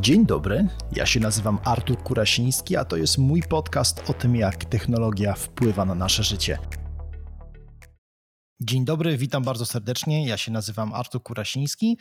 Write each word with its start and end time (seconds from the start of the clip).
Dzień 0.00 0.26
dobry, 0.26 0.68
ja 0.96 1.06
się 1.06 1.20
nazywam 1.20 1.58
Artur 1.64 2.02
Kurasiński, 2.02 2.76
a 2.76 2.84
to 2.84 2.96
jest 2.96 3.18
mój 3.18 3.42
podcast 3.42 4.10
o 4.10 4.12
tym, 4.12 4.36
jak 4.36 4.64
technologia 4.64 5.34
wpływa 5.34 5.84
na 5.84 5.94
nasze 5.94 6.22
życie. 6.22 6.58
Dzień 8.60 8.84
dobry, 8.84 9.16
witam 9.16 9.42
bardzo 9.42 9.66
serdecznie. 9.66 10.26
Ja 10.26 10.36
się 10.36 10.52
nazywam 10.52 10.94
Artur 10.94 11.22
Kurasiński 11.22 11.98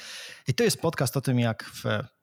i 0.48 0.54
to 0.54 0.64
jest 0.64 0.82
podcast 0.82 1.18
o 1.18 1.22
tym, 1.22 1.40
jak 1.40 1.72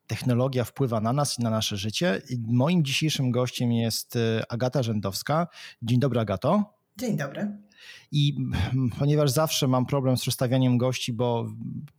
technologia 0.07 0.65
wpływa 0.65 1.01
na 1.01 1.13
nas 1.13 1.39
i 1.39 1.43
na 1.43 1.51
nasze 1.51 1.77
życie. 1.77 2.23
Moim 2.47 2.85
dzisiejszym 2.85 3.31
gościem 3.31 3.73
jest 3.73 4.17
e, 4.17 4.43
Agata 4.49 4.83
Rzędowska. 4.83 5.49
Dzień 5.83 6.01
dobry, 6.01 6.21
Agato. 6.21 6.75
Dzień 6.97 7.17
dobry. 7.17 7.59
I 8.13 8.37
ponieważ 8.99 9.31
zawsze 9.31 9.69
mam 9.69 9.87
problem 9.87 10.17
z 10.17 10.21
przedstawianiem 10.21 10.79
gości, 10.79 11.13
bo 11.13 11.47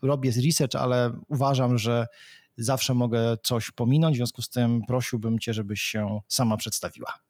robię 0.01 0.31
research, 0.45 0.75
ale 0.75 1.19
uważam, 1.27 1.77
że 1.77 2.07
zawsze 2.57 2.93
mogę 2.93 3.38
coś 3.43 3.71
pominąć, 3.71 4.16
w 4.16 4.17
związku 4.17 4.41
z 4.41 4.49
tym 4.49 4.81
prosiłbym 4.88 5.39
Cię, 5.39 5.53
żebyś 5.53 5.81
się 5.81 6.20
sama 6.27 6.57
przedstawiła. 6.57 7.25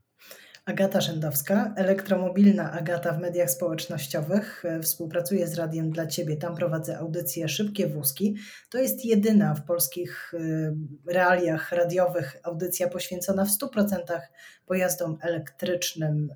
Agata 0.65 1.01
Rzędowska, 1.01 1.73
elektromobilna 1.75 2.71
Agata 2.71 3.13
w 3.13 3.19
mediach 3.19 3.51
społecznościowych. 3.51 4.63
Współpracuję 4.81 5.47
z 5.47 5.55
Radiem 5.55 5.91
dla 5.91 6.07
Ciebie, 6.07 6.37
tam 6.37 6.55
prowadzę 6.55 6.97
audycję 6.97 7.49
Szybkie 7.49 7.87
Wózki. 7.87 8.35
To 8.69 8.77
jest 8.77 9.05
jedyna 9.05 9.55
w 9.55 9.65
polskich 9.65 10.33
y, 10.33 10.73
realiach 11.07 11.71
radiowych 11.71 12.37
audycja 12.43 12.87
poświęcona 12.87 13.45
w 13.45 13.49
100% 13.49 14.19
pojazdom 14.65 15.17
elektrycznym 15.21 16.29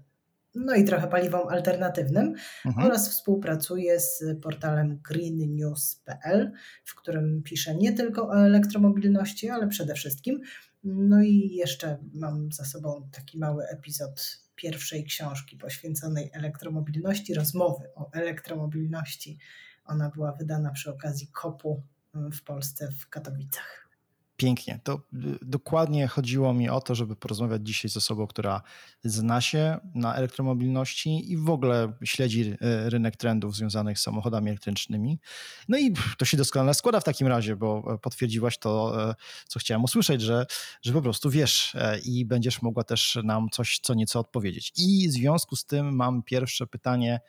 no 0.55 0.75
i 0.75 0.83
trochę 0.83 1.07
paliwom 1.07 1.47
alternatywnym 1.47 2.35
mhm. 2.65 2.87
oraz 2.87 3.09
współpracuję 3.09 3.99
z 3.99 4.23
portalem 4.41 4.99
greennews.pl, 5.09 6.51
w 6.85 6.95
którym 6.95 7.41
piszę 7.43 7.75
nie 7.75 7.93
tylko 7.93 8.27
o 8.27 8.45
elektromobilności, 8.45 9.49
ale 9.49 9.67
przede 9.67 9.93
wszystkim. 9.93 10.41
No 10.83 11.21
i 11.21 11.49
jeszcze 11.53 11.97
mam 12.13 12.51
za 12.51 12.65
sobą 12.65 13.09
taki 13.11 13.39
mały 13.39 13.67
epizod 13.67 14.39
pierwszej 14.55 15.03
książki 15.03 15.57
poświęconej 15.57 16.29
elektromobilności, 16.33 17.33
rozmowy 17.33 17.89
o 17.95 18.09
elektromobilności. 18.13 19.37
Ona 19.85 20.09
była 20.09 20.31
wydana 20.31 20.71
przy 20.71 20.91
okazji 20.91 21.27
kopu 21.27 21.83
w 22.13 22.43
Polsce 22.43 22.91
w 22.99 23.09
Katowicach. 23.09 23.88
Pięknie. 24.39 24.79
To 24.83 24.93
y, 24.93 25.39
dokładnie 25.41 26.07
chodziło 26.07 26.53
mi 26.53 26.69
o 26.69 26.81
to, 26.81 26.95
żeby 26.95 27.15
porozmawiać 27.15 27.67
dzisiaj 27.67 27.91
z 27.91 27.97
osobą, 27.97 28.27
która 28.27 28.61
zna 29.03 29.41
się 29.41 29.77
na 29.95 30.15
elektromobilności 30.15 31.31
i 31.31 31.37
w 31.37 31.49
ogóle 31.49 31.93
śledzi 32.03 32.41
y, 32.41 32.57
rynek 32.89 33.17
trendów 33.17 33.55
związanych 33.55 33.99
z 33.99 34.01
samochodami 34.01 34.49
elektrycznymi. 34.49 35.19
No 35.67 35.77
i 35.77 35.93
to 36.17 36.25
się 36.25 36.37
doskonale 36.37 36.73
składa 36.73 36.99
w 36.99 37.03
takim 37.03 37.27
razie, 37.27 37.55
bo 37.55 37.93
e, 37.93 37.97
potwierdziłaś 37.97 38.57
to, 38.57 39.03
e, 39.09 39.15
co 39.47 39.59
chciałem 39.59 39.83
usłyszeć, 39.83 40.21
że, 40.21 40.45
że 40.81 40.93
po 40.93 41.01
prostu 41.01 41.29
wiesz 41.29 41.75
e, 41.75 41.99
i 41.99 42.25
będziesz 42.25 42.61
mogła 42.61 42.83
też 42.83 43.17
nam 43.23 43.49
coś 43.51 43.79
co 43.81 43.93
nieco 43.93 44.19
odpowiedzieć. 44.19 44.73
I 44.77 45.09
w 45.09 45.11
związku 45.11 45.55
z 45.55 45.65
tym 45.65 45.95
mam 45.95 46.23
pierwsze 46.23 46.67
pytanie 46.67 47.19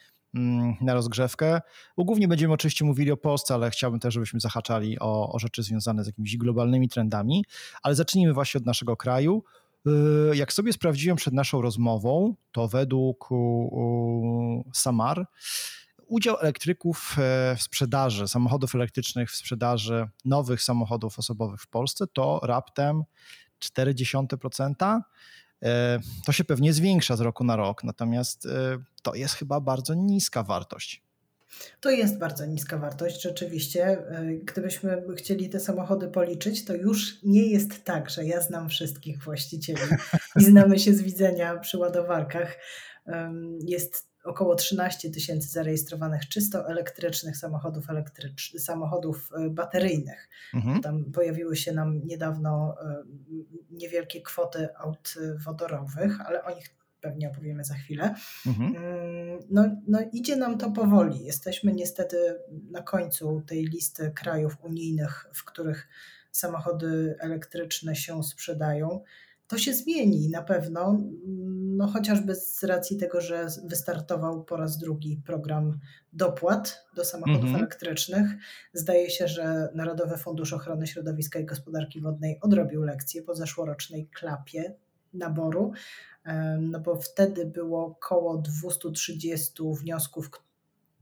na 0.80 0.94
rozgrzewkę. 0.94 1.60
Bo 1.96 2.04
głównie 2.04 2.28
będziemy 2.28 2.54
oczywiście 2.54 2.84
mówili 2.84 3.10
o 3.10 3.16
Polsce, 3.16 3.54
ale 3.54 3.70
chciałbym 3.70 4.00
też, 4.00 4.14
żebyśmy 4.14 4.40
zahaczali 4.40 4.98
o, 4.98 5.32
o 5.32 5.38
rzeczy 5.38 5.62
związane 5.62 6.04
z 6.04 6.06
jakimiś 6.06 6.36
globalnymi 6.36 6.88
trendami. 6.88 7.44
Ale 7.82 7.94
zacznijmy 7.94 8.32
właśnie 8.32 8.58
od 8.58 8.66
naszego 8.66 8.96
kraju. 8.96 9.44
Y, 9.86 10.36
jak 10.36 10.52
sobie 10.52 10.72
sprawdziłem 10.72 11.16
przed 11.16 11.34
naszą 11.34 11.62
rozmową, 11.62 12.34
to 12.52 12.68
według 12.68 13.28
Samar 14.72 15.26
udział 16.10 16.36
elektryków 16.40 17.16
e, 17.18 17.56
w 17.56 17.62
sprzedaży, 17.62 18.28
samochodów 18.28 18.74
elektrycznych 18.74 19.30
w 19.30 19.36
sprzedaży 19.36 20.08
nowych 20.24 20.62
samochodów 20.62 21.18
osobowych 21.18 21.60
w 21.60 21.66
Polsce 21.66 22.06
to 22.06 22.40
raptem 22.42 23.02
0,4%. 23.60 25.00
E, 25.62 25.98
to 26.26 26.32
się 26.32 26.44
pewnie 26.44 26.72
zwiększa 26.72 27.16
z 27.16 27.20
roku 27.20 27.44
na 27.44 27.56
rok, 27.56 27.84
natomiast 27.84 28.46
e, 28.46 28.78
to 29.02 29.14
jest 29.14 29.34
chyba 29.34 29.60
bardzo 29.60 29.94
niska 29.94 30.42
wartość. 30.42 31.02
To 31.80 31.90
jest 31.90 32.18
bardzo 32.18 32.46
niska 32.46 32.78
wartość, 32.78 33.22
rzeczywiście. 33.22 33.84
E, 33.84 34.24
gdybyśmy 34.44 35.02
chcieli 35.16 35.48
te 35.48 35.60
samochody 35.60 36.08
policzyć, 36.08 36.64
to 36.64 36.74
już 36.74 37.22
nie 37.22 37.46
jest 37.46 37.84
tak, 37.84 38.10
że 38.10 38.24
ja 38.24 38.40
znam 38.40 38.68
wszystkich 38.68 39.22
właścicieli 39.22 39.80
i 40.36 40.44
znamy 40.44 40.78
się 40.78 40.94
z 40.94 41.02
widzenia 41.02 41.58
przy 41.58 41.78
ładowarkach. 41.78 42.56
Jest 43.60 44.09
około 44.24 44.54
13 44.54 45.10
tysięcy 45.10 45.48
zarejestrowanych 45.48 46.28
czysto 46.28 46.68
elektrycznych 46.68 47.36
samochodów, 47.36 47.90
elektrycz, 47.90 48.52
samochodów 48.58 49.30
e, 49.32 49.50
bateryjnych. 49.50 50.28
Mhm. 50.54 50.80
Tam 50.80 51.04
pojawiły 51.04 51.56
się 51.56 51.72
nam 51.72 52.06
niedawno 52.06 52.76
e, 52.82 53.02
niewielkie 53.70 54.22
kwoty 54.22 54.68
aut 54.76 55.14
wodorowych, 55.44 56.20
ale 56.20 56.44
o 56.44 56.54
nich 56.54 56.80
pewnie 57.00 57.30
opowiemy 57.30 57.64
za 57.64 57.74
chwilę. 57.74 58.14
Mhm. 58.46 58.76
Mm, 58.76 59.38
no, 59.50 59.76
no 59.86 59.98
idzie 60.12 60.36
nam 60.36 60.58
to 60.58 60.70
powoli. 60.70 61.24
Jesteśmy 61.24 61.72
niestety 61.72 62.16
na 62.70 62.82
końcu 62.82 63.42
tej 63.46 63.64
listy 63.64 64.12
krajów 64.14 64.56
unijnych, 64.62 65.26
w 65.34 65.44
których 65.44 65.88
samochody 66.32 67.16
elektryczne 67.18 67.96
się 67.96 68.22
sprzedają. 68.22 69.02
To 69.46 69.58
się 69.58 69.74
zmieni 69.74 70.28
na 70.28 70.42
pewno, 70.42 71.00
no 71.80 71.86
chociażby 71.86 72.34
z 72.34 72.64
racji 72.64 72.96
tego, 72.96 73.20
że 73.20 73.46
wystartował 73.64 74.44
po 74.44 74.56
raz 74.56 74.78
drugi 74.78 75.22
program 75.26 75.78
dopłat 76.12 76.86
do 76.96 77.04
samochodów 77.04 77.42
mm 77.42 77.54
-hmm. 77.54 77.58
elektrycznych. 77.58 78.30
Zdaje 78.72 79.10
się, 79.10 79.28
że 79.28 79.68
Narodowy 79.74 80.16
Fundusz 80.16 80.52
Ochrony 80.52 80.86
Środowiska 80.86 81.38
i 81.38 81.44
Gospodarki 81.44 82.00
Wodnej 82.00 82.38
odrobił 82.40 82.82
lekcję 82.82 83.22
po 83.22 83.34
zeszłorocznej 83.34 84.06
klapie 84.06 84.74
naboru, 85.14 85.72
no 86.60 86.80
bo 86.80 86.96
wtedy 86.96 87.46
było 87.46 87.86
około 87.86 88.38
230 88.38 89.62
wniosków, 89.80 90.30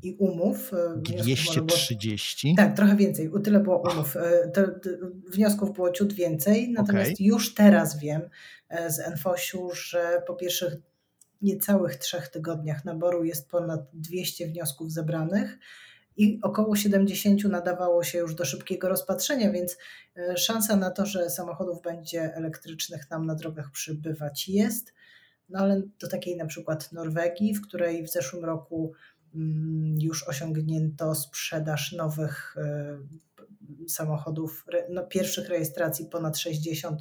i 0.02 0.16
umów. 0.18 0.72
230? 0.96 2.54
Było, 2.54 2.56
tak, 2.56 2.76
trochę 2.76 2.96
więcej. 2.96 3.32
O 3.32 3.38
tyle 3.38 3.60
było 3.60 3.82
umów. 3.92 4.16
E, 4.16 4.48
to, 4.48 4.62
to, 4.62 4.90
wniosków 5.28 5.72
było 5.72 5.92
ciut 5.92 6.12
więcej, 6.12 6.72
natomiast 6.72 7.12
okay. 7.12 7.26
już 7.26 7.54
teraz 7.54 7.98
wiem 7.98 8.22
e, 8.68 8.90
z 8.90 8.98
Enfosiu, 8.98 9.70
że 9.72 10.22
po 10.26 10.34
pierwszych 10.34 10.74
niecałych 11.42 11.96
trzech 11.96 12.28
tygodniach 12.28 12.84
naboru 12.84 13.24
jest 13.24 13.48
ponad 13.48 13.80
200 13.92 14.46
wniosków 14.46 14.92
zebranych 14.92 15.58
i 16.16 16.38
około 16.42 16.76
70 16.76 17.44
nadawało 17.44 18.04
się 18.04 18.18
już 18.18 18.34
do 18.34 18.44
szybkiego 18.44 18.88
rozpatrzenia, 18.88 19.50
więc 19.52 19.78
e, 20.16 20.36
szansa 20.36 20.76
na 20.76 20.90
to, 20.90 21.06
że 21.06 21.30
samochodów 21.30 21.82
będzie 21.82 22.34
elektrycznych 22.34 23.10
nam 23.10 23.26
na 23.26 23.34
drogach 23.34 23.70
przybywać 23.70 24.48
jest. 24.48 24.94
No 25.48 25.58
ale 25.58 25.82
do 26.00 26.08
takiej 26.08 26.36
na 26.36 26.46
przykład 26.46 26.92
Norwegii, 26.92 27.54
w 27.54 27.62
której 27.62 28.04
w 28.04 28.10
zeszłym 28.10 28.44
roku 28.44 28.92
już 29.98 30.28
osiągnięto 30.28 31.14
sprzedaż 31.14 31.92
nowych 31.92 32.56
y, 33.84 33.88
samochodów, 33.88 34.66
no, 34.90 35.06
pierwszych 35.06 35.48
rejestracji 35.48 36.06
ponad 36.06 36.36
64% 36.36 36.98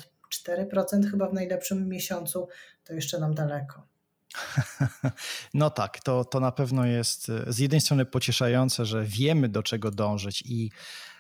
chyba 1.12 1.30
w 1.30 1.34
najlepszym 1.34 1.90
miesiącu, 1.90 2.48
to 2.84 2.94
jeszcze 2.94 3.20
nam 3.20 3.34
daleko. 3.34 3.88
No 5.54 5.70
tak, 5.70 6.00
to, 6.00 6.26
to 6.26 6.40
na 6.40 6.52
pewno 6.52 6.86
jest 6.86 7.30
y, 7.30 7.44
z 7.48 7.60
jednej 7.60 7.82
strony 7.82 8.06
pocieszające, 8.06 8.86
że 8.86 9.04
wiemy 9.06 9.50
do 9.50 9.64
czego 9.64 9.92
dążyć 9.92 10.44
i 10.46 10.72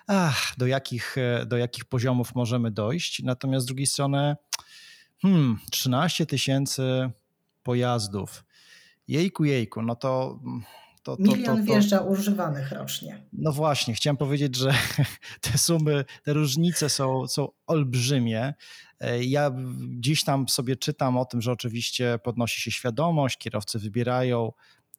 ach, 0.07 0.53
do, 0.57 0.67
jakich, 0.67 1.17
y, 1.17 1.45
do 1.45 1.57
jakich 1.57 1.85
poziomów 1.85 2.35
możemy 2.35 2.71
dojść, 2.71 3.23
natomiast 3.23 3.63
z 3.63 3.67
drugiej 3.67 3.87
strony 3.87 4.35
hmm, 5.21 5.59
13 5.71 6.25
tysięcy 6.25 7.11
pojazdów. 7.63 8.43
Jejku, 9.07 9.45
jejku, 9.45 9.81
no 9.81 9.95
to 9.95 10.39
mm, 10.43 10.63
to, 11.07 11.17
to, 11.17 11.23
Milion 11.23 11.57
to, 11.57 11.63
wjeżdża 11.63 11.99
używanych 11.99 12.71
rocznie. 12.71 13.25
No 13.33 13.51
właśnie, 13.51 13.93
chciałem 13.93 14.17
powiedzieć, 14.17 14.55
że 14.55 14.73
te 15.41 15.57
sumy, 15.57 16.05
te 16.23 16.33
różnice 16.33 16.89
są, 16.89 17.27
są 17.27 17.47
olbrzymie. 17.67 18.53
E, 18.99 19.23
ja 19.23 19.51
gdzieś 19.89 20.23
tam 20.23 20.49
sobie 20.49 20.75
czytam 20.75 21.17
o 21.17 21.25
tym, 21.25 21.41
że 21.41 21.51
oczywiście 21.51 22.19
podnosi 22.23 22.61
się 22.61 22.71
świadomość, 22.71 23.37
kierowcy 23.37 23.79
wybierają 23.79 24.51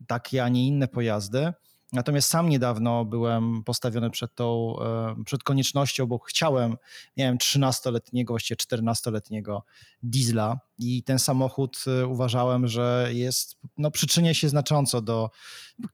takie, 0.06 0.44
a 0.44 0.48
nie 0.48 0.66
inne 0.66 0.88
pojazdy. 0.88 1.52
Natomiast 1.92 2.28
sam 2.28 2.48
niedawno 2.48 3.04
byłem 3.04 3.64
postawiony 3.64 4.10
przed 4.10 4.34
tą, 4.34 4.76
e, 4.80 5.24
przed 5.24 5.42
koniecznością, 5.42 6.06
bo 6.06 6.18
chciałem, 6.18 6.76
miałem 7.16 7.38
13-letniego, 7.38 8.32
właściwie 8.32 8.56
14-letniego 8.56 9.62
diesla 10.02 10.60
i 10.78 11.02
ten 11.02 11.18
samochód 11.18 11.84
e, 11.86 12.06
uważałem, 12.06 12.68
że 12.68 13.08
jest, 13.12 13.56
no 13.78 13.90
przyczynia 13.90 14.34
się 14.34 14.48
znacząco 14.48 15.02
do, 15.02 15.30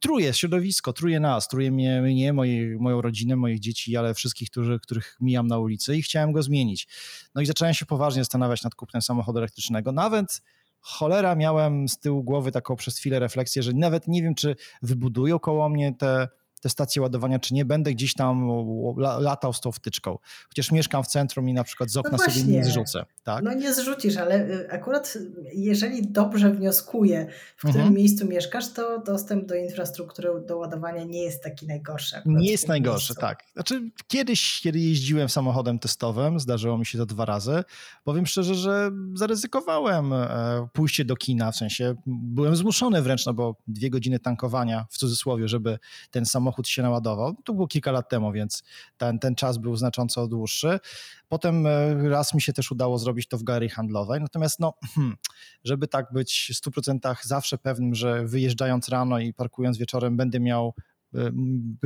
truje 0.01 0.35
środowisko, 0.35 0.93
truje 0.93 1.21
nas, 1.21 1.49
truje 1.49 1.73
mnie, 1.73 2.03
mnie 2.03 2.33
moje, 2.33 2.79
moją 2.79 3.01
rodzinę, 3.01 3.37
moich 3.37 3.61
dzieci, 3.61 3.97
ale 3.97 4.15
wszystkich, 4.15 4.51
którzy, 4.51 4.81
których 4.81 5.17
mijam 5.21 5.47
na 5.47 5.59
ulicy 5.59 5.97
i 5.97 6.03
chciałem 6.03 6.33
go 6.33 6.43
zmienić. 6.43 6.89
No 7.35 7.43
i 7.43 7.47
zacząłem 7.47 7.75
się 7.75 7.87
poważnie 7.87 8.23
zastanawiać 8.23 8.63
nad 8.63 8.75
kupnem 8.75 9.03
samochodu 9.03 9.39
elektrycznego. 9.39 9.93
Nawet 9.93 10.43
cholera 10.85 11.35
miałem 11.35 11.89
z 11.89 11.99
tyłu 11.99 12.25
głowy 12.25 12.53
taką 12.53 12.77
przez 12.77 12.99
chwilę 12.99 13.19
refleksję, 13.19 13.63
że 13.63 13.73
nawet 13.73 14.09
nie 14.09 14.23
wiem, 14.23 14.35
czy 14.35 14.57
wybudują 14.83 15.39
koło 15.39 15.69
mnie 15.69 15.95
te 15.99 16.29
te 16.65 16.71
stacje 16.71 17.03
ładowania, 17.03 17.39
czy 17.39 17.55
nie 17.55 17.65
będę 17.65 17.93
gdzieś 17.93 18.15
tam 18.15 18.49
latał 18.97 19.53
z 19.53 19.61
tą 19.61 19.73
wtyczką. 19.73 20.19
Chociaż 20.49 20.73
mieszkam 20.73 21.05
w 21.05 21.07
centrum 21.07 21.49
i 21.49 21.53
na 21.53 21.65
przykład 21.65 21.91
z 21.91 21.97
okna 21.97 22.11
no 22.13 22.19
sobie 22.19 22.45
nie 22.45 22.65
zrzucę. 22.65 23.05
Tak? 23.25 23.45
No 23.45 23.55
nie 23.55 23.75
zrzucisz, 23.75 24.17
ale 24.17 24.49
y, 24.49 24.71
akurat 24.71 25.19
jeżeli 25.55 26.03
dobrze 26.07 26.51
wnioskuję, 26.51 27.27
w 27.57 27.59
którym 27.59 27.77
mhm. 27.77 27.95
miejscu 27.95 28.27
mieszkasz, 28.27 28.73
to 28.73 28.99
dostęp 28.99 29.47
do 29.47 29.55
infrastruktury 29.55 30.29
do 30.47 30.57
ładowania 30.57 31.05
nie 31.05 31.23
jest 31.23 31.43
taki 31.43 31.67
najgorszy. 31.67 32.17
Nie 32.27 32.51
jest 32.51 32.69
najgorszy, 32.69 33.13
miejscu. 33.13 33.21
tak. 33.21 33.43
Znaczy 33.55 33.91
kiedyś, 34.09 34.61
kiedy 34.61 34.79
jeździłem 34.79 35.29
samochodem 35.29 35.79
testowym, 35.79 36.41
zdarzyło 36.41 36.79
mi 36.79 36.87
się 36.87 36.99
to 36.99 37.07
dwa 37.07 37.25
razy, 37.25 37.65
powiem 38.05 38.27
szczerze, 38.27 38.55
że 38.55 38.91
zaryzykowałem 39.15 40.13
e, 40.13 40.69
pójście 40.73 41.05
do 41.05 41.17
kina, 41.17 41.53
w 41.53 41.57
sensie 41.57 41.95
byłem 42.07 42.57
zmuszony 42.57 43.03
wręcz, 43.03 43.27
no 43.27 43.35
bo 43.35 43.57
dwie 43.67 43.91
godziny 43.91 44.19
tankowania, 44.19 44.87
w 44.91 44.99
cudzysłowie, 44.99 45.49
żeby 45.49 45.79
ten 46.11 46.27
samochód 46.27 46.54
się 46.63 46.83
naładował. 46.83 47.35
To 47.45 47.55
było 47.55 47.67
kilka 47.67 47.93
lat 47.93 48.09
temu, 48.09 48.33
więc 48.33 48.63
ten, 48.97 49.19
ten 49.19 49.35
czas 49.35 49.59
był 49.59 49.77
znacząco 49.77 50.29
dłuższy. 50.29 50.81
Potem 51.29 51.67
e, 51.67 52.09
raz 52.09 52.35
mi 52.35 52.43
się 52.43 52.53
też 52.53 52.73
udało 52.73 52.99
zrobić 52.99 53.29
to 53.29 53.39
w 53.39 53.43
galerii 53.43 53.69
handlowej, 53.69 54.21
natomiast 54.21 54.61
no, 54.61 54.75
hmm, 54.95 55.17
żeby 55.65 55.89
tak 55.89 56.13
być 56.13 56.53
w 56.55 56.71
100% 56.71 57.17
zawsze 57.23 57.59
pewnym, 57.59 57.95
że 57.95 58.25
wyjeżdżając 58.25 58.89
rano 58.89 59.19
i 59.19 59.33
parkując 59.33 59.79
wieczorem 59.79 60.17
będę 60.17 60.41
miał 60.41 60.75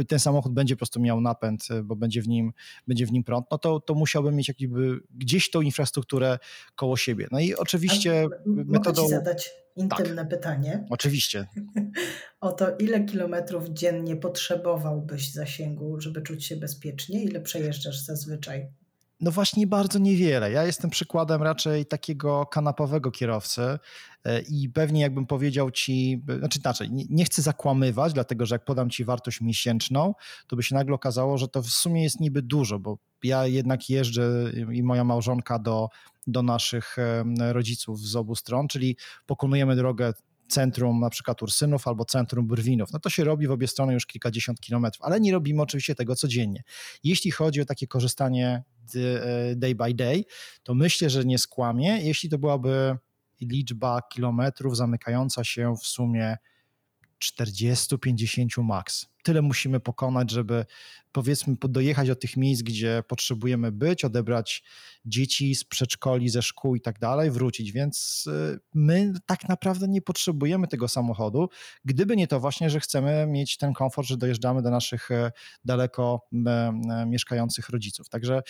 ten 0.08 0.19
samochód 0.19 0.52
będzie 0.52 0.75
po 0.75 0.78
prostu 0.78 1.00
miał 1.00 1.20
napęd, 1.20 1.66
e, 1.70 1.82
bo 1.82 1.96
będzie 1.96 2.22
w 2.22 2.28
nim, 2.28 2.52
będzie 2.86 3.06
w 3.06 3.12
nim 3.12 3.25
prąd, 3.25 3.46
no 3.50 3.58
to, 3.58 3.80
to 3.80 3.94
musiałbym 3.94 4.36
mieć 4.36 4.48
jakby 4.60 5.00
gdzieś 5.10 5.50
tą 5.50 5.60
infrastrukturę 5.60 6.38
koło 6.75 6.96
siebie. 6.96 7.26
No 7.32 7.40
i 7.40 7.54
oczywiście 7.54 8.25
A, 8.25 8.28
metodą... 8.46 9.02
Mogę 9.02 9.14
ci 9.14 9.25
zadać 9.25 9.50
intymne 9.76 10.22
tak, 10.22 10.28
pytanie. 10.28 10.84
Oczywiście. 10.90 11.46
o 12.40 12.52
to, 12.52 12.76
ile 12.76 13.04
kilometrów 13.04 13.69
dziennie 13.69 14.16
potrzebowałbyś 14.16 15.32
zasięgu, 15.32 16.00
żeby 16.00 16.22
czuć 16.22 16.44
się 16.44 16.56
bezpiecznie? 16.56 17.25
Ile 17.25 17.40
przejeżdżasz 17.40 18.00
zazwyczaj? 18.00 18.69
No 19.20 19.31
właśnie 19.31 19.67
bardzo 19.67 19.99
niewiele. 19.99 20.53
Ja 20.53 20.65
jestem 20.65 20.91
przykładem 20.91 21.43
raczej 21.43 21.87
takiego 21.87 22.47
kanapowego 22.47 23.11
kierowcy 23.11 23.79
e, 24.25 24.41
i 24.41 24.69
pewnie 24.69 25.00
jakbym 25.00 25.26
powiedział 25.26 25.70
ci, 25.70 26.23
znaczy 26.38 26.59
inaczej, 26.59 26.91
nie 27.11 27.25
chcę 27.25 27.43
zakłamywać, 27.43 28.12
dlatego 28.12 28.47
że 28.47 28.55
jak 28.55 28.65
podam 28.65 28.91
ci 28.91 29.05
wartość 29.05 29.41
miesięczną, 29.41 30.15
to 30.47 30.56
by 30.56 30.62
się 30.62 30.75
nagle 30.75 30.94
okazało, 30.94 31.38
że 31.38 31.49
to 31.49 31.62
w 31.62 31.70
sumie 31.70 32.03
jest 32.03 32.20
niby 32.20 32.43
dużo, 32.43 32.79
bo 32.79 32.99
ja 33.23 33.47
jednak 33.47 33.91
jeżdżę 33.91 34.53
i 34.73 34.82
moja 34.82 35.05
małżonka 35.05 35.59
do, 35.59 35.88
do 36.26 36.43
naszych 36.43 36.97
rodziców 37.38 38.00
z 38.00 38.17
obu 38.17 38.35
stron, 38.35 38.69
czyli 38.69 38.97
pokonujemy 39.26 39.76
drogę 39.76 40.12
centrum 40.49 41.00
na 41.00 41.11
przykład 41.11 41.43
Ursynów 41.43 41.89
albo 41.89 42.05
centrum 42.05 42.47
Brwinów. 42.47 42.93
No 42.93 42.99
to 42.99 43.11
się 43.11 43.25
robi 43.25 43.47
w 43.47 43.50
obie 43.50 43.69
strony 43.69 43.93
już 43.93 44.06
kilkadziesiąt 44.06 44.61
kilometrów, 44.61 45.05
ale 45.05 45.21
nie 45.21 45.33
robimy 45.33 45.62
oczywiście 45.62 45.95
tego 45.95 46.17
codziennie. 46.17 46.62
Jeśli 47.05 47.31
chodzi 47.31 47.61
o 47.61 47.65
takie 47.65 47.87
korzystanie 47.87 48.65
e, 48.95 49.56
day 49.56 49.75
by 49.75 49.95
day, 49.95 50.25
to 50.62 50.75
myślę, 50.75 51.11
że 51.11 51.25
nie 51.25 51.39
skłamie, 51.39 52.00
jeśli 52.03 52.29
to 52.29 52.39
byłaby 52.39 52.97
liczba 53.41 54.03
kilometrów 54.03 54.77
zamykająca 54.77 55.45
się 55.45 55.75
w 55.83 55.87
sumie 55.87 56.37
40-50 57.25 58.62
max. 58.62 59.06
Tyle 59.23 59.43
musimy 59.43 59.81
pokonać, 59.81 60.31
żeby 60.31 60.67
powiedzmy 61.12 61.56
dojechać 61.69 62.09
do 62.09 62.17
tych 62.17 62.37
miejsc, 62.37 62.62
gdzie 62.62 63.03
potrzebujemy 63.09 63.73
być, 63.73 64.05
odebrać 64.05 64.62
dzieci 65.05 65.55
z 65.55 65.65
przedszkoli, 65.65 66.29
ze 66.29 66.43
szkół 66.43 66.76
i 66.76 66.81
tak 66.81 66.99
dalej, 66.99 67.31
wrócić. 67.31 67.73
Więc 67.73 68.25
y, 68.26 68.61
my 68.75 69.12
tak 69.26 69.49
naprawdę 69.49 69.88
nie 69.88 70.03
potrzebujemy 70.03 70.69
tego 70.69 70.88
samochodu, 70.88 71.49
gdyby 71.85 72.17
nie 72.17 72.29
to 72.29 72.41
właśnie, 72.41 72.70
że 72.70 72.81
chcemy 72.81 73.26
mieć 73.26 73.56
ten 73.56 73.73
komfort, 73.73 74.09
że 74.09 74.17
dojeżdżamy 74.17 74.62
do 74.62 74.71
naszych 74.71 75.11
e, 75.11 75.32
daleko 75.64 76.29
e, 76.47 77.06
mieszkających 77.06 77.69
rodziców. 77.69 78.09
Także 78.09 78.43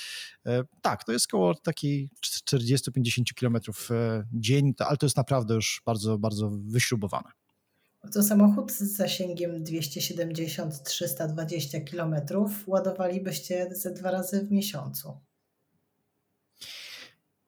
e, 0.46 0.64
tak, 0.82 1.04
to 1.04 1.12
jest 1.12 1.26
około 1.26 1.54
takiej 1.54 2.10
40-50 2.24 3.22
kilometrów 3.34 3.88
dzień, 4.32 4.74
ale 4.78 4.96
to 4.96 5.06
jest 5.06 5.16
naprawdę 5.16 5.54
już 5.54 5.82
bardzo, 5.86 6.18
bardzo 6.18 6.50
wyśrubowane. 6.50 7.47
To 8.12 8.22
samochód 8.22 8.72
z 8.72 8.82
zasięgiem 8.82 9.64
270-320 9.64 11.90
km 11.90 12.14
ładowalibyście 12.66 13.68
ze 13.74 13.90
dwa 13.90 14.10
razy 14.10 14.46
w 14.46 14.50
miesiącu. 14.50 15.20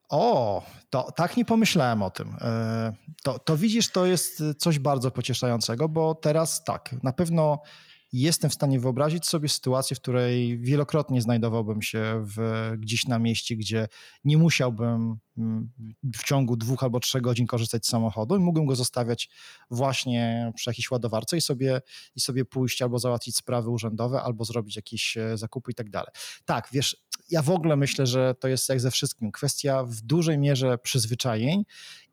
O, 0.08 0.62
to 0.91 1.12
tak 1.12 1.37
nie 1.37 1.44
pomyślałem 1.44 2.02
o 2.02 2.11
tym. 2.11 2.37
E, 2.41 2.93
to, 3.23 3.38
to 3.38 3.56
widzisz, 3.56 3.88
to 3.88 4.06
jest 4.06 4.43
coś 4.58 4.79
bardzo 4.79 5.11
pocieszającego, 5.11 5.88
bo 5.88 6.14
teraz 6.14 6.64
tak, 6.64 6.94
na 7.02 7.12
pewno 7.12 7.62
jestem 8.12 8.50
w 8.50 8.54
stanie 8.54 8.80
wyobrazić 8.80 9.26
sobie 9.26 9.48
sytuację, 9.48 9.96
w 9.96 10.00
której 10.00 10.58
wielokrotnie 10.58 11.22
znajdowałbym 11.22 11.82
się 11.82 12.24
w, 12.36 12.70
gdzieś 12.78 13.06
na 13.06 13.18
mieście, 13.18 13.56
gdzie 13.56 13.88
nie 14.24 14.36
musiałbym 14.36 15.18
mm, 15.38 15.70
w 16.14 16.24
ciągu 16.24 16.56
dwóch 16.56 16.82
albo 16.82 17.00
trzech 17.00 17.22
godzin 17.22 17.46
korzystać 17.46 17.86
z 17.86 17.88
samochodu 17.88 18.36
i 18.36 18.38
mógłbym 18.38 18.66
go 18.66 18.76
zostawiać 18.76 19.30
właśnie 19.70 20.52
przy 20.56 20.70
jakiejś 20.70 20.90
ładowarce 20.90 21.36
i 21.36 21.40
sobie, 21.40 21.80
i 22.16 22.20
sobie 22.20 22.44
pójść 22.44 22.82
albo 22.82 22.98
załatwić 22.98 23.36
sprawy 23.36 23.70
urzędowe, 23.70 24.22
albo 24.22 24.44
zrobić 24.44 24.76
jakieś 24.76 25.16
e, 25.16 25.38
zakupy 25.38 25.70
i 25.70 25.74
tak 25.74 25.90
dalej. 25.90 26.10
Tak, 26.44 26.68
wiesz, 26.72 26.96
ja 27.30 27.42
w 27.42 27.50
ogóle 27.50 27.76
myślę, 27.76 28.06
że 28.06 28.34
to 28.34 28.48
jest 28.48 28.68
jak 28.68 28.80
ze 28.80 28.90
wszystkim 28.90 29.32
kwestia 29.32 29.84
w 29.84 30.00
dużej 30.00 30.38
mierze 30.38 30.78
przyzwyczajeń 30.78 31.64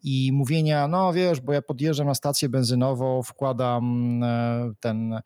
i 0.04 0.32
mówienia, 0.34 0.88
no 0.88 1.14
wiesz, 1.14 1.42
bo 1.42 1.54
ja 1.54 1.62
podjeżdżam 1.62 2.08
na 2.08 2.16
stację 2.16 2.50
benzynową, 2.50 3.24
wkładam 3.24 4.24
e, 4.24 4.72
ten, 4.80 5.14
e, 5.14 5.22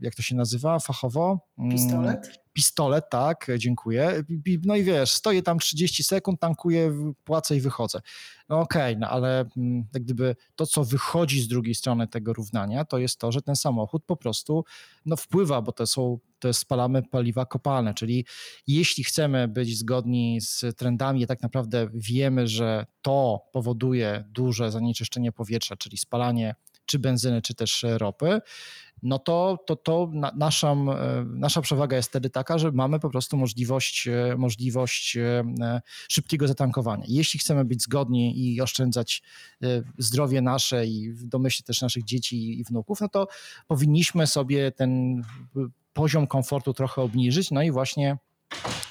jak 0.00 0.14
to 0.14 0.22
się 0.22 0.36
nazywa 0.36 0.78
fachowo? 0.78 1.38
Mm, 1.58 1.70
Pistolet? 1.70 2.40
Pistolet, 2.58 3.10
tak, 3.10 3.46
dziękuję. 3.58 4.22
No 4.64 4.76
i 4.76 4.82
wiesz, 4.82 5.10
stoję 5.10 5.42
tam 5.42 5.58
30 5.58 6.04
sekund, 6.04 6.40
tankuję, 6.40 7.12
płacę 7.24 7.56
i 7.56 7.60
wychodzę. 7.60 8.00
No 8.48 8.60
okej, 8.60 8.92
okay, 8.92 9.00
no 9.00 9.08
ale 9.08 9.44
mm, 9.56 9.84
jak 9.94 10.02
gdyby 10.02 10.36
to, 10.56 10.66
co 10.66 10.84
wychodzi 10.84 11.40
z 11.40 11.48
drugiej 11.48 11.74
strony 11.74 12.08
tego 12.08 12.32
równania, 12.32 12.84
to 12.84 12.98
jest 12.98 13.18
to, 13.18 13.32
że 13.32 13.42
ten 13.42 13.56
samochód 13.56 14.04
po 14.04 14.16
prostu 14.16 14.64
no, 15.06 15.16
wpływa, 15.16 15.62
bo 15.62 15.72
to 15.72 15.86
są, 15.86 16.18
jest 16.44 16.60
spalamy 16.60 17.02
paliwa 17.02 17.46
kopalne, 17.46 17.94
czyli 17.94 18.24
jeśli 18.66 19.04
chcemy 19.04 19.48
być 19.48 19.78
zgodni 19.78 20.40
z 20.40 20.64
trendami, 20.76 21.26
tak 21.26 21.42
naprawdę 21.42 21.88
wiemy, 21.94 22.48
że 22.48 22.86
to 23.02 23.42
powoduje 23.52 24.24
duże 24.30 24.70
zanieczyszczenie 24.70 25.32
powietrza, 25.32 25.76
czyli 25.76 25.98
spalanie 25.98 26.54
czy 26.88 26.98
benzyny, 26.98 27.42
czy 27.42 27.54
też 27.54 27.86
ropy, 27.98 28.40
no 29.02 29.18
to, 29.18 29.64
to, 29.66 29.76
to 29.76 30.10
nasza, 30.36 30.72
e, 30.72 30.76
nasza 31.24 31.62
przewaga 31.62 31.96
jest 31.96 32.08
wtedy 32.08 32.30
taka, 32.30 32.58
że 32.58 32.72
mamy 32.72 33.00
po 33.00 33.10
prostu 33.10 33.36
możliwość, 33.36 34.08
e, 34.08 34.36
możliwość 34.38 35.16
e, 35.16 35.44
szybkiego 36.08 36.48
zatankowania. 36.48 37.04
Jeśli 37.08 37.40
chcemy 37.40 37.64
być 37.64 37.82
zgodni 37.82 38.54
i 38.54 38.60
oszczędzać 38.60 39.22
zdrowie 39.98 40.40
nasze 40.40 40.86
i 40.86 41.12
w 41.12 41.26
domyśle 41.26 41.64
też 41.64 41.82
naszych 41.82 42.04
dzieci 42.04 42.60
i 42.60 42.64
wnuków, 42.64 43.00
no 43.00 43.08
to 43.08 43.28
powinniśmy 43.66 44.26
sobie 44.26 44.72
ten 44.72 45.22
poziom 45.92 46.26
komfortu 46.26 46.74
trochę 46.74 47.02
obniżyć, 47.02 47.50
no 47.50 47.62
i 47.62 47.70
właśnie 47.70 48.18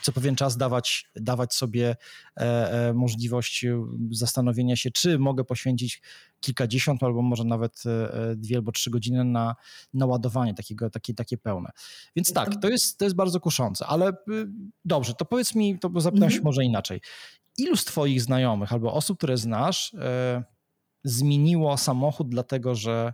co 0.02 0.12
pewien 0.12 0.36
czas 0.36 0.58
dawać, 0.58 1.10
dawać 1.16 1.54
sobie 1.54 1.96
e, 2.38 2.42
e, 2.90 2.94
możliwość 2.94 3.66
zastanowienia 4.12 4.76
się, 4.76 4.92
czy 4.92 5.20
mogę 5.20 5.44
poświęcić 5.44 6.02
kilkadziesiąt 6.40 7.04
albo 7.04 7.22
może 7.22 7.44
nawet 7.44 7.84
e, 7.86 8.36
dwie 8.36 8.56
albo 8.56 8.72
trzy 8.72 8.90
godziny 8.90 9.26
na, 9.26 9.56
na 9.94 10.06
ładowanie 10.06 10.54
takiego, 10.54 10.90
takie, 10.90 11.14
takie 11.14 11.38
pełne. 11.38 11.70
Więc 12.16 12.34
tak, 12.34 12.62
to 12.62 12.70
jest, 12.70 12.98
to 12.98 13.06
jest 13.06 13.16
bardzo 13.16 13.40
kuszące, 13.40 13.86
ale 13.86 14.14
dobrze, 14.86 15.14
to 15.14 15.26
powiedz 15.26 15.56
mi, 15.56 15.80
to 15.80 15.92
zapytam 15.98 16.30
się 16.30 16.36
mhm. 16.36 16.44
może 16.44 16.64
inaczej. 16.64 17.02
Ilu 17.58 17.76
z 17.76 17.86
Twoich 17.86 18.22
znajomych 18.22 18.74
albo 18.74 18.94
osób, 18.94 19.18
które 19.18 19.38
znasz, 19.38 19.96
zmieniło 21.04 21.78
samochód 21.78 22.30
dlatego, 22.30 22.76
że 22.76 23.14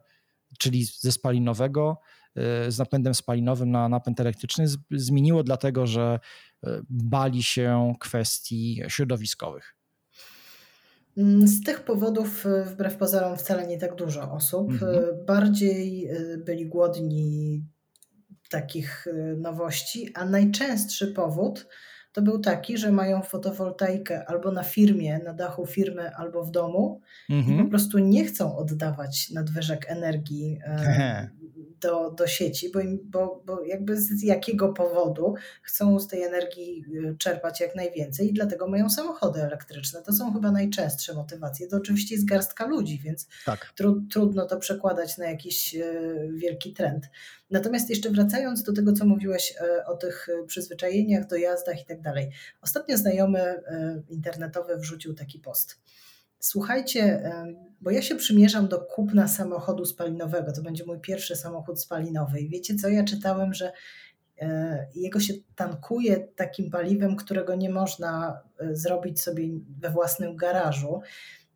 czyli 0.60 0.86
ze 0.86 1.12
spalinowego 1.12 1.98
Y, 2.23 2.23
z 2.68 2.78
napędem 2.80 3.14
spalinowym 3.14 3.72
na 3.72 3.90
napęd 3.90 4.20
elektryczny 4.20 4.66
zmieniło 4.92 5.44
dlatego, 5.44 5.88
że 5.88 6.20
y, 6.64 6.70
bali 6.90 7.44
się 7.44 7.94
kwestii 8.00 8.82
środowiskowych. 8.88 9.76
Mm, 11.18 11.48
z 11.48 11.64
tych 11.64 11.84
powodów, 11.84 12.46
y, 12.46 12.64
wbrew 12.66 12.98
pozorom, 12.98 13.38
wcale 13.38 13.68
nie 13.68 13.78
tak 13.78 13.96
dużo 13.96 14.32
osób. 14.32 14.72
Mhm. 14.72 15.26
Bardziej 15.26 16.10
byli 16.38 16.66
głodni 16.66 17.64
takich 18.50 19.08
nowości, 19.38 20.14
a 20.14 20.26
najczęstszy 20.26 21.08
powód 21.08 21.68
to 22.14 22.22
był 22.22 22.40
taki, 22.40 22.78
że 22.78 22.92
mają 22.92 23.22
fotowoltaikę 23.22 24.26
albo 24.26 24.52
na 24.52 24.64
firmie, 24.64 25.20
na 25.20 25.34
dachu 25.34 25.66
firmy, 25.66 26.16
albo 26.16 26.44
w 26.44 26.52
domu 26.52 27.02
mhm. 27.30 27.60
i 27.60 27.64
po 27.64 27.70
prostu 27.70 28.00
nie 28.00 28.26
chcą 28.26 28.58
oddawać 28.58 29.32
nadwyżek 29.32 29.86
energii 29.90 30.60
do, 31.84 32.12
do 32.12 32.28
sieci, 32.28 32.72
bo, 32.72 32.80
bo, 33.04 33.44
bo 33.46 33.64
jakby 33.64 33.98
z 33.98 34.24
jakiego 34.24 34.74
powodu 34.74 35.36
chcą 35.62 36.00
z 36.00 36.08
tej 36.08 36.24
energii 36.24 36.86
y, 36.96 37.16
czerpać 37.18 37.62
jak 37.62 37.76
najwięcej 37.76 38.30
i 38.30 38.34
dlatego 38.34 38.68
mają 38.68 38.90
samochody 38.90 39.42
elektryczne. 39.42 40.02
To 40.02 40.14
są 40.14 40.34
chyba 40.34 40.52
najczęstsze 40.52 41.14
motywacje. 41.14 41.68
To 41.68 41.78
oczywiście 41.78 42.16
jest 42.16 42.28
garstka 42.28 42.66
ludzi, 42.66 43.00
więc 43.04 43.28
tak. 43.46 43.74
tru, 43.76 44.02
trudno 44.12 44.46
to 44.46 44.58
przekładać 44.58 45.18
na 45.18 45.30
jakiś 45.30 45.76
y, 45.76 46.30
wielki 46.34 46.74
trend. 46.74 47.06
Natomiast 47.52 47.90
jeszcze 47.90 48.10
wracając 48.10 48.64
do 48.64 48.74
tego, 48.74 48.94
co 48.94 49.06
mówiłeś 49.06 49.52
y, 49.52 49.86
o 49.86 49.98
tych 49.98 50.28
przyzwyczajeniach, 50.48 51.28
dojazdach 51.28 51.82
i 51.82 51.86
tak 51.86 52.02
dalej. 52.02 52.32
Ostatnio 52.62 52.98
znajomy 52.98 53.62
internetowy 54.10 54.78
wrzucił 54.78 55.14
taki 55.14 55.40
post 55.40 55.84
Słuchajcie, 56.46 57.32
bo 57.82 57.92
ja 57.92 58.02
się 58.02 58.16
przymierzam 58.16 58.68
do 58.68 58.80
kupna 58.80 59.28
samochodu 59.28 59.86
spalinowego. 59.86 60.52
To 60.52 60.62
będzie 60.62 60.86
mój 60.86 61.00
pierwszy 61.00 61.36
samochód 61.36 61.82
spalinowy. 61.82 62.40
I 62.40 62.50
wiecie 62.50 62.76
co? 62.76 62.90
Ja 62.90 63.04
czytałem, 63.04 63.54
że 63.54 63.72
e, 64.42 64.88
jego 64.96 65.20
się 65.20 65.34
tankuje 65.56 66.28
takim 66.36 66.72
paliwem, 66.72 67.16
którego 67.16 67.56
nie 67.56 67.70
można 67.70 68.42
e, 68.60 68.76
zrobić 68.76 69.22
sobie 69.22 69.44
we 69.80 69.90
własnym 69.90 70.36
garażu. 70.36 71.02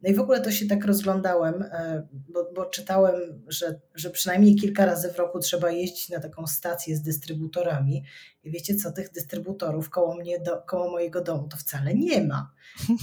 No 0.03 0.09
i 0.09 0.13
w 0.13 0.19
ogóle 0.19 0.41
to 0.41 0.51
się 0.51 0.67
tak 0.67 0.85
rozglądałem, 0.85 1.61
e, 1.61 2.07
bo, 2.29 2.51
bo, 2.55 2.65
czytałem, 2.65 3.15
że, 3.47 3.79
że 3.95 4.09
przynajmniej 4.09 4.55
kilka 4.55 4.85
razy 4.85 5.13
w 5.13 5.17
roku 5.17 5.39
trzeba 5.39 5.71
jeździć 5.71 6.09
na 6.09 6.19
taką 6.19 6.47
stację 6.47 6.95
z 6.95 7.01
dystrybutorami. 7.01 8.03
I 8.43 8.51
wiecie 8.51 8.75
co, 8.75 8.91
tych 8.91 9.11
dystrybutorów 9.11 9.89
koło, 9.89 10.15
mnie 10.15 10.39
do, 10.39 10.61
koło 10.61 10.91
mojego 10.91 11.21
domu 11.21 11.47
to 11.47 11.57
wcale 11.57 11.93
nie 11.93 12.23
ma. 12.23 12.51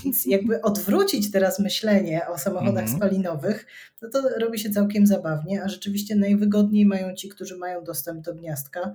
Więc 0.04 0.26
jakby 0.36 0.62
odwrócić 0.62 1.30
teraz 1.30 1.58
myślenie 1.58 2.28
o 2.28 2.38
samochodach 2.38 2.84
-hmm. 2.84 2.96
spalinowych, 2.96 3.66
no 4.02 4.08
to 4.10 4.28
robi 4.38 4.58
się 4.58 4.70
całkiem 4.70 5.06
zabawnie, 5.06 5.62
a 5.62 5.68
rzeczywiście 5.68 6.16
najwygodniej 6.16 6.86
mają 6.86 7.14
ci, 7.14 7.28
którzy 7.28 7.56
mają 7.56 7.84
dostęp 7.84 8.24
do 8.24 8.34
gniazdka. 8.34 8.92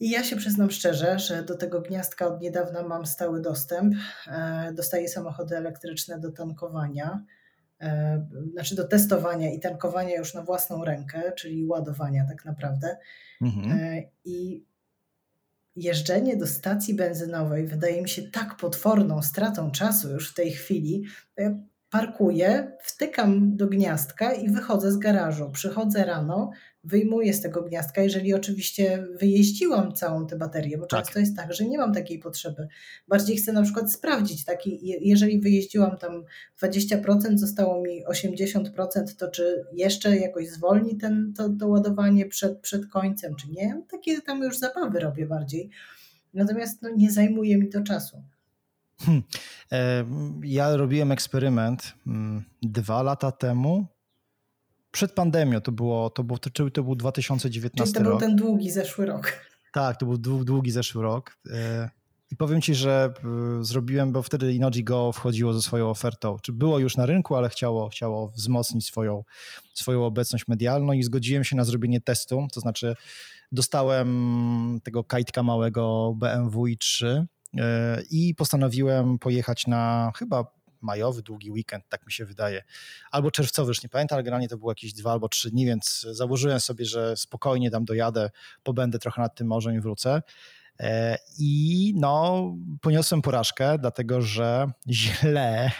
I 0.00 0.10
ja 0.10 0.24
się 0.24 0.36
przyznam 0.36 0.70
szczerze, 0.70 1.18
że 1.18 1.42
do 1.42 1.56
tego 1.56 1.80
gniazdka 1.80 2.26
od 2.26 2.40
niedawna 2.40 2.82
mam 2.82 3.06
stały 3.06 3.40
dostęp. 3.40 3.94
E, 4.26 4.72
dostaję 4.72 5.08
samochody 5.08 5.56
elektryczne 5.56 6.20
do 6.20 6.32
tankowania, 6.32 7.24
e, 7.80 8.26
znaczy 8.52 8.74
do 8.74 8.88
testowania 8.88 9.52
i 9.52 9.60
tankowania 9.60 10.16
już 10.16 10.34
na 10.34 10.42
własną 10.42 10.84
rękę, 10.84 11.32
czyli 11.32 11.66
ładowania 11.66 12.24
tak 12.28 12.44
naprawdę. 12.44 12.96
Mhm. 13.42 13.72
E, 13.72 14.02
I 14.24 14.64
jeżdżenie 15.76 16.36
do 16.36 16.46
stacji 16.46 16.94
benzynowej 16.94 17.66
wydaje 17.66 18.02
mi 18.02 18.08
się 18.08 18.22
tak 18.22 18.56
potworną 18.56 19.22
stratą 19.22 19.70
czasu 19.70 20.10
już 20.10 20.30
w 20.30 20.34
tej 20.34 20.52
chwili. 20.52 21.04
Parkuję, 21.90 22.76
wtykam 22.82 23.56
do 23.56 23.66
gniazdka 23.66 24.32
i 24.32 24.50
wychodzę 24.50 24.92
z 24.92 24.96
garażu. 24.96 25.50
Przychodzę 25.50 26.04
rano, 26.04 26.50
wyjmuję 26.84 27.34
z 27.34 27.40
tego 27.40 27.62
gniazdka, 27.62 28.02
jeżeli 28.02 28.34
oczywiście 28.34 29.06
wyjeździłam 29.20 29.92
całą 29.92 30.26
tę 30.26 30.38
baterię, 30.38 30.78
bo 30.78 30.86
tak. 30.86 31.04
często 31.04 31.20
jest 31.20 31.36
tak, 31.36 31.52
że 31.52 31.64
nie 31.64 31.78
mam 31.78 31.94
takiej 31.94 32.18
potrzeby. 32.18 32.68
Bardziej 33.08 33.36
chcę 33.36 33.52
na 33.52 33.62
przykład 33.62 33.92
sprawdzić, 33.92 34.44
taki, 34.44 34.78
jeżeli 35.08 35.40
wyjeździłam 35.40 35.96
tam 35.98 36.24
20%, 36.62 37.38
zostało 37.38 37.82
mi 37.82 38.06
80%, 38.06 38.70
to 39.18 39.28
czy 39.28 39.64
jeszcze 39.72 40.16
jakoś 40.16 40.48
zwolni 40.48 40.96
ten, 40.96 41.32
to, 41.36 41.48
to 41.60 41.68
ładowanie 41.68 42.26
przed, 42.26 42.60
przed 42.60 42.86
końcem, 42.86 43.34
czy 43.36 43.50
nie? 43.50 43.82
Takie 43.90 44.20
tam 44.20 44.42
już 44.42 44.58
zabawy 44.58 45.00
robię 45.00 45.26
bardziej. 45.26 45.70
Natomiast 46.34 46.82
no, 46.82 46.90
nie 46.96 47.10
zajmuje 47.10 47.58
mi 47.58 47.68
to 47.68 47.82
czasu. 47.82 48.22
Hmm. 49.00 49.22
Ja 50.42 50.76
robiłem 50.76 51.12
eksperyment 51.12 51.94
mm, 52.06 52.44
dwa 52.62 53.02
lata 53.02 53.32
temu. 53.32 53.86
Przed 54.94 55.12
pandemią 55.12 55.60
to 55.60 55.72
było, 55.72 56.10
to 56.10 56.24
był, 56.24 56.38
to, 56.38 56.70
to 56.70 56.82
był 56.82 56.94
2019 56.94 57.84
Czyli 57.84 58.04
to 58.04 58.10
rok. 58.10 58.20
był 58.20 58.28
ten 58.28 58.36
długi 58.36 58.70
zeszły 58.70 59.06
rok. 59.06 59.32
Tak, 59.72 59.96
to 59.96 60.06
był 60.06 60.44
długi, 60.44 60.70
zeszły 60.70 61.02
rok. 61.02 61.36
E, 61.50 61.90
I 62.30 62.36
powiem 62.36 62.60
ci, 62.60 62.74
że 62.74 63.12
e, 63.60 63.64
zrobiłem, 63.64 64.12
bo 64.12 64.22
wtedy 64.22 64.54
Inoji 64.54 64.84
Go 64.84 65.12
wchodziło 65.12 65.52
ze 65.52 65.62
swoją 65.62 65.90
ofertą. 65.90 66.36
Czy 66.42 66.52
było 66.52 66.78
już 66.78 66.96
na 66.96 67.06
rynku, 67.06 67.36
ale 67.36 67.48
chciało, 67.48 67.88
chciało 67.88 68.28
wzmocnić 68.28 68.86
swoją, 68.86 69.24
swoją 69.74 70.04
obecność 70.04 70.48
medialną 70.48 70.92
i 70.92 71.02
zgodziłem 71.02 71.44
się 71.44 71.56
na 71.56 71.64
zrobienie 71.64 72.00
testu. 72.00 72.46
To 72.52 72.60
znaczy, 72.60 72.94
dostałem 73.52 74.80
tego 74.84 75.04
kajtka 75.04 75.42
małego 75.42 76.14
BMW 76.18 76.64
i3 76.64 77.24
E, 77.58 78.02
i 78.10 78.34
postanowiłem 78.34 79.18
pojechać 79.18 79.66
na 79.66 80.12
chyba 80.16 80.44
majowy, 80.84 81.22
długi 81.22 81.50
weekend, 81.50 81.84
tak 81.88 82.06
mi 82.06 82.12
się 82.12 82.24
wydaje, 82.24 82.62
albo 83.10 83.30
czerwcowy, 83.30 83.68
już 83.68 83.82
nie 83.82 83.88
pamiętam, 83.88 84.16
ale 84.16 84.22
generalnie 84.22 84.48
to 84.48 84.58
było 84.58 84.70
jakieś 84.70 84.92
dwa 84.92 85.12
albo 85.12 85.28
trzy 85.28 85.50
dni, 85.50 85.66
więc 85.66 86.06
założyłem 86.10 86.60
sobie, 86.60 86.84
że 86.84 87.16
spokojnie 87.16 87.70
tam 87.70 87.84
dojadę, 87.84 88.30
pobędę 88.62 88.98
trochę 88.98 89.22
nad 89.22 89.34
tym 89.34 89.46
morzem 89.46 89.74
i 89.74 89.80
wrócę. 89.80 90.22
E, 90.80 91.18
I 91.38 91.92
no, 91.96 92.44
poniosłem 92.80 93.22
porażkę, 93.22 93.78
dlatego 93.78 94.22
że 94.22 94.70
źle 94.90 95.70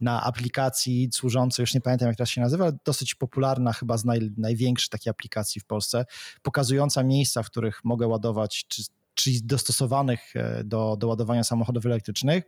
na 0.00 0.22
aplikacji 0.22 1.08
służącej, 1.12 1.62
już 1.62 1.74
nie 1.74 1.80
pamiętam 1.80 2.08
jak 2.08 2.16
teraz 2.16 2.30
się 2.30 2.40
nazywa, 2.40 2.64
ale 2.64 2.78
dosyć 2.84 3.14
popularna, 3.14 3.72
chyba 3.72 3.96
z 3.96 4.04
naj, 4.04 4.30
największych 4.36 4.90
takich 4.90 5.10
aplikacji 5.10 5.60
w 5.60 5.64
Polsce, 5.64 6.04
pokazująca 6.42 7.02
miejsca, 7.02 7.42
w 7.42 7.46
których 7.46 7.84
mogę 7.84 8.06
ładować, 8.06 8.64
czy 8.68 8.82
czyli 9.16 9.42
dostosowanych 9.42 10.36
e, 10.36 10.64
do, 10.64 10.96
do 10.96 11.08
ładowania 11.08 11.44
samochodów 11.44 11.86
elektrycznych. 11.86 12.44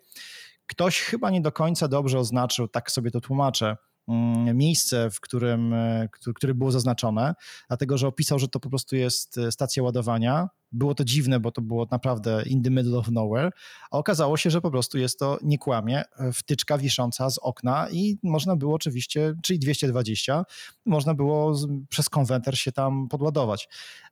Ktoś 0.68 1.00
chyba 1.00 1.30
nie 1.30 1.40
do 1.40 1.52
końca 1.52 1.88
dobrze 1.88 2.18
oznaczył, 2.18 2.68
tak 2.68 2.90
sobie 2.90 3.10
to 3.10 3.20
tłumaczę, 3.20 3.76
mm, 4.08 4.56
miejsce, 4.56 5.10
w 5.10 5.20
którym, 5.20 5.72
e, 5.72 6.08
które 6.34 6.54
było 6.54 6.72
zaznaczone, 6.72 7.34
dlatego 7.68 7.98
że 7.98 8.08
opisał, 8.08 8.38
że 8.38 8.48
to 8.48 8.60
po 8.60 8.68
prostu 8.68 8.96
jest 8.96 9.38
e, 9.38 9.52
stacja 9.52 9.82
ładowania. 9.82 10.48
Było 10.72 10.94
to 10.94 11.04
dziwne, 11.04 11.40
bo 11.40 11.52
to 11.52 11.62
było 11.62 11.86
naprawdę 11.90 12.42
in 12.46 12.62
the 12.62 12.70
middle 12.70 12.98
of 12.98 13.08
nowhere, 13.08 13.50
a 13.90 13.98
okazało 13.98 14.36
się, 14.36 14.50
że 14.50 14.60
po 14.60 14.70
prostu 14.70 14.98
jest 14.98 15.18
to, 15.18 15.38
nie 15.42 15.58
kłamie, 15.58 16.02
wtyczka 16.32 16.78
wisząca 16.78 17.30
z 17.30 17.38
okna 17.38 17.90
i 17.90 18.18
można 18.22 18.56
było 18.56 18.74
oczywiście, 18.74 19.34
czyli 19.42 19.58
220, 19.58 20.44
można 20.86 21.14
było 21.14 21.54
przez 21.88 22.08
konwenter 22.08 22.58
się 22.58 22.72
tam 22.72 23.08
podładować. 23.08 23.68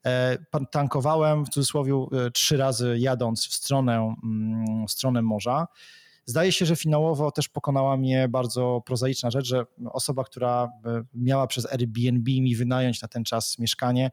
E, 0.06 0.38
tankowałem 0.70 1.44
w 1.44 1.48
cudzysłowie 1.48 1.92
e, 1.94 2.30
trzy 2.30 2.56
razy 2.56 2.96
jadąc 2.98 3.46
w 3.46 3.54
stronę, 3.54 4.14
mm, 4.24 4.86
w 4.86 4.90
stronę 4.90 5.22
morza. 5.22 5.66
Zdaje 6.26 6.52
się, 6.52 6.66
że 6.66 6.76
finałowo 6.76 7.30
też 7.30 7.48
pokonała 7.48 7.96
mnie 7.96 8.28
bardzo 8.28 8.82
prozaiczna 8.86 9.30
rzecz, 9.30 9.46
że 9.46 9.64
osoba, 9.92 10.24
która 10.24 10.68
e, 10.84 11.02
miała 11.14 11.46
przez 11.46 11.66
Airbnb 11.66 12.30
mi 12.30 12.56
wynająć 12.56 13.02
na 13.02 13.08
ten 13.08 13.24
czas 13.24 13.58
mieszkanie, 13.58 14.10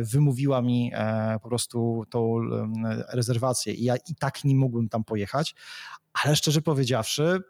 wymówiła 0.00 0.62
mi 0.62 0.92
po 1.42 1.48
prostu 1.48 2.04
tą 2.10 2.40
rezerwację 3.12 3.74
i 3.74 3.84
ja 3.84 3.96
i 3.96 4.14
tak 4.14 4.44
nie 4.44 4.54
mógłbym 4.54 4.88
tam 4.88 5.04
pojechać, 5.04 5.54
ale 6.12 6.36
szczerze 6.36 6.62
powiedziawszy, 6.62 7.40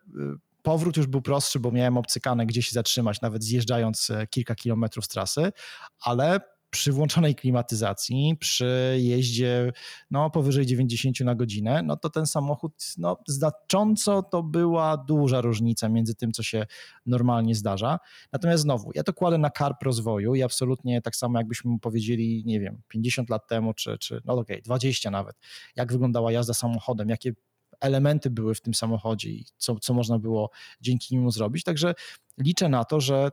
powrót 0.62 0.96
już 0.96 1.06
był 1.06 1.22
prostszy, 1.22 1.60
bo 1.60 1.72
miałem 1.72 1.96
obcykane 1.96 2.46
gdzie 2.46 2.62
się 2.62 2.72
zatrzymać, 2.72 3.20
nawet 3.20 3.44
zjeżdżając 3.44 4.12
kilka 4.30 4.54
kilometrów 4.54 5.04
z 5.04 5.08
trasy, 5.08 5.52
ale 6.00 6.40
przy 6.70 6.92
włączonej 6.92 7.34
klimatyzacji, 7.34 8.36
przy 8.40 8.96
jeździe 9.00 9.72
no, 10.10 10.30
powyżej 10.30 10.66
90 10.66 11.20
na 11.20 11.34
godzinę, 11.34 11.82
no 11.82 11.96
to 11.96 12.10
ten 12.10 12.26
samochód, 12.26 12.72
no, 12.98 13.16
znacząco 13.26 14.22
to 14.22 14.42
była 14.42 14.96
duża 14.96 15.40
różnica 15.40 15.88
między 15.88 16.14
tym, 16.14 16.32
co 16.32 16.42
się 16.42 16.66
normalnie 17.06 17.54
zdarza. 17.54 17.98
Natomiast 18.32 18.62
znowu, 18.62 18.90
ja 18.94 19.02
to 19.02 19.12
kładę 19.12 19.38
na 19.38 19.50
karp 19.50 19.82
rozwoju 19.82 20.34
i 20.34 20.42
absolutnie 20.42 21.02
tak 21.02 21.16
samo 21.16 21.38
jakbyśmy 21.38 21.70
mu 21.70 21.78
powiedzieli, 21.78 22.42
nie 22.46 22.60
wiem, 22.60 22.82
50 22.88 23.30
lat 23.30 23.48
temu, 23.48 23.74
czy, 23.74 23.98
czy 23.98 24.20
no 24.24 24.32
okej, 24.32 24.56
okay, 24.56 24.62
20 24.62 25.10
nawet, 25.10 25.36
jak 25.76 25.92
wyglądała 25.92 26.32
jazda 26.32 26.54
samochodem, 26.54 27.08
jakie 27.08 27.32
elementy 27.80 28.30
były 28.30 28.54
w 28.54 28.60
tym 28.60 28.74
samochodzie 28.74 29.30
i 29.30 29.44
co, 29.56 29.78
co 29.78 29.94
można 29.94 30.18
było 30.18 30.50
dzięki 30.80 31.14
niemu 31.16 31.30
zrobić. 31.30 31.64
Także 31.64 31.94
liczę 32.38 32.68
na 32.68 32.84
to, 32.84 33.00
że 33.00 33.30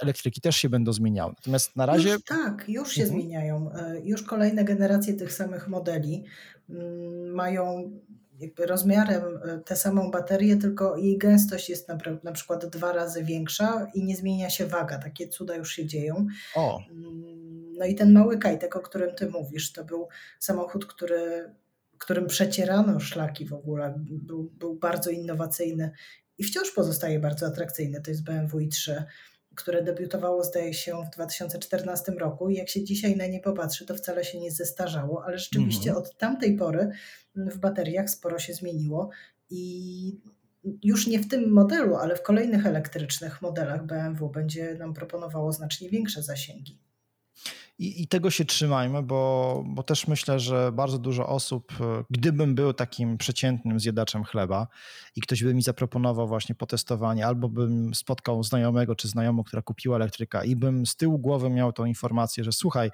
elektryki 0.00 0.40
też 0.40 0.56
się 0.56 0.68
będą 0.68 0.92
zmieniały. 0.92 1.32
Natomiast 1.32 1.76
na 1.76 1.86
razie. 1.86 2.10
Już, 2.10 2.24
tak, 2.24 2.64
już 2.68 2.92
się 2.92 3.02
mhm. 3.02 3.20
zmieniają. 3.20 3.72
E, 3.72 4.00
już 4.00 4.22
kolejne 4.22 4.64
generacje 4.64 5.14
tych 5.14 5.32
samych 5.32 5.68
modeli 5.68 6.24
mm, 6.70 7.34
mają 7.34 7.90
jakby 8.38 8.66
rozmiarem 8.66 9.22
e, 9.44 9.58
tę 9.58 9.76
samą 9.76 10.10
baterię, 10.10 10.56
tylko 10.56 10.96
jej 10.96 11.18
gęstość 11.18 11.70
jest 11.70 11.88
na, 11.88 11.98
na 12.22 12.32
przykład 12.32 12.66
dwa 12.66 12.92
razy 12.92 13.24
większa 13.24 13.86
i 13.94 14.04
nie 14.04 14.16
zmienia 14.16 14.50
się 14.50 14.66
waga. 14.66 14.98
Takie 14.98 15.28
cuda 15.28 15.56
już 15.56 15.72
się 15.72 15.86
dzieją. 15.86 16.26
O. 16.54 16.80
Mm, 16.90 17.72
no 17.78 17.86
i 17.86 17.94
ten 17.94 18.12
mały 18.12 18.38
kajtek, 18.38 18.76
o 18.76 18.80
którym 18.80 19.14
ty 19.14 19.30
mówisz, 19.30 19.72
to 19.72 19.84
był 19.84 20.08
samochód, 20.38 20.86
który, 20.86 21.50
którym 21.98 22.26
przecierano 22.26 23.00
szlaki 23.00 23.46
w 23.46 23.52
ogóle. 23.52 23.94
Był, 23.98 24.50
był 24.58 24.74
bardzo 24.74 25.10
innowacyjny 25.10 25.90
i 26.38 26.44
wciąż 26.44 26.70
pozostaje 26.70 27.20
bardzo 27.20 27.46
atrakcyjny. 27.46 28.00
To 28.02 28.10
jest 28.10 28.24
BMW 28.24 28.58
i3 28.58 29.02
które 29.56 29.82
debiutowało, 29.82 30.44
zdaje 30.44 30.74
się, 30.74 31.04
w 31.06 31.10
2014 31.10 32.12
roku. 32.12 32.48
I 32.48 32.54
jak 32.54 32.68
się 32.68 32.84
dzisiaj 32.84 33.16
na 33.16 33.26
nie 33.26 33.40
popatrzy, 33.40 33.86
to 33.86 33.94
wcale 33.94 34.24
się 34.24 34.40
nie 34.40 34.50
zestarzało, 34.50 35.24
ale 35.24 35.38
rzeczywiście 35.38 35.90
mhm. 35.90 36.06
od 36.06 36.16
tamtej 36.16 36.56
pory 36.56 36.90
w 37.36 37.58
bateriach 37.58 38.10
sporo 38.10 38.38
się 38.38 38.54
zmieniło 38.54 39.10
i 39.50 40.20
już 40.82 41.06
nie 41.06 41.18
w 41.18 41.28
tym 41.28 41.52
modelu, 41.52 41.96
ale 41.96 42.16
w 42.16 42.22
kolejnych 42.22 42.66
elektrycznych 42.66 43.42
modelach 43.42 43.86
BMW 43.86 44.28
będzie 44.28 44.74
nam 44.74 44.94
proponowało 44.94 45.52
znacznie 45.52 45.90
większe 45.90 46.22
zasięgi. 46.22 46.85
I, 47.78 48.02
I, 48.02 48.08
tego 48.08 48.30
się 48.30 48.44
trzymajmy, 48.44 49.02
bo, 49.02 49.64
bo 49.66 49.82
też 49.82 50.08
myślę, 50.08 50.40
że 50.40 50.72
bardzo 50.72 50.98
dużo 50.98 51.28
osób, 51.28 51.72
e, 51.80 52.04
gdybym 52.10 52.54
był 52.54 52.72
takim 52.72 53.18
przeciętnym 53.18 53.80
zjadaczem 53.80 54.24
chleba 54.24 54.66
i 55.16 55.20
ktoś 55.20 55.44
by 55.44 55.54
mi 55.54 55.62
zaproponował 55.62 56.28
właśnie 56.28 56.54
potestowanie, 56.54 57.26
albo 57.26 57.48
bym 57.48 57.94
spotkał 57.94 58.42
znajomego 58.42 58.94
czy 58.94 59.08
znajomą, 59.08 59.44
która 59.44 59.62
kupiła 59.62 59.96
elektryka 59.96 60.44
i 60.44 60.56
bym 60.56 60.86
z 60.86 60.96
tyłu 60.96 61.18
głowy 61.18 61.50
miał 61.50 61.72
tą 61.72 61.84
informację, 61.84 62.44
że 62.44 62.52
słuchaj, 62.52 62.90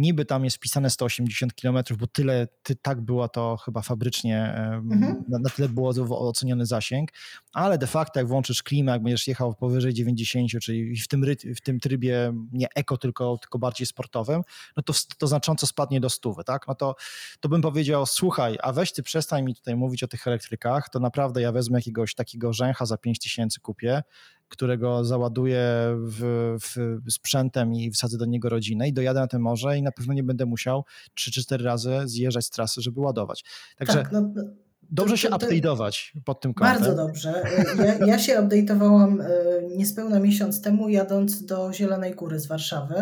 niby 0.00 0.24
tam 0.24 0.44
jest 0.44 0.56
wpisane 0.56 0.90
180 0.90 1.54
km, 1.54 1.78
bo 1.98 2.06
tyle, 2.06 2.48
ty, 2.62 2.76
tak 2.76 3.00
było 3.00 3.28
to 3.28 3.56
chyba 3.56 3.82
fabrycznie, 3.82 4.54
mhm. 4.54 5.24
na, 5.28 5.38
na, 5.38 5.50
tyle 5.50 5.68
było 5.68 5.92
oceniony 6.28 6.66
zasięg, 6.66 7.10
ale 7.52 7.78
de 7.78 7.86
facto 7.86 8.20
jak 8.20 8.28
włączysz 8.28 8.62
klimę, 8.62 8.92
jak 8.92 9.02
będziesz 9.02 9.28
jechał 9.28 9.54
powyżej 9.54 9.94
90, 9.94 10.50
czyli 10.62 10.96
w 10.96 11.08
tym, 11.08 11.24
w 11.56 11.60
tym 11.60 11.80
trybie 11.80 12.32
nie 12.52 12.68
eko, 12.74 12.96
tylko, 12.96 13.38
tylko 13.38 13.58
bardziej 13.58 13.86
sportowym, 13.86 14.42
no 14.76 14.82
to, 14.82 14.92
to 15.18 15.26
znacząco 15.26 15.66
spadnie 15.66 16.00
do 16.00 16.10
stówy, 16.10 16.44
tak? 16.44 16.68
No 16.68 16.74
to, 16.74 16.94
to 17.40 17.48
bym 17.48 17.62
powiedział, 17.62 18.06
słuchaj, 18.06 18.58
a 18.62 18.72
weź 18.72 18.92
ty 18.92 19.02
przestań 19.02 19.44
mi 19.44 19.54
tutaj 19.54 19.76
mówić 19.76 20.02
o 20.02 20.08
tych 20.08 20.26
elektrykach, 20.26 20.88
to 20.88 21.00
naprawdę 21.00 21.40
ja 21.40 21.52
wezmę 21.52 21.78
jakiegoś 21.78 22.14
takiego 22.14 22.52
rzęcha 22.52 22.86
za 22.86 22.96
5000 22.96 23.60
kupię, 23.60 24.02
którego 24.50 25.04
załaduję 25.04 25.62
w, 25.96 26.56
w 26.66 27.12
sprzętem 27.12 27.74
i 27.74 27.90
wsadzę 27.90 28.18
do 28.18 28.26
niego 28.26 28.48
rodzinę 28.48 28.88
i 28.88 28.92
dojadę 28.92 29.20
na 29.20 29.26
te 29.26 29.38
morze 29.38 29.78
i 29.78 29.82
na 29.82 29.92
pewno 29.92 30.14
nie 30.14 30.22
będę 30.22 30.46
musiał 30.46 30.84
3 31.14 31.30
czy 31.30 31.42
4 31.42 31.64
razy 31.64 31.90
zjeżdżać 32.04 32.44
z 32.44 32.50
trasy, 32.50 32.82
żeby 32.82 33.00
ładować. 33.00 33.44
Także 33.76 33.94
tak, 33.94 34.12
no, 34.12 34.32
no 34.34 34.42
dobrze 34.90 35.18
się 35.18 35.28
update'ować 35.28 36.12
pod 36.24 36.40
tym 36.40 36.54
kątem. 36.54 36.74
Bardzo 36.74 36.96
dobrze. 36.96 37.42
Ja, 37.78 38.06
ja 38.06 38.18
się 38.18 38.42
update'owałam 38.42 39.20
e, 39.20 39.62
niespełna 39.76 40.20
miesiąc 40.20 40.62
temu 40.62 40.88
jadąc 40.88 41.44
do 41.44 41.72
Zielonej 41.72 42.14
Góry 42.14 42.40
z 42.40 42.46
Warszawy. 42.46 42.94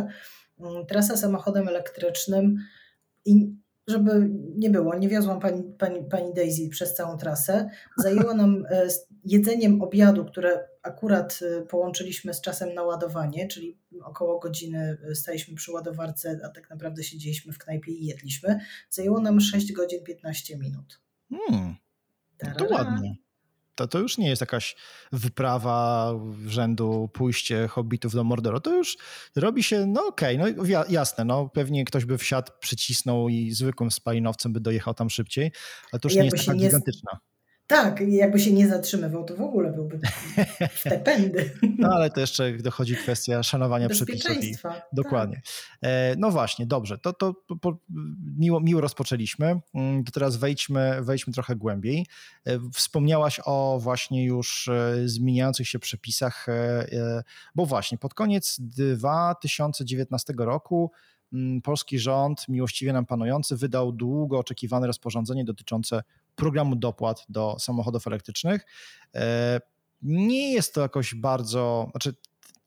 Mm, 0.61 0.87
trasa 0.87 1.17
samochodem 1.17 1.69
elektrycznym 1.69 2.57
i 3.25 3.57
żeby 3.89 4.31
nie 4.57 4.71
było, 4.71 4.99
nie 4.99 5.09
wiozłam 5.09 5.41
pani, 5.41 5.63
pani, 5.79 6.05
pani 6.05 6.35
Daisy 6.35 6.69
przez 6.69 6.95
całą 6.95 7.19
trasę. 7.19 7.71
Zajęło 7.97 8.35
nam 8.35 8.65
e, 8.71 8.89
jedzeniem 9.25 9.83
obiadu, 9.83 10.25
które 10.25 10.69
akurat 10.83 11.41
e, 11.43 11.63
połączyliśmy 11.63 12.35
z 12.35 12.41
czasem 12.41 12.75
na 12.75 12.83
ładowanie, 12.83 13.49
czyli 13.49 13.79
około 14.03 14.39
godziny 14.39 14.99
e, 15.11 15.15
staliśmy 15.15 15.55
przy 15.55 15.73
ładowarce, 15.73 16.41
a 16.45 16.49
tak 16.49 16.71
naprawdę 16.71 17.05
siedzieliśmy 17.05 17.53
w 17.53 17.59
knajpie 17.59 17.93
i 17.93 18.07
jedliśmy. 18.07 18.61
Zajęło 18.91 19.21
nam 19.21 19.41
6 19.41 19.73
godzin 19.73 20.05
15 20.05 20.59
minut. 20.59 21.01
Hmm, 21.31 21.75
to 22.59 22.65
ładnie 22.71 23.17
to, 23.79 23.89
to 23.89 23.99
już 23.99 24.19
nie 24.19 24.29
jest 24.29 24.41
jakaś 24.41 24.77
wyprawa 25.13 26.13
rzędu 26.47 27.11
pójście 27.13 27.69
hobbitów 27.69 28.13
do 28.13 28.25
Mordoru. 28.25 28.61
To 28.61 28.75
już 28.75 28.97
robi 29.37 29.63
się, 29.63 29.87
no 29.87 30.07
okej, 30.07 30.41
okay, 30.41 30.55
no 30.57 30.85
jasne, 30.89 31.25
no 31.25 31.49
pewnie 31.49 31.85
ktoś 31.85 32.05
by 32.05 32.19
wsiadł, 32.19 32.53
przycisnął 32.61 33.29
i 33.29 33.51
zwykłym 33.51 33.91
spalinowcem 33.91 34.53
by 34.53 34.61
dojechał 34.61 34.95
tam 34.95 35.11
szybciej, 35.11 35.53
ale 35.93 36.01
to 36.01 36.09
już 36.09 36.15
Jakby 36.15 36.31
nie 36.31 36.37
jest 36.37 36.47
taka 36.47 36.59
nie... 36.59 36.65
gigantyczna. 36.65 37.19
Tak, 37.69 38.01
jakby 38.01 38.41
się 38.41 38.53
nie 38.53 38.69
zatrzymywał, 38.69 39.25
to 39.25 39.37
w 39.37 39.41
ogóle 39.41 39.73
byłby 39.73 40.01
w 40.71 40.83
te 40.83 40.99
pędy. 40.99 41.51
No 41.79 41.89
ale 41.95 42.11
to 42.11 42.21
jeszcze 42.21 42.53
dochodzi 42.53 42.97
kwestia 42.97 43.43
szanowania 43.43 43.89
przepisów. 43.99 44.43
I, 44.43 44.55
dokładnie. 44.93 45.41
Tak. 45.81 45.91
No 46.19 46.31
właśnie, 46.31 46.67
dobrze, 46.67 46.99
to, 46.99 47.13
to 47.13 47.35
po, 47.61 47.77
miło, 48.39 48.61
miło 48.61 48.81
rozpoczęliśmy. 48.81 49.61
Mm, 49.75 50.05
to 50.05 50.13
teraz 50.13 50.37
wejdźmy, 50.37 51.03
wejdźmy 51.03 51.33
trochę 51.33 51.57
głębiej. 51.57 52.07
E, 52.47 52.59
wspomniałaś 52.75 53.41
o 53.45 53.79
właśnie 53.83 54.25
już 54.25 54.69
e, 54.69 54.95
zmieniających 55.05 55.69
się 55.69 55.79
przepisach, 55.79 56.47
bo 57.55 57.67
właśnie 57.67 57.99
pod 57.99 58.15
koniec 58.15 58.57
2019 58.61 60.35
roku 60.39 60.91
polski 61.63 61.99
rząd, 61.99 62.49
miłościwie 62.49 62.93
nam 62.93 63.07
panujący, 63.07 63.57
wydał 63.57 63.93
długo 63.93 64.39
oczekiwane 64.39 64.87
rozporządzenie 64.87 65.45
dotyczące 65.45 66.03
programu 66.35 66.77
dopłat 66.77 67.27
do 67.29 67.57
samochodów 67.59 68.07
elektrycznych. 68.07 68.67
E, 69.15 69.61
nie 70.03 70.53
jest 70.53 70.75
to 70.75 70.81
jakoś 70.81 71.15
bardzo, 71.15 71.89
znaczy 71.91 72.15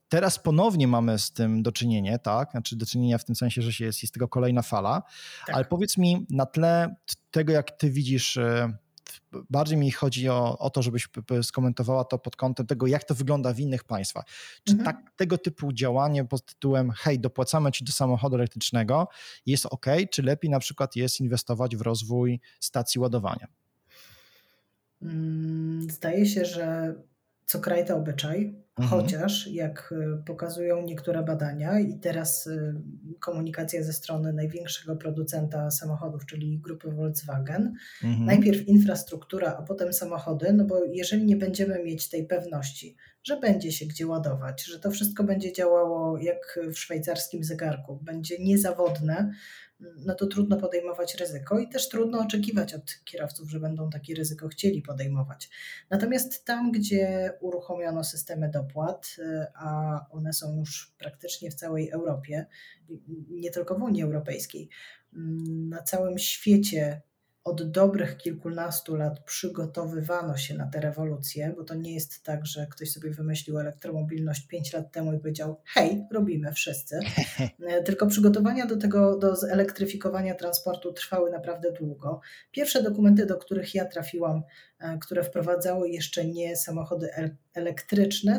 teraz 0.10 0.40
ponownie 0.40 0.88
mamy 0.88 1.20
z 1.20 1.32
tym 1.32 1.64
do 1.64 1.72
czynienia, 1.72 2.18
tak? 2.18 2.52
Znaczy 2.52 2.76
do 2.76 2.86
czynienia 2.86 3.18
w 3.18 3.26
tym 3.26 3.36
sensie, 3.36 3.62
że 3.62 3.86
jest, 3.86 4.02
jest 4.02 4.14
tego 4.14 4.28
kolejna 4.28 4.62
fala, 4.62 5.04
tak. 5.46 5.56
ale 5.56 5.66
powiedz 5.66 5.98
mi 5.98 6.26
na 6.30 6.46
tle 6.46 6.96
tego, 7.32 7.54
jak 7.54 7.72
ty 7.72 7.92
widzisz 7.92 8.40
bardziej 9.50 9.78
mi 9.78 9.92
chodzi 9.92 10.30
o, 10.30 10.58
o 10.58 10.70
to, 10.70 10.82
żebyś 10.82 11.08
skomentowała 11.44 12.04
to 12.04 12.20
pod 12.20 12.36
kątem 12.36 12.68
tego, 12.68 12.88
jak 12.88 13.04
to 13.04 13.16
wygląda 13.16 13.54
w 13.54 13.60
innych 13.60 13.84
państwach. 13.84 14.26
Czy 14.64 14.74
mhm. 14.74 14.86
tak, 14.86 15.12
tego 15.16 15.38
typu 15.38 15.74
działanie 15.74 16.26
pod 16.26 16.46
tytułem 16.46 16.92
hej, 16.92 17.20
dopłacamy 17.20 17.72
ci 17.72 17.84
do 17.84 17.92
samochodu 17.92 18.36
elektrycznego 18.36 19.08
jest 19.46 19.66
ok, 19.66 19.86
czy 20.12 20.22
lepiej 20.22 20.52
na 20.52 20.60
przykład 20.60 20.96
jest 20.96 21.20
inwestować 21.20 21.76
w 21.76 21.82
rozwój 21.82 22.40
stacji 22.60 23.02
ładowania? 23.02 23.48
Mm, 25.02 25.90
zdaje 25.90 26.26
się, 26.26 26.46
że 26.46 26.96
co 27.52 27.60
kraj 27.60 27.86
to 27.86 27.98
obyczaj, 27.98 28.56
mhm. 28.80 28.90
chociaż 28.90 29.48
jak 29.48 29.92
y, 29.92 30.24
pokazują 30.26 30.82
niektóre 30.82 31.24
badania 31.24 31.80
i 31.80 32.00
teraz 32.00 32.48
y, 32.48 32.74
komunikacja 33.20 33.84
ze 33.84 33.94
strony 33.94 34.34
największego 34.34 34.96
producenta 34.96 35.72
samochodów, 35.72 36.26
czyli 36.26 36.60
grupy 36.60 36.92
Volkswagen, 36.92 37.74
mhm. 38.04 38.26
najpierw 38.26 38.68
infrastruktura, 38.68 39.58
a 39.60 39.62
potem 39.62 39.94
samochody, 39.94 40.54
no 40.54 40.66
bo 40.66 40.84
jeżeli 40.86 41.26
nie 41.26 41.36
będziemy 41.36 41.84
mieć 41.84 42.10
tej 42.10 42.28
pewności, 42.28 42.96
że 43.24 43.40
będzie 43.40 43.72
się 43.72 43.86
gdzie 43.86 44.08
ładować, 44.08 44.64
że 44.66 44.80
to 44.80 44.92
wszystko 44.92 45.24
będzie 45.24 45.54
działało 45.54 46.18
jak 46.18 46.60
w 46.74 46.80
szwajcarskim 46.80 47.44
zegarku, 47.44 48.00
będzie 48.02 48.40
niezawodne, 48.40 49.32
no 50.06 50.16
to 50.16 50.28
trudno 50.28 50.58
podejmować 50.58 51.16
ryzyko 51.16 51.60
i 51.60 51.70
też 51.70 51.90
trudno 51.90 52.20
oczekiwać 52.20 52.74
od 52.74 53.04
kierowców, 53.04 53.50
że 53.50 53.60
będą 53.60 53.90
takie 53.90 54.16
ryzyko 54.16 54.48
chcieli 54.48 54.82
podejmować. 54.82 55.50
Natomiast 55.90 56.46
tam, 56.46 56.72
gdzie 56.72 57.34
uruchomiono 57.42 58.04
systemy 58.04 58.50
dopłat, 58.50 59.16
a 59.56 60.00
one 60.10 60.34
są 60.34 60.60
już 60.60 60.94
praktycznie 60.98 61.52
w 61.52 61.56
całej 61.56 61.90
Europie, 61.90 62.46
nie 63.30 63.52
tylko 63.52 63.76
w 63.76 63.82
Unii 63.82 64.04
Europejskiej, 64.04 64.70
na 65.70 65.84
całym 65.84 66.18
świecie 66.18 67.02
od 67.44 67.72
dobrych 67.72 68.18
kilkunastu 68.18 68.96
lat 68.96 69.20
przygotowywano 69.20 70.38
się 70.38 70.54
na 70.54 70.68
tę 70.68 70.80
rewolucję, 70.80 71.54
bo 71.58 71.64
to 71.64 71.76
nie 71.76 71.94
jest 71.94 72.24
tak, 72.24 72.46
że 72.46 72.68
ktoś 72.68 72.92
sobie 72.92 73.12
wymyślił 73.12 73.60
elektromobilność 73.60 74.48
5 74.48 74.74
lat 74.74 74.92
temu 74.92 75.14
i 75.14 75.20
powiedział: 75.20 75.62
Hej, 75.66 76.06
robimy 76.12 76.54
wszyscy. 76.54 77.00
Tylko 77.86 78.08
przygotowania 78.08 78.66
do 78.66 78.78
tego, 78.78 79.18
do 79.18 79.36
zelektryfikowania 79.36 80.36
transportu 80.36 80.94
trwały 80.94 81.32
naprawdę 81.32 81.72
długo. 81.72 82.22
Pierwsze 82.52 82.84
dokumenty, 82.84 83.26
do 83.26 83.38
których 83.38 83.76
ja 83.76 83.86
trafiłam, 83.86 84.44
E, 84.82 84.98
które 84.98 85.24
wprowadzały 85.24 85.90
jeszcze 85.90 86.26
nie 86.26 86.56
samochody 86.56 87.14
elektryczne, 87.14 87.42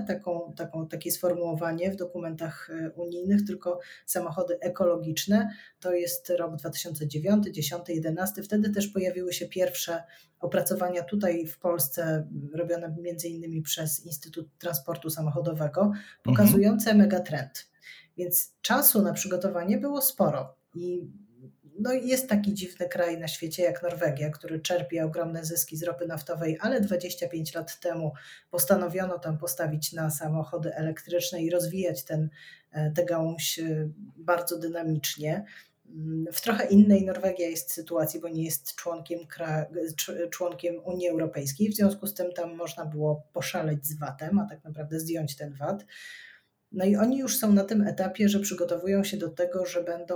taką, 0.06 0.52
taką, 0.56 0.88
takie 0.88 1.10
sformułowanie 1.10 1.90
w 1.90 1.96
dokumentach 1.96 2.70
e, 2.70 2.90
unijnych, 2.90 3.46
tylko 3.46 3.80
samochody 4.06 4.58
ekologiczne. 4.60 5.48
To 5.80 5.94
jest 5.94 6.30
rok 6.30 6.56
2009, 6.56 7.46
10, 7.50 7.88
11. 7.88 8.42
Wtedy 8.42 8.70
też 8.70 8.88
pojawiły 8.88 9.32
się 9.32 9.48
pierwsze 9.48 10.02
opracowania 10.40 11.02
tutaj 11.02 11.46
w 11.46 11.58
Polsce, 11.58 12.28
robione 12.54 12.96
między 13.00 13.28
innymi 13.28 13.62
przez 13.62 14.06
Instytut 14.06 14.58
Transportu 14.58 15.10
Samochodowego, 15.10 15.80
mhm. 15.82 16.02
pokazujące 16.22 16.90
mhm. 16.90 16.98
megatrend. 16.98 17.72
Więc 18.16 18.54
czasu 18.62 19.02
na 19.02 19.12
przygotowanie 19.12 19.78
było 19.78 20.02
sporo. 20.02 20.54
I 20.74 21.10
no 21.78 21.92
jest 21.92 22.28
taki 22.28 22.54
dziwny 22.54 22.88
kraj 22.88 23.18
na 23.18 23.28
świecie 23.28 23.62
jak 23.62 23.82
Norwegia, 23.82 24.30
który 24.30 24.60
czerpie 24.60 25.04
ogromne 25.04 25.44
zyski 25.44 25.76
z 25.76 25.82
ropy 25.82 26.06
naftowej, 26.06 26.58
ale 26.60 26.80
25 26.80 27.54
lat 27.54 27.80
temu 27.80 28.12
postanowiono 28.50 29.18
tam 29.18 29.38
postawić 29.38 29.92
na 29.92 30.10
samochody 30.10 30.74
elektryczne 30.74 31.42
i 31.42 31.50
rozwijać 31.50 32.04
ten, 32.04 32.28
e, 32.72 32.90
tę 32.90 33.04
gałąź 33.04 33.58
e, 33.58 33.88
bardzo 34.16 34.58
dynamicznie. 34.58 35.44
W 36.32 36.40
trochę 36.40 36.66
innej 36.66 37.04
Norwegia 37.04 37.48
jest 37.48 37.72
sytuacji, 37.72 38.20
bo 38.20 38.28
nie 38.28 38.44
jest 38.44 38.74
członkiem, 38.74 39.18
członkiem 40.30 40.74
Unii 40.84 41.08
Europejskiej, 41.08 41.68
w 41.68 41.76
związku 41.76 42.06
z 42.06 42.14
tym 42.14 42.32
tam 42.32 42.56
można 42.56 42.86
było 42.86 43.22
poszaleć 43.32 43.86
z 43.86 43.98
VAT-em, 43.98 44.38
a 44.38 44.48
tak 44.48 44.64
naprawdę 44.64 45.00
zdjąć 45.00 45.36
ten 45.36 45.54
VAT. 45.54 45.84
No 46.72 46.84
i 46.84 46.96
oni 46.96 47.18
już 47.18 47.36
są 47.36 47.52
na 47.52 47.64
tym 47.64 47.82
etapie, 47.82 48.28
że 48.28 48.40
przygotowują 48.40 49.04
się 49.04 49.16
do 49.16 49.28
tego, 49.28 49.66
że 49.66 49.84
będą 49.84 50.14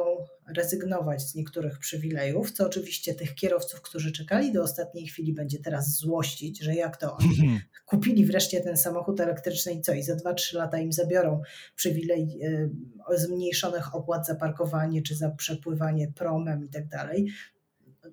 rezygnować 0.57 1.23
z 1.23 1.35
niektórych 1.35 1.79
przywilejów, 1.79 2.51
co 2.51 2.67
oczywiście 2.67 3.15
tych 3.15 3.35
kierowców, 3.35 3.83
którzy 3.83 4.13
czekali 4.13 4.53
do 4.53 4.63
ostatniej 4.63 5.07
chwili, 5.07 5.33
będzie 5.33 5.59
teraz 5.59 5.97
złościć, 5.97 6.63
że 6.63 6.75
jak 6.75 6.97
to 6.97 7.17
oni 7.17 7.41
mhm. 7.41 7.61
kupili 7.87 8.27
wreszcie 8.27 8.61
ten 8.61 8.77
samochód 8.77 9.21
elektryczny 9.21 9.73
i 9.73 9.81
co, 9.81 9.93
i 9.93 10.03
za 10.03 10.15
2-3 10.15 10.57
lata 10.57 10.79
im 10.79 10.93
zabiorą 10.93 11.43
przywilej 11.75 12.41
e, 12.43 13.19
zmniejszonych 13.19 13.95
opłat 13.95 14.27
za 14.27 14.35
parkowanie 14.35 15.03
czy 15.03 15.17
za 15.17 15.31
przepływanie 15.31 16.13
promem 16.13 16.65
i 16.65 16.69
tak 16.69 16.89
dalej. 16.89 17.27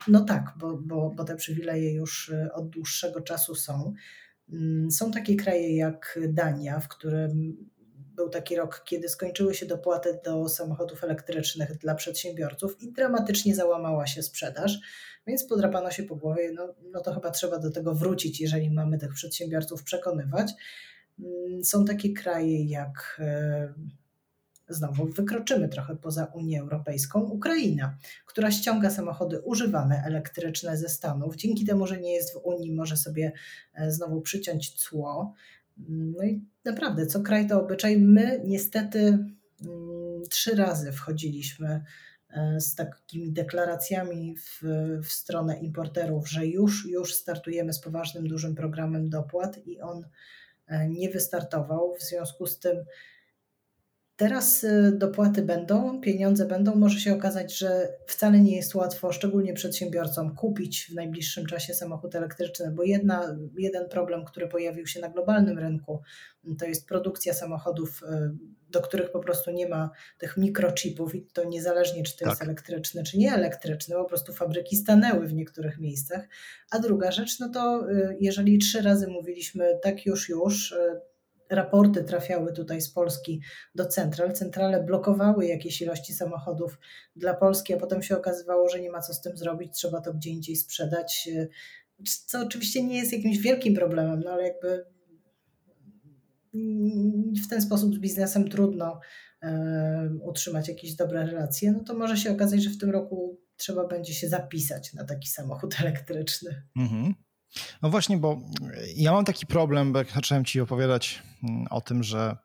No 0.08 0.25
tak, 0.25 0.53
bo, 0.58 0.77
bo, 0.77 1.12
bo 1.15 1.23
te 1.23 1.36
przywileje 1.36 1.93
już 1.93 2.29
e, 2.29 2.53
od 2.53 2.69
dłuższego 2.69 3.21
czasu 3.21 3.56
są. 3.56 3.93
Mm, 4.49 4.91
są 4.91 5.12
takie 5.12 5.36
kraje 5.36 5.75
jak 5.75 6.19
Dania, 6.29 6.79
w 6.79 6.88
którym 6.88 7.58
był 8.15 8.30
taki 8.30 8.56
rok, 8.56 8.84
kiedy 8.86 9.10
skończyły 9.10 9.54
się 9.54 9.65
dopłaty 9.65 10.19
do 10.26 10.49
samochodów 10.49 11.04
elektrycznych 11.04 11.78
dla 11.78 11.95
przedsiębiorców 11.95 12.82
i 12.82 12.91
dramatycznie 12.91 13.56
załamała 13.56 14.08
się 14.08 14.23
sprzedaż, 14.23 14.80
więc 15.28 15.43
podrapano 15.43 15.91
się 15.91 16.04
po 16.04 16.15
głowie, 16.15 16.52
no, 16.52 16.76
no 16.91 17.02
to 17.02 17.13
chyba 17.13 17.32
trzeba 17.32 17.60
do 17.60 17.71
tego 17.71 17.95
wrócić, 17.95 18.41
jeżeli 18.41 18.71
mamy 18.71 18.97
tych 18.97 19.13
przedsiębiorców 19.13 19.84
przekonywać. 19.84 20.52
Mm, 21.19 21.63
są 21.63 21.86
takie 21.86 22.13
kraje 22.13 22.65
jak 22.65 23.17
e, 23.19 23.73
znowu 24.69 25.06
wykroczymy 25.06 25.69
trochę 25.69 25.95
poza 25.95 26.26
Unię 26.26 26.62
Europejską, 26.62 27.19
Ukraina, 27.19 27.97
która 28.26 28.52
ściąga 28.52 28.89
samochody 28.89 29.41
używane 29.41 30.04
elektryczne 30.06 30.78
ze 30.78 30.89
Stanów. 30.89 31.36
Dzięki 31.36 31.65
temu, 31.65 31.88
że 31.88 32.02
nie 32.02 32.13
jest 32.13 32.34
w 32.34 32.38
Unii, 32.43 32.71
może 32.71 32.97
sobie 32.97 33.32
e, 33.73 33.91
znowu 33.91 34.21
przyciąć 34.21 34.73
cło. 34.73 35.34
No 35.78 36.24
i 36.24 36.46
naprawdę, 36.66 37.06
co 37.06 37.22
kraj 37.22 37.48
to 37.48 37.62
obyczaj. 37.62 37.98
My 37.98 38.42
niestety 38.46 39.00
mm, 39.00 40.22
trzy 40.30 40.56
razy 40.56 40.92
wchodziliśmy 40.92 41.84
e, 42.30 42.62
z 42.62 42.76
takimi 42.76 43.32
deklaracjami 43.32 44.36
w, 44.38 44.62
w 45.04 45.12
stronę 45.12 45.60
importerów, 45.60 46.30
że 46.30 46.48
już, 46.48 46.86
już 46.86 47.14
startujemy 47.14 47.74
z 47.74 47.80
poważnym, 47.80 48.28
dużym 48.28 48.56
programem 48.56 49.10
dopłat 49.10 49.68
i 49.68 49.82
on 49.82 50.08
e, 50.68 50.90
nie 50.90 51.10
wystartował. 51.10 51.96
W 51.96 52.04
związku 52.04 52.48
z 52.48 52.60
tym 52.60 52.78
Teraz 54.15 54.63
y, 54.63 54.91
dopłaty 54.97 55.41
będą, 55.41 56.02
pieniądze 56.02 56.45
będą. 56.45 56.76
Może 56.76 56.99
się 56.99 57.13
okazać, 57.13 57.58
że 57.58 57.93
wcale 58.08 58.39
nie 58.39 58.56
jest 58.56 58.76
łatwo, 58.76 59.12
szczególnie 59.12 59.54
przedsiębiorcom, 59.54 60.36
kupić 60.36 60.86
w 60.91 60.95
najbliższym 60.95 61.45
czasie 61.45 61.73
samochód 61.73 62.15
elektryczny, 62.15 62.71
bo 62.71 62.84
jedna, 62.84 63.38
jeden 63.58 63.89
problem, 63.89 64.26
który 64.26 64.47
pojawił 64.47 64.88
się 64.88 64.99
na 64.99 65.10
globalnym 65.10 65.60
rynku, 65.60 66.02
to 66.60 66.65
jest 66.65 66.88
produkcja 66.88 67.34
samochodów, 67.34 68.04
y, 68.04 68.32
do 68.69 68.82
których 68.82 69.12
po 69.12 69.19
prostu 69.19 69.52
nie 69.52 69.67
ma 69.67 69.89
tych 70.17 70.38
mikrochipów 70.38 71.15
i 71.15 71.26
to 71.34 71.43
niezależnie, 71.43 72.04
czy 72.04 72.17
to 72.17 72.19
tak. 72.19 72.30
jest 72.30 72.41
elektryczny, 72.41 73.04
czy 73.04 73.17
nie 73.17 73.34
elektryczny, 73.34 73.95
po 73.95 74.06
prostu 74.06 74.34
fabryki 74.34 74.76
stanęły 74.76 75.28
w 75.28 75.34
niektórych 75.34 75.80
miejscach. 75.80 76.28
A 76.71 76.80
druga 76.80 77.12
rzecz, 77.12 77.39
no 77.39 77.49
to 77.49 77.89
y, 77.89 78.17
jeżeli 78.19 78.58
trzy 78.58 78.82
razy 78.82 79.08
mówiliśmy 79.08 79.80
tak 79.82 80.06
już, 80.06 80.30
już, 80.30 80.76
raporty 81.49 82.03
trafiały 82.03 82.53
tutaj 82.53 82.82
z 82.82 82.89
Polski 82.89 83.41
do 83.75 83.86
central. 83.86 84.34
Centrale 84.34 84.84
blokowały 84.84 85.45
jakieś 85.45 85.82
ilości 85.82 86.13
samochodów 86.13 86.79
dla 87.15 87.34
Polski, 87.34 87.73
a 87.73 87.77
potem 87.77 88.03
się 88.03 88.17
okazywało, 88.17 88.69
że 88.69 88.82
nie 88.82 88.91
ma 88.91 89.01
co 89.01 89.13
z 89.13 89.21
tym 89.21 89.38
zrobić, 89.38 89.73
trzeba 89.73 90.01
to 90.01 90.13
gdzie 90.13 90.29
indziej 90.29 90.56
sprzedać. 90.56 91.29
Co 92.25 92.41
oczywiście 92.41 92.84
nie 92.84 92.97
jest 92.97 93.13
jakimś 93.13 93.38
wielkim 93.38 93.75
problemem, 93.75 94.19
no 94.25 94.32
ale 94.32 94.43
jakby 94.43 94.86
w 97.45 97.49
ten 97.49 97.62
sposób 97.62 97.95
z 97.95 97.99
biznesem 97.99 98.49
trudno 98.49 98.99
utrzymać 100.21 100.67
jakieś 100.67 100.95
dobre 100.95 101.25
relacje, 101.25 101.71
no 101.71 101.84
to 101.84 101.93
może 101.93 102.17
się 102.17 102.32
okazać, 102.32 102.63
że 102.63 102.69
w 102.69 102.77
tym 102.77 102.89
roku 102.89 103.39
trzeba 103.58 103.88
będzie 103.88 104.13
się 104.13 104.27
zapisać 104.27 104.93
na 104.93 105.03
taki 105.03 105.29
samochód 105.29 105.75
elektryczny. 105.82 106.63
Mhm. 106.75 107.13
No 107.82 107.89
właśnie, 107.89 108.18
bo 108.18 108.42
ja 108.96 109.12
mam 109.12 109.26
taki 109.26 109.46
problem, 109.46 109.94
bo 109.94 110.00
jak 110.00 110.12
zacząłem 110.12 110.46
ci 110.46 110.62
opowiadać 110.62 111.24
mm, 111.44 111.68
o 111.70 111.82
tym, 111.82 112.04
że 112.04 112.38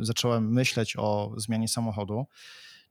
zacząłem 0.00 0.52
myśleć 0.52 0.96
o 0.96 1.34
zmianie 1.36 1.68
samochodu, 1.68 2.26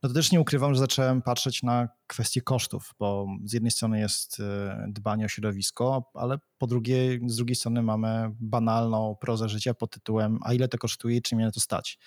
no 0.04 0.10
to 0.10 0.16
też 0.16 0.32
nie 0.32 0.40
ukrywam, 0.40 0.74
że 0.74 0.80
zacząłem 0.80 1.22
patrzeć 1.22 1.64
na 1.64 1.90
kwestie 2.08 2.42
kosztów, 2.42 2.96
bo 3.00 3.28
z 3.46 3.54
jednej 3.54 3.72
strony 3.72 4.00
jest 4.00 4.40
e, 4.40 4.86
dbanie 4.88 5.26
o 5.26 5.28
środowisko, 5.28 6.12
ale 6.14 6.38
po 6.58 6.68
drugiej, 6.68 7.20
z 7.28 7.36
drugiej 7.36 7.56
strony 7.56 7.82
mamy 7.82 8.32
banalną 8.40 9.16
prozę 9.22 9.50
życia 9.50 9.74
pod 9.74 9.92
tytułem 9.92 10.40
a 10.44 10.54
ile 10.54 10.68
to 10.68 10.78
kosztuje 10.78 11.18
i 11.18 11.22
czy 11.22 11.36
mnie 11.36 11.46
na 11.46 11.52
to 11.52 11.60
stać. 11.60 12.00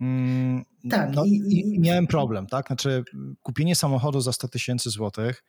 Mm, 0.00 0.64
tak. 0.90 1.14
No 1.14 1.24
i, 1.24 1.42
i 1.50 1.80
miałem 1.80 2.06
problem, 2.06 2.46
tak? 2.46 2.66
Znaczy 2.66 3.04
kupienie 3.42 3.76
samochodu 3.76 4.20
za 4.20 4.32
100 4.32 4.48
tysięcy 4.48 4.90
złotych 4.90 5.44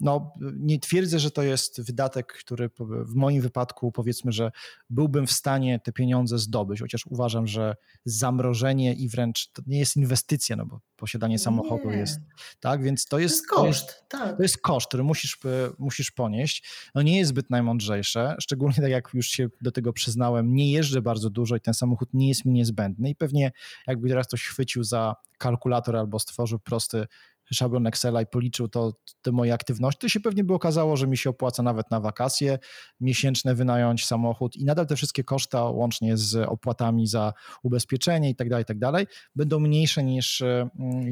no, 0.00 0.32
nie 0.40 0.78
twierdzę, 0.78 1.18
że 1.18 1.30
to 1.30 1.42
jest 1.42 1.82
wydatek, 1.82 2.32
który 2.32 2.70
w 2.80 3.14
moim 3.14 3.42
wypadku 3.42 3.92
powiedzmy, 3.92 4.32
że 4.32 4.50
byłbym 4.90 5.26
w 5.26 5.32
stanie 5.32 5.80
te 5.80 5.92
pieniądze 5.92 6.38
zdobyć, 6.38 6.80
chociaż 6.80 7.06
uważam, 7.06 7.46
że 7.46 7.76
zamrożenie 8.04 8.94
i 8.94 9.08
wręcz 9.08 9.48
to 9.52 9.62
nie 9.66 9.78
jest 9.78 9.96
inwestycja, 9.96 10.56
no 10.56 10.66
bo 10.66 10.80
posiadanie 10.96 11.38
samochodu 11.38 11.90
nie. 11.90 11.96
jest, 11.96 12.20
tak, 12.60 12.82
więc 12.82 13.06
to 13.06 13.18
jest, 13.18 13.48
to 13.50 13.66
jest 13.66 13.78
koszt, 13.78 13.86
to 13.86 13.96
jest, 13.96 14.08
tak. 14.08 14.36
to 14.36 14.42
jest 14.42 14.58
koszt, 14.58 14.86
który 14.88 15.02
musisz, 15.02 15.38
musisz 15.78 16.10
ponieść. 16.10 16.68
No 16.94 17.02
nie 17.02 17.18
jest 17.18 17.28
zbyt 17.28 17.50
najmądrzejsze, 17.50 18.36
szczególnie 18.40 18.76
tak 18.76 18.90
jak 18.90 19.10
już 19.14 19.26
się 19.26 19.48
do 19.60 19.72
tego 19.72 19.92
przyznałem, 19.92 20.54
nie 20.54 20.72
jeżdżę 20.72 21.02
bardzo 21.02 21.30
dużo 21.30 21.56
i 21.56 21.60
ten 21.60 21.74
samochód 21.74 22.08
nie 22.14 22.28
jest 22.28 22.44
mi 22.44 22.52
niezbędny 22.52 23.10
i 23.10 23.16
pewnie 23.16 23.52
jakby 23.86 24.08
teraz 24.08 24.26
ktoś 24.26 24.42
chwycił 24.42 24.84
za 24.84 25.16
kalkulator 25.38 25.96
albo 25.96 26.18
stworzył 26.18 26.58
prosty 26.58 27.06
szablon 27.52 27.86
Excela 27.86 28.22
i 28.22 28.26
policzył 28.26 28.68
to, 28.68 28.92
te 29.22 29.32
moje 29.32 29.54
aktywności, 29.54 30.00
to 30.00 30.08
się 30.08 30.20
pewnie 30.20 30.44
by 30.44 30.54
okazało, 30.54 30.96
że 30.96 31.06
mi 31.06 31.16
się 31.16 31.30
opłaca 31.30 31.62
nawet 31.62 31.90
na 31.90 32.00
wakacje 32.00 32.58
miesięczne 33.00 33.54
wynająć 33.54 34.06
samochód 34.06 34.56
i 34.56 34.64
nadal 34.64 34.86
te 34.86 34.96
wszystkie 34.96 35.24
koszta 35.24 35.64
łącznie 35.64 36.16
z 36.16 36.36
opłatami 36.48 37.06
za 37.06 37.32
ubezpieczenie 37.62 38.30
i 38.30 38.34
tak 38.34 38.48
dalej, 38.48 38.64
tak 38.64 38.78
dalej, 38.78 39.06
będą 39.34 39.60
mniejsze 39.60 40.04
niż, 40.04 40.42
mm, 40.42 40.70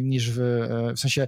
niż 0.08 0.30
w, 0.30 0.40
w 0.96 0.98
sensie 0.98 1.26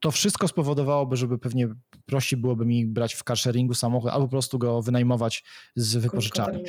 to 0.00 0.10
wszystko 0.10 0.48
spowodowałoby, 0.48 1.16
żeby 1.16 1.38
pewnie 1.38 1.68
prościej 2.06 2.40
byłoby 2.40 2.66
mi 2.66 2.86
brać 2.86 3.14
w 3.14 3.24
carsharingu 3.24 3.74
samochód 3.74 4.10
albo 4.10 4.26
po 4.26 4.30
prostu 4.30 4.58
go 4.58 4.82
wynajmować 4.82 5.44
z 5.76 5.96
wypożyczalni. 5.96 6.62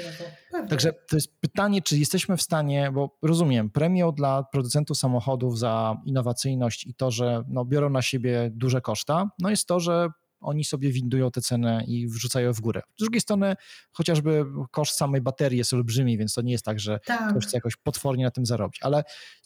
Także 0.70 0.94
to 0.94 1.16
jest 1.16 1.40
pytanie, 1.40 1.82
czy 1.82 1.98
jesteśmy 1.98 2.38
w 2.38 2.42
stanie, 2.42 2.92
bo 2.94 3.18
rozumiem, 3.22 3.70
premią 3.70 4.12
dla 4.12 4.44
producentów 4.44 4.98
samochodów 4.98 5.60
za 5.60 5.98
innowacyjność 6.06 6.88
i 6.88 6.94
to, 6.94 7.12
że 7.12 7.44
no, 7.48 7.66
biorą 7.66 7.90
na 7.90 8.02
siebie 8.02 8.52
duże 8.54 8.82
koszta, 8.82 9.30
no 9.40 9.50
jest 9.50 9.68
to, 9.68 9.80
że 9.80 10.10
oni 10.42 10.64
sobie 10.66 10.92
windują 10.92 11.32
tę 11.32 11.42
cenę 11.42 11.84
i 11.88 12.08
wrzucają 12.08 12.54
w 12.54 12.62
górę. 12.62 12.82
Z 12.96 13.00
drugiej 13.00 13.22
strony 13.22 13.56
chociażby 13.92 14.46
koszt 14.72 14.98
samej 14.98 15.22
baterii 15.22 15.58
jest 15.58 15.74
olbrzymi, 15.74 16.18
więc 16.18 16.34
to 16.34 16.42
nie 16.42 16.52
jest 16.52 16.66
tak, 16.66 16.80
że 16.80 17.00
tak. 17.06 17.32
ktoś 17.32 17.46
chce 17.46 17.58
jakoś 17.58 17.76
potwornie 17.76 18.24
na 18.24 18.32
tym 18.32 18.46
zarobić. 18.46 18.80
Ale 18.84 19.04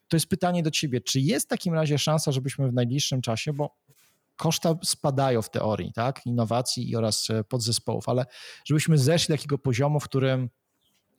to 0.08 0.16
jest 0.16 0.28
pytanie 0.28 0.64
do 0.64 0.72
ciebie, 0.72 1.02
czy 1.02 1.20
jest 1.20 1.46
w 1.46 1.50
takim 1.50 1.74
razie 1.74 1.98
szansa, 1.98 2.32
żebyśmy 2.32 2.70
w 2.70 2.74
najbliższym 2.74 3.22
czasie, 3.22 3.54
bo 3.54 3.76
koszta 4.36 4.76
spadają 4.84 5.42
w 5.42 5.50
teorii, 5.50 5.94
tak, 5.94 6.26
innowacji 6.26 6.96
oraz 6.96 7.30
e, 7.30 7.44
podzespołów, 7.44 8.10
ale 8.10 8.26
żebyśmy 8.66 8.98
zeszli 8.98 9.34
do 9.34 9.38
takiego 9.38 9.58
poziomu, 9.58 10.00
w 10.00 10.04
którym 10.04 10.50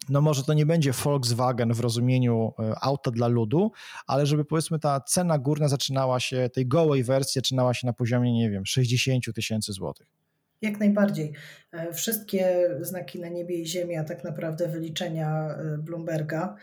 no 0.08 0.20
może 0.20 0.44
to 0.44 0.54
nie 0.54 0.66
będzie 0.66 0.92
Volkswagen 0.92 1.72
w 1.72 1.80
rozumieniu 1.80 2.52
e, 2.58 2.74
auta 2.80 3.10
dla 3.10 3.28
ludu, 3.28 3.72
ale 4.06 4.26
żeby 4.26 4.44
powiedzmy 4.44 4.78
ta 4.78 5.00
cena 5.00 5.38
górna 5.38 5.68
zaczynała 5.68 6.20
się, 6.20 6.50
tej 6.52 6.66
gołej 6.66 7.04
wersji 7.04 7.38
zaczynała 7.38 7.74
się 7.74 7.86
na 7.86 7.92
poziomie, 7.92 8.32
nie 8.32 8.50
wiem, 8.50 8.66
60 8.66 9.24
tysięcy 9.34 9.72
złotych. 9.72 10.06
Jak 10.62 10.80
najbardziej. 10.80 11.32
E, 11.72 11.92
wszystkie 11.92 12.70
znaki 12.80 13.20
na 13.20 13.28
niebie 13.28 13.58
i 13.58 13.66
ziemi, 13.66 13.96
a 13.96 14.04
tak 14.04 14.24
naprawdę 14.24 14.68
wyliczenia 14.68 15.48
Bloomberga 15.78 16.56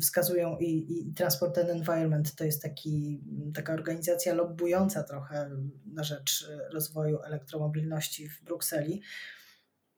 wskazują 0.00 0.56
i, 0.58 0.86
i 0.92 1.14
Transport 1.14 1.58
and 1.58 1.70
Environment 1.70 2.34
to 2.34 2.44
jest 2.44 2.62
taki, 2.62 3.20
taka 3.54 3.72
organizacja 3.72 4.34
lobbująca 4.34 5.02
trochę 5.02 5.50
na 5.86 6.04
rzecz 6.04 6.50
rozwoju 6.72 7.18
elektromobilności 7.22 8.28
w 8.28 8.42
Brukseli. 8.44 9.02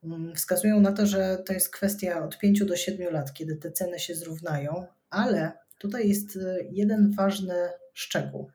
Mm, 0.05 0.35
wskazują 0.35 0.81
na 0.81 0.93
to, 0.93 1.07
że 1.07 1.43
to 1.47 1.53
jest 1.53 1.71
kwestia 1.71 2.25
od 2.25 2.39
5 2.39 2.65
do 2.65 2.77
7 2.77 3.13
lat, 3.13 3.33
kiedy 3.35 3.57
te 3.57 3.73
ceny 3.73 3.99
się 3.99 4.15
zrównają, 4.15 4.87
ale 5.11 5.53
tutaj 5.79 6.09
jest 6.09 6.39
jeden 6.71 7.13
ważny 7.13 7.55
szczegół 7.95 8.51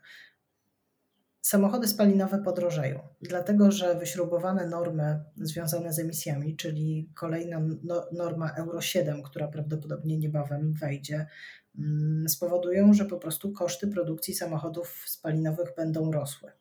samochody 1.46 1.88
spalinowe 1.88 2.38
podrożeją, 2.38 3.00
dlatego 3.22 3.72
że 3.72 3.96
wyśrubowane 3.96 4.68
normy 4.68 5.24
związane 5.38 5.94
z 5.94 6.00
emisjami, 6.00 6.56
czyli 6.56 7.10
kolejna 7.14 7.62
no, 7.84 8.06
norma 8.12 8.50
Euro 8.50 8.82
7, 8.82 9.24
która 9.24 9.48
prawdopodobnie 9.48 10.18
niebawem 10.18 10.74
wejdzie, 10.74 11.28
mm, 11.80 12.30
spowodują, 12.30 12.94
że 12.94 13.06
po 13.06 13.18
prostu 13.18 13.52
koszty 13.52 13.88
produkcji 13.88 14.34
samochodów 14.34 15.04
spalinowych 15.08 15.76
będą 15.78 16.12
rosły. 16.12 16.52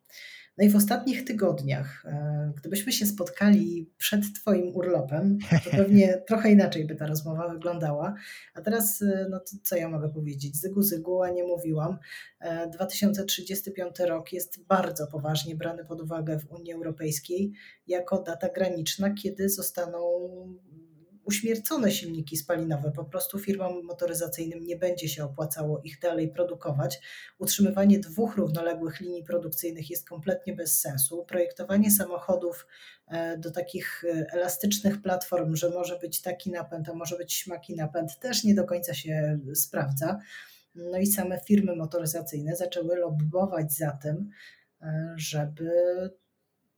No 0.58 0.64
i 0.64 0.70
w 0.70 0.76
ostatnich 0.76 1.24
tygodniach, 1.24 2.04
e, 2.06 2.52
gdybyśmy 2.56 2.92
się 2.92 3.06
spotkali 3.06 3.90
przed 3.96 4.20
Twoim 4.34 4.76
urlopem, 4.76 5.38
to 5.64 5.70
pewnie 5.76 6.22
trochę 6.26 6.50
inaczej 6.50 6.86
by 6.86 6.94
ta 6.94 7.06
rozmowa 7.06 7.48
wyglądała. 7.48 8.14
A 8.54 8.60
teraz, 8.60 9.02
e, 9.02 9.26
no 9.30 9.40
co 9.62 9.76
ja 9.76 9.88
mogę 9.88 10.08
powiedzieć? 10.08 10.56
Zygu, 10.56 10.82
zygu, 10.82 11.22
a 11.22 11.30
nie 11.30 11.44
mówiłam. 11.44 11.98
2035 12.72 14.00
e, 14.00 14.06
rok 14.06 14.32
jest 14.32 14.64
bardzo 14.66 15.06
poważnie 15.06 15.56
brany 15.56 15.84
pod 15.84 16.00
uwagę 16.00 16.38
w 16.38 16.52
Unii 16.52 16.72
Europejskiej 16.72 17.52
jako 17.86 18.22
data 18.22 18.48
graniczna, 18.48 19.14
kiedy 19.14 19.48
zostaną 19.48 20.00
uśmiercone 21.24 21.90
silniki 21.90 22.36
spalinowe. 22.36 22.92
Po 22.92 23.04
prostu 23.04 23.38
firmom 23.38 23.84
motoryzacyjnym 23.84 24.64
nie 24.66 24.76
będzie 24.76 25.08
się 25.08 25.24
opłacało 25.24 25.80
ich 25.84 26.00
dalej 26.00 26.28
produkować. 26.28 27.00
Utrzymywanie 27.38 27.98
dwóch 27.98 28.36
równoległych 28.36 29.00
linii 29.00 29.24
produkcyjnych 29.24 29.90
jest 29.90 30.08
kompletnie 30.08 30.54
bez 30.54 30.80
sensu. 30.80 31.24
Projektowanie 31.24 31.90
samochodów 31.90 32.66
e, 33.06 33.38
do 33.38 33.50
takich 33.50 34.04
e, 34.04 34.26
elastycznych 34.32 35.02
platform, 35.02 35.56
że 35.56 35.70
może 35.70 35.98
być 35.98 36.22
taki 36.22 36.50
napęd, 36.50 36.88
a 36.88 36.94
może 36.94 37.16
być 37.16 37.32
śmaki 37.32 37.74
napęd, 37.74 38.18
też 38.18 38.44
nie 38.44 38.54
do 38.54 38.64
końca 38.64 38.94
się 38.94 39.38
sprawdza. 39.54 40.18
No 40.74 40.98
i 40.98 41.06
same 41.06 41.40
firmy 41.40 41.76
motoryzacyjne 41.76 42.56
zaczęły 42.56 42.96
lobbować 42.96 43.72
za 43.72 43.90
tym, 43.90 44.30
e, 44.82 45.14
żeby 45.16 45.70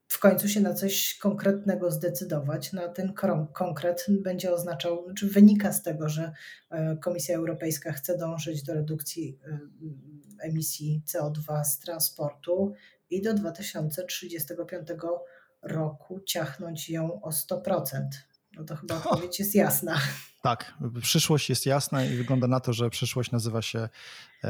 w 0.08 0.18
końcu 0.18 0.48
się 0.48 0.60
na 0.60 0.74
coś 0.74 1.18
konkretnego 1.18 1.90
zdecydować. 1.90 2.72
Na 2.72 2.88
ten 2.88 3.12
konkret 3.52 4.06
będzie 4.08 4.52
oznaczał, 4.52 4.98
czy 4.98 5.04
znaczy 5.04 5.26
wynika 5.26 5.72
z 5.72 5.82
tego, 5.82 6.08
że 6.08 6.32
e, 6.70 6.96
Komisja 6.96 7.36
Europejska 7.36 7.92
chce 7.92 8.18
dążyć 8.18 8.62
do 8.62 8.74
redukcji 8.74 9.38
e, 9.46 9.58
emisji 10.48 11.02
CO2 11.06 11.64
z 11.64 11.78
transportu 11.78 12.72
i 13.10 13.22
do 13.22 13.34
2035 13.34 14.88
roku 15.62 16.20
ciachnąć 16.20 16.90
ją 16.90 17.20
o 17.22 17.30
100%. 17.30 18.02
No 18.56 18.64
to 18.64 18.76
chyba 18.76 18.94
odpowiedź 18.94 19.38
jest 19.38 19.54
jasna. 19.54 19.98
Tak, 20.42 20.74
przyszłość 21.02 21.50
jest 21.50 21.66
jasna 21.66 22.04
i 22.04 22.16
wygląda 22.16 22.46
na 22.46 22.60
to, 22.60 22.72
że 22.72 22.90
przyszłość 22.90 23.30
nazywa 23.30 23.62
się 23.62 23.78
e, 23.78 23.88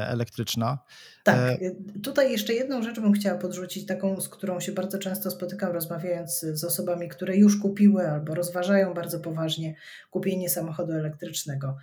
elektryczna. 0.07 0.79
Tak, 1.23 1.37
e, 1.61 1.71
tutaj 2.03 2.31
jeszcze 2.31 2.53
jedną 2.53 2.83
rzecz 2.83 2.99
bym 2.99 3.13
chciała 3.13 3.39
podrzucić, 3.39 3.85
taką, 3.85 4.21
z 4.21 4.29
którą 4.29 4.59
się 4.59 4.71
bardzo 4.71 4.97
często 4.97 5.31
spotykam, 5.31 5.71
rozmawiając 5.71 6.39
z 6.39 6.63
osobami, 6.63 7.09
które 7.09 7.37
już 7.37 7.59
kupiły 7.59 8.09
albo 8.09 8.35
rozważają 8.35 8.93
bardzo 8.93 9.19
poważnie 9.19 9.75
kupienie 10.11 10.49
samochodu 10.49 10.93
elektrycznego. 10.93 11.77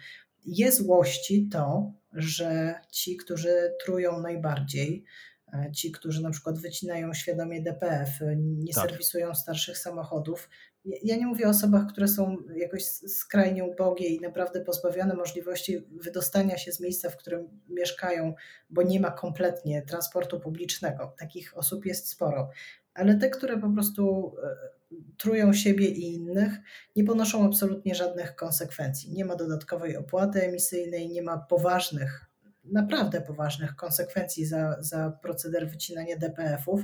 Jest 0.46 0.78
złości 0.78 1.48
to, 1.52 1.92
że 2.12 2.74
ci, 2.92 3.16
którzy 3.16 3.74
trują 3.84 4.20
najbardziej, 4.20 5.04
e, 5.52 5.72
ci, 5.72 5.92
którzy 5.92 6.22
na 6.22 6.30
przykład 6.30 6.58
wycinają 6.58 7.14
świadomie 7.14 7.62
DPF, 7.62 8.10
nie 8.36 8.74
tak. 8.74 8.88
serwisują 8.88 9.34
starszych 9.34 9.78
samochodów, 9.78 10.48
ja 10.84 11.16
nie 11.16 11.26
mówię 11.26 11.46
o 11.46 11.50
osobach, 11.50 11.86
które 11.86 12.08
są 12.08 12.36
jakoś 12.56 12.84
skrajnie 12.84 13.64
ubogie 13.64 14.08
i 14.08 14.20
naprawdę 14.20 14.60
pozbawione 14.60 15.14
możliwości 15.14 15.86
wydostania 15.90 16.58
się 16.58 16.72
z 16.72 16.80
miejsca, 16.80 17.10
w 17.10 17.16
którym 17.16 17.60
mieszkają, 17.68 18.34
bo 18.70 18.82
nie 18.82 19.00
ma 19.00 19.10
kompletnie 19.10 19.82
transportu 19.82 20.40
publicznego. 20.40 21.14
Takich 21.18 21.58
osób 21.58 21.86
jest 21.86 22.08
sporo. 22.08 22.50
Ale 22.94 23.16
te, 23.16 23.30
które 23.30 23.58
po 23.58 23.70
prostu 23.70 24.34
e, 24.42 24.96
trują 25.16 25.52
siebie 25.52 25.88
i 25.88 26.14
innych, 26.14 26.52
nie 26.96 27.04
ponoszą 27.04 27.46
absolutnie 27.46 27.94
żadnych 27.94 28.34
konsekwencji. 28.34 29.12
Nie 29.12 29.24
ma 29.24 29.36
dodatkowej 29.36 29.96
opłaty 29.96 30.42
emisyjnej, 30.42 31.08
nie 31.08 31.22
ma 31.22 31.38
poważnych, 31.38 32.24
naprawdę 32.64 33.20
poważnych 33.20 33.76
konsekwencji 33.76 34.46
za, 34.46 34.76
za 34.80 35.18
proceder 35.22 35.68
wycinania 35.68 36.16
DPF-ów. 36.16 36.82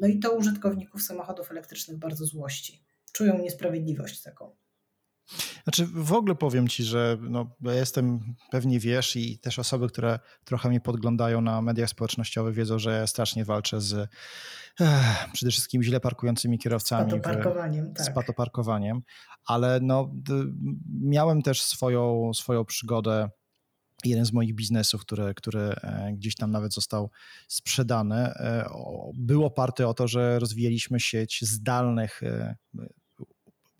No 0.00 0.06
i 0.06 0.18
to 0.18 0.36
użytkowników 0.36 1.02
samochodów 1.02 1.50
elektrycznych 1.50 1.98
bardzo 1.98 2.26
złości 2.26 2.84
czują 3.14 3.38
niesprawiedliwość 3.38 4.22
taką. 4.22 4.56
Znaczy, 5.64 5.86
w 5.86 6.12
ogóle 6.12 6.34
powiem 6.34 6.68
ci, 6.68 6.84
że 6.84 7.18
no, 7.20 7.56
jestem, 7.60 8.34
pewnie 8.50 8.80
wiesz, 8.80 9.16
i 9.16 9.38
też 9.38 9.58
osoby, 9.58 9.88
które 9.88 10.18
trochę 10.44 10.68
mnie 10.68 10.80
podglądają 10.80 11.40
na 11.40 11.62
mediach 11.62 11.88
społecznościowych, 11.88 12.54
wiedzą, 12.54 12.78
że 12.78 12.98
ja 12.98 13.06
strasznie 13.06 13.44
walczę 13.44 13.80
z 13.80 14.08
eh, 14.80 15.28
przede 15.32 15.52
wszystkim 15.52 15.82
źle 15.82 16.00
parkującymi 16.00 16.58
kierowcami. 16.58 17.10
Z 17.10 17.14
patoparkowaniem, 17.14 17.94
tak. 17.94 18.06
Z 18.06 18.10
patoparkowaniem, 18.10 19.02
ale 19.46 19.78
no, 19.82 20.14
miałem 21.00 21.42
też 21.42 21.62
swoją, 21.62 22.34
swoją 22.34 22.64
przygodę 22.64 23.28
jeden 24.04 24.24
z 24.24 24.32
moich 24.32 24.54
biznesów, 24.54 25.00
który, 25.00 25.34
który 25.34 25.60
e, 25.60 26.12
gdzieś 26.16 26.36
tam 26.36 26.50
nawet 26.50 26.74
został 26.74 27.10
sprzedany, 27.48 28.16
e, 28.16 28.68
był 29.14 29.44
oparty 29.44 29.86
o 29.86 29.94
to, 29.94 30.08
że 30.08 30.38
rozwijaliśmy 30.38 31.00
sieć 31.00 31.38
zdalnych 31.42 32.20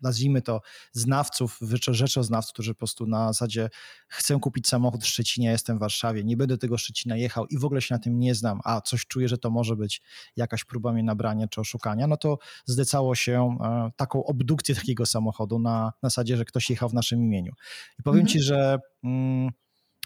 nazwijmy 0.01 0.41
to, 0.41 0.61
znawców, 0.91 1.59
rzeczoznawców, 1.87 2.53
którzy 2.53 2.73
po 2.73 2.77
prostu 2.77 3.07
na 3.07 3.27
zasadzie 3.27 3.69
chcę 4.07 4.39
kupić 4.39 4.67
samochód 4.67 5.03
w 5.03 5.07
Szczecinie, 5.07 5.49
jestem 5.49 5.77
w 5.77 5.79
Warszawie, 5.79 6.23
nie 6.23 6.37
będę 6.37 6.57
tego 6.57 6.77
Szczecina 6.77 7.17
jechał 7.17 7.45
i 7.45 7.57
w 7.57 7.65
ogóle 7.65 7.81
się 7.81 7.95
na 7.95 7.99
tym 7.99 8.19
nie 8.19 8.35
znam, 8.35 8.59
a 8.63 8.81
coś 8.81 9.05
czuję, 9.05 9.27
że 9.27 9.37
to 9.37 9.49
może 9.49 9.75
być 9.75 10.01
jakaś 10.35 10.63
próba 10.63 10.93
mnie 10.93 11.03
nabrania 11.03 11.47
czy 11.47 11.61
oszukania, 11.61 12.07
no 12.07 12.17
to 12.17 12.37
zdecało 12.65 13.15
się 13.15 13.57
e, 13.61 13.91
taką 13.95 14.23
obdukcję 14.23 14.75
takiego 14.75 15.05
samochodu 15.05 15.59
na, 15.59 15.93
na 16.03 16.09
zasadzie, 16.09 16.37
że 16.37 16.45
ktoś 16.45 16.69
jechał 16.69 16.89
w 16.89 16.93
naszym 16.93 17.23
imieniu. 17.23 17.51
I 17.99 18.03
powiem 18.03 18.21
mhm. 18.21 18.33
ci, 18.33 18.41
że 18.41 18.79
mm, 19.03 19.51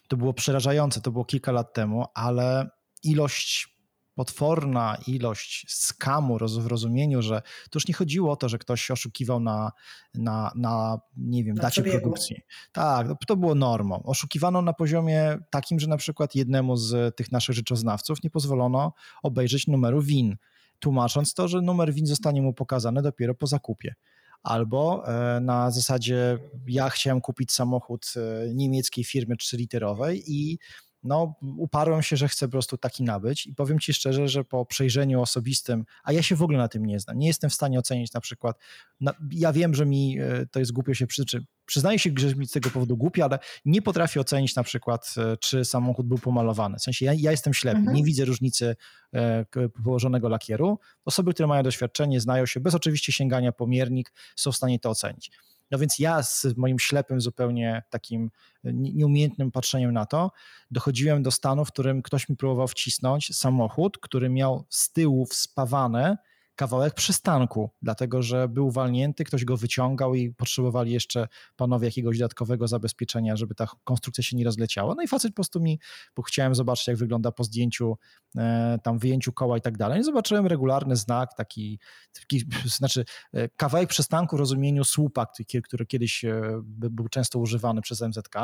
to 0.07 0.17
było 0.17 0.33
przerażające, 0.33 1.01
to 1.01 1.11
było 1.11 1.25
kilka 1.25 1.51
lat 1.51 1.73
temu, 1.73 2.05
ale 2.13 2.69
ilość 3.03 3.78
potworna 4.19 4.97
ilość 5.07 5.65
skamu 5.67 6.37
w 6.37 6.67
rozumieniu, 6.67 7.21
że 7.21 7.41
to 7.41 7.77
już 7.77 7.87
nie 7.87 7.93
chodziło 7.93 8.31
o 8.31 8.35
to, 8.35 8.49
że 8.49 8.57
ktoś 8.57 8.91
oszukiwał 8.91 9.39
na, 9.39 9.71
na, 10.13 10.51
na 10.55 10.99
nie 11.17 11.43
wiem, 11.43 11.55
na 11.55 11.61
dacie 11.61 11.81
przebiegu. 11.81 12.01
produkcji. 12.01 12.41
Tak, 12.71 13.07
to 13.27 13.35
było 13.35 13.55
normą. 13.55 14.03
Oszukiwano 14.03 14.61
na 14.61 14.73
poziomie 14.73 15.37
takim, 15.49 15.79
że 15.79 15.87
na 15.87 15.97
przykład 15.97 16.35
jednemu 16.35 16.77
z 16.77 17.15
tych 17.15 17.31
naszych 17.31 17.55
rzeczoznawców 17.55 18.23
nie 18.23 18.29
pozwolono 18.29 18.93
obejrzeć 19.23 19.67
numeru 19.67 20.01
WIN, 20.01 20.37
tłumacząc 20.79 21.33
to, 21.33 21.47
że 21.47 21.61
numer 21.61 21.93
WIN 21.93 22.07
zostanie 22.07 22.41
mu 22.41 22.53
pokazany 22.53 23.01
dopiero 23.01 23.35
po 23.35 23.47
zakupie 23.47 23.95
albo 24.43 25.03
e, 25.07 25.39
na 25.39 25.71
zasadzie 25.71 26.37
ja 26.67 26.89
chciałem 26.89 27.21
kupić 27.21 27.51
samochód 27.51 28.13
e, 28.15 28.53
niemieckiej 28.53 29.03
firmy 29.03 29.35
3-literowej 29.35 30.21
i 30.27 30.59
no, 31.03 31.35
uparłem 31.41 32.01
się, 32.01 32.17
że 32.17 32.27
chcę 32.27 32.47
po 32.47 32.51
prostu 32.51 32.77
taki 32.77 33.03
nabyć 33.03 33.47
i 33.47 33.55
powiem 33.55 33.79
Ci 33.79 33.93
szczerze, 33.93 34.27
że 34.27 34.43
po 34.43 34.65
przejrzeniu 34.65 35.21
osobistym, 35.21 35.85
a 36.03 36.13
ja 36.13 36.23
się 36.23 36.35
w 36.35 36.41
ogóle 36.41 36.57
na 36.57 36.67
tym 36.67 36.85
nie 36.85 36.99
znam, 36.99 37.19
nie 37.19 37.27
jestem 37.27 37.49
w 37.49 37.53
stanie 37.53 37.79
ocenić 37.79 38.13
na 38.13 38.21
przykład, 38.21 38.57
na, 38.99 39.13
ja 39.31 39.53
wiem, 39.53 39.75
że 39.75 39.85
mi 39.85 40.19
e, 40.19 40.45
to 40.51 40.59
jest 40.59 40.71
głupio 40.71 40.93
się 40.93 41.07
przyczy, 41.07 41.45
przyznaję 41.65 41.99
się, 41.99 42.09
że 42.17 42.35
mi 42.35 42.47
z 42.47 42.51
tego 42.51 42.69
powodu 42.69 42.97
głupio, 42.97 43.23
ale 43.23 43.39
nie 43.65 43.81
potrafię 43.81 44.19
ocenić 44.19 44.55
na 44.55 44.63
przykład, 44.63 45.15
e, 45.17 45.37
czy 45.37 45.65
samochód 45.65 46.07
był 46.07 46.17
pomalowany. 46.17 46.77
W 46.77 46.81
sensie 46.81 47.05
ja, 47.05 47.13
ja 47.13 47.31
jestem 47.31 47.53
ślepy, 47.53 47.77
mhm. 47.77 47.97
nie 47.97 48.03
widzę 48.03 48.25
różnicy 48.25 48.75
e, 49.13 49.45
położonego 49.83 50.29
lakieru. 50.29 50.79
Osoby, 51.05 51.33
które 51.33 51.47
mają 51.47 51.63
doświadczenie, 51.63 52.21
znają 52.21 52.45
się, 52.45 52.59
bez 52.59 52.75
oczywiście 52.75 53.11
sięgania 53.11 53.51
po 53.51 53.67
miernik, 53.67 54.13
są 54.35 54.51
w 54.51 54.55
stanie 54.55 54.79
to 54.79 54.89
ocenić. 54.89 55.31
No 55.71 55.77
więc 55.77 55.99
ja 55.99 56.23
z 56.23 56.57
moim 56.57 56.79
ślepym, 56.79 57.21
zupełnie 57.21 57.83
takim 57.89 58.31
nieumiejętnym 58.73 59.51
patrzeniem 59.51 59.93
na 59.93 60.05
to, 60.05 60.31
dochodziłem 60.71 61.23
do 61.23 61.31
stanu, 61.31 61.65
w 61.65 61.71
którym 61.71 62.01
ktoś 62.01 62.29
mi 62.29 62.37
próbował 62.37 62.67
wcisnąć 62.67 63.35
samochód, 63.35 63.97
który 63.97 64.29
miał 64.29 64.65
z 64.69 64.91
tyłu 64.91 65.25
wspawane 65.25 66.17
kawałek 66.59 66.93
przystanku, 66.93 67.69
dlatego 67.81 68.21
że 68.21 68.47
był 68.47 68.71
walnięty, 68.71 69.23
ktoś 69.23 69.45
go 69.45 69.57
wyciągał 69.57 70.15
i 70.15 70.33
potrzebowali 70.33 70.91
jeszcze 70.91 71.27
panowie 71.55 71.87
jakiegoś 71.87 72.17
dodatkowego 72.17 72.67
zabezpieczenia, 72.67 73.35
żeby 73.35 73.55
ta 73.55 73.67
konstrukcja 73.83 74.23
się 74.23 74.37
nie 74.37 74.45
rozleciała. 74.45 74.95
No 74.95 75.03
i 75.03 75.07
facet 75.07 75.31
po 75.31 75.35
prostu 75.35 75.59
mi, 75.59 75.79
bo 76.15 76.21
chciałem 76.21 76.55
zobaczyć, 76.55 76.87
jak 76.87 76.97
wygląda 76.97 77.31
po 77.31 77.43
zdjęciu, 77.43 77.97
e, 78.37 78.79
tam 78.83 78.99
wyjęciu 78.99 79.33
koła 79.33 79.57
i 79.57 79.61
tak 79.61 79.77
dalej. 79.77 80.01
I 80.01 80.03
zobaczyłem 80.03 80.47
regularny 80.47 80.95
znak, 80.95 81.29
taki, 81.37 81.79
taki 82.13 82.45
znaczy 82.77 83.05
e, 83.33 83.49
kawałek 83.49 83.89
przystanku 83.89 84.35
w 84.35 84.39
rozumieniu 84.39 84.83
słupa, 84.83 85.25
który, 85.25 85.61
który 85.61 85.85
kiedyś 85.85 86.25
e, 86.25 86.41
był 86.65 87.07
często 87.07 87.39
używany 87.39 87.81
przez 87.81 88.01
MZK. 88.01 88.35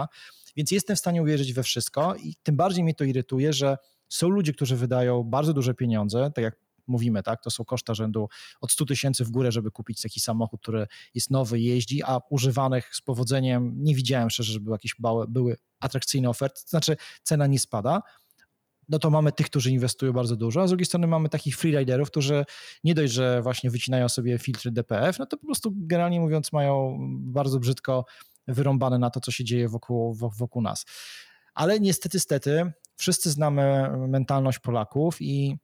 Więc 0.55 0.71
jestem 0.71 0.95
w 0.95 0.99
stanie 0.99 1.21
uwierzyć 1.21 1.53
we 1.53 1.63
wszystko 1.63 2.15
i 2.15 2.35
tym 2.43 2.55
bardziej 2.55 2.83
mnie 2.83 2.93
to 2.93 3.03
irytuje, 3.03 3.53
że 3.53 3.77
są 4.09 4.29
ludzie, 4.29 4.53
którzy 4.53 4.75
wydają 4.75 5.23
bardzo 5.23 5.53
duże 5.53 5.73
pieniądze, 5.73 6.31
tak 6.35 6.43
jak 6.43 6.64
mówimy, 6.87 7.23
tak? 7.23 7.41
To 7.41 7.49
są 7.51 7.65
koszta 7.65 7.93
rzędu 7.93 8.29
od 8.61 8.71
100 8.71 8.85
tysięcy 8.85 9.25
w 9.25 9.31
górę, 9.31 9.51
żeby 9.51 9.71
kupić 9.71 10.01
taki 10.01 10.19
samochód, 10.19 10.61
który 10.61 10.87
jest 11.13 11.31
nowy, 11.31 11.59
jeździ, 11.59 12.03
a 12.03 12.19
używanych 12.29 12.95
z 12.95 13.01
powodzeniem 13.01 13.73
nie 13.77 13.95
widziałem 13.95 14.29
szczerze, 14.29 14.53
żeby 14.53 14.71
jakieś 14.71 14.95
były 15.27 15.57
atrakcyjne 15.79 16.29
oferty, 16.29 16.61
to 16.63 16.69
znaczy 16.69 16.97
cena 17.23 17.47
nie 17.47 17.59
spada, 17.59 18.01
no 18.89 18.99
to 18.99 19.09
mamy 19.09 19.31
tych, 19.31 19.45
którzy 19.45 19.71
inwestują 19.71 20.13
bardzo 20.13 20.35
dużo, 20.35 20.61
a 20.61 20.67
z 20.67 20.69
drugiej 20.69 20.85
strony 20.85 21.07
mamy 21.07 21.29
takich 21.29 21.57
freeriderów, 21.57 22.11
którzy 22.11 22.45
nie 22.83 22.95
dość, 22.95 23.13
że 23.13 23.41
właśnie 23.41 23.69
wycinają 23.69 24.09
sobie 24.09 24.39
filtry 24.39 24.71
DPF, 24.71 25.19
no 25.19 25.25
to 25.25 25.37
po 25.37 25.45
prostu 25.45 25.71
generalnie 25.75 26.19
mówiąc 26.19 26.53
mają 26.53 26.97
bardzo 27.19 27.59
brzydko 27.59 28.05
wyrąbane 28.47 28.99
na 28.99 29.09
to, 29.09 29.19
co 29.19 29.31
się 29.31 29.43
dzieje 29.43 29.69
wokół, 29.69 30.13
wokół 30.13 30.61
nas. 30.61 30.85
Ale 31.53 31.79
niestety, 31.79 32.19
stety, 32.19 32.71
wszyscy 32.95 33.31
znamy 33.31 33.89
mentalność 34.07 34.59
Polaków 34.59 35.21
i 35.21 35.57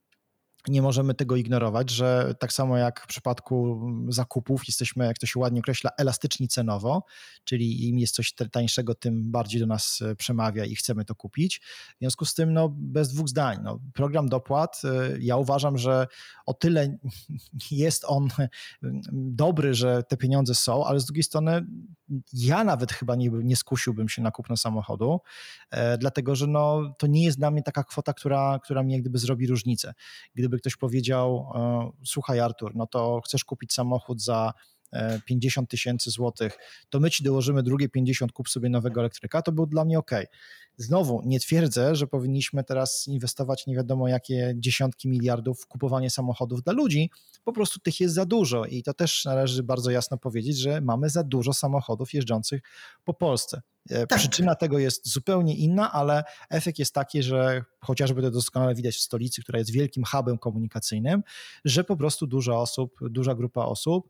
nie 0.68 0.82
możemy 0.82 1.14
tego 1.14 1.36
ignorować, 1.36 1.90
że 1.90 2.36
tak 2.40 2.54
samo 2.54 2.78
jak 2.78 3.02
w 3.02 3.08
przypadku 3.08 3.82
zakupów 4.10 4.68
jesteśmy, 4.68 5.06
jak 5.06 5.18
to 5.18 5.26
się 5.26 5.40
ładnie 5.40 5.60
określa, 5.60 5.90
elastyczni 5.98 6.48
cenowo, 6.48 7.04
czyli 7.44 7.90
im 7.90 8.00
jest 8.00 8.16
coś 8.16 8.34
tańszego, 8.52 8.96
tym 8.96 9.32
bardziej 9.32 9.62
do 9.62 9.68
nas 9.68 10.02
e, 10.02 10.16
przemawia 10.16 10.66
i 10.66 10.76
chcemy 10.76 11.06
to 11.06 11.16
kupić. 11.16 11.62
W 11.96 12.00
związku 12.00 12.26
z 12.26 12.34
tym, 12.34 12.54
no, 12.54 12.70
bez 12.78 13.14
dwóch 13.14 13.30
zdań, 13.30 13.58
no, 13.64 13.80
program 13.94 14.30
dopłat, 14.30 14.82
e, 14.84 15.18
ja 15.20 15.38
uważam, 15.38 15.78
że 15.78 16.08
o 16.46 16.54
tyle 16.54 16.98
jest 17.72 18.06
on 18.08 18.28
dobry, 19.14 19.74
że 19.74 20.04
te 20.04 20.18
pieniądze 20.18 20.56
są, 20.56 20.86
ale 20.86 21.00
z 21.00 21.06
drugiej 21.06 21.24
strony 21.24 21.66
ja 22.34 22.64
nawet 22.64 22.92
chyba 22.92 23.16
nie, 23.16 23.30
nie 23.30 23.56
skusiłbym 23.56 24.10
się 24.10 24.22
na 24.22 24.32
kupno 24.32 24.58
samochodu, 24.58 25.20
e, 25.72 25.98
dlatego 25.98 26.36
że 26.36 26.48
no, 26.48 26.96
to 26.98 27.08
nie 27.08 27.24
jest 27.24 27.38
dla 27.38 27.52
mnie 27.52 27.64
taka 27.64 27.84
kwota, 27.84 28.14
która, 28.14 28.60
która 28.64 28.84
mi 28.84 28.94
jak 28.94 29.02
gdyby 29.02 29.18
zrobi 29.18 29.48
różnicę. 29.48 29.94
Gdyby 30.36 30.51
ktoś 30.58 30.76
powiedział, 30.76 31.52
e, 31.56 31.92
słuchaj 32.06 32.40
Artur, 32.40 32.76
no 32.76 32.88
to 32.88 33.22
chcesz 33.26 33.44
kupić 33.46 33.74
samochód 33.74 34.22
za 34.22 34.54
50 35.26 35.70
tysięcy 35.70 36.12
złotych, 36.12 36.58
to 36.90 37.00
my 37.00 37.12
ci 37.12 37.24
dołożymy 37.24 37.64
drugie 37.64 37.90
50, 37.90 38.32
kup 38.32 38.50
sobie 38.50 38.70
nowego 38.70 39.00
elektryka, 39.00 39.42
to 39.42 39.52
był 39.52 39.66
dla 39.66 39.86
mnie 39.86 40.00
ok. 40.00 40.12
Znowu, 40.78 41.22
nie 41.26 41.40
twierdzę, 41.40 41.96
że 41.96 42.08
powinniśmy 42.08 42.64
teraz 42.64 43.08
inwestować 43.08 43.68
nie 43.68 43.76
wiadomo 43.76 44.08
jakie 44.08 44.54
dziesiątki 44.56 45.10
miliardów 45.10 45.62
w 45.62 45.68
kupowanie 45.68 46.10
samochodów 46.10 46.64
dla 46.64 46.74
ludzi, 46.74 47.12
po 47.44 47.54
prostu 47.54 47.80
tych 47.80 48.00
jest 48.00 48.16
za 48.16 48.26
dużo 48.26 48.66
i 48.66 48.84
to 48.84 48.94
też 48.94 49.26
należy 49.26 49.64
bardzo 49.64 49.92
jasno 49.92 50.18
powiedzieć, 50.18 50.58
że 50.58 50.82
mamy 50.82 51.10
za 51.10 51.24
dużo 51.24 51.54
samochodów 51.54 52.14
jeżdżących 52.14 52.62
po 53.04 53.14
Polsce. 53.14 53.62
E, 53.90 54.08
tak. 54.08 54.20
Przyczyna 54.20 54.56
tego 54.56 54.80
jest 54.80 55.08
zupełnie 55.08 55.56
inna, 55.56 55.92
ale 55.92 56.24
efekt 56.50 56.80
jest 56.80 56.94
taki, 56.94 57.24
że 57.24 57.64
chociażby 57.80 58.22
to 58.22 58.32
doskonale 58.32 58.76
widać 58.76 58.96
w 58.96 59.02
stolicy, 59.02 59.44
która 59.44 59.60
jest 59.60 59.72
wielkim 59.72 60.04
hubem 60.04 60.38
komunikacyjnym, 60.38 61.24
że 61.66 61.84
po 61.84 61.98
prostu 61.98 62.28
dużo 62.28 62.62
osób, 62.62 63.00
duża 63.10 63.36
grupa 63.36 63.66
osób 63.66 64.10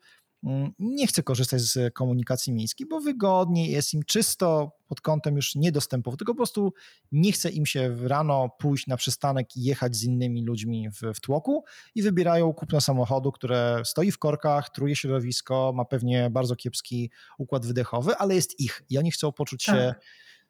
nie 0.80 1.08
chce 1.08 1.24
korzystać 1.24 1.62
z 1.62 1.94
komunikacji 1.94 2.54
miejskiej, 2.54 2.88
bo 2.88 3.00
wygodniej 3.00 3.72
jest 3.72 3.94
im 3.94 4.04
czysto 4.04 4.72
pod 4.88 5.02
kątem 5.02 5.36
już 5.36 5.56
niedostępów, 5.56 6.18
tylko 6.18 6.34
po 6.34 6.38
prostu 6.38 6.74
nie 7.12 7.32
chce 7.32 7.50
im 7.50 7.66
się 7.66 7.98
rano 8.08 8.50
pójść 8.60 8.88
na 8.88 8.98
przystanek 8.98 9.58
i 9.58 9.64
jechać 9.64 9.96
z 9.96 10.04
innymi 10.04 10.46
ludźmi 10.46 10.90
w, 10.90 11.02
w 11.16 11.20
tłoku 11.20 11.64
i 11.96 12.02
wybierają 12.02 12.54
kupno 12.54 12.82
samochodu, 12.82 13.32
które 13.32 13.82
stoi 13.86 14.12
w 14.12 14.18
korkach, 14.18 14.70
truje 14.70 14.96
środowisko, 14.96 15.74
ma 15.76 15.86
pewnie 15.86 16.30
bardzo 16.30 16.56
kiepski 16.56 17.12
układ 17.38 17.66
wydechowy, 17.66 18.16
ale 18.16 18.36
jest 18.36 18.60
ich 18.60 18.84
i 18.90 18.98
oni 18.98 19.12
chcą 19.12 19.32
poczuć 19.32 19.66
tak. 19.66 19.76
się 19.76 19.96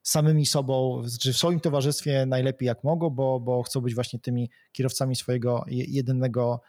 samymi 0.03 0.45
sobą, 0.45 1.01
czy 1.21 1.33
w 1.33 1.37
swoim 1.37 1.59
towarzystwie 1.59 2.25
najlepiej 2.25 2.67
jak 2.67 2.83
mogą, 2.83 3.09
bo, 3.09 3.39
bo 3.39 3.63
chcą 3.63 3.81
być 3.81 3.95
właśnie 3.95 4.19
tymi 4.19 4.49
kierowcami 4.71 5.15
swojego 5.15 5.63
jedynego 5.67 6.61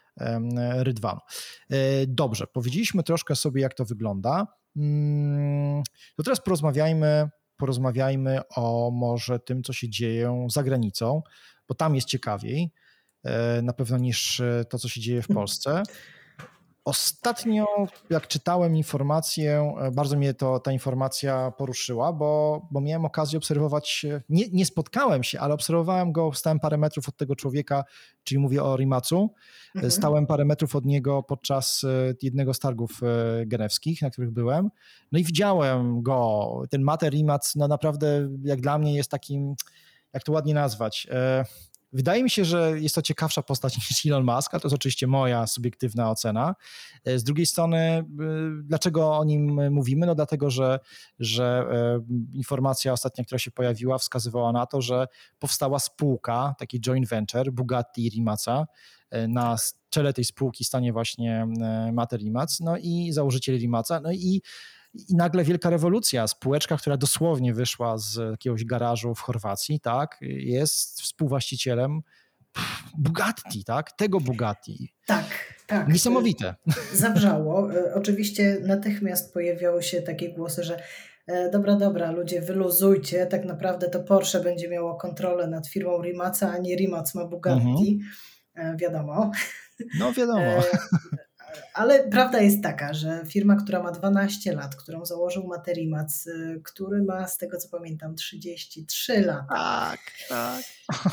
rydwanu. 0.76 1.20
E, 1.70 1.76
dobrze, 2.06 2.46
powiedzieliśmy 2.46 3.02
troszkę 3.02 3.36
sobie, 3.36 3.62
jak 3.62 3.74
to 3.74 3.84
wygląda. 3.84 4.46
Mm, 4.76 5.82
to 6.16 6.22
teraz 6.22 6.40
porozmawiajmy, 6.40 7.28
porozmawiajmy 7.56 8.40
o 8.56 8.90
może 8.90 9.38
tym, 9.38 9.62
co 9.62 9.72
się 9.72 9.88
dzieje 9.88 10.46
za 10.50 10.62
granicą, 10.62 11.22
bo 11.68 11.74
tam 11.74 11.94
jest 11.94 12.08
ciekawiej 12.08 12.72
e, 13.24 13.62
na 13.62 13.72
pewno 13.72 13.98
niż 13.98 14.42
to, 14.68 14.78
co 14.78 14.88
się 14.88 15.00
dzieje 15.00 15.22
w 15.22 15.28
Polsce. 15.28 15.82
Ostatnio, 16.84 17.66
jak 18.10 18.26
czytałem 18.28 18.76
informację, 18.76 19.74
e, 19.80 19.90
bardzo 19.90 20.16
mnie 20.16 20.34
to, 20.34 20.60
ta 20.60 20.72
informacja 20.72 21.50
poruszyła, 21.50 22.12
bo, 22.12 22.62
bo 22.70 22.80
miałem 22.80 23.04
okazję 23.04 23.38
obserwować, 23.38 24.06
nie, 24.28 24.44
nie 24.52 24.66
spotkałem 24.66 25.22
się, 25.22 25.40
ale 25.40 25.54
obserwowałem 25.54 26.12
go, 26.12 26.32
stałem 26.32 26.60
parę 26.60 26.76
metrów 26.76 27.08
od 27.08 27.16
tego 27.16 27.36
człowieka, 27.36 27.84
czyli 28.24 28.38
mówię 28.38 28.62
o 28.62 28.76
Rimacu. 28.76 29.30
E, 29.34 29.74
mhm. 29.74 29.90
Stałem 29.90 30.26
parę 30.26 30.44
metrów 30.44 30.76
od 30.76 30.84
niego 30.84 31.22
podczas 31.22 31.84
e, 31.84 32.14
jednego 32.22 32.54
z 32.54 32.58
targów 32.58 33.00
genewskich, 33.46 34.02
na 34.02 34.10
których 34.10 34.30
byłem. 34.30 34.70
No 35.12 35.18
i 35.18 35.24
widziałem 35.24 36.02
go. 36.02 36.62
Ten 36.70 36.82
Mater 36.82 37.12
Rimac, 37.12 37.56
no 37.56 37.68
naprawdę, 37.68 38.28
jak 38.44 38.60
dla 38.60 38.78
mnie, 38.78 38.94
jest 38.94 39.10
takim, 39.10 39.54
jak 40.12 40.22
to 40.22 40.32
ładnie 40.32 40.54
nazwać. 40.54 41.06
Wydaje 41.92 42.22
mi 42.22 42.30
się, 42.30 42.44
że 42.44 42.80
jest 42.80 42.94
to 42.94 43.02
ciekawsza 43.02 43.42
postać 43.42 43.76
niż 43.76 44.06
Elon 44.06 44.24
Musk, 44.24 44.54
ale 44.54 44.60
to 44.60 44.68
jest 44.68 44.74
oczywiście 44.74 45.06
moja 45.06 45.46
subiektywna 45.46 46.10
ocena. 46.10 46.54
E, 47.04 47.18
z 47.18 47.24
drugiej 47.24 47.46
strony, 47.46 47.78
e, 47.78 48.04
dlaczego 48.62 49.16
o 49.16 49.24
nim 49.24 49.70
mówimy? 49.70 50.06
No 50.06 50.14
dlatego, 50.14 50.50
że, 50.50 50.80
że 51.18 51.64
e, 51.70 52.00
informacja 52.32 52.92
ostatnia, 52.92 53.24
która 53.24 53.38
się 53.38 53.50
pojawiła, 53.50 53.98
wskazywała 53.98 54.52
na 54.52 54.66
to, 54.66 54.80
że 54.82 55.06
powstała 55.38 55.78
spółka, 55.78 56.54
taki 56.58 56.80
joint 56.80 57.08
venture 57.08 57.52
Bugatti 57.52 58.06
i 58.06 58.10
Rimaca. 58.10 58.66
Na 59.28 59.56
czele 59.90 60.12
tej 60.12 60.24
spółki 60.24 60.64
stanie 60.64 60.92
właśnie 60.92 61.46
Mater 61.92 62.20
Rimac, 62.20 62.60
no 62.60 62.76
i 62.76 63.12
założyciel 63.12 63.58
Rimaca, 63.58 64.00
no 64.00 64.12
i 64.12 64.42
i 64.94 65.14
nagle 65.16 65.44
wielka 65.44 65.70
rewolucja. 65.70 66.26
Spółeczka, 66.26 66.76
która 66.76 66.96
dosłownie 66.96 67.54
wyszła 67.54 67.98
z 67.98 68.16
jakiegoś 68.30 68.64
garażu 68.64 69.14
w 69.14 69.20
Chorwacji, 69.20 69.80
tak, 69.80 70.18
jest 70.20 71.00
współwłaścicielem 71.00 72.02
Bugatti, 72.98 73.64
tak? 73.64 73.92
Tego 73.92 74.20
Bugatti. 74.20 74.92
Tak, 75.06 75.24
tak. 75.66 75.88
Niesamowite. 75.88 76.54
Zabrzało. 76.92 77.74
E, 77.74 77.94
oczywiście 77.94 78.58
natychmiast 78.62 79.32
pojawiały 79.32 79.82
się 79.82 80.02
takie 80.02 80.32
głosy, 80.32 80.64
że 80.64 80.82
e, 81.26 81.50
dobra, 81.50 81.76
dobra, 81.76 82.10
ludzie, 82.10 82.40
wyluzujcie. 82.40 83.26
Tak 83.26 83.44
naprawdę 83.44 83.88
to 83.88 84.00
Porsche 84.00 84.40
będzie 84.40 84.68
miało 84.68 84.94
kontrolę 84.94 85.46
nad 85.46 85.68
firmą 85.68 86.02
Rimaca, 86.02 86.52
a 86.52 86.58
nie 86.58 86.76
Rimac 86.76 87.14
ma 87.14 87.24
Bugatti. 87.24 88.00
Mhm. 88.54 88.74
E, 88.74 88.76
wiadomo. 88.76 89.30
No 89.98 90.12
wiadomo. 90.12 90.50
Ale 91.74 92.08
prawda 92.08 92.40
jest 92.40 92.62
taka, 92.62 92.94
że 92.94 93.22
firma, 93.26 93.56
która 93.56 93.82
ma 93.82 93.92
12 93.92 94.52
lat, 94.52 94.76
którą 94.76 95.04
założył 95.04 95.46
Materimac, 95.46 96.26
y, 96.26 96.60
który 96.64 97.02
ma 97.02 97.26
z 97.28 97.38
tego 97.38 97.56
co 97.58 97.68
pamiętam 97.68 98.14
33 98.14 99.20
lata. 99.20 99.46
Tak, 99.48 100.00
tak. 100.28 100.62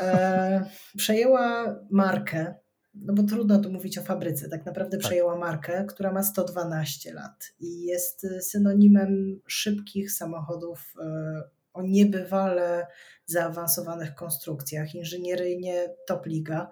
E, 0.02 0.66
przejęła 0.98 1.76
markę, 1.92 2.54
no 2.94 3.14
bo 3.14 3.24
trudno 3.24 3.60
tu 3.60 3.72
mówić 3.72 3.98
o 3.98 4.02
fabryce, 4.02 4.50
tak 4.50 4.66
naprawdę 4.66 4.98
tak. 4.98 5.06
przejęła 5.06 5.38
markę, 5.38 5.86
która 5.90 6.12
ma 6.12 6.24
112 6.24 7.14
lat 7.14 7.54
i 7.60 7.86
jest 7.86 8.28
synonimem 8.42 9.42
szybkich 9.48 10.12
samochodów 10.12 10.94
e, 11.02 11.42
o 11.74 11.82
niebywale 11.82 12.88
zaawansowanych 13.26 14.16
konstrukcjach, 14.16 14.96
inżynieryjnie 14.96 15.90
top 16.08 16.26
liga. 16.26 16.70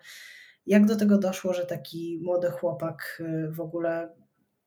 Jak 0.68 0.86
do 0.86 0.96
tego 0.96 1.18
doszło, 1.18 1.54
że 1.54 1.66
taki 1.66 2.20
młody 2.24 2.50
chłopak 2.50 3.24
y, 3.48 3.52
w 3.52 3.60
ogóle 3.60 4.10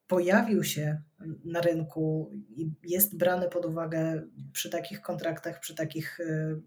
pojawił 0.07 0.65
się 0.65 1.03
na 1.45 1.61
rynku 1.61 2.31
i 2.57 2.73
jest 2.85 3.17
brany 3.17 3.49
pod 3.49 3.67
uwagę 3.67 4.23
przy 4.53 4.71
takich 4.71 5.01
kontraktach, 5.01 5.61
przy 5.61 5.75
takich 5.75 6.21
y, 6.21 6.61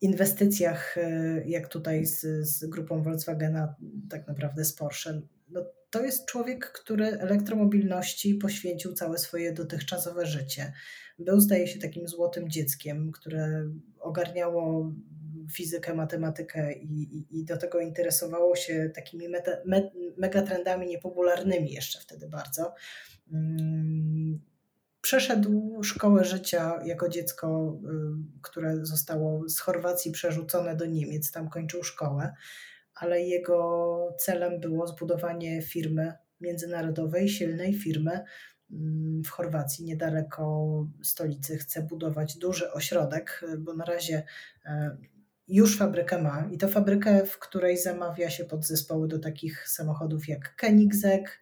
inwestycjach, 0.00 0.96
y, 0.96 1.44
jak 1.46 1.68
tutaj 1.68 2.06
z, 2.06 2.20
z 2.48 2.66
grupą 2.66 3.02
Volkswagena, 3.02 3.74
tak 4.10 4.28
naprawdę 4.28 4.64
z 4.64 4.72
Porsche. 4.72 5.20
No, 5.48 5.64
to 5.90 6.04
jest 6.04 6.26
człowiek, 6.26 6.72
który 6.72 7.06
elektromobilności 7.06 8.34
poświęcił 8.34 8.92
całe 8.92 9.18
swoje 9.18 9.52
dotychczasowe 9.52 10.26
życie. 10.26 10.72
Był, 11.18 11.40
zdaje 11.40 11.66
się, 11.66 11.78
takim 11.78 12.08
złotym 12.08 12.50
dzieckiem, 12.50 13.12
które 13.12 13.70
ogarniało 14.00 14.92
fizykę, 15.52 15.94
matematykę 15.94 16.72
i, 16.72 17.02
i, 17.02 17.40
i 17.40 17.44
do 17.44 17.56
tego 17.56 17.80
interesowało 17.80 18.56
się 18.56 18.90
takimi 18.94 19.28
meta, 19.28 19.52
me, 19.66 19.90
megatrendami 20.16 20.86
niepopularnymi 20.86 21.72
jeszcze 21.72 22.00
wtedy 22.00 22.28
bardzo. 22.28 22.74
Mm, 23.32 24.40
przeszedł 25.00 25.82
szkołę 25.82 26.24
życia 26.24 26.80
jako 26.84 27.08
dziecko, 27.08 27.78
y, 27.84 28.40
które 28.42 28.86
zostało 28.86 29.48
z 29.48 29.58
Chorwacji 29.58 30.12
przerzucone 30.12 30.76
do 30.76 30.86
Niemiec, 30.86 31.32
tam 31.32 31.48
kończył 31.48 31.82
szkołę, 31.82 32.34
ale 32.94 33.22
jego 33.22 33.98
celem 34.18 34.60
było 34.60 34.86
zbudowanie 34.86 35.62
firmy 35.62 36.12
międzynarodowej, 36.40 37.28
silnej 37.28 37.74
firmy 37.74 38.24
mm, 38.70 39.22
w 39.24 39.28
Chorwacji, 39.28 39.84
niedaleko 39.84 40.68
stolicy. 41.02 41.58
Chce 41.58 41.82
budować 41.82 42.38
duży 42.38 42.72
ośrodek, 42.72 43.44
bo 43.58 43.74
na 43.74 43.84
razie 43.84 44.22
y, 44.66 44.68
już 45.52 45.78
fabrykę 45.78 46.22
ma 46.22 46.48
i 46.52 46.58
to 46.58 46.68
fabrykę, 46.68 47.26
w 47.26 47.38
której 47.38 47.78
zamawia 47.78 48.30
się 48.30 48.44
podzespoły 48.44 49.08
do 49.08 49.18
takich 49.18 49.68
samochodów 49.68 50.28
jak 50.28 50.56
Koenigsegg 50.56 51.40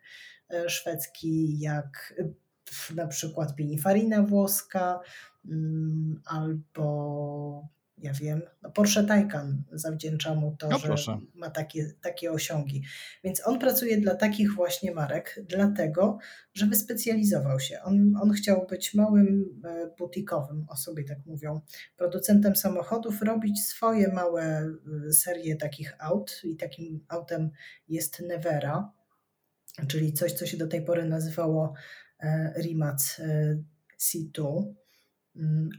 e, 0.51 0.69
szwedzki, 0.69 1.59
jak 1.61 2.15
e, 2.19 2.95
na 2.95 3.07
przykład 3.07 3.55
Pininfarina 3.55 4.23
włoska 4.23 5.01
mm, 5.45 6.21
albo 6.25 7.69
ja 8.03 8.13
wiem, 8.13 8.43
no 8.63 8.71
Porsche 8.71 9.05
Taycan 9.05 9.63
zawdzięcza 9.73 10.35
mu 10.35 10.57
to, 10.57 10.69
no, 10.69 10.97
że 10.97 11.19
ma 11.35 11.51
takie, 11.51 11.93
takie 12.03 12.33
osiągi. 12.33 12.83
Więc 13.25 13.47
on 13.47 13.59
pracuje 13.59 14.01
dla 14.01 14.15
takich 14.15 14.55
właśnie 14.55 14.93
marek, 14.93 15.41
dlatego, 15.49 16.19
że 16.55 16.67
wyspecjalizował 16.67 17.61
się. 17.61 17.83
On, 17.83 18.13
on 18.23 18.33
chciał 18.33 18.67
być 18.67 18.95
małym 18.95 19.61
e, 19.65 19.91
butikowym, 19.99 20.67
o 20.69 20.77
sobie 20.77 21.05
tak 21.05 21.19
mówią, 21.27 21.61
producentem 21.97 22.57
samochodów, 22.57 23.23
robić 23.23 23.61
swoje 23.63 24.13
małe 24.13 24.43
e, 24.43 25.13
serie 25.13 25.57
takich 25.57 25.95
aut 25.99 26.41
i 26.45 26.57
takim 26.57 27.05
autem 27.09 27.51
jest 27.89 28.21
Nevera, 28.21 28.93
czyli 29.89 30.13
coś, 30.13 30.33
co 30.33 30.47
się 30.47 30.57
do 30.57 30.67
tej 30.67 30.85
pory 30.85 31.05
nazywało 31.05 31.75
e, 32.21 32.53
Rimac 32.63 33.21
C2 34.01 34.63
Mm, 34.63 34.75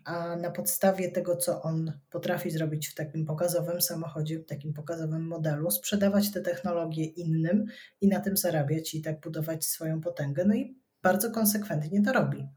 a 0.06 0.36
na 0.36 0.52
podstawie 0.52 1.12
tego, 1.12 1.38
co 1.38 1.62
on 1.62 2.00
potrafi 2.10 2.52
zrobić 2.52 2.88
w 2.88 2.96
takim 2.96 3.26
pokazowym 3.26 3.82
samochodzie, 3.82 4.40
w 4.40 4.46
takim 4.46 4.74
pokazowym 4.74 5.28
modelu, 5.28 5.72
sprzedawać 5.72 6.32
te 6.32 6.42
technologie 6.42 7.06
innym 7.06 7.66
i 8.02 8.08
na 8.08 8.20
tym 8.20 8.38
zarabiać 8.38 8.94
i 8.94 9.02
tak 9.02 9.22
budować 9.22 9.66
swoją 9.66 10.02
potęgę. 10.02 10.46
No 10.46 10.56
i 10.56 10.78
bardzo 11.04 11.32
konsekwentnie 11.32 12.02
to 12.02 12.14
robi. 12.14 12.48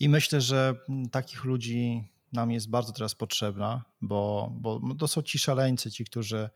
I 0.00 0.08
myślę, 0.08 0.40
że 0.40 0.74
takich 1.10 1.44
ludzi 1.44 2.10
nam 2.32 2.50
jest 2.50 2.70
bardzo 2.70 2.92
teraz 2.92 3.14
potrzebna, 3.14 3.84
bo, 4.00 4.52
bo 4.60 4.94
to 4.98 5.08
są 5.08 5.22
ci 5.22 5.38
szaleńcy, 5.38 5.90
ci, 5.90 6.04
którzy 6.04 6.50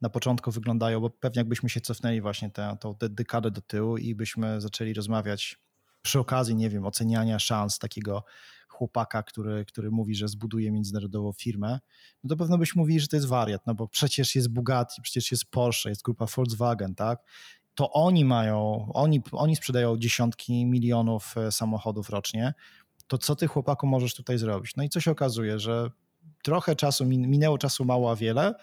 na 0.00 0.10
początku 0.10 0.50
wyglądają, 0.50 1.00
bo 1.00 1.10
pewnie 1.10 1.40
jakbyśmy 1.40 1.68
się 1.68 1.80
cofnęli 1.80 2.20
właśnie 2.20 2.50
tę, 2.50 2.76
tą 2.80 2.94
dekadę 3.00 3.50
do 3.50 3.60
tyłu 3.60 3.96
i 3.96 4.14
byśmy 4.14 4.60
zaczęli 4.60 4.94
rozmawiać 4.94 5.65
przy 6.06 6.18
okazji, 6.18 6.56
nie 6.56 6.70
wiem, 6.70 6.86
oceniania 6.86 7.38
szans 7.38 7.78
takiego 7.78 8.24
chłopaka, 8.68 9.22
który, 9.22 9.64
który 9.64 9.90
mówi, 9.90 10.14
że 10.14 10.28
zbuduje 10.28 10.72
międzynarodową 10.72 11.32
firmę, 11.32 11.78
no 12.24 12.28
to 12.28 12.36
pewno 12.36 12.58
byśmy 12.58 12.80
mówili, 12.80 13.00
że 13.00 13.08
to 13.08 13.16
jest 13.16 13.28
wariat, 13.28 13.66
no 13.66 13.74
bo 13.74 13.88
przecież 13.88 14.34
jest 14.34 14.48
Bugatti, 14.48 15.02
przecież 15.02 15.30
jest 15.30 15.44
Porsche, 15.44 15.88
jest 15.88 16.02
grupa 16.02 16.26
Volkswagen, 16.36 16.94
tak? 16.94 17.18
To 17.74 17.92
oni 17.92 18.24
mają, 18.24 18.88
oni, 18.94 19.22
oni 19.32 19.56
sprzedają 19.56 19.96
dziesiątki 19.96 20.66
milionów 20.66 21.34
e, 21.36 21.52
samochodów 21.52 22.10
rocznie, 22.10 22.54
to 23.06 23.18
co 23.18 23.36
ty 23.36 23.46
chłopaku 23.46 23.86
możesz 23.86 24.14
tutaj 24.14 24.38
zrobić? 24.38 24.76
No 24.76 24.82
i 24.82 24.88
co 24.88 25.00
się 25.00 25.10
okazuje, 25.10 25.58
że 25.58 25.90
trochę 26.42 26.76
czasu, 26.76 27.04
minęło 27.06 27.58
czasu 27.58 27.84
mało, 27.84 28.10
a 28.10 28.16
wiele 28.16 28.54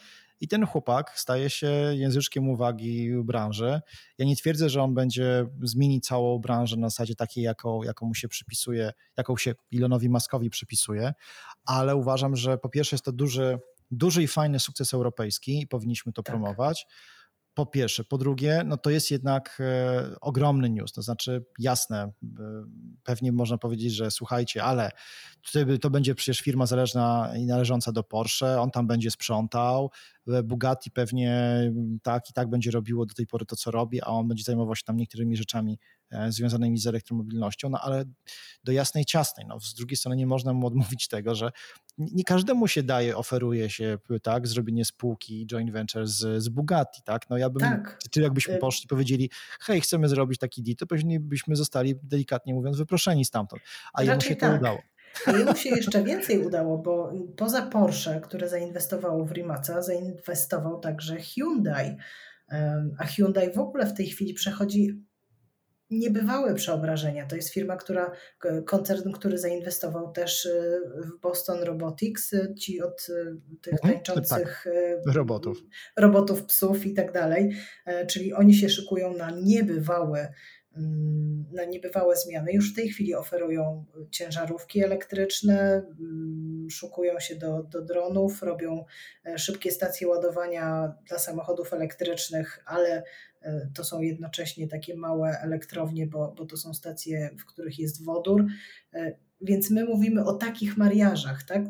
i 0.43 0.47
ten 0.47 0.65
chłopak 0.65 1.19
staje 1.19 1.49
się 1.49 1.71
języczkiem 1.93 2.49
uwagi 2.49 3.11
branży. 3.23 3.81
Ja 4.17 4.25
nie 4.25 4.35
twierdzę, 4.35 4.69
że 4.69 4.81
on 4.81 4.93
będzie 4.93 5.45
zmienić 5.61 6.05
całą 6.05 6.39
branżę 6.39 6.77
na 6.77 6.89
zasadzie 6.89 7.15
takiej, 7.15 7.43
jaką, 7.43 7.83
jaką 7.83 8.05
mu 8.05 8.15
się 8.15 8.27
przypisuje, 8.27 8.91
jaką 9.17 9.37
się 9.37 9.55
Elonowi 9.73 10.09
Maskowi 10.09 10.49
przypisuje, 10.49 11.13
ale 11.65 11.95
uważam, 11.95 12.35
że 12.35 12.57
po 12.57 12.69
pierwsze 12.69 12.95
jest 12.95 13.05
to 13.05 13.11
duży, 13.11 13.59
duży 13.91 14.23
i 14.23 14.27
fajny 14.27 14.59
sukces 14.59 14.93
europejski 14.93 15.61
i 15.61 15.67
powinniśmy 15.67 16.13
to 16.13 16.23
tak. 16.23 16.33
promować 16.33 16.87
po 17.53 17.65
pierwsze. 17.65 18.03
Po 18.03 18.17
drugie, 18.17 18.61
no 18.65 18.77
to 18.77 18.89
jest 18.89 19.11
jednak 19.11 19.57
e, 19.59 20.15
ogromny 20.21 20.69
news. 20.69 20.91
To 20.91 21.01
znaczy, 21.01 21.45
jasne, 21.59 21.97
e, 21.99 22.11
pewnie 23.03 23.31
można 23.31 23.57
powiedzieć, 23.57 23.93
że 23.93 24.11
słuchajcie, 24.11 24.63
ale 24.63 24.91
tutaj 25.41 25.79
to 25.79 25.89
będzie 25.89 26.15
przecież 26.15 26.39
firma 26.39 26.65
zależna 26.65 27.33
i 27.37 27.45
należąca 27.45 27.91
do 27.91 28.03
Porsche, 28.03 28.61
on 28.61 28.71
tam 28.71 28.87
będzie 28.87 29.11
sprzątał, 29.11 29.91
e, 30.27 30.43
Bugatti 30.43 30.91
pewnie 30.91 31.61
tak 32.03 32.29
i 32.29 32.33
tak 32.33 32.49
będzie 32.49 32.71
robiło 32.71 33.05
do 33.05 33.13
tej 33.13 33.27
pory 33.27 33.45
to, 33.45 33.55
co 33.55 33.71
robi, 33.71 34.01
a 34.01 34.05
on 34.05 34.27
będzie 34.27 34.43
zajmował 34.43 34.75
się 34.75 34.83
tam 34.83 34.97
niektórymi 34.97 35.37
rzeczami 35.37 35.79
związanymi 36.29 36.77
z 36.77 36.87
elektromobilnością, 36.87 37.69
no 37.69 37.79
ale 37.81 38.05
do 38.63 38.71
jasnej 38.71 39.05
ciasnej. 39.05 39.45
No, 39.47 39.59
z 39.59 39.73
drugiej 39.73 39.97
strony 39.97 40.15
nie 40.15 40.27
można 40.27 40.53
mu 40.53 40.67
odmówić 40.67 41.07
tego, 41.07 41.35
że 41.35 41.51
nie 41.97 42.23
każdemu 42.23 42.67
się 42.67 42.83
daje, 42.83 43.17
oferuje 43.17 43.69
się 43.69 43.97
tak, 44.23 44.47
zrobienie 44.47 44.85
spółki 44.85 45.47
joint 45.47 45.71
venture 45.71 46.07
z, 46.07 46.43
z 46.43 46.49
Bugatti, 46.49 47.01
tak? 47.05 47.29
No 47.29 47.37
ja 47.37 47.49
bym, 47.49 47.61
tak. 47.61 47.99
czy 48.11 48.21
jakbyśmy 48.21 48.55
y- 48.55 48.59
poszli 48.59 48.85
i 48.85 48.87
powiedzieli, 48.87 49.29
hej, 49.59 49.81
chcemy 49.81 50.09
zrobić 50.09 50.39
taki 50.39 50.63
deal, 50.63 50.75
to 50.75 50.87
pewnie 50.87 51.19
byśmy 51.19 51.55
zostali, 51.55 51.95
delikatnie 52.03 52.53
mówiąc, 52.53 52.77
wyproszeni 52.77 53.25
stamtąd, 53.25 53.61
a 53.93 53.97
Raczej 53.97 54.09
jemu 54.09 54.21
się 54.21 54.35
tak. 54.35 54.51
to 54.51 54.57
udało. 54.57 54.79
A 55.25 55.31
jemu 55.31 55.55
się 55.55 55.69
jeszcze 55.69 56.03
więcej 56.03 56.45
udało, 56.45 56.77
bo 56.77 57.13
poza 57.37 57.61
Porsche, 57.61 58.21
które 58.21 58.49
zainwestowało 58.49 59.25
w 59.25 59.31
Rimaca, 59.31 59.81
zainwestował 59.81 60.79
także 60.79 61.17
Hyundai. 61.17 61.97
A 62.97 63.05
Hyundai 63.05 63.53
w 63.53 63.57
ogóle 63.57 63.85
w 63.85 63.93
tej 63.93 64.05
chwili 64.05 64.33
przechodzi 64.33 65.03
niebywałe 65.99 66.53
przeobrażenia. 66.53 67.25
To 67.25 67.35
jest 67.35 67.53
firma, 67.53 67.77
która, 67.77 68.11
koncern, 68.65 69.11
który 69.11 69.37
zainwestował 69.37 70.11
też 70.11 70.45
y, 70.45 70.81
w 70.95 71.19
Boston 71.21 71.63
Robotics, 71.63 72.33
y, 72.33 72.55
ci 72.55 72.81
od 72.81 73.07
tych 73.61 73.73
mhm, 73.73 73.93
tańczących 73.93 74.65
tak. 75.03 75.15
robotów. 75.15 75.57
robotów, 75.97 76.45
psów 76.45 76.85
i 76.85 76.93
tak 76.93 77.11
dalej. 77.11 77.55
E, 77.85 78.05
czyli 78.05 78.33
oni 78.33 78.53
się 78.53 78.69
szykują 78.69 79.13
na 79.13 79.31
niebywałe 79.31 80.33
mm, 80.77 81.45
na 81.51 81.65
niebywałe 81.65 82.15
zmiany. 82.15 82.53
Już 82.53 82.73
w 82.73 82.75
tej 82.75 82.89
chwili 82.89 83.15
oferują 83.15 83.85
ciężarówki 84.11 84.83
elektryczne, 84.83 85.83
mm, 85.99 86.67
szukują 86.71 87.19
się 87.19 87.35
do, 87.35 87.63
do 87.63 87.81
dronów, 87.81 88.43
robią 88.43 88.85
e, 89.25 89.37
szybkie 89.37 89.71
stacje 89.71 90.07
ładowania 90.07 90.93
dla 91.07 91.19
samochodów 91.19 91.73
elektrycznych, 91.73 92.63
ale 92.65 93.03
E, 93.32 93.32
to 93.75 93.83
są 93.83 94.01
jednocześnie 94.01 94.67
takie 94.67 94.95
małe 94.95 95.39
elektrownie, 95.41 96.07
bo, 96.07 96.33
bo 96.37 96.45
to 96.45 96.57
są 96.57 96.73
stacje, 96.73 97.29
w 97.39 97.45
których 97.45 97.79
jest 97.79 98.05
wodór. 98.05 98.45
E, 98.93 99.17
więc 99.41 99.69
my 99.69 99.85
mówimy 99.85 100.25
o 100.25 100.33
takich 100.33 100.77
mariażach. 100.77 101.43
Tak? 101.43 101.61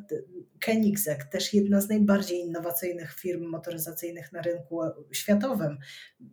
Koenigsegg, 0.66 1.24
też 1.24 1.54
jedna 1.54 1.82
z 1.82 1.90
najbardziej 1.90 2.40
innowacyjnych 2.40 3.14
firm 3.14 3.46
motoryzacyjnych 3.50 4.32
na 4.32 4.42
rynku 4.42 4.82
światowym, 5.12 5.78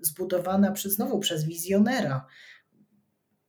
zbudowana 0.01 0.73
przez, 0.73 0.93
znowu 0.95 1.19
przez 1.19 1.45
wizjonera. 1.45 2.27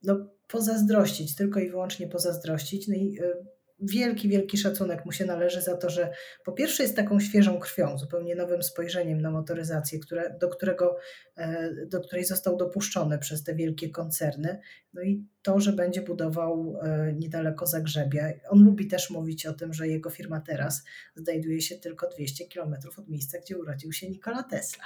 No, 0.04 0.30
pozazdrościć, 0.48 1.36
tylko 1.36 1.60
i 1.60 1.70
wyłącznie 1.70 2.08
pozazdrościć. 2.08 2.88
No 2.88 2.96
i 2.96 3.20
e, 3.20 3.46
wielki, 3.82 4.30
wielki 4.30 4.58
szacunek 4.58 5.06
mu 5.06 5.12
się 5.12 5.26
należy 5.26 5.62
za 5.62 5.78
to, 5.78 5.90
że 5.90 6.12
po 6.46 6.52
pierwsze 6.52 6.84
jest 6.84 6.96
taką 6.96 7.20
świeżą 7.20 7.60
krwią, 7.60 7.98
zupełnie 7.98 8.36
nowym 8.36 8.64
spojrzeniem 8.64 9.22
na 9.22 9.32
motoryzację, 9.32 10.00
które, 10.00 10.38
do, 10.40 10.50
którego, 10.50 10.98
e, 11.36 11.70
do 11.86 12.02
której 12.02 12.26
został 12.26 12.58
dopuszczony 12.58 13.20
przez 13.20 13.44
te 13.44 13.56
wielkie 13.56 13.90
koncerny. 13.90 14.60
No 14.94 15.02
i 15.02 15.26
to, 15.42 15.60
że 15.60 15.74
będzie 15.74 16.02
budował 16.02 16.78
e, 16.82 17.14
niedaleko 17.14 17.66
Zagrzebia. 17.66 18.30
On 18.50 18.64
lubi 18.64 18.88
też 18.88 19.10
mówić 19.10 19.46
o 19.46 19.54
tym, 19.54 19.74
że 19.74 19.88
jego 19.88 20.10
firma 20.10 20.42
teraz 20.42 20.84
znajduje 21.16 21.62
się 21.62 21.76
tylko 21.76 22.10
200 22.10 22.46
kilometrów 22.46 23.00
od 23.00 23.10
miejsca, 23.10 23.38
gdzie 23.40 23.58
urodził 23.58 23.92
się 23.92 24.10
Nikola 24.10 24.44
Tesla. 24.44 24.84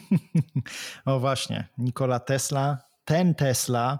o 1.04 1.20
właśnie, 1.20 1.68
Nikola 1.78 2.20
Tesla, 2.20 2.78
ten 3.04 3.34
Tesla 3.34 3.98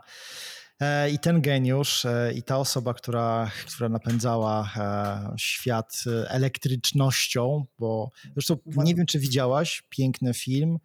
I 1.13 1.19
ten 1.19 1.41
geniusz 1.41 2.05
e, 2.05 2.33
i 2.35 2.43
ta 2.43 2.59
osoba, 2.59 2.95
która, 2.95 3.51
która 3.67 3.89
napędzała 3.89 4.71
e, 4.77 5.35
świat 5.39 6.05
elektrycznością, 6.29 7.65
bo 7.79 8.11
zresztą 8.33 8.57
nie 8.77 8.95
wiem, 8.95 9.07
czy 9.07 9.19
widziałaś 9.19 9.83
piękny 9.91 10.35
film. 10.35 10.79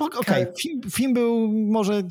Okej, 0.00 0.42
okay. 0.42 0.52
film, 0.60 0.80
film, 0.90 1.14
był 1.14 1.48
może 1.48 2.02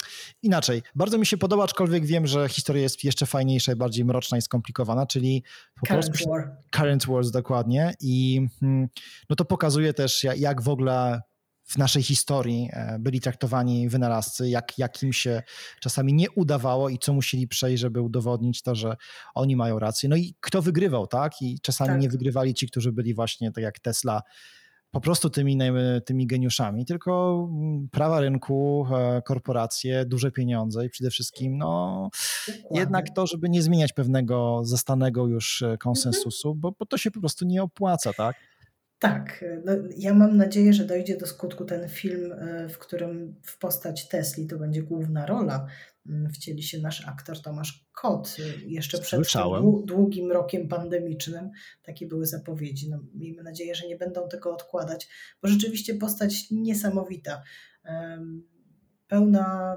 inaczej. 0.43 0.81
Bardzo 0.95 1.17
mi 1.17 1.25
się 1.25 1.38
podoba, 1.38 1.63
aczkolwiek 1.63 2.05
wiem, 2.05 2.27
że 2.27 2.49
historia 2.49 2.81
jest 2.81 3.03
jeszcze 3.03 3.25
fajniejsza, 3.25 3.75
bardziej 3.75 4.05
mroczna 4.05 4.38
i 4.38 4.41
skomplikowana, 4.41 5.05
czyli 5.05 5.43
po 5.79 5.88
Current 5.88 6.05
polsku, 6.05 6.29
War. 6.29 6.57
Current 6.71 7.05
Wars 7.05 7.31
dokładnie. 7.31 7.93
I 8.01 8.41
hmm, 8.59 8.88
no 9.29 9.36
to 9.36 9.45
pokazuje 9.45 9.93
też, 9.93 10.25
jak 10.38 10.61
w 10.61 10.69
ogóle 10.69 11.21
w 11.66 11.78
naszej 11.78 12.03
historii 12.03 12.70
e, 12.74 12.99
byli 12.99 13.22
traktowani 13.22 13.89
wynalazcy, 13.89 14.49
jak, 14.49 14.78
jak 14.78 15.03
im 15.03 15.13
się 15.13 15.43
czasami 15.80 16.13
nie 16.13 16.32
udawało 16.32 16.89
i 16.89 16.99
co 16.99 17.13
musieli 17.13 17.47
przejść, 17.47 17.82
żeby 17.82 18.01
udowodnić 18.01 18.61
to, 18.61 18.76
że 18.76 18.95
oni 19.36 19.55
mają 19.55 19.80
rację. 19.80 20.09
No 20.09 20.16
i 20.16 20.36
kto 20.39 20.61
wygrywał, 20.61 21.07
tak? 21.07 21.41
I 21.41 21.59
czasami 21.59 21.89
tak. 21.89 22.01
nie 22.01 22.09
wygrywali 22.09 22.53
ci, 22.53 22.68
którzy 22.68 22.91
byli 22.91 23.13
właśnie 23.13 23.51
tak 23.51 23.63
jak 23.63 23.80
Tesla, 23.80 24.22
po 24.95 25.01
prostu 25.01 25.30
tymi, 25.30 25.57
tymi 26.05 26.28
geniuszami, 26.28 26.86
tylko 26.86 27.43
mm, 27.51 27.89
prawa 27.89 28.20
rynku, 28.20 28.88
e, 28.93 29.22
korporacje, 29.22 30.05
duże 30.05 30.32
pieniądze 30.32 30.86
i 30.86 30.89
przede 30.89 31.09
wszystkim 31.09 31.57
no, 31.57 32.09
jednak 32.72 33.05
to, 33.16 33.28
żeby 33.28 33.49
nie 33.49 33.61
zmieniać 33.61 33.93
pewnego 33.93 34.61
zastanego 34.63 35.28
już 35.28 35.61
e, 35.61 35.78
konsensusu, 35.78 36.55
bo, 36.55 36.72
bo 36.80 36.86
to 36.86 36.97
się 36.97 37.11
po 37.11 37.20
prostu 37.20 37.45
nie 37.45 37.63
opłaca, 37.63 38.13
tak? 38.13 38.36
Tak, 38.99 39.45
no 39.65 39.73
ja 39.97 40.13
mam 40.13 40.37
nadzieję, 40.37 40.73
że 40.73 40.85
dojdzie 40.85 41.17
do 41.17 41.27
skutku 41.27 41.65
ten 41.65 41.89
film, 41.89 42.31
e, 42.31 42.69
w 42.69 42.77
którym 42.77 43.35
w 43.43 43.57
postać 43.57 44.07
Tesli 44.07 44.47
to 44.47 44.57
będzie 44.57 44.83
główna 44.83 45.25
rola. 45.25 45.67
Mm, 46.05 46.31
wcieli 46.31 46.63
się 46.63 46.79
nasz 46.79 47.07
aktor 47.07 47.41
Tomasz 47.41 47.87
Kot. 47.93 48.37
E, 48.39 48.65
jeszcze 48.65 48.97
przed 48.99 49.31
tym 49.31 49.85
długim 49.85 50.31
rokiem 50.31 50.67
pandemicznym 50.67 51.49
takie 51.83 52.07
były 52.07 52.25
zapowiedzi. 52.25 52.89
No, 52.89 52.99
miejmy 53.13 53.43
nadzieję, 53.43 53.75
że 53.75 53.87
nie 53.87 53.97
będą 53.97 54.29
tego 54.29 54.53
odkładać, 54.53 55.07
bo 55.41 55.47
rzeczywiście 55.47 55.95
postać 55.95 56.51
niesamowita. 56.51 57.43
Pełna 59.07 59.75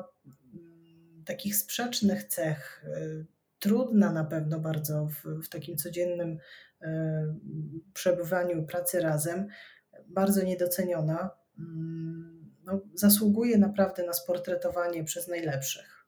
mm, 0.54 1.24
takich 1.24 1.56
sprzecznych 1.56 2.24
cech, 2.24 2.84
e, 2.84 3.24
trudna 3.58 4.12
na 4.12 4.24
pewno 4.24 4.60
bardzo 4.60 5.06
w, 5.06 5.44
w 5.44 5.48
takim 5.48 5.76
codziennym 5.76 6.38
E, 6.82 7.24
przebywaniu 7.94 8.66
pracy 8.66 9.00
razem, 9.00 9.46
bardzo 10.08 10.42
niedoceniona. 10.42 11.30
Mm, 11.58 12.54
no, 12.64 12.80
zasługuje 12.94 13.58
naprawdę 13.58 14.06
na 14.06 14.12
sportretowanie 14.12 15.04
przez 15.04 15.28
najlepszych. 15.28 16.06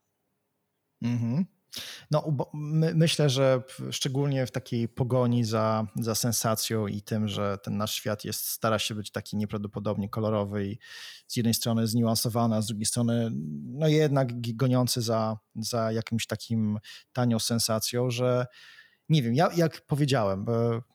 Mhm. 1.02 1.46
No, 2.10 2.36
my, 2.54 2.94
myślę, 2.94 3.30
że 3.30 3.62
szczególnie 3.90 4.46
w 4.46 4.50
takiej 4.50 4.88
pogoni 4.88 5.44
za, 5.44 5.86
za 5.96 6.14
sensacją 6.14 6.86
i 6.86 7.02
tym, 7.02 7.28
że 7.28 7.58
ten 7.62 7.76
nasz 7.76 7.94
świat 7.94 8.24
jest, 8.24 8.46
stara 8.46 8.78
się 8.78 8.94
być 8.94 9.10
taki 9.10 9.36
nieprawdopodobnie 9.36 10.08
kolorowy 10.08 10.66
i 10.66 10.78
z 11.26 11.36
jednej 11.36 11.54
strony 11.54 11.86
zniuansowany, 11.86 12.56
a 12.56 12.62
z 12.62 12.66
drugiej 12.66 12.86
strony 12.86 13.30
no 13.64 13.88
jednak 13.88 14.56
goniący 14.56 15.02
za, 15.02 15.38
za 15.56 15.92
jakimś 15.92 16.26
takim 16.26 16.78
tanią 17.12 17.38
sensacją, 17.38 18.10
że 18.10 18.46
nie 19.10 19.22
wiem, 19.22 19.34
ja 19.34 19.50
jak 19.56 19.80
powiedziałem, 19.80 20.46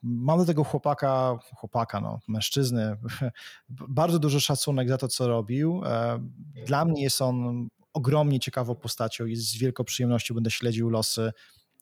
mam 0.04 0.40
do 0.40 0.46
tego 0.46 0.64
chłopaka, 0.64 1.40
chłopaka, 1.56 2.02
no, 2.02 2.20
mężczyzny, 2.28 2.98
bardzo 3.70 4.20
duży 4.20 4.42
szacunek 4.42 4.90
za 4.90 4.98
to, 4.98 5.08
co 5.08 5.28
robił. 5.28 5.82
E, 5.86 6.20
dla 6.66 6.86
mnie 6.86 7.04
jest 7.04 7.22
on 7.22 7.68
ogromnie 7.94 8.40
ciekawą 8.40 8.76
postacią 8.76 9.26
i 9.26 9.36
z 9.36 9.58
wielką 9.58 9.84
przyjemnością 9.84 10.36
będę 10.36 10.52
śledził 10.52 10.90
losy 10.90 11.32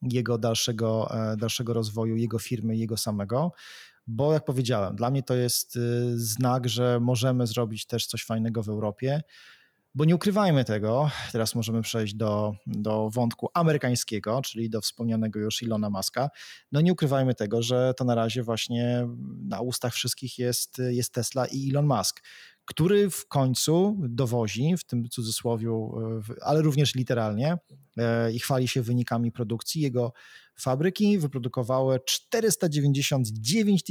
jego 0.01 0.37
dalszego, 0.37 1.11
dalszego 1.37 1.73
rozwoju, 1.73 2.15
jego 2.15 2.39
firmy, 2.39 2.75
jego 2.75 2.97
samego 2.97 3.51
bo 4.07 4.33
jak 4.33 4.45
powiedziałem, 4.45 4.95
dla 4.95 5.09
mnie 5.09 5.23
to 5.23 5.35
jest 5.35 5.79
znak, 6.15 6.69
że 6.69 6.99
możemy 6.99 7.47
zrobić 7.47 7.85
też 7.85 8.05
coś 8.05 8.25
fajnego 8.25 8.63
w 8.63 8.69
Europie. 8.69 9.21
Bo 9.95 10.05
nie 10.05 10.15
ukrywajmy 10.15 10.65
tego, 10.65 11.11
teraz 11.31 11.55
możemy 11.55 11.81
przejść 11.81 12.13
do, 12.13 12.55
do 12.67 13.09
wątku 13.09 13.49
amerykańskiego, 13.53 14.41
czyli 14.41 14.69
do 14.69 14.81
wspomnianego 14.81 15.39
już 15.39 15.61
Ilona 15.61 15.89
Maska. 15.89 16.29
No 16.71 16.81
nie 16.81 16.93
ukrywajmy 16.93 17.35
tego, 17.35 17.61
że 17.61 17.93
to 17.97 18.05
na 18.05 18.15
razie 18.15 18.43
właśnie 18.43 19.07
na 19.47 19.61
ustach 19.61 19.93
wszystkich 19.93 20.39
jest, 20.39 20.81
jest 20.89 21.13
Tesla 21.13 21.45
i 21.45 21.69
Elon 21.69 21.85
Musk, 21.87 22.21
który 22.65 23.09
w 23.09 23.27
końcu 23.27 23.97
dowozi, 23.99 24.77
w 24.77 24.83
tym 24.83 25.09
cudzysłowiu, 25.09 25.95
ale 26.41 26.61
również 26.61 26.95
literalnie, 26.95 27.57
e, 27.97 28.31
i 28.31 28.39
chwali 28.39 28.67
się 28.67 28.81
wynikami 28.81 29.31
produkcji. 29.31 29.81
Jego 29.81 30.13
fabryki 30.55 31.17
wyprodukowały 31.19 31.99
499 32.05 33.83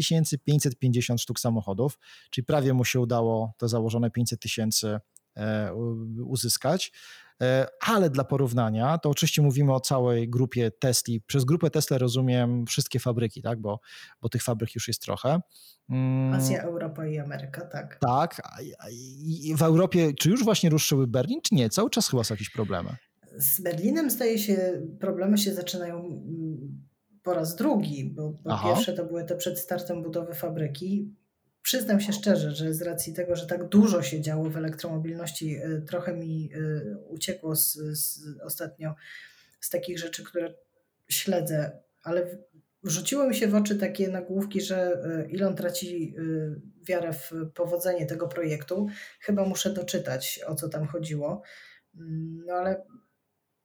550 0.45 1.21
sztuk 1.21 1.41
samochodów, 1.41 1.99
czyli 2.31 2.45
prawie 2.45 2.73
mu 2.73 2.85
się 2.85 3.01
udało 3.01 3.53
to 3.59 3.69
założone 3.69 4.11
500 4.11 4.41
tysięcy 4.41 5.01
uzyskać. 6.25 6.93
E, 7.43 7.67
ale 7.81 8.11
dla 8.11 8.25
porównania, 8.25 8.99
to 8.99 9.11
oczywiście 9.11 9.43
mówimy 9.43 9.75
o 9.75 9.81
całej 9.81 10.29
grupie 10.29 10.71
Tesli. 10.71 11.21
Przez 11.21 11.45
grupę 11.45 11.71
Tesla 11.71 11.99
rozumiem 11.99 12.67
wszystkie 12.67 12.99
fabryki, 12.99 13.43
tak? 13.43 13.61
bo, 13.61 13.81
bo 14.21 14.29
tych 14.29 14.43
fabryk 14.43 14.75
już 14.75 14.89
jest 14.89 15.03
trochę. 15.03 15.41
Mm. 15.91 16.35
Azja, 16.35 16.63
Europa 16.63 17.07
i 17.07 17.19
Ameryka, 17.19 17.61
tak. 17.61 17.99
Tak. 18.01 18.43
I 18.91 19.55
w 19.57 19.63
Europie, 19.63 20.13
czy 20.15 20.31
już 20.31 20.45
właśnie 20.45 20.71
ruszyły 20.71 21.07
Berlin, 21.07 21.41
czy 21.43 21.55
nie? 21.55 21.71
Cały 21.71 21.91
czas 21.91 22.09
chyba 22.09 22.25
są 22.25 22.35
jakieś 22.35 22.51
problemy. 22.51 22.97
Z 23.37 23.61
Berlinem 23.61 24.11
zdaje 24.11 24.39
się, 24.39 24.83
problemy 25.01 25.39
się 25.39 25.55
zaczynają 25.55 25.99
mm, 25.99 26.83
po 27.23 27.35
raz 27.35 27.57
drugi, 27.57 28.05
bo, 28.05 28.33
bo 28.45 28.59
pierwsze 28.65 28.93
to 28.93 29.05
były 29.05 29.25
te 29.25 29.37
przed 29.37 29.59
startem 29.59 30.03
budowy 30.03 30.35
fabryki. 30.35 31.15
Przyznam 31.63 32.01
się 32.01 32.13
szczerze, 32.13 32.55
że 32.55 32.75
z 32.75 32.83
racji 32.83 33.15
tego, 33.15 33.37
że 33.37 33.47
tak 33.47 33.69
dużo 33.69 34.03
się 34.03 34.21
działo 34.21 34.51
w 34.51 34.57
elektromobilności, 34.57 35.57
y, 35.57 35.83
trochę 35.87 36.15
mi 36.17 36.51
y, 36.55 36.99
uciekło 37.09 37.57
z, 37.57 37.73
z 37.93 38.21
ostatnio 38.43 38.95
z 39.61 39.71
takich 39.71 39.99
rzeczy, 39.99 40.25
które 40.25 40.55
śledzę, 41.09 41.79
ale 42.03 42.39
rzuciło 42.85 43.29
mi 43.29 43.35
się 43.35 43.49
w 43.49 43.55
oczy 43.55 43.77
takie 43.77 44.09
nagłówki, 44.09 44.61
że 44.61 45.03
y, 45.31 45.35
Elon 45.35 45.57
traci 45.57 46.15
wiarę 46.89 47.13
w 47.13 47.33
powodzenie 47.55 48.07
tego 48.07 48.29
projektu. 48.29 48.87
Chyba 49.21 49.45
muszę 49.45 49.73
doczytać, 49.73 50.41
o 50.47 50.55
co 50.55 50.69
tam 50.69 50.87
chodziło. 50.87 51.43
Mm, 51.95 52.45
no 52.47 52.55
ale 52.55 52.83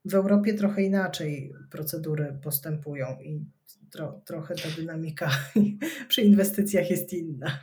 w 0.06 0.16
Europie 0.16 0.54
trochę 0.54 0.84
inaczej 0.84 1.54
procedury 1.72 2.39
postępują 2.43 3.18
i 3.22 3.45
tro, 3.91 4.22
trochę 4.26 4.56
ta 4.56 4.70
dynamika 4.76 5.32
przy 6.10 6.22
inwestycjach 6.22 6.89
jest 6.89 7.14
inna. 7.14 7.60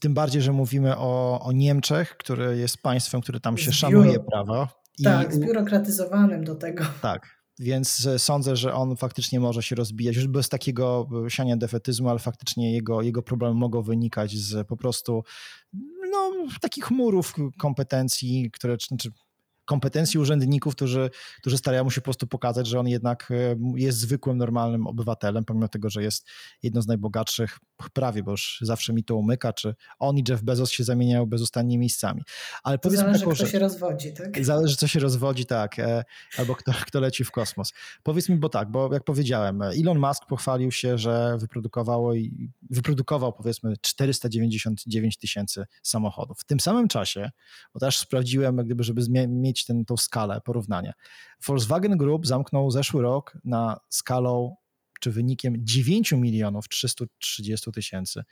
Tym 0.00 0.14
bardziej, 0.14 0.42
że 0.42 0.52
mówimy 0.52 0.96
o, 0.96 1.40
o 1.42 1.52
Niemczech, 1.52 2.16
które 2.16 2.56
jest 2.56 2.82
państwem, 2.82 3.20
które 3.20 3.40
tam 3.40 3.58
się 3.58 3.72
szanuje 3.72 4.20
prawo. 4.20 4.68
Tak, 5.04 5.34
zbiurokratyzowanym 5.34 6.44
do 6.44 6.54
tego. 6.54 6.84
Tak, 7.02 7.40
więc 7.58 8.08
sądzę, 8.18 8.56
że 8.56 8.74
on 8.74 8.96
faktycznie 8.96 9.40
może 9.40 9.62
się 9.62 9.76
rozbijać, 9.76 10.16
już 10.16 10.26
bez 10.26 10.48
takiego 10.48 11.08
siania 11.28 11.56
defetyzmu, 11.56 12.08
ale 12.08 12.18
faktycznie 12.18 12.72
jego, 12.72 13.02
jego 13.02 13.22
problemy 13.22 13.54
mogą 13.54 13.82
wynikać 13.82 14.36
z 14.36 14.66
po 14.66 14.76
prostu 14.76 15.24
no, 16.12 16.32
takich 16.60 16.90
murów 16.90 17.34
kompetencji, 17.58 18.50
które, 18.50 18.76
czy, 18.76 18.86
znaczy 18.86 19.10
kompetencji 19.70 20.20
urzędników, 20.20 20.74
którzy, 20.74 21.10
którzy 21.40 21.58
starają 21.58 21.90
się 21.90 22.00
po 22.00 22.04
prostu 22.04 22.26
pokazać, 22.26 22.66
że 22.66 22.80
on 22.80 22.88
jednak 22.88 23.30
e, 23.30 23.56
jest 23.74 23.98
zwykłym, 23.98 24.38
normalnym 24.38 24.86
obywatelem, 24.86 25.44
pomimo 25.44 25.68
tego, 25.68 25.90
że 25.90 26.02
jest 26.02 26.28
jedną 26.62 26.82
z 26.82 26.86
najbogatszych, 26.86 27.58
prawie, 27.88 28.22
bo 28.22 28.30
już 28.30 28.58
zawsze 28.62 28.92
mi 28.92 29.04
to 29.04 29.16
umyka, 29.16 29.52
czy 29.52 29.74
on 29.98 30.18
i 30.18 30.24
Jeff 30.28 30.42
Bezos 30.42 30.70
się 30.70 30.84
zamieniają 30.84 31.26
bezustannie 31.26 31.78
miejscami. 31.78 32.22
Ale 32.62 32.78
powiedzmy 32.78 33.04
Zależy, 33.04 33.20
taką 33.20 33.30
kto 33.30 33.44
rzecz. 33.44 33.52
się 33.52 33.58
rozwodzi, 33.58 34.12
tak? 34.12 34.44
Zależy, 34.44 34.76
co 34.76 34.86
się 34.86 35.00
rozwodzi, 35.00 35.46
tak, 35.46 35.78
e, 35.78 36.04
albo 36.38 36.54
kto, 36.54 36.72
kto 36.86 37.00
leci 37.00 37.24
w 37.24 37.30
kosmos. 37.30 37.72
Powiedz 38.02 38.28
mi, 38.28 38.36
bo 38.36 38.48
tak, 38.48 38.70
bo 38.70 38.94
jak 38.94 39.04
powiedziałem, 39.04 39.62
Elon 39.62 39.98
Musk 39.98 40.26
pochwalił 40.26 40.70
się, 40.70 40.98
że 40.98 41.36
wyprodukowało 41.38 42.14
i 42.14 42.50
wyprodukował 42.70 43.32
powiedzmy 43.32 43.74
499 43.80 45.16
tysięcy 45.16 45.64
samochodów. 45.82 46.40
W 46.40 46.44
tym 46.44 46.60
samym 46.60 46.88
czasie, 46.88 47.30
bo 47.74 47.80
też 47.80 47.98
sprawdziłem, 47.98 48.56
gdyby, 48.56 48.84
żeby 48.84 49.02
mieć 49.28 49.66
tą 49.86 49.96
skalę 49.96 50.40
porównania. 50.44 50.92
Volkswagen 51.46 51.96
Group 51.96 52.26
zamknął 52.26 52.70
zeszły 52.70 53.02
rok 53.02 53.38
na 53.44 53.80
skalą 53.88 54.56
czy 55.00 55.10
wynikiem 55.10 55.54
9 55.58 56.12
milionów 56.12 56.68
330 56.68 57.72
tysięcy. 57.72 58.22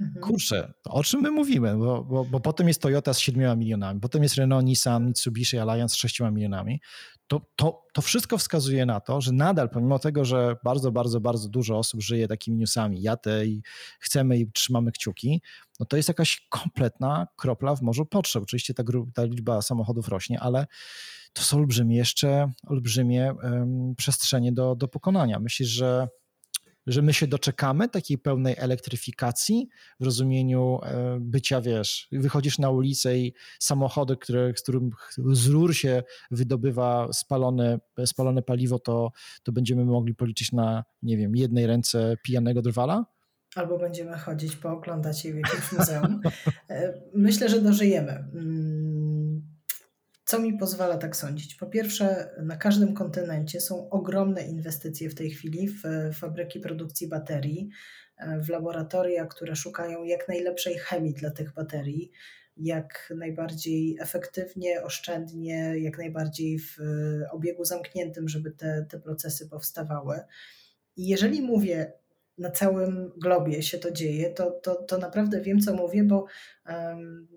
Mhm. 0.00 0.20
Kurczę, 0.20 0.72
o 0.84 1.04
czym 1.04 1.20
my 1.20 1.30
mówimy? 1.30 1.76
Bo, 1.76 2.04
bo, 2.04 2.24
bo, 2.24 2.40
potem 2.40 2.68
jest 2.68 2.82
Toyota 2.82 3.14
z 3.14 3.18
7 3.18 3.58
milionami, 3.58 4.00
potem 4.00 4.22
jest 4.22 4.34
Renault, 4.34 4.66
Nissan, 4.66 5.06
Mitsubishi 5.06 5.58
Alliance 5.58 5.94
z 5.94 5.98
6 5.98 6.20
milionami. 6.20 6.80
To, 7.26 7.40
to, 7.56 7.86
to 7.92 8.02
wszystko 8.02 8.38
wskazuje 8.38 8.86
na 8.86 9.00
to, 9.00 9.20
że 9.20 9.32
nadal, 9.32 9.70
pomimo 9.70 9.98
tego, 9.98 10.24
że 10.24 10.56
bardzo, 10.64 10.92
bardzo, 10.92 11.20
bardzo 11.20 11.48
dużo 11.48 11.78
osób 11.78 12.02
żyje 12.02 12.28
takimi 12.28 12.56
newsami, 12.56 13.02
ja 13.02 13.16
te 13.16 13.46
i 13.46 13.62
chcemy 14.00 14.38
i 14.38 14.52
trzymamy 14.52 14.92
kciuki, 14.92 15.42
no 15.80 15.86
to 15.86 15.96
jest 15.96 16.08
jakaś 16.08 16.46
kompletna 16.48 17.26
kropla 17.36 17.76
w 17.76 17.82
morzu 17.82 18.06
potrzeb. 18.06 18.42
Oczywiście 18.42 18.74
ta, 18.74 18.82
ta 19.14 19.24
liczba 19.24 19.62
samochodów 19.62 20.08
rośnie, 20.08 20.40
ale 20.40 20.66
to 21.32 21.42
są 21.42 21.56
olbrzymie 21.56 21.96
jeszcze, 21.96 22.52
olbrzymie 22.66 23.34
um, 23.42 23.94
przestrzenie 23.96 24.52
do, 24.52 24.74
do 24.74 24.88
pokonania. 24.88 25.38
Myślisz, 25.38 25.68
że 25.68 26.08
że 26.86 27.02
my 27.02 27.14
się 27.14 27.26
doczekamy 27.26 27.88
takiej 27.88 28.18
pełnej 28.18 28.54
elektryfikacji 28.58 29.68
w 30.00 30.04
rozumieniu 30.04 30.80
e, 30.82 31.18
bycia, 31.20 31.60
wiesz, 31.60 32.08
wychodzisz 32.12 32.58
na 32.58 32.70
ulicę 32.70 33.18
i 33.18 33.34
samochody, 33.58 34.16
które, 34.16 34.52
z 34.56 34.62
którym 34.62 34.90
z 35.32 35.46
rur 35.46 35.74
się 35.74 36.02
wydobywa 36.30 37.08
spalone, 37.12 37.78
spalone 38.06 38.42
paliwo, 38.42 38.78
to, 38.78 39.12
to 39.42 39.52
będziemy 39.52 39.84
mogli 39.84 40.14
policzyć 40.14 40.52
na, 40.52 40.84
nie 41.02 41.16
wiem, 41.16 41.36
jednej 41.36 41.66
ręce 41.66 42.16
pijanego 42.22 42.62
drwala? 42.62 43.06
Albo 43.54 43.78
będziemy 43.78 44.18
chodzić, 44.18 44.56
pooglądać 44.56 45.24
je 45.24 45.32
w 45.32 45.36
jakimś 45.36 45.72
muzeum. 45.72 46.20
E, 46.70 46.94
myślę, 47.14 47.48
że 47.48 47.60
dożyjemy. 47.60 48.24
Co 50.32 50.38
mi 50.38 50.58
pozwala 50.58 50.98
tak 50.98 51.16
sądzić? 51.16 51.54
Po 51.54 51.66
pierwsze, 51.66 52.30
na 52.42 52.56
każdym 52.56 52.94
kontynencie 52.94 53.60
są 53.60 53.90
ogromne 53.90 54.42
inwestycje 54.42 55.10
w 55.10 55.14
tej 55.14 55.30
chwili 55.30 55.68
w 55.68 55.82
fabryki 56.14 56.60
produkcji 56.60 57.08
baterii, 57.08 57.70
e, 58.16 58.40
w 58.40 58.48
laboratoria, 58.48 59.26
które 59.26 59.56
szukają 59.56 60.04
jak 60.04 60.28
najlepszej 60.28 60.78
chemii 60.78 61.14
dla 61.14 61.30
tych 61.30 61.54
baterii, 61.54 62.10
jak 62.56 63.12
najbardziej 63.16 63.96
efektywnie, 64.00 64.82
oszczędnie, 64.82 65.74
jak 65.78 65.98
najbardziej 65.98 66.58
w 66.58 66.76
obiegu 67.32 67.64
zamkniętym, 67.64 68.28
żeby 68.28 68.50
te, 68.50 68.86
te 68.90 69.00
procesy 69.00 69.48
powstawały. 69.48 70.20
I 70.96 71.08
jeżeli 71.08 71.42
mówię 71.42 71.92
na 72.38 72.50
całym 72.50 73.12
globie 73.16 73.62
się 73.62 73.78
to 73.78 73.90
dzieje, 73.90 74.30
to, 74.30 74.50
to, 74.50 74.74
to 74.74 74.98
naprawdę 74.98 75.40
wiem, 75.40 75.60
co 75.60 75.74
mówię, 75.74 76.04
bo 76.04 76.26
um, 76.68 77.28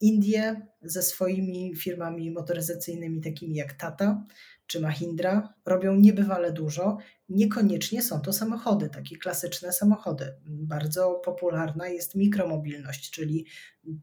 Indie 0.00 0.66
ze 0.82 1.02
swoimi 1.02 1.76
firmami 1.76 2.30
motoryzacyjnymi, 2.30 3.20
takimi 3.20 3.54
jak 3.54 3.72
Tata 3.72 4.26
czy 4.66 4.80
Mahindra, 4.80 5.54
robią 5.66 5.94
niebywale 5.94 6.52
dużo. 6.52 6.98
Niekoniecznie 7.28 8.02
są 8.02 8.20
to 8.20 8.32
samochody, 8.32 8.88
takie 8.88 9.16
klasyczne 9.16 9.72
samochody. 9.72 10.34
Bardzo 10.46 11.20
popularna 11.24 11.88
jest 11.88 12.14
mikromobilność, 12.14 13.10
czyli 13.10 13.46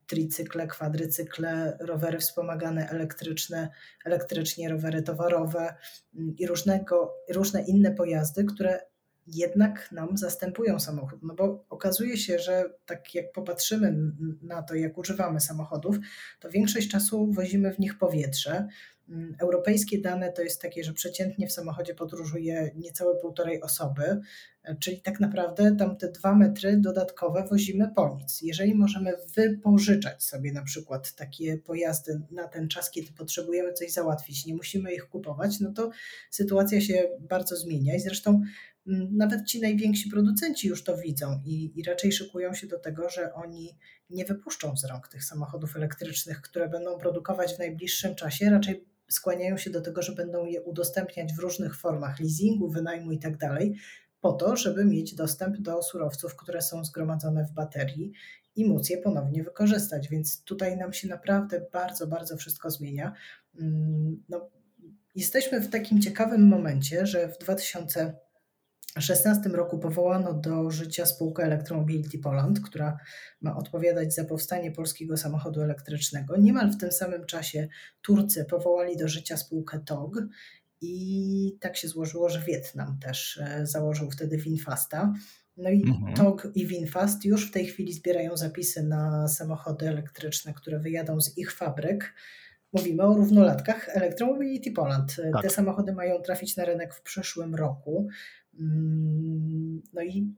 tricykle, 0.07 0.67
kwadrycykle, 0.67 1.77
rowery 1.79 2.19
wspomagane 2.19 2.89
elektryczne, 2.89 3.69
elektrycznie 4.05 4.69
rowery 4.69 5.01
towarowe 5.01 5.75
i 6.37 6.47
różnego, 6.47 7.13
różne 7.29 7.63
inne 7.63 7.91
pojazdy, 7.91 8.43
które 8.45 8.79
jednak 9.27 9.91
nam 9.91 10.17
zastępują 10.17 10.79
samochód. 10.79 11.19
No 11.23 11.33
bo 11.33 11.65
okazuje 11.69 12.17
się, 12.17 12.39
że 12.39 12.63
tak 12.85 13.15
jak 13.15 13.31
popatrzymy 13.31 13.95
na 14.41 14.63
to, 14.63 14.75
jak 14.75 14.97
używamy 14.97 15.39
samochodów, 15.39 15.95
to 16.39 16.49
większość 16.49 16.87
czasu 16.87 17.31
wozimy 17.31 17.73
w 17.73 17.79
nich 17.79 17.97
powietrze. 17.97 18.67
Mm, 19.09 19.35
europejskie 19.39 20.01
dane 20.01 20.31
to 20.31 20.41
jest 20.41 20.61
takie, 20.61 20.83
że 20.83 20.93
przeciętnie 20.93 21.47
w 21.47 21.51
samochodzie 21.51 21.95
podróżuje 21.95 22.71
niecałe 22.75 23.15
półtorej 23.15 23.61
osoby, 23.61 24.21
czyli 24.79 25.01
tak 25.01 25.19
naprawdę 25.19 25.75
tam 25.75 25.97
te 25.97 26.11
dwa 26.11 26.35
metry 26.35 26.77
dodatkowe 26.77 27.45
wozimy 27.49 27.91
po 27.95 28.17
nic. 28.19 28.41
Jeżeli 28.41 28.75
możemy 28.75 29.13
wypożyczać 29.35 30.23
sobie 30.23 30.51
na 30.51 30.63
przykład 30.63 31.15
takie 31.15 31.57
pojazdy 31.57 32.21
na 32.31 32.47
ten 32.47 32.67
czas, 32.67 32.91
kiedy 32.91 33.11
potrzebujemy 33.11 33.73
coś 33.73 33.91
załatwić, 33.91 34.45
nie 34.45 34.55
musimy 34.55 34.93
ich 34.93 35.05
kupować, 35.05 35.59
no 35.59 35.71
to 35.71 35.89
sytuacja 36.31 36.81
się 36.81 37.09
bardzo 37.19 37.55
zmienia 37.55 37.95
i 37.95 37.99
zresztą 37.99 38.41
nawet 39.11 39.45
ci 39.45 39.61
najwięksi 39.61 40.09
producenci 40.09 40.67
już 40.67 40.83
to 40.83 40.97
widzą 40.97 41.41
i, 41.45 41.79
i, 41.79 41.83
raczej 41.83 42.11
szykują 42.11 42.53
się 42.53 42.67
do 42.67 42.79
tego, 42.79 43.09
że 43.09 43.33
oni 43.33 43.77
nie 44.09 44.25
wypuszczą 44.25 44.77
z 44.77 44.85
rąk 44.85 45.07
tych 45.07 45.23
samochodów 45.23 45.75
elektrycznych, 45.75 46.41
które 46.41 46.69
będą 46.69 46.97
produkować 46.97 47.55
w 47.55 47.59
najbliższym 47.59 48.15
czasie. 48.15 48.49
Raczej 48.49 48.85
skłaniają 49.09 49.57
się 49.57 49.69
do 49.69 49.81
tego, 49.81 50.01
że 50.01 50.15
będą 50.15 50.45
je 50.45 50.61
udostępniać 50.61 51.33
w 51.33 51.39
różnych 51.39 51.75
formach 51.75 52.19
leasingu, 52.19 52.69
wynajmu 52.69 53.11
i 53.11 53.19
tak 53.19 53.33
po 54.21 54.33
to, 54.33 54.55
żeby 54.55 54.85
mieć 54.85 55.15
dostęp 55.15 55.57
do 55.57 55.83
surowców, 55.83 56.35
które 56.35 56.61
są 56.61 56.85
zgromadzone 56.85 57.45
w 57.45 57.51
baterii 57.51 58.11
i 58.55 58.65
móc 58.65 58.89
je 58.89 58.97
ponownie 58.97 59.43
wykorzystać. 59.43 60.09
Więc 60.09 60.43
tutaj 60.43 60.77
nam 60.77 60.93
się 60.93 61.07
naprawdę 61.07 61.65
bardzo, 61.71 62.07
bardzo 62.07 62.37
wszystko 62.37 62.71
zmienia. 62.71 63.13
Mm, 63.59 64.23
no, 64.29 64.49
jesteśmy 65.15 65.61
w 65.61 65.69
takim 65.69 66.01
ciekawym 66.01 66.47
momencie, 66.47 67.05
że 67.05 67.29
w 67.29 67.37
2016 68.93 69.49
roku 69.49 69.79
powołano 69.79 70.33
do 70.33 70.71
życia 70.71 71.05
spółkę 71.05 71.43
Electromobility 71.43 72.19
Poland, 72.19 72.59
która 72.59 72.97
ma 73.41 73.55
odpowiadać 73.55 74.13
za 74.13 74.25
powstanie 74.25 74.71
polskiego 74.71 75.17
samochodu 75.17 75.61
elektrycznego. 75.61 76.37
Niemal 76.37 76.71
w 76.71 76.77
tym 76.77 76.91
samym 76.91 77.25
czasie 77.25 77.67
Turcy 78.01 78.45
powołali 78.45 78.97
do 78.97 79.07
życia 79.07 79.37
spółkę 79.37 79.79
TOG 79.85 80.19
i 80.81 81.57
tak 81.59 81.77
się 81.77 81.87
złożyło, 81.87 82.29
że 82.29 82.41
Wietnam 82.41 82.99
też 82.99 83.37
e, 83.37 83.65
założył 83.65 84.11
wtedy 84.11 84.37
Winfasta. 84.37 85.13
No 85.57 85.69
i 85.69 85.83
mhm. 85.83 86.13
TOG 86.13 86.47
i 86.55 86.67
Winfast 86.67 87.25
już 87.25 87.49
w 87.49 87.51
tej 87.51 87.65
chwili 87.65 87.93
zbierają 87.93 88.37
zapisy 88.37 88.83
na 88.83 89.27
samochody 89.27 89.87
elektryczne, 89.87 90.53
które 90.53 90.79
wyjadą 90.79 91.21
z 91.21 91.37
ich 91.37 91.51
fabryk. 91.51 92.13
Mówimy 92.73 93.03
o 93.03 93.13
równolatkach 93.13 93.89
Electromobility 93.89 94.71
Poland. 94.71 95.15
Tak. 95.33 95.41
Te 95.41 95.49
samochody 95.49 95.93
mają 95.93 96.21
trafić 96.21 96.57
na 96.57 96.65
rynek 96.65 96.93
w 96.93 97.01
przyszłym 97.01 97.55
roku. 97.55 98.07
Mm, 98.59 99.81
no 99.93 100.01
i 100.01 100.33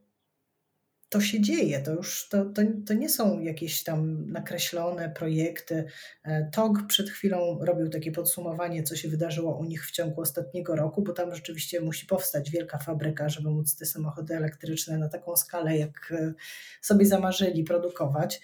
to 1.08 1.20
się 1.20 1.40
dzieje, 1.40 1.80
to 1.80 1.92
już 1.92 2.28
to, 2.28 2.44
to, 2.44 2.62
to 2.86 2.94
nie 2.94 3.08
są 3.08 3.40
jakieś 3.40 3.84
tam 3.84 4.30
nakreślone 4.30 5.10
projekty. 5.10 5.84
E, 6.24 6.50
TOG 6.52 6.86
przed 6.88 7.10
chwilą 7.10 7.58
robił 7.60 7.88
takie 7.88 8.12
podsumowanie, 8.12 8.82
co 8.82 8.96
się 8.96 9.08
wydarzyło 9.08 9.58
u 9.58 9.64
nich 9.64 9.86
w 9.86 9.90
ciągu 9.90 10.20
ostatniego 10.20 10.76
roku, 10.76 11.02
bo 11.02 11.12
tam 11.12 11.34
rzeczywiście 11.34 11.80
musi 11.80 12.06
powstać 12.06 12.50
wielka 12.50 12.78
fabryka, 12.78 13.28
żeby 13.28 13.50
móc 13.50 13.76
te 13.76 13.86
samochody 13.86 14.36
elektryczne 14.36 14.98
na 14.98 15.08
taką 15.08 15.36
skalę, 15.36 15.78
jak 15.78 16.12
e, 16.12 16.34
sobie 16.80 17.06
zamarzyli, 17.06 17.64
produkować. 17.64 18.40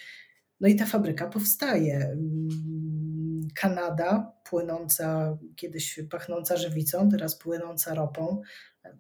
No 0.61 0.68
i 0.68 0.77
ta 0.77 0.87
fabryka 0.87 1.27
powstaje. 1.27 1.97
Mm, 1.97 3.49
Kanada, 3.55 4.33
płynąca, 4.45 5.39
kiedyś 5.57 6.01
pachnąca 6.11 6.57
żywicą, 6.57 7.09
teraz 7.09 7.39
płynąca 7.39 7.95
ropą, 7.95 8.41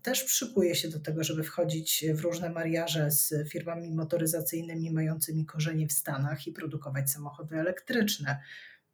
też 0.02 0.24
przykuje 0.24 0.74
się 0.74 0.88
do 0.88 1.00
tego, 1.00 1.24
żeby 1.24 1.42
wchodzić 1.42 2.04
w 2.14 2.20
różne 2.20 2.50
mariaże 2.50 3.10
z 3.10 3.48
firmami 3.48 3.90
motoryzacyjnymi 3.90 4.90
mającymi 4.90 5.46
korzenie 5.46 5.88
w 5.88 5.92
Stanach 5.92 6.46
i 6.46 6.52
produkować 6.52 7.10
samochody 7.10 7.56
elektryczne. 7.56 8.40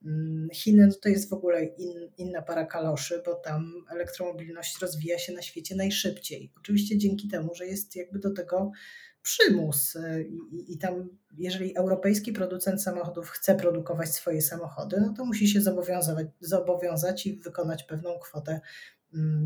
Mm, 0.05 0.49
Chiny 0.53 0.86
no 0.86 0.95
to 1.03 1.09
jest 1.09 1.30
w 1.30 1.32
ogóle 1.32 1.64
in, 1.64 2.11
inna 2.18 2.43
para 2.43 2.66
kaloszy, 2.66 3.22
bo 3.26 3.34
tam 3.34 3.72
elektromobilność 3.91 4.80
rozwija 4.80 5.18
się 5.18 5.32
na 5.32 5.43
świecie 5.43 5.76
najszybciej. 5.76 6.53
Oczywiście 6.59 6.99
dzięki 6.99 7.28
temu, 7.28 7.55
że 7.55 7.66
jest 7.66 7.97
jakby 7.97 8.18
do 8.18 8.30
tego 8.30 8.72
przymus 9.22 9.97
i, 10.51 10.72
i 10.72 10.78
tam 10.78 11.09
jeżeli 11.39 11.76
europejski 11.76 12.32
producent 12.32 12.82
samochodów 12.82 13.30
chce 13.30 13.55
produkować 13.55 14.14
swoje 14.14 14.43
samochody, 14.43 15.01
no 15.01 15.14
to 15.16 15.24
musi 15.24 15.49
się 15.49 15.61
zobowiązać, 15.61 16.26
zobowiązać 16.41 17.26
i 17.26 17.36
wykonać 17.36 17.84
pewną 17.84 18.18
kwotę 18.18 18.61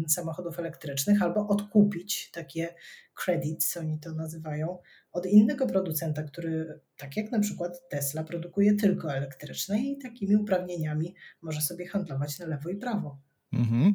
samochodów 0.09 0.59
elektrycznych 0.59 1.23
albo 1.23 1.49
odkupić 1.49 2.31
takie 2.31 2.75
credits, 3.15 3.77
oni 3.77 4.01
to 4.01 4.13
nazywają, 4.13 4.79
od 5.13 5.27
innego 5.27 5.67
producenta, 5.67 6.23
który, 6.23 6.81
tak 6.97 7.17
jak 7.17 7.33
na 7.33 7.41
przykład 7.41 7.89
Tesla, 7.89 8.25
produkuje 8.25 8.75
tylko 8.75 9.15
elektryczne 9.15 9.79
i 9.83 9.99
takimi 9.99 10.37
uprawnieniami 10.37 11.15
może 11.43 11.61
sobie 11.61 11.89
handlować 11.89 12.39
na 12.39 12.47
lewo 12.47 12.71
i 12.71 12.77
prawo. 12.77 13.19
Mhm. 13.53 13.95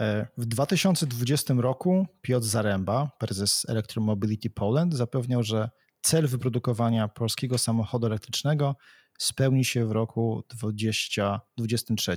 E, 0.00 0.26
w 0.36 0.46
2020 0.46 1.54
roku 1.54 2.06
Piotr 2.22 2.46
Zaręba, 2.46 3.10
prezes 3.18 3.66
Electromobility 3.68 4.50
Poland, 4.50 4.94
zapewniał, 4.94 5.42
że 5.42 5.70
cel 6.02 6.26
wyprodukowania 6.26 7.08
polskiego 7.08 7.58
samochodu 7.58 8.06
elektrycznego 8.06 8.76
spełni 9.18 9.64
się 9.64 9.86
w 9.86 9.92
roku 9.92 10.44
2023, 10.48 12.16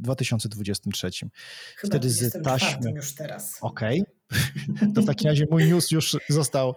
2023. 0.00 1.10
Chyba 1.76 1.90
Wtedy 1.90 2.10
z 2.10 2.42
taśmy. 2.42 2.90
już 2.90 3.14
teraz. 3.14 3.58
Okej. 3.60 4.00
Okay. 4.00 4.12
To 4.94 5.02
w 5.02 5.06
takim 5.06 5.28
razie 5.28 5.46
mój 5.50 5.64
news 5.64 5.90
już 5.90 6.16
został, 6.28 6.74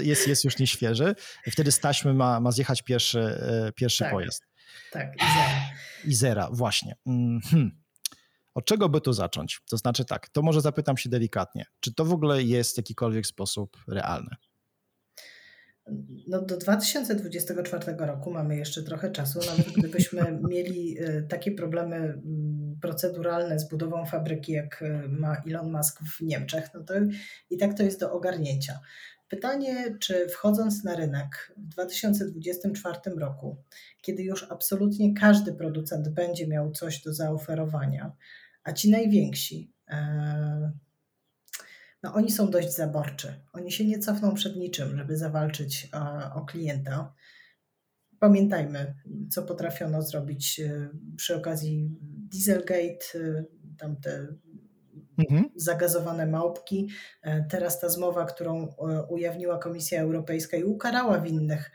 jest, 0.00 0.28
jest 0.28 0.44
już 0.44 0.58
nieświeży. 0.58 1.14
Wtedy 1.50 1.72
z 1.72 1.80
taśmy 1.80 2.14
ma, 2.14 2.40
ma 2.40 2.52
zjechać 2.52 2.82
pierwszy, 2.82 3.20
e, 3.20 3.72
pierwszy 3.72 4.04
tak, 4.04 4.12
pojazd. 4.12 4.44
Tak, 4.92 5.12
Izera. 5.16 5.70
Izera, 6.04 6.48
właśnie. 6.52 6.96
Hmm. 7.04 7.84
Od 8.54 8.64
czego 8.64 8.88
by 8.88 9.00
tu 9.00 9.12
zacząć? 9.12 9.60
To 9.68 9.76
znaczy 9.76 10.04
tak, 10.04 10.28
to 10.28 10.42
może 10.42 10.60
zapytam 10.60 10.96
się 10.96 11.08
delikatnie. 11.08 11.64
Czy 11.80 11.94
to 11.94 12.04
w 12.04 12.12
ogóle 12.12 12.42
jest 12.42 12.74
w 12.74 12.78
jakikolwiek 12.78 13.26
sposób 13.26 13.76
realne? 13.88 14.36
No 16.28 16.42
do 16.42 16.56
2024 16.56 17.96
roku 17.98 18.30
mamy 18.30 18.56
jeszcze 18.56 18.82
trochę 18.82 19.10
czasu. 19.10 19.40
Nawet 19.46 19.72
gdybyśmy 19.72 20.38
mieli 20.48 20.96
e, 20.98 21.22
takie 21.22 21.52
problemy 21.52 21.96
mm, 21.96 22.78
proceduralne 22.82 23.58
z 23.58 23.68
budową 23.68 24.06
fabryki, 24.06 24.52
jak 24.52 24.82
e, 24.82 25.08
ma 25.08 25.36
Elon 25.48 25.72
Musk 25.72 26.00
w 26.02 26.20
Niemczech, 26.20 26.70
no 26.74 26.84
to 26.84 26.94
i 27.50 27.56
tak 27.56 27.76
to 27.76 27.82
jest 27.82 28.00
do 28.00 28.12
ogarnięcia. 28.12 28.80
Pytanie, 29.28 29.96
czy 30.00 30.28
wchodząc 30.28 30.84
na 30.84 30.96
rynek 30.96 31.54
w 31.56 31.68
2024 31.68 32.98
roku, 33.16 33.56
kiedy 34.02 34.22
już 34.22 34.46
absolutnie 34.50 35.14
każdy 35.14 35.52
producent 35.52 36.08
będzie 36.08 36.46
miał 36.46 36.70
coś 36.70 37.02
do 37.02 37.14
zaoferowania, 37.14 38.12
a 38.64 38.72
ci 38.72 38.90
najwięksi, 38.90 39.72
e, 39.88 40.72
no 42.04 42.14
oni 42.14 42.30
są 42.30 42.50
dość 42.50 42.74
zaborczy. 42.74 43.34
Oni 43.52 43.72
się 43.72 43.84
nie 43.84 43.98
cofną 43.98 44.34
przed 44.34 44.56
niczym, 44.56 44.98
żeby 44.98 45.16
zawalczyć 45.16 45.88
o, 45.92 46.34
o 46.34 46.44
klienta. 46.44 47.14
Pamiętajmy, 48.18 48.94
co 49.30 49.42
potrafiono 49.42 50.02
zrobić 50.02 50.60
e, 50.60 50.88
przy 51.16 51.36
okazji 51.36 51.90
Dieselgate, 52.00 53.04
e, 53.14 53.44
tamte 53.78 54.26
mhm. 55.18 55.50
zagazowane 55.56 56.26
małpki. 56.26 56.88
E, 57.22 57.44
teraz 57.50 57.80
ta 57.80 57.88
zmowa, 57.88 58.24
którą 58.24 58.74
ujawniła 59.08 59.58
Komisja 59.58 60.00
Europejska 60.00 60.56
i 60.56 60.64
ukarała 60.64 61.20
winnych, 61.20 61.70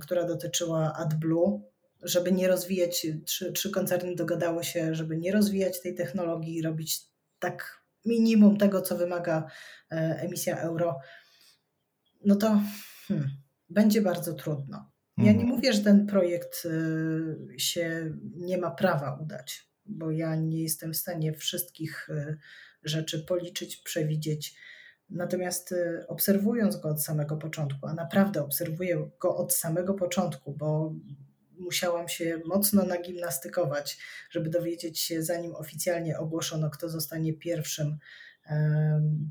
która 0.00 0.24
dotyczyła 0.24 0.94
AdBlue, 0.96 1.62
żeby 2.02 2.32
nie 2.32 2.48
rozwijać, 2.48 3.06
trzy, 3.24 3.52
trzy 3.52 3.70
koncerny 3.70 4.14
dogadały 4.14 4.64
się, 4.64 4.94
żeby 4.94 5.16
nie 5.16 5.32
rozwijać 5.32 5.82
tej 5.82 5.94
technologii 5.94 6.56
i 6.56 6.62
robić 6.62 7.00
tak 7.38 7.81
minimum 8.06 8.56
tego, 8.56 8.82
co 8.82 8.96
wymaga 8.96 9.46
e, 9.90 9.94
emisja 10.20 10.56
euro, 10.56 10.98
no 12.24 12.36
to 12.36 12.60
hmm, 13.08 13.30
będzie 13.68 14.02
bardzo 14.02 14.34
trudno. 14.34 14.92
Ja 15.18 15.24
nie 15.24 15.30
mhm. 15.30 15.48
mówię, 15.48 15.72
że 15.72 15.80
ten 15.80 16.06
projekt 16.06 16.66
e, 16.66 17.58
się 17.58 18.16
nie 18.36 18.58
ma 18.58 18.70
prawa 18.70 19.18
udać, 19.22 19.68
bo 19.86 20.10
ja 20.10 20.36
nie 20.36 20.62
jestem 20.62 20.92
w 20.92 20.96
stanie 20.96 21.32
wszystkich 21.32 22.10
e, 22.10 22.36
rzeczy 22.82 23.24
policzyć, 23.24 23.76
przewidzieć. 23.76 24.56
Natomiast 25.10 25.74
obserwując 26.08 26.76
go 26.76 26.88
od 26.88 27.04
samego 27.04 27.36
początku, 27.36 27.86
a 27.86 27.94
naprawdę 27.94 28.44
obserwuję 28.44 29.10
go 29.20 29.36
od 29.36 29.54
samego 29.54 29.94
początku, 29.94 30.56
bo 30.56 30.94
musiałam 31.62 32.08
się 32.08 32.40
mocno 32.44 32.84
nagimnastykować, 32.84 33.98
żeby 34.30 34.50
dowiedzieć 34.50 35.00
się, 35.00 35.22
zanim 35.22 35.54
oficjalnie 35.54 36.18
ogłoszono, 36.18 36.70
kto 36.70 36.88
zostanie 36.88 37.32
pierwszym 37.32 37.98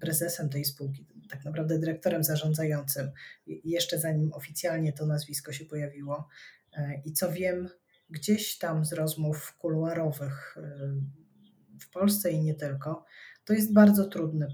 prezesem 0.02 0.50
tej 0.50 0.66
spółki, 0.66 1.08
tak 1.30 1.46
naprawdę 1.46 1.80
dyrektorem 1.80 2.24
zarządzającym, 2.24 3.12
jeszcze 3.48 4.00
zanim 4.00 4.34
oficjalnie 4.34 4.94
to 4.94 5.06
nazwisko 5.06 5.54
się 5.54 5.66
pojawiło. 5.66 6.28
E, 6.74 7.02
I 7.06 7.14
co 7.14 7.32
wiem, 7.32 7.70
gdzieś 8.10 8.58
tam 8.58 8.86
z 8.86 8.94
rozmów 8.94 9.58
kuluarowych 9.58 10.58
e, 10.58 10.62
w 11.82 11.90
Polsce 11.90 12.32
i 12.32 12.42
nie 12.42 12.56
tylko, 12.56 13.06
to 13.46 13.54
jest 13.54 13.74
bardzo 13.74 14.06
trudny 14.06 14.48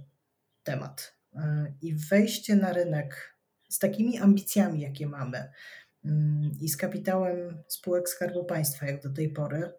temat. 0.63 1.15
E, 1.35 1.73
I 1.81 1.95
wejście 1.95 2.55
na 2.55 2.73
rynek 2.73 3.37
z 3.69 3.79
takimi 3.79 4.17
ambicjami, 4.17 4.81
jakie 4.81 5.07
mamy, 5.07 5.51
i 6.61 6.69
z 6.69 6.77
kapitałem 6.77 7.63
spółek 7.67 8.09
Skarbu 8.09 8.45
Państwa, 8.45 8.85
jak 8.85 9.03
do 9.03 9.13
tej 9.13 9.29
pory, 9.29 9.71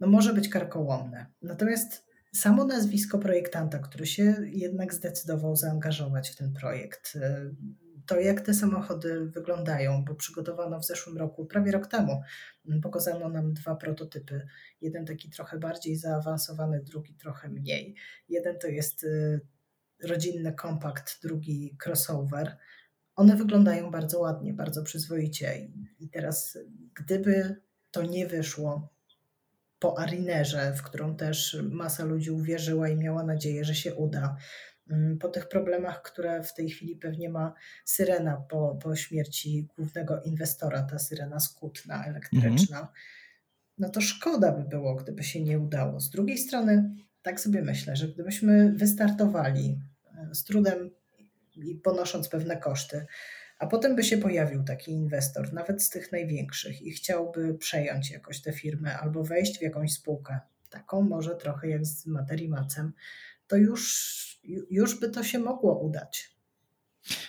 no 0.00 0.06
może 0.06 0.34
być 0.34 0.48
karkołomne. 0.48 1.26
Natomiast 1.42 2.06
samo 2.34 2.64
nazwisko 2.64 3.18
projektanta, 3.18 3.78
który 3.78 4.06
się 4.06 4.36
jednak 4.46 4.94
zdecydował 4.94 5.56
zaangażować 5.56 6.30
w 6.30 6.36
ten 6.36 6.52
projekt, 6.52 7.16
y, 7.16 7.20
to 8.06 8.20
jak 8.20 8.40
te 8.40 8.54
samochody 8.54 9.26
wyglądają, 9.26 10.04
bo 10.04 10.14
przygotowano 10.14 10.80
w 10.80 10.86
zeszłym 10.86 11.18
roku, 11.18 11.46
prawie 11.46 11.72
rok 11.72 11.86
temu, 11.86 12.22
mm, 12.68 12.80
pokazano 12.80 13.28
nam 13.28 13.52
dwa 13.52 13.76
prototypy. 13.76 14.46
Jeden 14.80 15.06
taki 15.06 15.30
trochę 15.30 15.58
bardziej 15.58 15.96
zaawansowany, 15.96 16.82
drugi 16.82 17.14
trochę 17.14 17.48
mniej. 17.48 17.96
Jeden 18.28 18.58
to 18.58 18.68
jest 18.68 19.04
y, 19.04 19.40
rodzinny 20.02 20.52
kompakt, 20.52 21.22
drugi 21.22 21.76
crossover 21.84 22.56
one 23.16 23.36
wyglądają 23.36 23.90
bardzo 23.90 24.20
ładnie, 24.20 24.54
bardzo 24.54 24.82
przyzwoicie. 24.82 25.68
I 26.00 26.08
teraz, 26.08 26.58
gdyby 26.94 27.56
to 27.90 28.02
nie 28.02 28.26
wyszło, 28.26 28.94
po 29.78 29.98
Arinerze, 29.98 30.72
w 30.72 30.82
którą 30.82 31.16
też 31.16 31.56
masa 31.70 32.04
ludzi 32.04 32.30
uwierzyła 32.30 32.88
i 32.88 32.96
miała 32.96 33.22
nadzieję, 33.22 33.64
że 33.64 33.74
się 33.74 33.94
uda. 33.94 34.36
Mm, 34.90 35.18
po 35.18 35.28
tych 35.28 35.48
problemach, 35.48 36.02
które 36.02 36.42
w 36.42 36.54
tej 36.54 36.70
chwili 36.70 36.96
pewnie 36.96 37.28
ma 37.28 37.54
Syrena 37.84 38.36
po, 38.36 38.78
po 38.82 38.96
śmierci 38.96 39.68
głównego 39.76 40.22
inwestora, 40.22 40.82
ta 40.82 40.98
Syrena 40.98 41.40
skutna, 41.40 42.04
elektryczna, 42.04 42.76
mhm. 42.76 42.86
no 43.78 43.88
to 43.88 44.00
szkoda 44.00 44.52
by 44.52 44.68
było, 44.68 44.94
gdyby 44.94 45.22
się 45.22 45.42
nie 45.42 45.58
udało. 45.58 46.00
Z 46.00 46.10
drugiej 46.10 46.38
strony, 46.38 46.94
tak 47.22 47.40
sobie 47.40 47.62
myślę, 47.62 47.96
że 47.96 48.08
gdybyśmy 48.08 48.72
wystartowali 48.72 49.80
e, 50.04 50.34
z 50.34 50.44
trudem 50.44 50.90
i 51.56 51.74
ponosząc 51.74 52.28
pewne 52.28 52.56
koszty, 52.56 53.06
a 53.58 53.66
potem 53.66 53.96
by 53.96 54.04
się 54.04 54.18
pojawił 54.18 54.64
taki 54.64 54.92
inwestor, 54.92 55.52
nawet 55.52 55.82
z 55.82 55.90
tych 55.90 56.12
największych, 56.12 56.82
i 56.82 56.90
chciałby 56.90 57.54
przejąć 57.54 58.10
jakoś 58.10 58.42
tę 58.42 58.52
firmę 58.52 58.98
albo 58.98 59.24
wejść 59.24 59.58
w 59.58 59.62
jakąś 59.62 59.92
spółkę, 59.92 60.40
taką 60.70 61.02
może 61.02 61.36
trochę 61.36 61.68
jak 61.68 61.86
z 61.86 62.06
Materii 62.06 62.48
Macem, 62.48 62.92
to 63.46 63.56
już, 63.56 64.40
już 64.70 65.00
by 65.00 65.10
to 65.10 65.24
się 65.24 65.38
mogło 65.38 65.78
udać. 65.78 66.34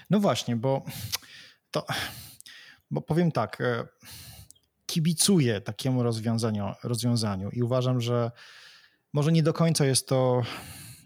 No 0.10 0.20
właśnie, 0.20 0.56
bo 0.56 0.86
to, 1.72 1.86
bo 2.92 3.02
powiem 3.02 3.32
tak, 3.32 3.62
e, 3.62 3.88
kibicuję 4.86 5.62
takiemu 5.62 6.04
rozwiązaniu, 6.04 6.74
rozwiązaniu 6.84 7.50
i 7.50 7.64
uważam, 7.64 8.02
że 8.02 8.32
może 9.14 9.32
nie 9.32 9.44
do 9.44 9.54
końca 9.54 9.86
jest 9.86 10.08
to, 10.08 10.44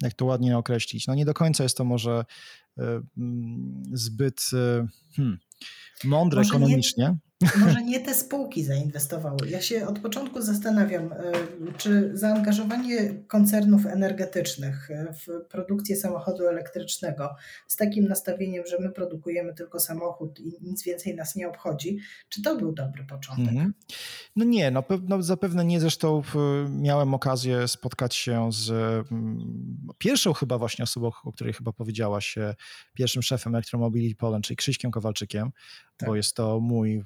jak 0.01 0.13
to 0.13 0.25
ładnie 0.25 0.57
określić, 0.57 1.07
no 1.07 1.15
nie 1.15 1.25
do 1.25 1.33
końca 1.33 1.63
jest 1.63 1.77
to 1.77 1.85
może 1.85 2.25
e, 2.77 3.01
zbyt 3.93 4.41
e, 4.53 4.87
hmm, 5.15 5.39
mądre 6.03 6.39
może 6.39 6.49
ekonomicznie. 6.49 7.03
Nie, 7.03 7.28
może 7.59 7.83
nie 7.83 7.99
te 7.99 8.13
spółki 8.13 8.63
zainwestowały. 8.63 9.49
Ja 9.49 9.61
się 9.61 9.87
od 9.87 9.99
początku 9.99 10.41
zastanawiam, 10.41 11.13
e, 11.13 11.17
czy 11.77 12.11
zaangażowanie 12.13 13.13
koncernów 13.27 13.85
energetycznych 13.85 14.91
e, 14.91 15.13
w 15.13 15.45
produkcję 15.49 15.95
samochodu 15.95 16.47
elektrycznego 16.47 17.35
z 17.67 17.75
takim 17.75 18.07
nastawieniem, 18.07 18.63
że 18.67 18.77
my 18.79 18.89
produkujemy 18.89 19.53
tylko 19.53 19.79
samochód 19.79 20.39
i 20.39 20.57
nic 20.61 20.83
więcej 20.83 21.15
nas 21.15 21.35
nie 21.35 21.47
obchodzi, 21.47 21.99
czy 22.29 22.41
to 22.41 22.55
był 22.55 22.71
dobry 22.71 23.03
początek? 23.03 23.49
Mhm. 23.49 23.73
No 24.35 24.45
nie, 24.45 24.71
no, 24.71 24.83
no 25.07 25.23
zapewne 25.23 25.65
nie. 25.65 25.79
Zresztą 25.79 26.21
miałem 26.69 27.13
okazję 27.13 27.67
spotkać 27.67 28.15
się 28.15 28.49
z 28.51 28.69
mm, 29.11 29.87
pierwszą 29.97 30.33
chyba 30.33 30.57
właśnie 30.57 30.83
osobą, 30.83 31.11
o 31.23 31.31
której 31.31 31.53
chyba 31.53 31.73
powiedziałaś, 31.73 32.35
pierwszym 32.93 33.21
szefem 33.21 33.55
Electromobility 33.55 34.15
Poland, 34.15 34.45
czyli 34.45 34.57
Krzyśkiem 34.57 34.91
Kowalczykiem, 34.91 35.51
tak. 35.99 36.09
bo 36.09 36.15
jest 36.15 36.35
to 36.35 36.59
mój 36.59 37.03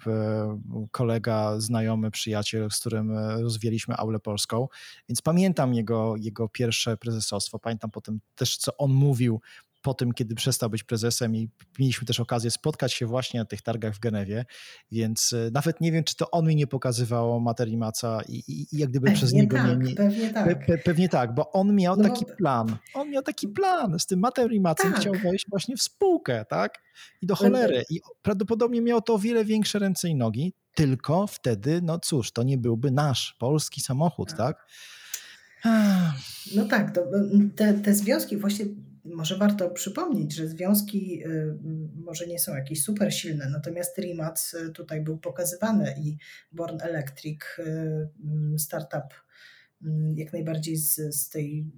kolega, 0.91 1.59
znajomy, 1.59 2.11
przyjaciel, 2.11 2.71
z 2.71 2.79
którym 2.79 3.17
e, 3.17 3.41
rozwijaliśmy 3.41 3.95
Aulę 3.97 4.19
Polską, 4.19 4.67
więc 5.09 5.21
pamiętam 5.21 5.73
jego, 5.73 6.15
jego 6.17 6.49
pierwsze 6.49 6.97
prezesostwo, 6.97 7.59
pamiętam 7.59 7.91
potem 7.91 8.19
też, 8.35 8.57
co 8.57 8.77
on 8.77 8.91
mówił 8.91 9.41
po 9.83 9.93
tym, 9.93 10.13
kiedy 10.13 10.35
przestał 10.35 10.69
być 10.69 10.83
prezesem 10.83 11.35
i 11.35 11.49
mieliśmy 11.79 12.07
też 12.07 12.19
okazję 12.19 12.51
spotkać 12.51 12.93
się 12.93 13.05
właśnie 13.05 13.39
na 13.39 13.45
tych 13.45 13.61
targach 13.61 13.95
w 13.95 13.99
Genewie, 13.99 14.45
więc 14.91 15.33
e, 15.33 15.51
nawet 15.53 15.81
nie 15.81 15.91
wiem, 15.91 16.03
czy 16.03 16.15
to 16.15 16.31
on 16.31 16.47
mi 16.47 16.55
nie 16.55 16.67
pokazywał 16.67 17.39
materii 17.39 17.77
Maca 17.77 18.21
i, 18.27 18.35
i, 18.35 18.75
i 18.75 18.77
jak 18.77 18.89
gdyby 18.89 19.05
pewnie 19.05 19.17
przez 19.17 19.33
niego 19.33 19.57
tak, 19.57 19.83
nie... 19.83 19.95
Pewnie 19.95 20.29
tak. 20.29 20.65
Pe, 20.65 20.77
pewnie 20.77 21.09
tak, 21.09 21.35
bo 21.35 21.51
on 21.51 21.75
miał 21.75 21.97
no, 21.97 22.03
taki 22.03 22.25
plan. 22.25 22.77
On 22.93 23.09
miał 23.09 23.23
taki 23.23 23.47
plan 23.47 23.99
z 23.99 24.05
tym 24.05 24.19
materii 24.19 24.59
Macem, 24.59 24.91
tak. 24.91 25.01
chciał 25.01 25.13
wejść 25.13 25.45
właśnie 25.49 25.77
w 25.77 25.81
spółkę, 25.81 26.45
tak? 26.49 26.79
I 27.21 27.25
do 27.25 27.35
cholery. 27.35 27.83
I 27.89 28.01
prawdopodobnie 28.21 28.81
miał 28.81 29.01
to 29.01 29.13
o 29.13 29.19
wiele 29.19 29.45
większe 29.45 29.79
ręce 29.79 30.09
i 30.09 30.15
nogi, 30.15 30.53
tylko 30.75 31.27
wtedy, 31.27 31.81
no 31.83 31.99
cóż, 31.99 32.31
to 32.31 32.43
nie 32.43 32.57
byłby 32.57 32.91
nasz 32.91 33.35
polski 33.39 33.81
samochód, 33.81 34.29
tak? 34.29 34.37
tak? 34.37 34.67
No 36.55 36.65
tak, 36.65 36.95
to, 36.95 37.01
te, 37.55 37.73
te 37.73 37.93
związki 37.93 38.37
właśnie 38.37 38.65
może 39.05 39.37
warto 39.37 39.69
przypomnieć, 39.69 40.35
że 40.35 40.47
związki 40.47 41.23
y, 41.25 41.57
może 41.95 42.27
nie 42.27 42.39
są 42.39 42.55
jakieś 42.55 42.83
super 42.83 43.13
silne, 43.13 43.49
natomiast 43.49 43.97
Rimac 43.97 44.53
y, 44.53 44.71
tutaj 44.71 45.01
był 45.01 45.17
pokazywany 45.17 45.95
i 45.97 46.17
Born 46.51 46.77
Electric, 46.81 47.39
y, 47.59 48.59
startup 48.59 49.13
jak 50.15 50.33
najbardziej 50.33 50.77
z, 50.77 50.95
z 50.95 51.29
tej 51.29 51.71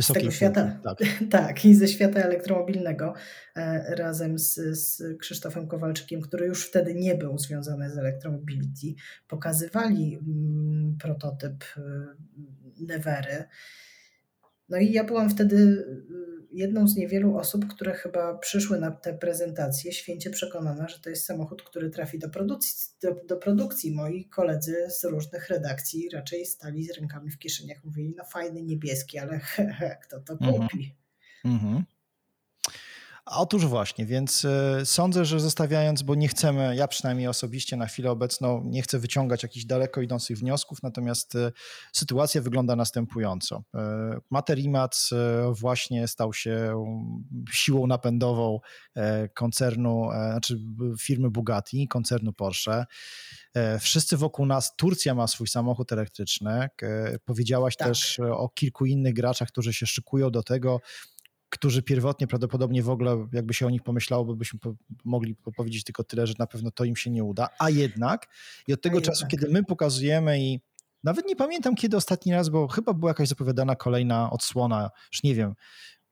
z 0.00 0.12
tego 0.12 0.30
świata, 0.30 0.80
tak. 0.84 0.98
tak, 1.30 1.64
i 1.64 1.74
ze 1.74 1.88
świata 1.88 2.20
elektromobilnego 2.20 3.14
e, 3.56 3.94
razem 3.94 4.38
z, 4.38 4.54
z 4.54 5.18
Krzysztofem 5.18 5.68
Kowalczykiem, 5.68 6.20
który 6.20 6.46
już 6.46 6.68
wtedy 6.68 6.94
nie 6.94 7.14
był 7.14 7.38
związany 7.38 7.90
z 7.90 7.98
elektromobility, 7.98 8.94
pokazywali 9.28 10.18
prototyp 11.00 11.64
Nevery 12.80 13.44
no 14.68 14.78
i 14.78 14.92
ja 14.92 15.04
byłam 15.04 15.30
wtedy 15.30 15.56
y, 15.56 16.46
jedną 16.50 16.88
z 16.88 16.96
niewielu 16.96 17.36
osób, 17.36 17.66
które 17.66 17.94
chyba 17.94 18.38
przyszły 18.38 18.80
na 18.80 18.90
tę 18.90 19.18
prezentację 19.18 19.92
święcie 19.92 20.30
przekonana, 20.30 20.88
że 20.88 20.98
to 20.98 21.10
jest 21.10 21.26
samochód, 21.26 21.62
który 21.62 21.90
trafi 21.90 22.18
do 22.18 22.28
produkcji. 22.28 22.74
Do, 23.02 23.14
do 23.28 23.36
produkcji. 23.36 23.92
Moi 23.92 24.24
koledzy 24.24 24.76
z 24.90 25.04
różnych 25.04 25.48
redakcji 25.48 26.08
raczej 26.12 26.46
stali 26.46 26.84
z 26.84 26.98
rękami 26.98 27.30
w 27.30 27.38
kieszeniach, 27.38 27.84
mówili, 27.84 28.14
no 28.16 28.24
fajny 28.24 28.62
niebieski, 28.62 29.18
ale 29.18 29.38
he, 29.54 29.66
he, 29.66 29.96
kto 30.02 30.20
to 30.20 30.32
mhm. 30.32 30.52
kupi? 30.52 30.96
Mm 31.44 31.58
-hmm. 31.58 31.82
Otóż 33.30 33.66
właśnie, 33.66 34.06
więc 34.06 34.44
e, 34.44 34.86
sądzę, 34.86 35.24
że 35.24 35.40
zostawiając, 35.40 36.02
bo 36.02 36.14
nie 36.14 36.28
chcemy, 36.28 36.76
ja 36.76 36.88
przynajmniej 36.88 37.28
osobiście 37.28 37.76
na 37.76 37.86
chwilę 37.86 38.10
obecną 38.10 38.62
nie 38.64 38.82
chcę 38.82 38.98
wyciągać 38.98 39.42
jakichś 39.42 39.64
daleko 39.64 40.00
idących 40.00 40.38
wniosków, 40.38 40.82
natomiast 40.82 41.34
e, 41.34 41.52
sytuacja 41.92 42.42
wygląda 42.42 42.76
następująco. 42.76 43.62
E, 43.74 43.80
Materimac 44.30 45.10
właśnie 45.52 46.08
stał 46.08 46.32
się 46.32 46.84
siłą 47.52 47.86
napędową 47.86 48.60
koncernu, 49.34 50.08
znaczy 50.30 50.60
firmy 51.00 51.30
Bugatti, 51.30 51.88
koncernu 51.88 52.32
Porsche. 52.32 52.84
Wszyscy 53.80 54.16
wokół 54.16 54.46
nas, 54.46 54.76
Turcja 54.76 55.14
ma 55.14 55.26
swój 55.26 55.48
samochód 55.48 55.92
elektryczny. 55.92 56.68
Powiedziałaś 57.24 57.76
tak. 57.76 57.88
też 57.88 58.20
o 58.20 58.48
kilku 58.48 58.86
innych 58.86 59.14
graczach, 59.14 59.48
którzy 59.48 59.72
się 59.72 59.86
szykują 59.86 60.30
do 60.30 60.42
tego, 60.42 60.80
którzy 61.48 61.82
pierwotnie 61.82 62.26
prawdopodobnie 62.26 62.82
w 62.82 62.90
ogóle, 62.90 63.28
jakby 63.32 63.54
się 63.54 63.66
o 63.66 63.70
nich 63.70 63.82
pomyślało, 63.82 64.36
byśmy 64.36 64.58
po, 64.58 64.74
mogli 65.04 65.36
powiedzieć 65.56 65.84
tylko 65.84 66.04
tyle, 66.04 66.26
że 66.26 66.34
na 66.38 66.46
pewno 66.46 66.70
to 66.70 66.84
im 66.84 66.96
się 66.96 67.10
nie 67.10 67.24
uda, 67.24 67.48
a 67.58 67.70
jednak 67.70 68.28
i 68.66 68.72
od 68.72 68.82
tego 68.82 68.98
a 68.98 69.00
czasu, 69.00 69.24
jednak. 69.24 69.30
kiedy 69.30 69.52
my 69.52 69.64
pokazujemy 69.64 70.40
i 70.40 70.60
nawet 71.04 71.26
nie 71.26 71.36
pamiętam 71.36 71.74
kiedy 71.74 71.96
ostatni 71.96 72.32
raz, 72.32 72.48
bo 72.48 72.68
chyba 72.68 72.94
była 72.94 73.10
jakaś 73.10 73.28
zapowiadana 73.28 73.76
kolejna 73.76 74.30
odsłona, 74.30 74.90
już 75.12 75.22
nie 75.22 75.34
wiem, 75.34 75.54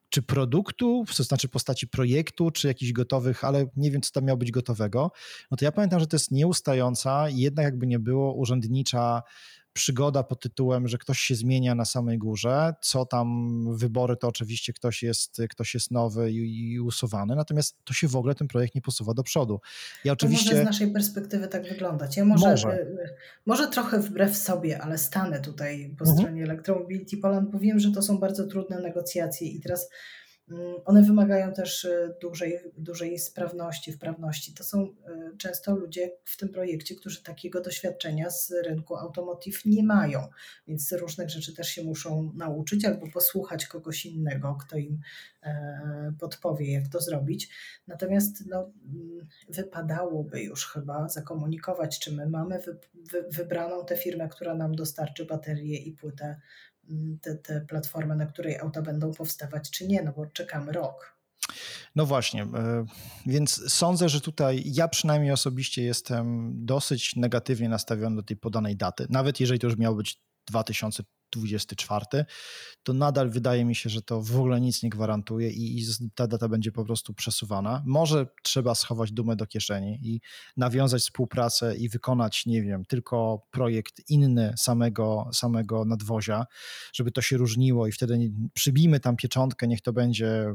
czy 0.08 0.22
produktu, 0.22 1.04
to 1.16 1.22
znaczy 1.22 1.48
postaci 1.48 1.88
projektu, 1.88 2.50
czy 2.50 2.68
jakichś 2.68 2.92
gotowych, 2.92 3.44
ale 3.44 3.66
nie 3.76 3.90
wiem, 3.90 4.02
co 4.02 4.10
tam 4.12 4.24
miało 4.24 4.36
być 4.36 4.50
gotowego, 4.50 5.10
no 5.50 5.56
to 5.56 5.64
ja 5.64 5.72
pamiętam, 5.72 6.00
że 6.00 6.06
to 6.06 6.16
jest 6.16 6.30
nieustająca, 6.30 7.28
jednak 7.28 7.64
jakby 7.64 7.86
nie 7.86 7.98
było 7.98 8.34
urzędnicza 8.34 9.22
przygoda 9.76 10.22
pod 10.22 10.40
tytułem, 10.40 10.88
że 10.88 10.98
ktoś 10.98 11.18
się 11.18 11.34
zmienia 11.34 11.74
na 11.74 11.84
samej 11.84 12.18
górze, 12.18 12.74
co 12.82 13.06
tam 13.06 13.76
wybory, 13.76 14.16
to 14.16 14.28
oczywiście 14.28 14.72
ktoś 14.72 15.02
jest, 15.02 15.42
ktoś 15.50 15.74
jest 15.74 15.90
nowy 15.90 16.32
i, 16.32 16.72
i 16.72 16.80
usuwany, 16.80 17.36
natomiast 17.36 17.76
to 17.84 17.94
się 17.94 18.08
w 18.08 18.16
ogóle 18.16 18.34
ten 18.34 18.48
projekt 18.48 18.74
nie 18.74 18.82
posuwa 18.82 19.14
do 19.14 19.22
przodu. 19.22 19.60
Ja 20.04 20.12
oczywiście... 20.12 20.50
To 20.50 20.56
może 20.56 20.62
z 20.62 20.66
naszej 20.66 20.92
perspektywy 20.92 21.48
tak 21.48 21.68
wyglądać. 21.68 22.16
Ja 22.16 22.24
może, 22.24 22.50
może. 22.50 22.68
E, 22.68 22.86
może 23.46 23.68
trochę 23.68 23.98
wbrew 23.98 24.36
sobie, 24.36 24.82
ale 24.82 24.98
stanę 24.98 25.40
tutaj 25.40 25.94
po 25.98 26.04
mhm. 26.04 26.18
stronie 26.18 26.42
Electromobility 26.42 27.16
Poland, 27.16 27.50
powiem, 27.52 27.80
że 27.80 27.90
to 27.90 28.02
są 28.02 28.18
bardzo 28.18 28.46
trudne 28.46 28.80
negocjacje 28.80 29.48
i 29.48 29.60
teraz 29.60 29.90
one 30.84 31.02
wymagają 31.02 31.52
też 31.52 31.84
e, 31.84 32.14
dużej, 32.20 32.58
dużej 32.76 33.18
sprawności, 33.18 33.92
wprawności. 33.92 34.54
To 34.54 34.64
są 34.64 34.82
e, 34.82 35.36
często 35.38 35.76
ludzie 35.76 36.12
w 36.24 36.36
tym 36.36 36.48
projekcie, 36.48 36.94
którzy 36.94 37.22
takiego 37.22 37.60
doświadczenia 37.60 38.30
z 38.30 38.52
rynku 38.64 38.96
automotive 38.96 39.64
nie 39.64 39.82
mają, 39.82 40.28
więc 40.68 40.92
różnych 40.92 41.30
rzeczy 41.30 41.54
też 41.54 41.68
się 41.68 41.84
muszą 41.84 42.32
nauczyć 42.34 42.84
albo 42.84 43.06
posłuchać 43.10 43.66
kogoś 43.66 44.06
innego, 44.06 44.58
kto 44.66 44.76
im 44.76 45.00
e, 45.42 46.12
podpowie, 46.20 46.72
jak 46.72 46.88
to 46.88 47.00
zrobić. 47.00 47.48
Natomiast 47.86 48.46
no, 48.46 48.72
mm, 48.84 49.28
wypadałoby 49.48 50.42
już 50.42 50.66
chyba 50.66 51.08
zakomunikować, 51.08 51.98
czy 51.98 52.12
my 52.12 52.28
mamy 52.28 52.58
wy, 52.58 52.78
wy, 52.94 53.24
wybraną 53.30 53.84
tę 53.84 53.96
firmę, 53.96 54.28
która 54.28 54.54
nam 54.54 54.74
dostarczy 54.74 55.24
baterię 55.24 55.78
i 55.78 55.92
płytę 55.92 56.40
te, 57.22 57.34
te 57.34 57.60
platformy, 57.60 58.16
na 58.16 58.26
której 58.26 58.58
auta 58.58 58.82
będą 58.82 59.12
powstawać, 59.12 59.70
czy 59.70 59.86
nie, 59.86 60.02
no 60.02 60.12
bo 60.12 60.26
czekamy 60.26 60.72
rok. 60.72 61.16
No 61.94 62.06
właśnie, 62.06 62.42
e, 62.42 62.84
więc 63.26 63.72
sądzę, 63.72 64.08
że 64.08 64.20
tutaj 64.20 64.62
ja 64.66 64.88
przynajmniej 64.88 65.32
osobiście 65.32 65.82
jestem 65.82 66.52
dosyć 66.66 67.16
negatywnie 67.16 67.68
nastawiony 67.68 68.16
do 68.16 68.22
tej 68.22 68.36
podanej 68.36 68.76
daty, 68.76 69.06
nawet 69.10 69.40
jeżeli 69.40 69.60
to 69.60 69.66
już 69.66 69.76
miało 69.76 69.96
być 69.96 70.20
2000 70.48 71.02
24, 71.30 72.24
to 72.82 72.92
nadal 72.92 73.30
wydaje 73.30 73.64
mi 73.64 73.74
się, 73.74 73.90
że 73.90 74.02
to 74.02 74.22
w 74.22 74.36
ogóle 74.36 74.60
nic 74.60 74.82
nie 74.82 74.90
gwarantuje 74.90 75.50
i, 75.50 75.78
i 75.78 75.84
ta 76.14 76.26
data 76.26 76.48
będzie 76.48 76.72
po 76.72 76.84
prostu 76.84 77.14
przesuwana. 77.14 77.82
Może 77.86 78.26
trzeba 78.42 78.74
schować 78.74 79.12
dumę 79.12 79.36
do 79.36 79.46
kieszeni 79.46 79.98
i 80.02 80.20
nawiązać 80.56 81.02
współpracę 81.02 81.76
i 81.76 81.88
wykonać, 81.88 82.46
nie 82.46 82.62
wiem, 82.62 82.84
tylko 82.84 83.46
projekt 83.50 84.10
inny 84.10 84.54
samego, 84.56 85.30
samego 85.32 85.84
nadwozia, 85.84 86.46
żeby 86.92 87.12
to 87.12 87.22
się 87.22 87.36
różniło 87.36 87.86
i 87.86 87.92
wtedy 87.92 88.32
przybijmy 88.54 89.00
tam 89.00 89.16
pieczątkę, 89.16 89.68
niech 89.68 89.80
to 89.80 89.92
będzie 89.92 90.54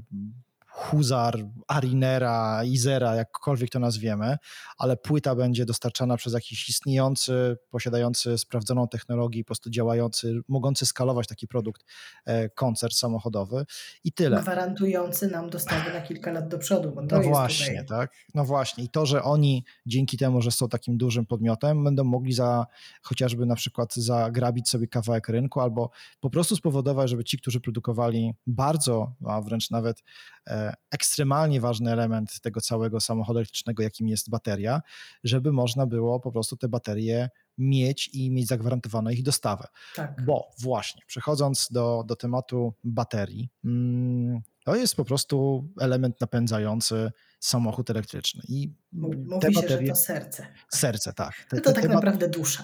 Huzar, 0.74 1.38
Arinera, 1.68 2.64
Izera, 2.64 3.16
jakkolwiek 3.16 3.70
to 3.70 3.80
nazwiemy, 3.80 4.38
ale 4.78 4.98
płyta 4.98 5.36
będzie 5.36 5.66
dostarczana 5.66 6.18
przez 6.18 6.34
jakiś 6.34 6.70
istniejący, 6.70 7.58
posiadający 7.70 8.38
sprawdzoną 8.38 8.88
technologię, 8.88 9.44
po 9.44 9.48
prostu 9.48 9.70
działający, 9.70 10.42
mogący 10.48 10.86
skalować 10.86 11.28
taki 11.28 11.48
produkt 11.48 11.86
e, 12.26 12.50
koncert 12.50 12.94
samochodowy 12.94 13.66
i 14.04 14.12
tyle. 14.14 14.42
Gwarantujący 14.42 15.28
nam 15.28 15.50
dostawy 15.50 15.94
na 15.94 16.02
kilka 16.02 16.32
lat 16.32 16.48
do 16.48 16.58
przodu. 16.58 16.92
Bo 16.92 17.08
to 17.08 17.18
no 17.18 17.24
właśnie, 17.24 17.84
tutaj... 17.84 18.00
tak. 18.00 18.12
No 18.34 18.46
właśnie. 18.46 18.84
I 18.84 18.90
to, 18.90 19.06
że 19.06 19.24
oni 19.24 19.66
dzięki 19.86 20.18
temu, 20.18 20.42
że 20.42 20.52
są 20.52 20.70
takim 20.70 20.98
dużym 20.98 21.26
podmiotem, 21.26 21.84
będą 21.84 22.04
mogli 22.04 22.34
za 22.34 22.66
chociażby 23.02 23.46
na 23.46 23.56
przykład 23.56 23.96
zagrabić 23.96 24.70
sobie 24.70 24.88
kawałek 24.88 25.30
rynku 25.30 25.62
albo 25.62 25.90
po 26.20 26.30
prostu 26.30 26.56
spowodować, 26.56 27.10
żeby 27.10 27.24
ci, 27.24 27.38
którzy 27.38 27.62
produkowali 27.62 28.34
bardzo, 28.48 29.16
a 29.28 29.42
wręcz 29.42 29.72
nawet 29.72 30.04
e, 30.48 30.61
ekstremalnie 30.92 31.62
ważny 31.62 31.92
element 31.92 32.40
tego 32.40 32.62
całego 32.62 33.00
samochodu 33.00 33.40
elektrycznego, 33.40 33.84
jakim 33.84 34.08
jest 34.08 34.30
bateria, 34.30 34.82
żeby 35.24 35.52
można 35.52 35.86
było 35.86 36.20
po 36.20 36.32
prostu 36.32 36.58
te 36.58 36.70
baterie 36.70 37.30
mieć 37.58 38.10
i 38.14 38.32
mieć 38.32 38.48
zagwarantowaną 38.48 39.10
ich 39.10 39.24
dostawę. 39.24 39.68
Tak. 39.96 40.26
Bo 40.26 40.48
właśnie, 40.60 41.02
przechodząc 41.08 41.68
do, 41.72 42.04
do 42.08 42.16
tematu 42.16 42.74
baterii, 42.84 43.50
mm, 43.66 44.42
to 44.66 44.76
jest 44.76 44.96
po 44.96 45.06
prostu 45.06 45.68
element 45.80 46.22
napędzający 46.22 47.12
samochód 47.40 47.90
elektryczny. 47.90 48.42
I 48.48 48.74
Mówi 48.92 49.40
te 49.42 49.52
baterie, 49.52 49.78
się, 49.78 49.86
że 49.86 49.92
to 49.92 49.96
serce. 49.96 50.48
Serce, 50.70 51.14
tak. 51.14 51.34
Te, 51.50 51.56
no 51.56 51.62
to 51.62 51.74
tak 51.74 51.90
naprawdę 51.90 52.30
dusza. 52.30 52.64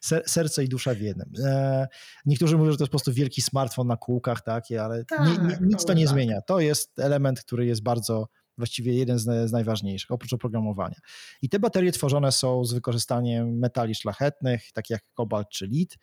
serce 0.26 0.64
i 0.64 0.68
dusza 0.68 0.94
w 0.94 1.00
jednym. 1.00 1.32
E, 1.44 1.86
niektórzy 2.26 2.56
mówią, 2.56 2.70
że 2.70 2.78
to 2.78 2.84
jest 2.84 2.90
po 2.90 2.98
prostu 2.98 3.12
wielki 3.12 3.42
smartfon 3.42 3.86
na 3.86 3.96
kółkach, 3.96 4.42
takie, 4.42 4.84
ale 4.84 5.04
tak, 5.04 5.26
nie, 5.26 5.48
nie, 5.48 5.58
nic 5.60 5.84
to 5.84 5.94
nie 5.94 6.04
tak. 6.04 6.14
zmienia. 6.14 6.42
To 6.42 6.60
jest 6.60 6.98
element, 6.98 7.40
który 7.40 7.66
jest 7.66 7.82
bardzo 7.82 8.28
właściwie 8.58 8.94
jeden 8.94 9.18
z, 9.18 9.48
z, 9.48 9.52
najważniejszych, 9.52 10.10
oprócz 10.10 10.32
oprogramowania. 10.32 10.96
I 11.42 11.48
te 11.48 11.58
baterie 11.58 11.92
tworzone 11.92 12.32
są 12.32 12.64
z 12.64 12.72
wykorzystaniem 12.72 13.58
metali 13.58 13.94
szlachetnych, 13.94 14.72
takich 14.72 14.90
jak 14.90 15.02
kobalt 15.14 15.48
czy 15.48 15.66
lit, 15.66 15.98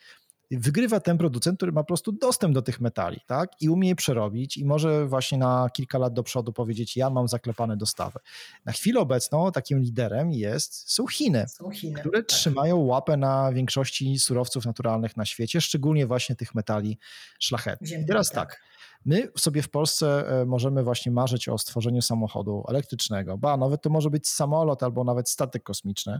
wygrywa 0.52 1.00
ten 1.00 1.18
producent, 1.18 1.58
który 1.58 1.72
ma 1.72 1.82
po 1.82 1.88
prostu 1.88 2.12
dostęp 2.12 2.54
do 2.54 2.62
tych 2.62 2.82
metali, 2.82 3.20
tak? 3.28 3.50
I 3.62 3.70
umie 3.70 3.90
je 3.90 3.96
przerobić 3.96 4.58
i 4.58 4.66
może 4.66 5.06
właśnie 5.06 5.38
na 5.38 5.70
kilka 5.74 5.98
lat 5.98 6.14
do 6.14 6.24
przodu 6.24 6.54
powiedzieć, 6.54 6.98
ja 6.98 7.10
mam 7.10 7.28
zaklepane 7.28 7.78
dostawy. 7.78 8.20
Na 8.66 8.72
chwilę 8.72 9.00
obecną 9.00 9.52
takim 9.52 9.80
liderem 9.80 10.32
jest, 10.32 10.92
są 10.92 11.08
Chiny, 11.08 11.46
są 11.48 11.72
Chiny 11.72 12.00
które 12.00 12.20
tak. 12.20 12.28
trzymają 12.28 12.78
łapę 12.78 13.18
na 13.18 13.52
większości 13.54 14.20
surowców 14.20 14.66
naturalnych 14.66 15.18
na 15.18 15.26
świecie, 15.26 15.62
szczególnie 15.62 16.08
właśnie 16.08 16.36
tych 16.36 16.56
metali 16.56 16.98
szlachetnych. 17.40 18.06
Teraz 18.08 18.32
tak. 18.32 18.62
My 19.06 19.32
sobie 19.38 19.62
w 19.62 19.70
Polsce 19.70 20.28
e, 20.42 20.46
możemy 20.46 20.84
właśnie 20.84 21.12
marzyć 21.12 21.50
o 21.50 21.58
stworzeniu 21.58 22.02
samochodu 22.02 22.64
elektrycznego, 22.68 23.38
ba, 23.38 23.58
nawet 23.58 23.82
to 23.82 23.90
może 23.90 24.10
być 24.10 24.28
samolot 24.28 24.84
albo 24.84 25.04
nawet 25.04 25.30
statek 25.30 25.64
kosmiczny, 25.64 26.20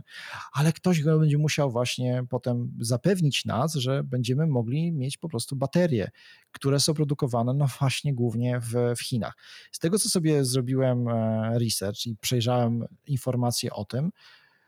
ale 0.52 0.72
ktoś 0.72 1.02
go 1.02 1.18
będzie 1.18 1.38
musiał 1.38 1.70
właśnie 1.70 2.24
potem 2.28 2.72
zapewnić 2.80 3.44
nas, 3.44 3.74
że 3.74 4.04
będziemy 4.04 4.46
mogli 4.46 4.92
mieć 4.92 5.18
po 5.18 5.28
prostu 5.28 5.56
baterie, 5.56 6.10
które 6.52 6.80
są 6.80 6.94
produkowane 6.94 7.54
no 7.54 7.66
właśnie 7.78 8.14
głównie 8.14 8.60
w, 8.60 8.94
w 8.96 9.00
Chinach. 9.02 9.36
Z 9.72 9.78
tego, 9.78 9.98
co 9.98 10.08
sobie 10.08 10.44
zrobiłem 10.44 11.08
e, 11.08 11.58
research 11.58 12.06
i 12.06 12.16
przejrzałem 12.16 12.84
informacje 13.06 13.70
o 13.72 13.84
tym, 13.84 14.10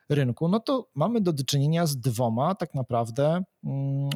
rynku, 0.09 0.49
no 0.49 0.61
to 0.61 0.89
mamy 0.95 1.21
do 1.21 1.33
czynienia 1.47 1.87
z 1.87 1.97
dwoma 1.97 2.55
tak 2.55 2.75
naprawdę, 2.75 3.43
mm, 3.65 4.11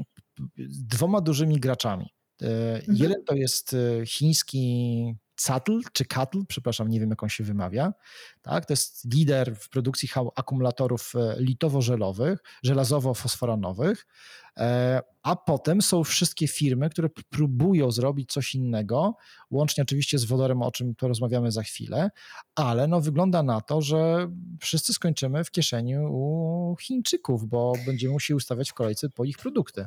dwoma 0.69 1.21
dużymi 1.21 1.61
graczami. 1.61 2.13
E, 2.43 2.75
mhm. 2.75 2.97
Jeden 2.97 3.25
to 3.25 3.35
jest 3.35 3.75
e, 3.75 4.07
chiński 4.07 5.15
Catl, 5.35 5.81
czy 5.93 6.05
Catl, 6.05 6.39
przepraszam, 6.49 6.89
nie 6.89 7.01
wiem 7.01 7.11
jak 7.11 7.23
on 7.23 7.29
się 7.29 7.45
wymawia. 7.45 7.93
Tak? 8.43 8.67
To 8.67 8.73
jest 8.73 9.15
lider 9.15 9.57
w 9.57 9.69
produkcji 9.69 10.09
akumulatorów 10.37 11.13
e, 11.15 11.37
litowo-żelowych, 11.39 12.39
żelazowo-fosforanowych, 12.65 14.07
a 15.23 15.37
potem 15.37 15.83
są 15.83 16.05
wszystkie 16.05 16.49
firmy, 16.49 16.91
które 16.91 17.09
próbują 17.31 17.91
zrobić 17.91 18.33
coś 18.33 18.55
innego, 18.55 19.17
łącznie 19.51 19.83
oczywiście 19.83 20.19
z 20.19 20.25
wodorem, 20.25 20.63
o 20.63 20.71
czym 20.71 20.95
porozmawiamy 20.95 21.53
za 21.53 21.63
chwilę, 21.63 22.11
ale 22.55 22.87
no 22.87 23.01
wygląda 23.01 23.43
na 23.43 23.61
to, 23.61 23.83
że 23.83 24.29
wszyscy 24.61 24.93
skończymy 24.93 25.45
w 25.45 25.51
kieszeni 25.51 25.99
u 25.99 26.77
Chińczyków, 26.81 27.49
bo 27.49 27.73
będziemy 27.87 28.13
musieli 28.13 28.37
ustawiać 28.37 28.71
w 28.71 28.75
kolejce 28.75 29.11
po 29.11 29.25
ich 29.25 29.39
produkty. 29.39 29.87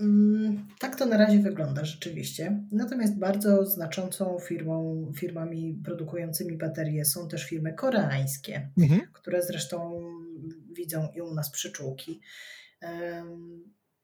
Mm, 0.00 0.66
tak 0.78 0.96
to 0.96 1.06
na 1.06 1.16
razie 1.16 1.38
wygląda 1.38 1.84
rzeczywiście. 1.84 2.64
Natomiast 2.72 3.18
bardzo 3.18 3.66
znaczącą 3.66 4.38
firmą, 4.38 5.06
firmami 5.16 5.80
produkującymi 5.84 6.56
baterie 6.56 7.04
są 7.04 7.28
też 7.28 7.44
firmy 7.44 7.74
koreańskie, 7.74 8.70
mhm. 8.78 9.00
które 9.12 9.42
zresztą 9.42 10.00
widzą 10.72 11.08
i 11.14 11.20
u 11.20 11.34
nas 11.34 11.50
przyczółki. 11.50 12.20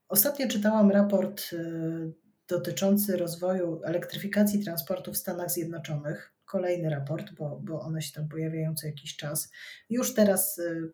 Ostatnio 0.08 0.48
czytałam 0.48 0.90
raport 0.90 1.52
y, 1.52 2.12
dotyczący 2.48 3.16
rozwoju 3.16 3.80
elektryfikacji 3.84 4.64
transportu 4.64 5.12
w 5.12 5.16
Stanach 5.16 5.50
Zjednoczonych. 5.50 6.34
Kolejny 6.48 6.90
raport, 6.90 7.32
bo, 7.32 7.60
bo 7.64 7.80
one 7.80 8.02
się 8.02 8.12
tam 8.12 8.28
pojawiają 8.28 8.74
co 8.74 8.86
jakiś 8.86 9.16
czas. 9.16 9.50
Już 9.90 10.14
teraz 10.14 10.58
y, 10.58 10.92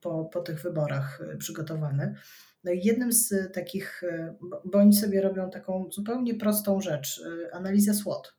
po, 0.00 0.24
po 0.24 0.40
tych 0.40 0.62
wyborach 0.62 1.20
y, 1.34 1.36
przygotowany. 1.36 2.14
No 2.64 2.72
i 2.72 2.84
jednym 2.84 3.12
z 3.12 3.52
takich, 3.52 4.02
e, 4.04 4.34
bo 4.64 4.78
oni 4.78 4.92
sobie 4.92 5.20
robią 5.20 5.50
taką 5.50 5.88
zupełnie 5.90 6.34
prostą 6.34 6.80
rzecz, 6.80 7.22
analizę 7.52 7.94
SWOT. 7.94 8.34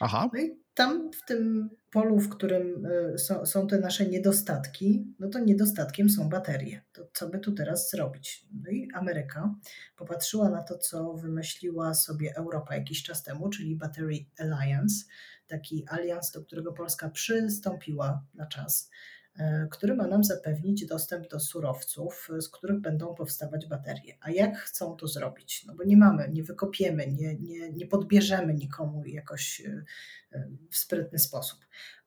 Aha. 0.00 0.30
No 0.32 0.40
i 0.40 0.62
tam 0.74 1.10
w 1.12 1.24
tym 1.26 1.70
polu, 1.90 2.18
w 2.18 2.28
którym 2.28 2.88
są, 3.16 3.46
są, 3.46 3.66
te 3.66 3.78
nasze 3.78 4.06
niedostatki, 4.06 5.14
no 5.18 5.28
to 5.28 5.38
niedostatkiem 5.38 6.10
są 6.10 6.28
baterie. 6.28 6.82
To 6.92 7.08
co 7.14 7.28
by 7.28 7.38
tu 7.38 7.52
teraz 7.52 7.90
zrobić? 7.90 8.46
No 8.64 8.70
i 8.70 8.88
Ameryka 8.94 9.54
popatrzyła 9.96 10.50
na 10.50 10.62
to, 10.62 10.78
co 10.78 11.14
wymyśliła 11.14 11.94
sobie 11.94 12.36
Europa 12.36 12.76
jakiś 12.76 13.02
czas 13.02 13.22
temu, 13.22 13.50
czyli 13.50 13.76
Battery 13.76 14.26
Alliance, 14.38 15.04
taki 15.52 15.84
alians, 15.88 16.30
do 16.30 16.42
którego 16.42 16.72
Polska 16.72 17.10
przystąpiła 17.10 18.24
na 18.34 18.46
czas. 18.46 18.90
E, 19.38 19.68
który 19.70 19.94
ma 19.94 20.06
nam 20.06 20.24
zapewnić 20.24 20.86
dostęp 20.86 21.28
do 21.28 21.40
surowców, 21.40 22.28
z 22.38 22.48
których 22.48 22.80
będą 22.80 23.14
powstawać 23.14 23.66
baterie. 23.66 24.16
A 24.20 24.30
jak 24.30 24.58
chcą 24.58 24.96
to 24.96 25.08
zrobić? 25.08 25.64
No 25.66 25.74
bo 25.74 25.84
nie 25.84 25.96
mamy, 25.96 26.28
nie 26.32 26.42
wykopiemy, 26.42 27.06
nie, 27.06 27.34
nie, 27.34 27.70
nie 27.72 27.86
podbierzemy 27.86 28.54
nikomu 28.54 29.04
jakoś 29.06 29.60
e, 29.60 29.84
e, 30.32 30.48
w 30.70 30.76
sprytny 30.76 31.18
sposób. 31.18 31.58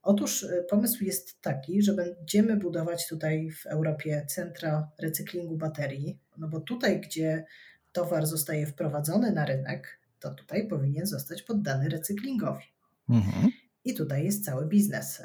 Otóż 0.02 0.46
pomysł 0.70 1.04
jest 1.04 1.42
taki, 1.42 1.82
że 1.82 1.94
będziemy 1.94 2.58
budować 2.58 3.08
tutaj 3.08 3.52
w 3.52 3.66
Europie 3.66 4.26
centra 4.30 4.92
recyklingu 5.00 5.58
baterii, 5.58 6.20
no 6.38 6.48
bo 6.48 6.60
tutaj, 6.60 7.02
gdzie 7.02 7.46
towar 7.92 8.26
zostaje 8.26 8.66
wprowadzony 8.66 9.32
na 9.32 9.46
rynek, 9.46 10.00
to 10.20 10.34
tutaj 10.34 10.68
powinien 10.68 11.06
zostać 11.06 11.42
poddany 11.42 11.90
recyklingowi. 11.90 12.75
Mhm. 13.10 13.52
I 13.84 13.94
tutaj 13.94 14.24
jest 14.24 14.46
cały 14.46 14.68
biznes 14.68 15.22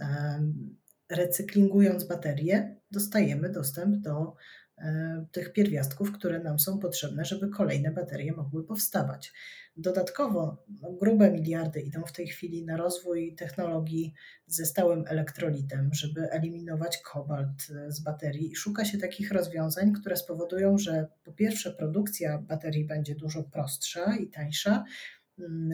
recyklingując 1.10 2.04
baterie, 2.04 2.76
dostajemy 2.90 3.50
dostęp 3.50 3.96
do 3.96 4.34
e, 4.78 5.26
tych 5.32 5.52
pierwiastków, 5.52 6.12
które 6.12 6.38
nam 6.38 6.58
są 6.58 6.78
potrzebne, 6.78 7.24
żeby 7.24 7.48
kolejne 7.48 7.90
baterie 7.90 8.32
mogły 8.32 8.64
powstawać. 8.64 9.32
Dodatkowo 9.76 10.64
no, 10.82 10.92
grube 10.92 11.30
miliardy 11.30 11.80
idą 11.80 12.02
w 12.02 12.12
tej 12.12 12.26
chwili 12.26 12.64
na 12.64 12.76
rozwój 12.76 13.34
technologii 13.34 14.14
ze 14.46 14.66
stałym 14.66 15.04
elektrolitem, 15.06 15.94
żeby 15.94 16.30
eliminować 16.30 16.98
kobalt 16.98 17.66
e, 17.70 17.92
z 17.92 18.00
baterii. 18.00 18.56
Szuka 18.56 18.84
się 18.84 18.98
takich 18.98 19.32
rozwiązań, 19.32 19.92
które 19.92 20.16
spowodują, 20.16 20.78
że 20.78 21.06
po 21.24 21.32
pierwsze 21.32 21.72
produkcja 21.72 22.38
baterii 22.38 22.86
będzie 22.86 23.14
dużo 23.14 23.42
prostsza 23.42 24.16
i 24.16 24.28
tańsza, 24.28 24.84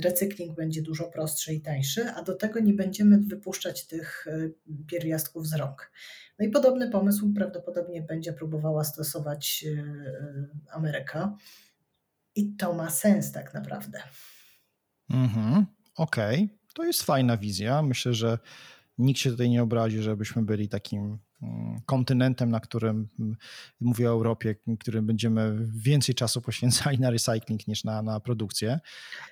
recykling 0.03 0.57
będzie 0.57 0.83
dużo 0.83 1.05
prostszy 1.05 1.55
i 1.55 1.61
tańszy, 1.61 2.11
a 2.11 2.23
do 2.23 2.35
tego 2.35 2.61
nie 2.61 2.75
będziemy 2.75 3.19
wypuszczać 3.19 3.87
tych 3.87 4.27
e, 4.27 4.51
pierwiastków 4.87 5.47
z 5.47 5.55
rąk. 5.55 5.93
No 6.39 6.47
i 6.47 6.49
podobny 6.49 6.91
pomysł 6.91 7.33
prawdopodobnie 7.33 8.03
będzie 8.03 8.33
próbowała 8.33 8.85
stosować 8.85 9.65
e, 9.67 9.81
e, 9.81 10.47
Ameryka. 10.73 11.37
I 12.35 12.57
to 12.57 12.75
ma 12.75 12.91
sens 12.91 13.33
tak 13.33 13.55
naprawdę. 13.55 14.03
Mhm, 15.11 15.67
Okej, 15.97 16.45
okay. 16.45 16.59
to 16.75 16.85
jest 16.85 17.03
fajna 17.03 17.37
wizja. 17.37 17.83
Myślę, 17.83 18.15
że 18.15 18.39
nikt 18.99 19.21
się 19.21 19.31
tutaj 19.31 19.51
nie 19.51 19.63
obrazi, 19.63 20.03
żebyśmy 20.03 20.43
byli 20.43 20.69
takim 20.69 21.01
mm, 21.01 21.19
kontynentem, 21.87 22.51
na 22.51 22.61
którym, 22.61 23.09
mm, 23.21 23.37
mówię 23.81 24.09
o 24.09 24.13
Europie, 24.13 24.55
którym 24.81 25.07
będziemy 25.07 25.67
więcej 25.75 26.15
czasu 26.15 26.41
poświęcali 26.43 26.99
na 26.99 27.11
recycling 27.11 27.69
niż 27.69 27.85
na, 27.85 28.03
na 28.03 28.21
produkcję. 28.21 28.81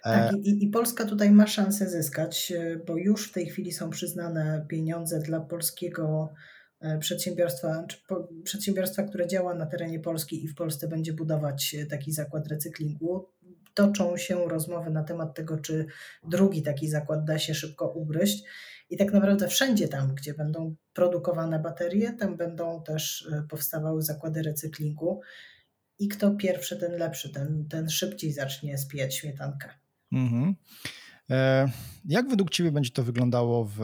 Tak, 0.03 0.37
i, 0.37 0.65
i 0.65 0.69
Polska 0.69 1.05
tutaj 1.05 1.31
ma 1.31 1.47
szansę 1.47 1.91
zyskać, 1.91 2.53
bo 2.87 2.97
już 2.97 3.29
w 3.29 3.33
tej 3.33 3.47
chwili 3.47 3.73
są 3.73 3.91
przyznane 3.91 4.67
pieniądze 4.69 5.21
dla 5.21 5.41
polskiego 5.41 6.35
E, 6.85 6.99
przedsiębiorstwa, 6.99 7.85
czy 7.89 7.99
przedsiębiorstwa, 8.45 9.03
które 9.03 9.27
działa 9.27 9.55
na 9.55 9.67
terenie 9.67 10.01
Polski 10.01 10.45
i 10.45 10.49
w 10.49 10.55
Polsce 10.55 10.89
będzie 10.89 11.13
budować 11.13 11.75
e, 11.75 11.87
taki 11.87 12.13
zakład 12.13 12.49
recyklingu. 12.49 13.29
Toczą 13.75 14.16
się 14.16 14.49
rozmowy 14.49 14.91
na 14.91 15.03
temat 15.03 15.35
tego, 15.35 15.59
czy 15.59 15.87
drugi 16.29 16.62
taki 16.62 16.89
zakład 16.89 17.25
da 17.25 17.39
się 17.39 17.55
szybko 17.55 17.89
ugryźć. 17.89 18.45
I 18.91 18.97
tak 18.97 19.12
naprawdę 19.12 19.49
wszędzie 19.49 19.89
tam, 19.89 20.14
gdzie 20.14 20.35
będą 20.35 20.77
produkowane 20.93 21.59
baterie, 21.59 22.12
tam 22.12 22.37
będą 22.37 22.83
też 22.83 23.29
e, 23.33 23.43
powstawały 23.49 24.03
zakłady 24.03 24.43
recyklingu. 24.43 25.20
I 25.99 26.09
kto 26.09 26.31
pierwszy, 26.31 26.77
ten 26.77 26.93
lepszy, 26.93 27.33
ten, 27.33 27.68
ten 27.68 27.91
szybciej 27.91 28.33
zacznie 28.33 28.79
spijać 28.79 29.14
śmietankę. 29.16 29.68
Mhm. 30.12 30.55
E, 31.31 31.68
jak 32.05 32.29
według 32.29 32.51
Ciebie 32.51 32.72
będzie 32.72 32.91
to 32.91 33.03
wyglądało 33.03 33.64
w, 33.64 33.77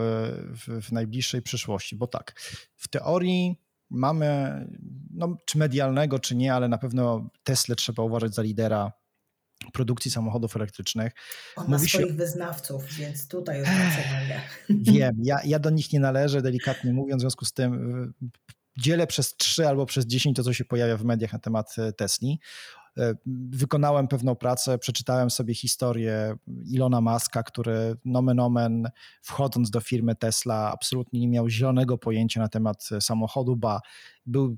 w, 0.54 0.86
w, 0.86 0.92
najbliższej 0.92 1.42
przyszłości? 1.42 1.96
Bo 1.96 2.06
tak, 2.06 2.40
w 2.76 2.88
teorii 2.88 3.56
mamy, 3.90 4.66
no, 5.10 5.36
czy 5.44 5.58
medialnego, 5.58 6.18
czy 6.18 6.36
nie, 6.36 6.54
ale 6.54 6.68
na 6.68 6.78
pewno 6.78 7.30
Tesla 7.44 7.74
trzeba 7.74 8.02
uważać 8.02 8.34
za 8.34 8.42
lidera 8.42 8.92
produkcji 9.72 10.10
samochodów 10.10 10.56
elektrycznych. 10.56 11.12
On 11.56 11.64
Mówi 11.64 11.72
ma 11.72 11.78
swoich 11.88 12.06
się... 12.06 12.12
wyznawców, 12.12 12.84
więc 12.94 13.28
tutaj 13.28 13.58
już 13.58 13.68
przewagę. 13.68 14.40
Wiem, 14.92 15.16
ja, 15.22 15.40
ja 15.44 15.58
do 15.58 15.70
nich 15.70 15.92
nie 15.92 16.00
należę, 16.00 16.42
delikatnie 16.42 16.92
mówiąc, 16.92 17.20
w 17.20 17.22
związku 17.22 17.44
z 17.44 17.52
tym 17.52 18.12
dzielę 18.78 19.06
przez 19.06 19.36
3 19.36 19.68
albo 19.68 19.86
przez 19.86 20.06
10 20.06 20.36
to, 20.36 20.42
co 20.42 20.52
się 20.52 20.64
pojawia 20.64 20.96
w 20.96 21.04
mediach 21.04 21.32
na 21.32 21.38
temat 21.38 21.74
e, 21.78 21.92
Tesli. 21.92 22.40
E, 22.98 23.14
wykonałem 23.50 24.08
pewną 24.08 24.36
pracę, 24.36 24.78
przeczytałem 24.78 25.30
sobie 25.30 25.54
historię 25.54 26.36
Ilona 26.66 27.00
Maska, 27.00 27.42
który 27.42 27.96
nomen 28.04 28.40
omen 28.40 28.88
wchodząc 29.22 29.70
do 29.70 29.80
firmy 29.80 30.14
Tesla 30.14 30.72
absolutnie 30.72 31.20
nie 31.20 31.28
miał 31.28 31.48
zielonego 31.48 31.98
pojęcia 31.98 32.40
na 32.40 32.48
temat 32.48 32.88
samochodu, 33.00 33.56
ba 33.56 33.80
był 34.26 34.56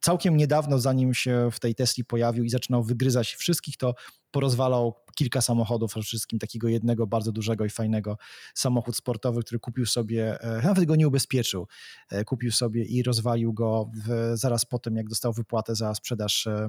całkiem 0.00 0.36
niedawno, 0.36 0.78
zanim 0.78 1.14
się 1.14 1.48
w 1.52 1.60
tej 1.60 1.74
Tesli 1.74 2.04
pojawił 2.04 2.44
i 2.44 2.50
zaczynał 2.50 2.82
wygryzać 2.82 3.34
wszystkich, 3.34 3.76
to 3.76 3.94
porozwalał 4.30 4.94
kilka 5.16 5.40
samochodów, 5.40 5.90
przede 5.90 6.04
wszystkim 6.04 6.38
takiego 6.38 6.68
jednego 6.68 7.06
bardzo 7.06 7.32
dużego 7.32 7.64
i 7.64 7.70
fajnego 7.70 8.16
samochód 8.54 8.96
sportowy, 8.96 9.40
który 9.40 9.58
kupił 9.58 9.86
sobie, 9.86 10.40
e, 10.40 10.62
nawet 10.62 10.84
go 10.84 10.96
nie 10.96 11.08
ubezpieczył, 11.08 11.66
e, 12.10 12.24
kupił 12.24 12.52
sobie 12.52 12.84
i 12.84 13.02
rozwalił 13.02 13.52
go 13.52 13.90
w, 14.06 14.32
zaraz 14.34 14.64
po 14.64 14.78
tym, 14.78 14.96
jak 14.96 15.08
dostał 15.08 15.32
wypłatę 15.32 15.74
za 15.74 15.94
sprzedaż, 15.94 16.46
e, 16.46 16.68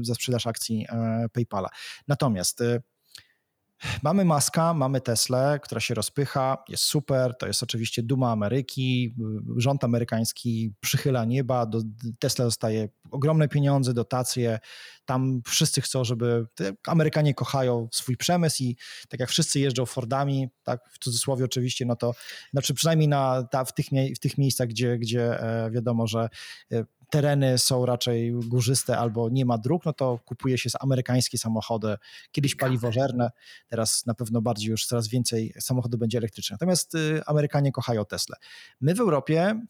za 0.00 0.14
sprzedaż 0.14 0.46
akcji 0.46 0.86
PayPala. 1.32 1.68
Natomiast 2.08 2.62
Mamy 4.02 4.24
Maska, 4.24 4.74
mamy 4.74 5.00
Teslę, 5.00 5.60
która 5.62 5.80
się 5.80 5.94
rozpycha, 5.94 6.58
jest 6.68 6.82
super, 6.82 7.36
to 7.38 7.46
jest 7.46 7.62
oczywiście 7.62 8.02
duma 8.02 8.32
Ameryki, 8.32 9.14
rząd 9.56 9.84
amerykański 9.84 10.72
przychyla 10.80 11.24
nieba, 11.24 11.66
do 11.66 11.82
Tesla 12.18 12.44
dostaje 12.44 12.88
ogromne 13.10 13.48
pieniądze, 13.48 13.94
dotacje, 13.94 14.58
tam 15.04 15.40
wszyscy 15.46 15.80
chcą, 15.80 16.04
żeby, 16.04 16.46
Amerykanie 16.86 17.34
kochają 17.34 17.88
swój 17.92 18.16
przemysł 18.16 18.62
i 18.62 18.76
tak 19.08 19.20
jak 19.20 19.28
wszyscy 19.28 19.60
jeżdżą 19.60 19.86
Fordami, 19.86 20.48
tak 20.62 20.80
w 20.90 20.98
cudzysłowie 20.98 21.44
oczywiście, 21.44 21.86
no 21.86 21.96
to 21.96 22.14
znaczy 22.52 22.74
przynajmniej 22.74 23.08
na, 23.08 23.42
ta, 23.50 23.64
w, 23.64 23.74
tych, 23.74 23.86
w 24.16 24.18
tych 24.18 24.38
miejscach, 24.38 24.68
gdzie, 24.68 24.98
gdzie 24.98 25.40
e, 25.40 25.70
wiadomo, 25.70 26.06
że 26.06 26.28
e, 26.72 26.84
tereny 27.10 27.58
są 27.58 27.86
raczej 27.86 28.32
górzyste 28.32 28.98
albo 28.98 29.28
nie 29.28 29.44
ma 29.44 29.58
dróg, 29.58 29.84
no 29.84 29.92
to 29.92 30.18
kupuje 30.24 30.58
się 30.58 30.70
amerykańskie 30.80 31.38
samochody, 31.38 31.96
kiedyś 32.32 32.54
paliwożerne, 32.54 33.30
teraz 33.68 34.06
na 34.06 34.14
pewno 34.14 34.42
bardziej 34.42 34.70
już 34.70 34.86
coraz 34.86 35.08
więcej 35.08 35.54
samochodów 35.60 36.00
będzie 36.00 36.18
elektrycznych. 36.18 36.60
Natomiast 36.60 36.94
y, 36.94 37.22
Amerykanie 37.26 37.72
kochają 37.72 38.04
Tesla. 38.04 38.36
My 38.80 38.94
w 38.94 39.00
Europie 39.00 39.60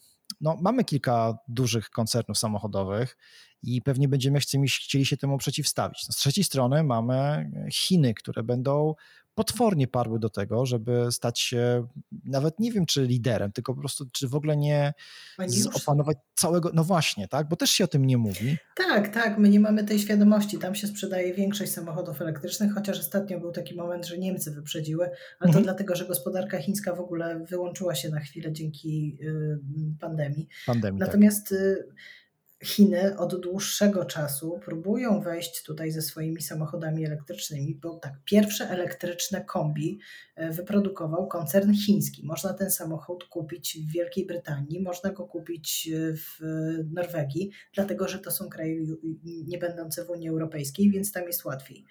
no, 0.40 0.56
mamy 0.60 0.84
kilka 0.84 1.38
dużych 1.48 1.90
koncernów 1.90 2.38
samochodowych 2.38 3.16
i 3.62 3.82
pewnie 3.82 4.08
będziemy 4.08 4.40
chcieli 4.66 5.06
się 5.06 5.16
temu 5.16 5.38
przeciwstawić. 5.38 6.08
No, 6.08 6.12
z 6.12 6.16
trzeciej 6.16 6.44
strony 6.44 6.82
mamy 6.82 7.50
Chiny, 7.72 8.14
które 8.14 8.42
będą 8.42 8.94
potwornie 9.36 9.88
parły 9.88 10.18
do 10.18 10.30
tego, 10.30 10.66
żeby 10.66 11.12
stać 11.12 11.40
się 11.40 11.86
nawet 12.24 12.60
nie 12.60 12.72
wiem, 12.72 12.86
czy 12.86 13.06
liderem, 13.06 13.52
tylko 13.52 13.74
po 13.74 13.80
prostu, 13.80 14.06
czy 14.12 14.28
w 14.28 14.34
ogóle 14.34 14.56
nie 14.56 14.94
opanować 15.74 16.16
całego, 16.34 16.70
no 16.74 16.84
właśnie, 16.84 17.28
tak, 17.28 17.48
bo 17.48 17.56
też 17.56 17.70
się 17.70 17.84
o 17.84 17.88
tym 17.88 18.06
nie 18.06 18.18
mówi. 18.18 18.56
Tak, 18.76 19.14
tak, 19.14 19.38
my 19.38 19.48
nie 19.48 19.60
mamy 19.60 19.84
tej 19.84 19.98
świadomości, 19.98 20.58
tam 20.58 20.74
się 20.74 20.86
sprzedaje 20.86 21.34
większość 21.34 21.72
samochodów 21.72 22.22
elektrycznych, 22.22 22.74
chociaż 22.74 22.98
ostatnio 22.98 23.40
był 23.40 23.52
taki 23.52 23.74
moment, 23.74 24.06
że 24.06 24.18
Niemcy 24.18 24.50
wyprzedziły, 24.50 25.04
ale 25.04 25.12
to 25.40 25.46
mhm. 25.46 25.64
dlatego, 25.64 25.96
że 25.96 26.06
gospodarka 26.06 26.58
chińska 26.58 26.94
w 26.94 27.00
ogóle 27.00 27.44
wyłączyła 27.44 27.94
się 27.94 28.08
na 28.10 28.20
chwilę 28.20 28.52
dzięki 28.52 29.18
y, 29.22 29.58
pandemii. 30.00 30.48
pandemii 30.66 31.00
tak. 31.00 31.08
Natomiast 31.08 31.48
tak. 31.48 31.96
Chiny 32.64 33.18
od 33.18 33.40
dłuższego 33.40 34.04
czasu 34.04 34.60
próbują 34.64 35.20
wejść 35.20 35.62
tutaj 35.62 35.90
ze 35.90 36.02
swoimi 36.02 36.42
samochodami 36.42 37.04
elektrycznymi, 37.04 37.74
bo 37.74 37.96
tak, 37.96 38.12
pierwsze 38.24 38.70
elektryczne 38.70 39.44
kombi 39.44 40.00
e, 40.36 40.50
wyprodukował 40.50 41.28
koncern 41.28 41.74
chiński. 41.74 42.26
Można 42.26 42.54
ten 42.54 42.70
samochód 42.70 43.24
kupić 43.24 43.78
w 43.78 43.92
Wielkiej 43.92 44.26
Brytanii, 44.26 44.80
można 44.80 45.10
go 45.10 45.26
kupić 45.26 45.88
e, 45.88 46.16
w 46.16 46.40
Norwegii, 46.92 47.50
dlatego 47.74 48.08
że 48.08 48.18
to 48.18 48.30
są 48.30 48.48
kraje 48.48 48.76
nie 49.24 49.58
będące 49.58 50.04
w 50.04 50.10
Unii 50.10 50.28
Europejskiej, 50.28 50.90
więc 50.90 51.12
tam 51.12 51.26
jest 51.26 51.44
łatwiej. 51.44 51.84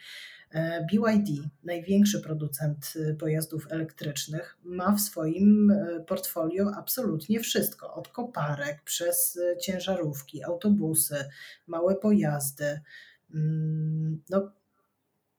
E, 0.52 0.88
BYD, 0.91 1.50
największy 1.64 2.22
producent 2.22 2.93
e, 2.96 3.14
pojazdów 3.14 3.68
elektrycznych, 3.70 4.58
ma 4.64 4.96
w 4.96 5.02
swoim 5.02 5.72
e, 5.72 6.04
portfolio 6.08 6.72
absolutnie 6.78 7.39
wszystko, 7.39 7.93
od 7.93 8.08
koparek 8.08 8.82
przez 8.84 9.39
ciężarówki, 9.62 10.43
autobusy, 10.43 11.26
małe 11.68 11.96
pojazdy. 11.96 12.82
Mm, 13.34 14.22
no, 14.30 14.52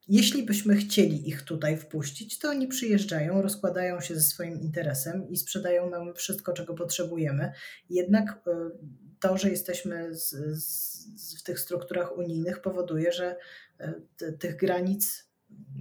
jeśli 0.07 0.43
byśmy 0.43 0.75
chcieli 0.75 1.29
ich 1.29 1.41
tutaj 1.41 1.77
wpuścić, 1.77 2.39
to 2.39 2.49
oni 2.49 2.67
przyjeżdżają, 2.67 3.41
rozkładają 3.41 4.01
się 4.01 4.15
ze 4.15 4.21
swoim 4.21 4.61
interesem 4.61 5.29
i 5.29 5.37
sprzedają 5.37 5.89
nam 5.89 6.13
wszystko, 6.13 6.53
czego 6.53 6.73
potrzebujemy. 6.73 7.51
Jednak 7.89 8.39
to, 9.19 9.37
że 9.37 9.49
jesteśmy 9.49 10.15
z, 10.15 10.29
z, 10.63 11.39
w 11.39 11.43
tych 11.43 11.59
strukturach 11.59 12.17
unijnych, 12.17 12.61
powoduje, 12.61 13.11
że 13.11 13.35
tych 14.39 14.55
granic 14.55 15.27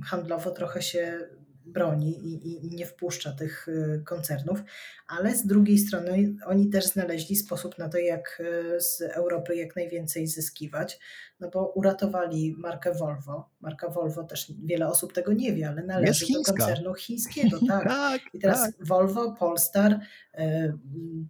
handlowo 0.04 0.50
trochę 0.50 0.82
się 0.82 1.28
broni 1.66 2.18
i, 2.26 2.66
i, 2.66 2.70
nie 2.76 2.86
wpuszcza 2.86 3.32
tych 3.32 3.68
y, 3.68 4.02
koncernów, 4.04 4.62
ale 5.06 5.34
z 5.34 5.46
drugiej 5.46 5.78
strony 5.78 6.36
oni 6.46 6.68
też 6.68 6.84
znaleźli 6.84 7.36
sposób 7.36 7.78
na 7.78 7.88
to, 7.88 7.98
jak 7.98 8.42
y, 8.76 8.80
z 8.80 9.00
Europy 9.00 9.56
jak 9.56 9.76
najwięcej 9.76 10.26
zyskiwać, 10.26 10.98
no 11.40 11.50
bo 11.50 11.72
uratowali 11.74 12.54
markę 12.58 12.94
Volvo. 12.94 13.50
Marka 13.60 13.88
Volvo 13.88 14.24
też 14.24 14.52
wiele 14.64 14.88
osób 14.88 15.12
tego 15.12 15.32
nie 15.32 15.52
wie, 15.52 15.68
ale 15.68 15.82
należy 15.82 16.26
do 16.32 16.42
koncernu 16.42 16.94
chińskiego. 16.94 17.58
Tak. 17.68 17.88
tak 17.88 18.20
I 18.34 18.38
teraz 18.38 18.60
tak. 18.60 18.86
Volvo, 18.86 19.32
Polestar, 19.32 20.00
y, 20.38 20.72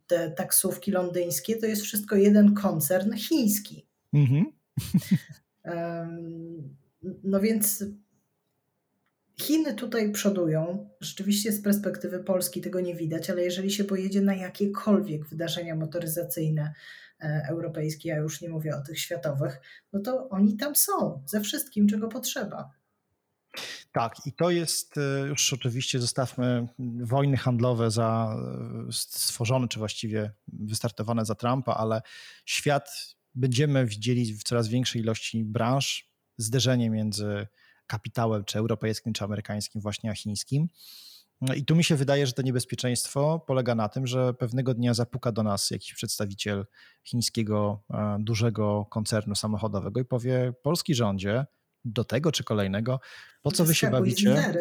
te 0.07 0.31
taksówki 0.31 0.91
londyńskie 0.91 1.57
to 1.57 1.67
jest 1.67 1.83
wszystko 1.83 2.17
jeden 2.17 2.55
koncern 2.55 3.13
chiński. 3.13 3.87
Mhm. 4.13 4.53
No 7.25 7.41
więc 7.41 7.85
Chiny 9.41 9.75
tutaj 9.75 10.13
przodują. 10.13 10.89
Rzeczywiście 11.01 11.53
z 11.53 11.63
perspektywy 11.63 12.25
Polski 12.25 12.61
tego 12.61 12.81
nie 12.81 12.95
widać, 12.95 13.31
ale 13.31 13.43
jeżeli 13.43 13.71
się 13.71 13.85
pojedzie 13.85 14.21
na 14.21 14.35
jakiekolwiek 14.35 15.27
wydarzenia 15.27 15.77
motoryzacyjne 15.77 16.73
e, 17.21 17.47
europejskie, 17.49 18.09
ja 18.09 18.17
już 18.17 18.41
nie 18.41 18.49
mówię 18.49 18.77
o 18.77 18.83
tych 18.83 19.01
światowych, 19.01 19.61
no 19.93 20.01
to 20.01 20.29
oni 20.29 20.57
tam 20.57 20.77
są 20.77 21.23
ze 21.27 21.41
wszystkim, 21.41 21.89
czego 21.89 22.09
potrzeba. 22.09 22.71
Tak, 23.93 24.27
i 24.27 24.33
to 24.33 24.51
jest 24.51 24.99
e, 24.99 25.27
już 25.29 25.53
oczywiście, 25.53 25.99
zostawmy 25.99 26.67
wojny 27.01 27.37
handlowe 27.37 27.91
za 27.91 28.37
e, 28.89 28.93
stworzone, 28.93 29.69
czy 29.69 29.79
właściwie 29.79 30.33
wystartowane 30.49 31.25
za 31.25 31.35
Trumpa, 31.35 31.75
ale 31.75 32.03
świat 32.45 33.17
będziemy 33.35 33.87
widzieli 33.87 34.35
w 34.35 34.43
coraz 34.43 34.69
większej 34.69 35.03
ilości 35.03 35.45
branż 35.45 36.11
zderzenie 36.37 36.91
między 36.91 37.47
kapitałem, 37.87 38.45
czy 38.45 38.59
europejskim, 38.59 39.13
czy 39.13 39.25
amerykańskim, 39.25 39.81
właśnie 39.81 40.11
a 40.11 40.15
chińskim. 40.15 40.69
No 41.41 41.55
i 41.55 41.65
tu 41.65 41.77
mi 41.77 41.85
się 41.85 41.97
wydaje, 41.97 42.27
że 42.27 42.33
to 42.33 42.43
niebezpieczeństwo 42.43 43.45
polega 43.47 43.75
na 43.75 43.89
tym, 43.89 44.07
że 44.07 44.35
pewnego 44.35 44.75
dnia 44.75 44.95
zapuka 44.95 45.33
do 45.33 45.43
nas 45.43 45.71
jakiś 45.71 45.95
przedstawiciel 45.95 46.67
chińskiego 47.05 47.83
e, 47.91 48.17
dużego 48.21 48.87
koncernu 48.91 49.35
samochodowego 49.35 50.01
i 50.01 50.05
powie: 50.05 50.53
Polski 50.63 50.95
rządzie, 50.95 51.47
do 51.85 52.05
tego 52.05 52.33
czy 52.33 52.45
kolejnego, 52.45 53.01
po 53.43 53.53
co 53.53 53.65
wy 53.65 53.75
się 53.75 53.91
bawicie? 53.91 54.55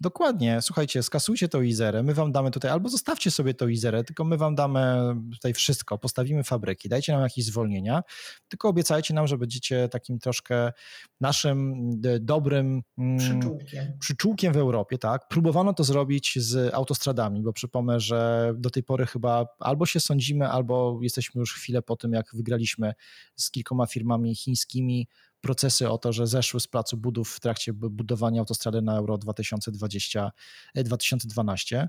Dokładnie. 0.00 0.62
Słuchajcie, 0.62 1.02
skasujcie 1.02 1.48
tą 1.48 1.62
Izerę, 1.62 2.02
my 2.02 2.14
wam 2.14 2.32
damy 2.32 2.50
tutaj, 2.50 2.70
albo 2.70 2.88
zostawcie 2.88 3.30
sobie 3.30 3.54
tą 3.54 3.68
Izerę, 3.68 4.04
tylko 4.04 4.24
my 4.24 4.36
wam 4.36 4.54
damy 4.54 4.96
tutaj 5.32 5.54
wszystko, 5.54 5.98
postawimy 5.98 6.44
fabryki, 6.44 6.88
dajcie 6.88 7.12
nam 7.12 7.22
jakieś 7.22 7.44
zwolnienia, 7.44 8.02
tylko 8.48 8.68
obiecajcie 8.68 9.14
nam, 9.14 9.26
że 9.26 9.38
będziecie 9.38 9.88
takim 9.88 10.18
troszkę 10.18 10.72
naszym 11.20 11.90
dobrym 12.20 12.82
mm, 12.98 13.18
przyczółkiem. 13.18 13.98
przyczółkiem 13.98 14.52
w 14.52 14.56
Europie, 14.56 14.98
tak. 14.98 15.28
Próbowano 15.28 15.72
to 15.74 15.84
zrobić 15.84 16.38
z 16.38 16.74
autostradami, 16.74 17.42
bo 17.42 17.52
przypomnę, 17.52 18.00
że 18.00 18.52
do 18.56 18.70
tej 18.70 18.82
pory 18.82 19.06
chyba 19.06 19.46
albo 19.58 19.86
się 19.86 20.00
sądzimy, 20.00 20.48
albo 20.48 20.98
jesteśmy 21.02 21.38
już 21.38 21.54
chwilę 21.54 21.82
po 21.82 21.96
tym, 21.96 22.12
jak 22.12 22.26
wygraliśmy 22.34 22.92
z 23.36 23.50
kilkoma 23.50 23.86
firmami 23.86 24.34
chińskimi 24.34 25.08
procesy 25.40 25.90
o 25.90 25.98
to, 25.98 26.12
że 26.12 26.26
zeszły 26.26 26.60
z 26.60 26.66
placu 26.66 26.96
budów 26.96 27.30
w 27.32 27.40
trakcie 27.40 27.72
budowania 27.72 28.40
autostrady 28.40 28.82
na 28.82 28.96
Euro 28.96 29.18
2020, 29.18 30.32
2012. 30.74 31.88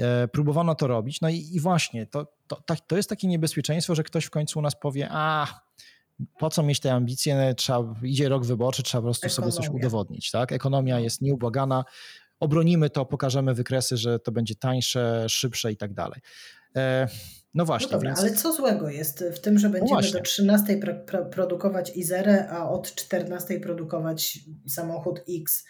E, 0.00 0.22
e, 0.22 0.28
próbowano 0.28 0.74
to 0.74 0.86
robić, 0.86 1.20
no 1.20 1.28
i, 1.28 1.36
i 1.52 1.60
właśnie, 1.60 2.06
to, 2.06 2.26
to, 2.46 2.76
to 2.86 2.96
jest 2.96 3.08
takie 3.08 3.28
niebezpieczeństwo, 3.28 3.94
że 3.94 4.02
ktoś 4.02 4.24
w 4.24 4.30
końcu 4.30 4.58
u 4.58 4.62
nas 4.62 4.80
powie, 4.80 5.08
a 5.10 5.46
po 6.38 6.50
co 6.50 6.62
mieć 6.62 6.80
te 6.80 6.92
ambicje, 6.92 7.54
trzeba, 7.56 7.94
idzie 8.02 8.28
rok 8.28 8.46
wyborczy, 8.46 8.82
trzeba 8.82 9.02
po 9.02 9.06
prostu 9.06 9.26
Ekonomia. 9.26 9.52
sobie 9.52 9.66
coś 9.66 9.74
udowodnić. 9.74 10.30
Tak? 10.30 10.52
Ekonomia 10.52 10.94
no. 10.94 11.00
jest 11.00 11.22
nieubłagana, 11.22 11.84
obronimy 12.40 12.90
to, 12.90 13.06
pokażemy 13.06 13.54
wykresy, 13.54 13.96
że 13.96 14.18
to 14.18 14.32
będzie 14.32 14.54
tańsze, 14.54 15.26
szybsze 15.28 15.72
i 15.72 15.76
tak 15.76 15.94
dalej. 15.94 16.20
E, 16.76 17.08
no 17.54 17.64
właśnie. 17.64 17.86
No 17.86 17.92
dobra, 17.92 18.10
więc... 18.10 18.20
ale 18.20 18.32
co 18.32 18.52
złego 18.52 18.88
jest 18.88 19.24
w 19.34 19.40
tym, 19.40 19.58
że 19.58 19.68
no 19.68 19.72
będziemy 19.72 20.02
no 20.02 20.10
do 20.10 20.20
13 20.20 20.76
pro, 20.76 20.94
pro, 20.94 21.24
produkować 21.24 21.96
Izerę, 21.96 22.48
a 22.50 22.68
od 22.68 22.94
14 22.94 23.60
produkować 23.60 24.38
samochód 24.68 25.20
X? 25.28 25.64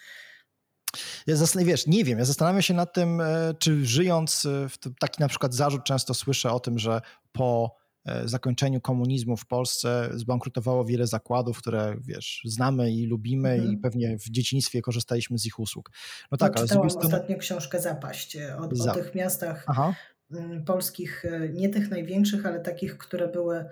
Ja 1.27 1.37
wiesz, 1.65 1.87
nie 1.87 2.05
wiem, 2.05 2.19
ja 2.19 2.25
zastanawiam 2.25 2.63
się 2.63 2.75
nad 2.75 2.93
tym, 2.93 3.21
e, 3.21 3.55
czy 3.59 3.87
żyjąc 3.87 4.47
e, 4.47 4.69
w 4.69 4.79
taki 5.01 5.23
na 5.23 5.29
przykład 5.29 5.55
zarzut 5.55 5.85
często 5.85 6.15
słyszę 6.15 6.53
o 6.53 6.61
tym, 6.61 6.79
że 6.79 7.01
po 7.33 7.80
zakończeniu 8.25 8.81
komunizmu 8.81 9.37
w 9.37 9.47
Polsce 9.47 10.11
zbankrutowało 10.15 10.85
wiele 10.85 11.07
zakładów, 11.07 11.59
które 11.59 11.97
wiesz, 12.01 12.43
znamy 12.45 12.93
i 12.93 13.07
lubimy 13.07 13.51
mhm. 13.51 13.73
i 13.73 13.77
pewnie 13.77 14.19
w 14.19 14.31
dzieciństwie 14.31 14.83
korzystaliśmy 14.83 15.39
z 15.39 15.47
ich 15.47 15.59
usług. 15.59 15.91
No 16.33 16.39
tak, 16.39 16.57
ale 16.57 16.67
z 16.67 16.71
drugiej 16.71 16.91
strony... 16.91 17.07
ostatnio 17.07 17.37
książkę 17.37 17.81
Zapaść 17.81 18.37
o, 18.37 18.69
Za... 18.73 18.93
o 18.93 18.95
tych 18.95 19.15
miastach 19.15 19.65
Aha. 19.67 19.95
Mm, 20.31 20.65
polskich, 20.65 21.25
e, 21.25 21.49
nie 21.49 21.69
tych 21.69 21.91
największych, 21.91 22.47
ale 22.47 22.61
takich, 22.61 22.99
które 22.99 23.29
były 23.29 23.65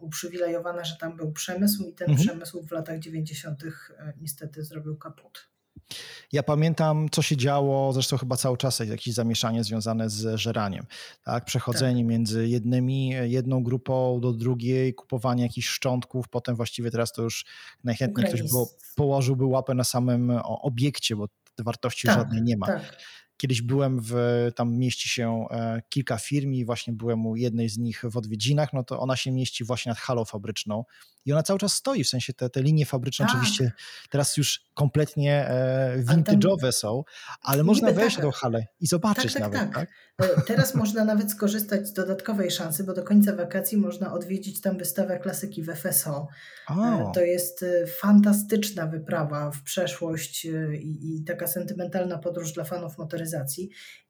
uprzywilejowane, 0.00 0.84
że 0.84 0.96
tam 0.96 1.16
był 1.16 1.32
przemysł 1.32 1.84
i 1.84 1.92
ten 1.92 2.10
mhm. 2.10 2.28
przemysł 2.28 2.62
w 2.62 2.70
latach 2.70 2.98
90. 2.98 3.64
E, 3.64 4.12
niestety 4.20 4.64
zrobił 4.64 4.96
kaput. 4.96 5.50
Ja 6.32 6.42
pamiętam, 6.42 7.08
co 7.10 7.22
się 7.22 7.36
działo, 7.36 7.92
zresztą 7.92 8.16
chyba 8.16 8.36
cały 8.36 8.56
czas 8.56 8.78
jest 8.78 8.90
jakieś 8.90 9.14
zamieszanie 9.14 9.64
związane 9.64 10.10
z 10.10 10.36
żeraniem. 10.36 10.86
Tak? 11.24 11.44
Przechodzenie 11.44 12.02
tak. 12.02 12.10
między 12.10 12.48
jednymi, 12.48 13.08
jedną 13.08 13.62
grupą 13.62 14.20
do 14.20 14.32
drugiej, 14.32 14.94
kupowanie 14.94 15.42
jakichś 15.42 15.68
szczątków, 15.68 16.28
potem 16.28 16.56
właściwie 16.56 16.90
teraz 16.90 17.12
to 17.12 17.22
już 17.22 17.44
najchętniej 17.84 18.26
ktoś 18.26 18.42
było, 18.42 18.70
położyłby 18.96 19.44
łapę 19.44 19.74
na 19.74 19.84
samym 19.84 20.30
obiekcie, 20.44 21.16
bo 21.16 21.26
wartości 21.58 22.06
tak, 22.06 22.18
żadnej 22.18 22.42
nie 22.42 22.56
ma. 22.56 22.66
Tak. 22.66 22.96
Kiedyś 23.40 23.62
byłem 23.62 24.00
w, 24.00 24.14
tam 24.54 24.76
mieści 24.76 25.08
się 25.08 25.46
e, 25.50 25.82
kilka 25.88 26.18
firm 26.18 26.52
i 26.52 26.64
właśnie 26.64 26.92
byłem 26.92 27.26
u 27.26 27.36
jednej 27.36 27.68
z 27.68 27.78
nich 27.78 28.02
w 28.10 28.16
odwiedzinach, 28.16 28.72
no 28.72 28.84
to 28.84 29.00
ona 29.00 29.16
się 29.16 29.32
mieści 29.32 29.64
właśnie 29.64 29.90
nad 29.90 29.98
halą 29.98 30.24
fabryczną 30.24 30.84
i 31.26 31.32
ona 31.32 31.42
cały 31.42 31.58
czas 31.58 31.72
stoi, 31.72 32.04
w 32.04 32.08
sensie 32.08 32.32
te, 32.32 32.50
te 32.50 32.62
linie 32.62 32.86
fabryczne 32.86 33.26
tak. 33.26 33.34
oczywiście 33.34 33.72
teraz 34.10 34.36
już 34.36 34.64
kompletnie 34.74 35.48
e, 35.48 36.02
vintage'owe 36.02 36.72
są, 36.72 37.04
ale 37.42 37.64
można 37.64 37.92
wejść 37.92 38.16
tak. 38.16 38.24
do 38.24 38.32
halę 38.32 38.66
i 38.80 38.86
zobaczyć 38.86 39.32
tak, 39.32 39.42
tak 39.42 39.52
nawet. 39.52 39.74
Tak. 39.74 39.88
tak? 40.16 40.46
Teraz 40.46 40.74
można 40.74 41.04
nawet 41.04 41.30
skorzystać 41.30 41.88
z 41.88 41.92
dodatkowej 41.92 42.50
szansy, 42.50 42.84
bo 42.84 42.94
do 42.94 43.02
końca 43.02 43.36
wakacji 43.36 43.78
można 43.78 44.12
odwiedzić 44.12 44.60
tam 44.60 44.78
wystawę 44.78 45.18
klasyki 45.18 45.62
w 45.62 45.74
FSO. 45.74 46.28
O. 46.68 47.10
E, 47.10 47.12
to 47.14 47.20
jest 47.20 47.64
fantastyczna 48.00 48.86
wyprawa 48.86 49.50
w 49.50 49.62
przeszłość 49.62 50.44
i, 50.44 51.16
i 51.16 51.24
taka 51.24 51.46
sentymentalna 51.46 52.18
podróż 52.18 52.52
dla 52.52 52.64
fanów 52.64 52.98
motoryzacji 52.98 53.29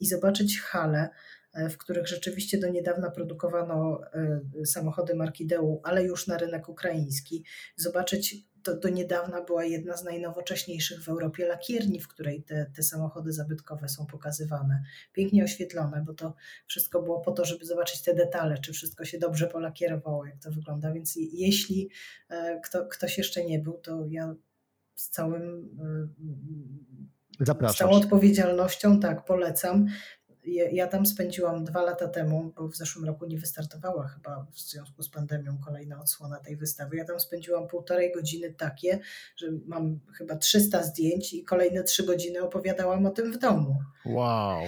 i 0.01 0.07
zobaczyć 0.07 0.61
halę, 0.61 1.09
E, 1.53 1.69
w 1.69 1.79
których 1.79 2.09
rzeczywiście 2.09 2.59
do 2.59 2.69
niedawna 2.69 3.11
produkowano 3.11 4.01
e, 4.13 4.67
samochody 4.67 5.15
marki 5.15 5.47
Deu, 5.47 5.81
ale 5.85 6.05
już 6.05 6.27
na 6.27 6.39
rynek 6.39 6.69
ukraiński. 6.69 7.45
Zobaczyć, 7.77 8.37
to 8.63 8.77
do 8.77 8.89
niedawna 8.89 9.43
była 9.43 9.65
jedna 9.65 9.97
z 9.97 10.05
najnowocześniejszych 10.05 11.03
w 11.03 11.09
Europie 11.09 11.47
lakierni, 11.47 12.01
w 12.01 12.09
której 12.09 12.43
te, 12.43 12.67
te 12.77 12.83
samochody 12.83 13.33
zabytkowe 13.33 13.89
są 13.89 14.07
pokazywane. 14.07 14.83
Pięknie 15.13 15.45
oświetlone, 15.45 16.03
bo 16.07 16.15
to 16.15 16.35
wszystko 16.67 17.03
było 17.03 17.21
po 17.21 17.33
to, 17.33 17.45
żeby 17.45 17.65
zobaczyć 17.65 18.03
te 18.03 18.15
detale, 18.15 18.59
czy 18.59 18.73
wszystko 18.73 19.05
się 19.05 19.19
dobrze 19.19 19.47
polakierowało, 19.47 20.27
jak 20.27 20.39
to 20.43 20.51
wygląda. 20.51 20.93
Więc 20.93 21.17
jeśli 21.33 21.91
e, 22.29 22.61
kto, 22.65 22.87
ktoś 22.87 23.19
jeszcze 23.19 23.45
nie 23.45 23.59
był, 23.59 23.73
to 23.73 24.07
ja 24.09 24.35
z 24.95 25.11
całym 25.11 25.71
Zapraszam. 27.41 27.75
Z 27.75 27.79
całą 27.79 27.93
odpowiedzialnością 27.93 29.01
tak 29.01 29.25
polecam 29.25 29.87
ja 30.73 30.87
tam 30.87 31.07
spędziłam 31.07 31.65
dwa 31.65 31.83
lata 31.83 32.09
temu, 32.09 32.53
bo 32.57 32.69
w 32.69 32.77
zeszłym 32.77 33.05
roku 33.05 33.27
nie 33.27 33.39
wystartowała 33.39 34.09
chyba 34.09 34.47
w 34.53 34.61
związku 34.61 35.03
z 35.03 35.09
pandemią 35.09 35.59
kolejna 35.59 36.01
odsłona 36.01 36.39
tej 36.39 36.57
wystawy. 36.57 36.97
Ja 36.97 37.05
tam 37.05 37.21
spędziłam 37.21 37.69
półtorej 37.69 38.13
godziny 38.13 38.53
takie, 38.53 38.99
że 39.37 39.47
mam 39.67 40.01
chyba 40.13 40.37
300 40.37 40.83
zdjęć 40.83 41.33
i 41.33 41.45
kolejne 41.45 41.83
trzy 41.83 42.07
godziny 42.07 42.43
opowiadałam 42.43 43.07
o 43.07 43.11
tym 43.11 43.33
w 43.33 43.39
domu. 43.39 43.77
Wow, 44.05 44.61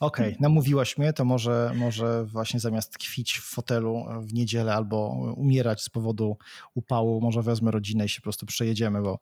okej, 0.00 0.26
okay. 0.26 0.36
namówiłaś 0.40 0.98
mnie, 0.98 1.12
to 1.12 1.24
może, 1.24 1.72
może 1.74 2.24
właśnie 2.24 2.60
zamiast 2.60 2.92
tkwić 2.92 3.38
w 3.38 3.44
fotelu 3.44 4.04
w 4.20 4.34
niedzielę 4.34 4.74
albo 4.74 5.08
umierać 5.36 5.82
z 5.82 5.88
powodu 5.88 6.36
upału, 6.74 7.20
może 7.20 7.42
wezmę 7.42 7.70
rodzinę 7.70 8.04
i 8.04 8.08
się 8.08 8.20
po 8.20 8.24
prostu 8.24 8.46
przejedziemy, 8.46 9.02
bo, 9.02 9.18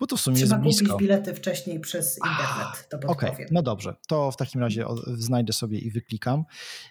bo 0.00 0.06
to 0.06 0.16
w 0.16 0.20
sumie 0.20 0.36
Trzeba 0.36 0.56
jest 0.56 0.62
blisko. 0.62 0.92
kupić 0.92 1.08
bilety 1.08 1.34
wcześniej 1.34 1.80
przez 1.80 2.16
internet, 2.16 2.88
to 2.88 2.96
Okej, 3.10 3.30
okay. 3.30 3.46
no 3.50 3.62
dobrze, 3.62 3.94
to 4.08 4.30
w 4.30 4.36
takim 4.36 4.60
razie 4.60 4.84
znajdę 5.06 5.49
sobie 5.52 5.78
i 5.78 5.90
wyklikam. 5.90 6.44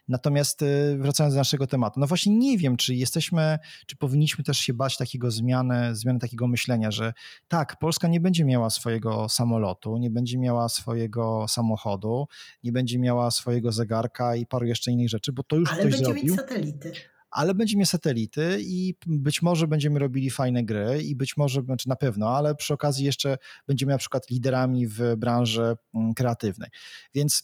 Natomiast 0.07 0.61
y, 0.61 0.97
wracając 0.97 1.33
do 1.33 1.39
naszego 1.39 1.67
tematu, 1.67 1.99
no 1.99 2.07
właśnie 2.07 2.37
nie 2.37 2.57
wiem, 2.57 2.77
czy 2.77 2.95
jesteśmy, 2.95 3.59
czy 3.85 3.95
powinniśmy 3.95 4.43
też 4.43 4.57
się 4.57 4.73
bać 4.73 4.97
takiego 4.97 5.31
zmiany, 5.31 5.95
zmiany 5.95 6.19
takiego 6.19 6.47
myślenia, 6.47 6.91
że 6.91 7.13
tak, 7.47 7.79
Polska 7.79 8.07
nie 8.07 8.19
będzie 8.19 8.45
miała 8.45 8.69
swojego 8.69 9.29
samolotu, 9.29 9.97
nie 9.97 10.09
będzie 10.09 10.37
miała 10.37 10.69
swojego 10.69 11.45
samochodu, 11.47 12.27
nie 12.63 12.71
będzie 12.71 12.99
miała 12.99 13.31
swojego 13.31 13.71
zegarka 13.71 14.35
i 14.35 14.45
paru 14.45 14.65
jeszcze 14.65 14.91
innych 14.91 15.09
rzeczy, 15.09 15.33
bo 15.33 15.43
to 15.43 15.55
już 15.55 15.69
Ale 15.69 15.79
ktoś 15.79 15.91
będzie 15.91 16.05
zrobił. 16.05 16.23
mieć 16.23 16.35
satelity 16.35 16.91
ale 17.31 17.53
będziemy 17.55 17.85
satelity 17.85 18.57
i 18.61 18.95
być 19.07 19.41
może 19.41 19.67
będziemy 19.67 19.99
robili 19.99 20.29
fajne 20.29 20.63
gry 20.63 21.03
i 21.03 21.15
być 21.15 21.37
może, 21.37 21.61
znaczy 21.61 21.89
na 21.89 21.95
pewno, 21.95 22.29
ale 22.29 22.55
przy 22.55 22.73
okazji 22.73 23.05
jeszcze 23.05 23.37
będziemy 23.67 23.91
na 23.91 23.97
przykład 23.97 24.29
liderami 24.29 24.87
w 24.87 25.15
branży 25.17 25.75
mm, 25.93 26.13
kreatywnej. 26.13 26.69
Więc 27.13 27.43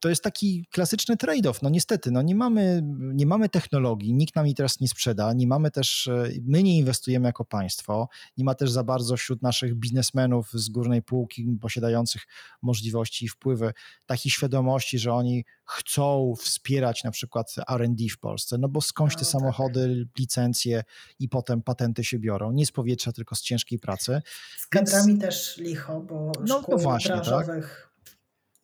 to 0.00 0.08
jest 0.08 0.22
taki 0.22 0.66
klasyczny 0.70 1.16
trade-off. 1.16 1.62
No 1.62 1.68
niestety, 1.68 2.10
no 2.10 2.22
nie, 2.22 2.34
mamy, 2.34 2.82
nie 2.98 3.26
mamy 3.26 3.48
technologii, 3.48 4.14
nikt 4.14 4.36
nam 4.36 4.46
jej 4.46 4.54
teraz 4.54 4.80
nie 4.80 4.88
sprzeda, 4.88 5.32
nie 5.32 5.46
mamy 5.46 5.70
też, 5.70 6.06
e, 6.06 6.28
my 6.42 6.62
nie 6.62 6.78
inwestujemy 6.78 7.28
jako 7.28 7.44
państwo, 7.44 8.08
nie 8.36 8.44
ma 8.44 8.54
też 8.54 8.70
za 8.70 8.84
bardzo 8.84 9.16
wśród 9.16 9.42
naszych 9.42 9.74
biznesmenów 9.74 10.52
z 10.52 10.68
górnej 10.68 11.02
półki 11.02 11.58
posiadających 11.60 12.26
możliwości 12.62 13.24
i 13.24 13.28
wpływy 13.28 13.72
takiej 14.06 14.32
świadomości, 14.32 14.98
że 14.98 15.12
oni 15.12 15.44
chcą 15.64 16.34
wspierać 16.38 17.04
na 17.04 17.10
przykład 17.10 17.54
R&D 17.68 18.04
w 18.12 18.18
Polsce, 18.18 18.58
no 18.58 18.68
bo 18.68 18.80
skądś 18.80 19.14
te 19.14 19.20
no, 19.20 19.26
samochody, 19.26 20.04
tak. 20.06 20.18
licencje 20.18 20.84
i 21.18 21.28
potem 21.28 21.62
patenty 21.62 22.04
się 22.04 22.18
biorą, 22.18 22.52
nie 22.52 22.66
z 22.66 22.72
powietrza, 22.72 23.12
tylko 23.12 23.34
z 23.34 23.40
ciężkiej 23.40 23.78
pracy. 23.78 24.22
Z 24.58 24.66
kadrami 24.66 25.06
Więc... 25.06 25.20
też 25.20 25.56
licho, 25.56 26.00
bo 26.00 26.32
no, 26.46 26.58
szkół 26.60 26.74
no 26.74 26.82
właśnie, 26.82 27.10
tak. 27.10 27.24
branżowych... 27.24 27.80
Tak? 27.80 27.95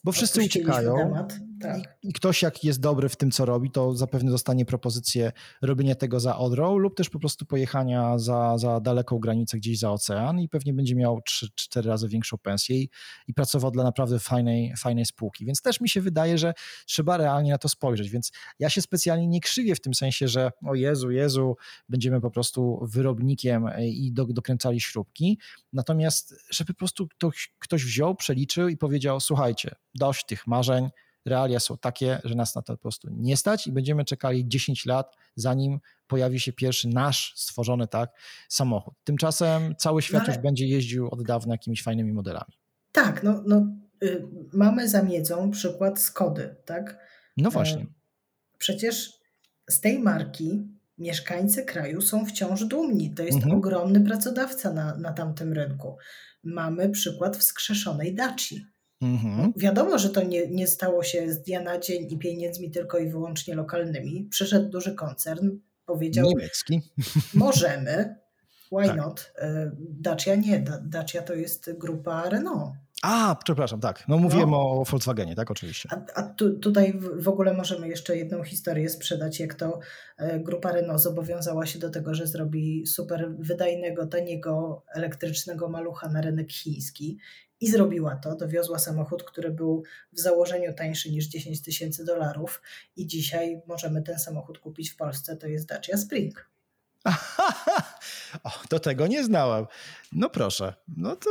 Bo 0.04 0.12
wszyscy 0.12 0.40
uciekają. 0.44 0.96
Temat. 0.96 1.38
Tak. 1.62 1.98
I, 2.02 2.12
ktoś, 2.12 2.42
jak 2.42 2.64
jest 2.64 2.80
dobry 2.80 3.08
w 3.08 3.16
tym, 3.16 3.30
co 3.30 3.44
robi, 3.44 3.70
to 3.70 3.96
zapewne 3.96 4.30
dostanie 4.30 4.64
propozycję 4.64 5.32
robienia 5.62 5.94
tego 5.94 6.20
za 6.20 6.38
Odrą 6.38 6.78
lub 6.78 6.96
też 6.96 7.10
po 7.10 7.18
prostu 7.18 7.46
pojechania 7.46 8.18
za, 8.18 8.58
za 8.58 8.80
daleką 8.80 9.18
granicę 9.18 9.56
gdzieś 9.56 9.78
za 9.78 9.92
ocean 9.92 10.40
i 10.40 10.48
pewnie 10.48 10.72
będzie 10.72 10.94
miał 10.94 11.20
3-4 11.30 11.86
razy 11.86 12.08
większą 12.08 12.38
pensję 12.38 12.76
i, 12.76 12.90
i 13.28 13.34
pracował 13.34 13.70
dla 13.70 13.84
naprawdę 13.84 14.18
fajnej, 14.18 14.74
fajnej 14.76 15.06
spółki. 15.06 15.46
Więc 15.46 15.62
też 15.62 15.80
mi 15.80 15.88
się 15.88 16.00
wydaje, 16.00 16.38
że 16.38 16.54
trzeba 16.86 17.16
realnie 17.16 17.50
na 17.50 17.58
to 17.58 17.68
spojrzeć. 17.68 18.10
Więc 18.10 18.32
ja 18.58 18.70
się 18.70 18.82
specjalnie 18.82 19.26
nie 19.26 19.40
krzywię 19.40 19.74
w 19.74 19.80
tym 19.80 19.94
sensie, 19.94 20.28
że 20.28 20.50
o 20.64 20.74
Jezu, 20.74 21.10
Jezu, 21.10 21.56
będziemy 21.88 22.20
po 22.20 22.30
prostu 22.30 22.78
wyrobnikiem 22.82 23.66
i 23.80 24.12
do, 24.12 24.24
dokręcali 24.24 24.80
śrubki. 24.80 25.38
Natomiast, 25.72 26.34
żeby 26.50 26.74
po 26.74 26.78
prostu 26.78 27.08
ktoś, 27.08 27.54
ktoś 27.58 27.84
wziął, 27.84 28.14
przeliczył 28.14 28.68
i 28.68 28.76
powiedział: 28.76 29.20
Słuchajcie, 29.20 29.74
dość 29.94 30.26
tych 30.26 30.46
marzeń 30.46 30.90
realia 31.24 31.60
są 31.60 31.78
takie, 31.78 32.20
że 32.24 32.34
nas 32.34 32.54
na 32.54 32.62
to 32.62 32.72
po 32.72 32.82
prostu 32.82 33.08
nie 33.10 33.36
stać 33.36 33.66
i 33.66 33.72
będziemy 33.72 34.04
czekali 34.04 34.48
10 34.48 34.86
lat, 34.86 35.16
zanim 35.36 35.80
pojawi 36.06 36.40
się 36.40 36.52
pierwszy 36.52 36.88
nasz 36.88 37.32
stworzony 37.36 37.88
tak 37.88 38.10
samochód. 38.48 38.94
Tymczasem 39.04 39.74
cały 39.76 40.02
świat 40.02 40.26
no 40.26 40.34
już 40.34 40.42
będzie 40.42 40.66
jeździł 40.66 41.08
od 41.10 41.22
dawna 41.22 41.54
jakimiś 41.54 41.82
fajnymi 41.82 42.12
modelami. 42.12 42.52
Tak, 42.92 43.22
no, 43.22 43.42
no 43.46 43.66
y, 44.02 44.26
mamy 44.52 44.88
za 44.88 45.02
miedzą 45.02 45.50
przykład 45.50 46.00
Skody, 46.00 46.56
tak? 46.64 46.98
No 47.36 47.50
właśnie. 47.50 47.86
Przecież 48.58 49.12
z 49.70 49.80
tej 49.80 49.98
marki 49.98 50.68
mieszkańcy 50.98 51.64
kraju 51.64 52.00
są 52.00 52.26
wciąż 52.26 52.64
dumni. 52.64 53.14
To 53.14 53.22
jest 53.22 53.36
Mhm. 53.36 53.56
ogromny 53.56 54.00
pracodawca 54.00 54.72
na, 54.72 54.96
na 54.96 55.12
tamtym 55.12 55.52
rynku. 55.52 55.96
Mamy 56.42 56.90
przykład 56.90 57.36
wskrzeszonej 57.36 58.14
Daci. 58.14 58.66
Mhm. 59.02 59.52
Wiadomo, 59.56 59.98
że 59.98 60.10
to 60.10 60.22
nie, 60.22 60.46
nie 60.46 60.66
stało 60.66 61.02
się 61.02 61.32
z 61.32 61.42
dnia 61.42 61.60
na 61.60 61.78
dzień 61.78 62.06
i 62.12 62.18
pieniędzmi 62.18 62.70
tylko 62.70 62.98
i 62.98 63.08
wyłącznie 63.08 63.54
lokalnymi. 63.54 64.28
Przyszedł 64.30 64.68
duży 64.70 64.94
koncern, 64.94 65.50
powiedział: 65.86 66.26
Niemiecki. 66.26 66.80
Możemy, 67.34 68.16
why 68.72 68.86
Tak. 68.86 68.96
not? 68.96 69.32
Y, 69.42 69.44
Dacia 69.78 70.34
nie, 70.34 70.60
Da- 70.60 70.80
Dacia 70.84 71.22
to 71.22 71.34
jest 71.34 71.72
grupa 71.78 72.28
Renault. 72.28 72.72
A, 73.02 73.36
przepraszam, 73.44 73.80
tak. 73.80 74.08
No 74.08 74.18
mówiłem 74.18 74.54
o 74.54 74.84
Volkswagenie, 74.84 75.34
tak, 75.34 75.50
oczywiście. 75.50 75.88
A, 75.92 76.20
a 76.20 76.22
tu, 76.22 76.58
tutaj 76.58 76.92
w, 76.92 77.22
w 77.24 77.28
ogóle 77.28 77.54
możemy 77.54 77.88
jeszcze 77.88 78.16
jedną 78.16 78.44
historię 78.44 78.88
sprzedać, 78.88 79.40
jak 79.40 79.54
to 79.54 79.78
e, 80.18 80.40
grupa 80.40 80.72
Renault 80.72 81.02
zobowiązała 81.02 81.66
się 81.66 81.78
do 81.78 81.90
tego, 81.90 82.14
że 82.14 82.26
zrobi 82.26 82.86
super 82.86 83.34
wydajnego, 83.38 84.06
taniego, 84.06 84.84
elektrycznego 84.94 85.68
malucha 85.68 86.08
na 86.08 86.20
rynek 86.20 86.52
chiński 86.52 87.18
i 87.62 87.70
zrobiła 87.70 88.16
to. 88.16 88.36
Dowiozła 88.36 88.78
samochód, 88.78 89.22
który 89.22 89.50
był 89.50 89.82
w 90.12 90.20
założeniu 90.20 90.74
tańszy 90.74 91.10
niż 91.10 91.26
10 91.26 91.62
tysięcy 91.62 92.04
dolarów 92.04 92.62
i 92.96 93.06
dzisiaj 93.06 93.62
możemy 93.66 94.02
ten 94.02 94.18
samochód 94.18 94.58
kupić 94.58 94.90
w 94.90 94.96
Polsce. 94.96 95.36
To 95.36 95.46
jest 95.46 95.66
Dacia 95.66 95.96
Spring. 95.96 96.50
o, 98.44 98.50
do 98.70 98.80
tego 98.80 99.06
nie 99.06 99.24
znałem. 99.24 99.66
No 100.12 100.30
proszę, 100.30 100.74
no 100.96 101.16
to, 101.16 101.30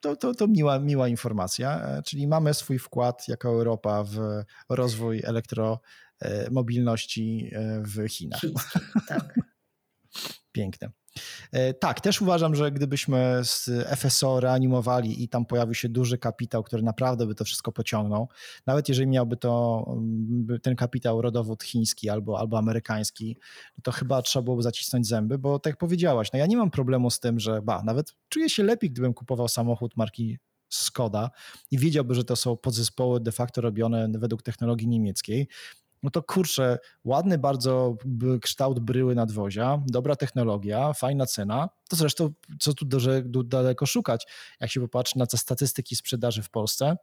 to, 0.00 0.16
to, 0.16 0.34
to 0.34 0.46
miła, 0.46 0.78
miła 0.78 1.08
informacja. 1.08 1.82
E, 1.82 2.02
Czyli 2.02 2.26
mamy 2.26 2.54
swój 2.54 2.78
wkład 2.78 3.28
jako 3.28 3.48
Europa 3.48 4.04
w 4.04 4.44
rozwój 4.68 5.22
elektromobilności 5.24 7.50
e, 7.52 7.82
w 7.82 8.08
Chinach. 8.08 8.40
Chiński, 8.40 8.78
tak. 9.08 9.40
Piękne. 10.52 11.03
E, 11.52 11.74
Tak, 11.74 12.00
też 12.00 12.22
uważam, 12.22 12.54
że 12.54 12.72
gdybyśmy 12.72 13.40
z 13.42 13.70
FSO 13.98 14.40
reanimowali 14.40 15.22
i 15.22 15.28
tam 15.28 15.46
pojawił 15.46 15.74
się 15.74 15.88
duży 15.88 16.18
kapitał, 16.18 16.62
który 16.62 16.82
naprawdę 16.82 17.26
by 17.26 17.34
to 17.34 17.44
wszystko 17.44 17.72
pociągnął, 17.72 18.28
nawet 18.66 18.88
jeżeli 18.88 19.08
miałby 19.08 19.36
to 19.36 19.84
mm, 19.88 20.60
ten 20.62 20.76
kapitał 20.76 21.22
rodowód 21.22 21.62
chiński 21.62 22.08
albo, 22.08 22.38
albo 22.38 22.58
amerykański, 22.58 23.36
no 23.78 23.82
to 23.82 23.92
chyba 23.92 24.22
trzeba 24.22 24.42
byłoby 24.42 24.62
zacisnąć 24.62 25.06
zęby, 25.06 25.38
bo 25.38 25.58
tak 25.58 25.70
jak 25.70 25.78
powiedziałaś, 25.78 26.28
no 26.32 26.38
ja 26.38 26.46
nie 26.46 26.56
mam 26.56 26.70
problemu 26.70 27.10
z 27.10 27.20
tym, 27.20 27.40
że 27.40 27.62
ba, 27.62 27.82
nawet 27.82 28.14
czuję 28.28 28.50
się 28.50 28.62
lepiej, 28.62 28.90
gdybym 28.90 29.14
kupował 29.14 29.48
samochód 29.48 29.96
marki 29.96 30.38
Skoda 30.68 31.30
i 31.70 31.78
wiedziałby, 31.78 32.14
że 32.14 32.24
to 32.24 32.36
są 32.36 32.56
podzespoły 32.56 33.20
de 33.20 33.32
facto 33.32 33.60
robione 33.60 34.08
według 34.14 34.42
technologii 34.42 34.88
niemieckiej, 34.88 35.48
no 36.04 36.10
to 36.10 36.22
kurczę, 36.22 36.78
ładny 37.04 37.38
bardzo 37.38 37.96
kształt 38.42 38.80
bryły 38.80 39.14
nadwozia, 39.14 39.82
dobra 39.86 40.16
technologia, 40.16 40.92
fajna 40.92 41.26
cena. 41.26 41.68
To 41.88 41.96
zresztą, 41.96 42.30
co 42.60 42.74
tu 42.74 42.86
daleko 43.44 43.86
szukać, 43.86 44.26
jak 44.60 44.70
się 44.70 44.80
popatrzy 44.80 45.18
na 45.18 45.26
te 45.26 45.36
statystyki 45.36 45.96
sprzedaży 45.96 46.42
w 46.42 46.50
Polsce, 46.50 46.96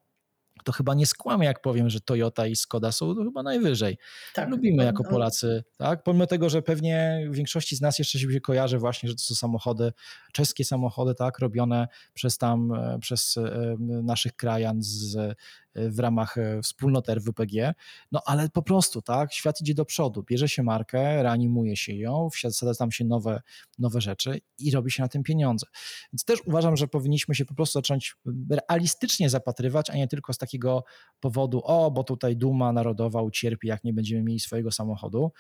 to 0.63 0.71
chyba 0.71 0.93
nie 0.93 1.05
skłamię, 1.05 1.45
jak 1.45 1.61
powiem, 1.61 1.89
że 1.89 2.01
Toyota 2.01 2.47
i 2.47 2.55
Skoda 2.55 2.91
są 2.91 3.15
chyba 3.15 3.43
najwyżej. 3.43 3.97
tak. 4.33 4.49
Lubimy 4.49 4.83
jako 4.83 5.03
Polacy, 5.03 5.63
tak? 5.77 6.03
Pomimo 6.03 6.27
tego, 6.27 6.49
że 6.49 6.61
pewnie 6.61 7.27
większości 7.31 7.75
z 7.75 7.81
nas 7.81 7.99
jeszcze 7.99 8.19
się 8.19 8.41
kojarzy 8.41 8.79
właśnie, 8.79 9.09
że 9.09 9.15
to 9.15 9.21
są 9.21 9.35
samochody, 9.35 9.93
czeskie 10.33 10.65
samochody, 10.65 11.15
tak, 11.15 11.39
robione 11.39 11.87
przez 12.13 12.37
tam, 12.37 12.73
e, 12.73 12.99
przez 12.99 13.37
e, 13.37 13.75
naszych 13.79 14.35
krajan 14.35 14.77
z, 14.83 15.15
e, 15.15 15.35
w 15.75 15.99
ramach 15.99 16.35
wspólnoty 16.63 17.11
RWPG, 17.15 17.73
no 18.11 18.21
ale 18.25 18.49
po 18.49 18.61
prostu, 18.61 19.01
tak, 19.01 19.33
świat 19.33 19.61
idzie 19.61 19.73
do 19.73 19.85
przodu, 19.85 20.23
bierze 20.23 20.49
się 20.49 20.63
markę, 20.63 21.23
reanimuje 21.23 21.77
się 21.77 21.93
ją, 21.93 22.29
wsadza 22.29 22.75
tam 22.75 22.91
się 22.91 23.05
nowe, 23.05 23.41
nowe 23.79 24.01
rzeczy 24.01 24.41
i 24.57 24.71
robi 24.71 24.91
się 24.91 25.03
na 25.03 25.09
tym 25.09 25.23
pieniądze. 25.23 25.67
Więc 26.13 26.25
też 26.25 26.41
uważam, 26.45 26.77
że 26.77 26.87
powinniśmy 26.87 27.35
się 27.35 27.45
po 27.45 27.53
prostu 27.53 27.79
zacząć 27.79 28.15
realistycznie 28.49 29.29
zapatrywać, 29.29 29.89
a 29.89 29.95
nie 29.95 30.07
tylko 30.07 30.33
z 30.33 30.37
takiego 30.51 30.83
powodu, 31.19 31.61
o, 31.63 31.91
bo 31.91 32.03
tutaj 32.03 32.37
duma 32.37 32.73
narodowa 32.73 33.21
ucierpi, 33.21 33.67
jak 33.67 33.83
nie 33.83 33.93
będziemy 33.93 34.23
mieli 34.23 34.39
swojego 34.39 34.71
samochodu. 34.71 35.31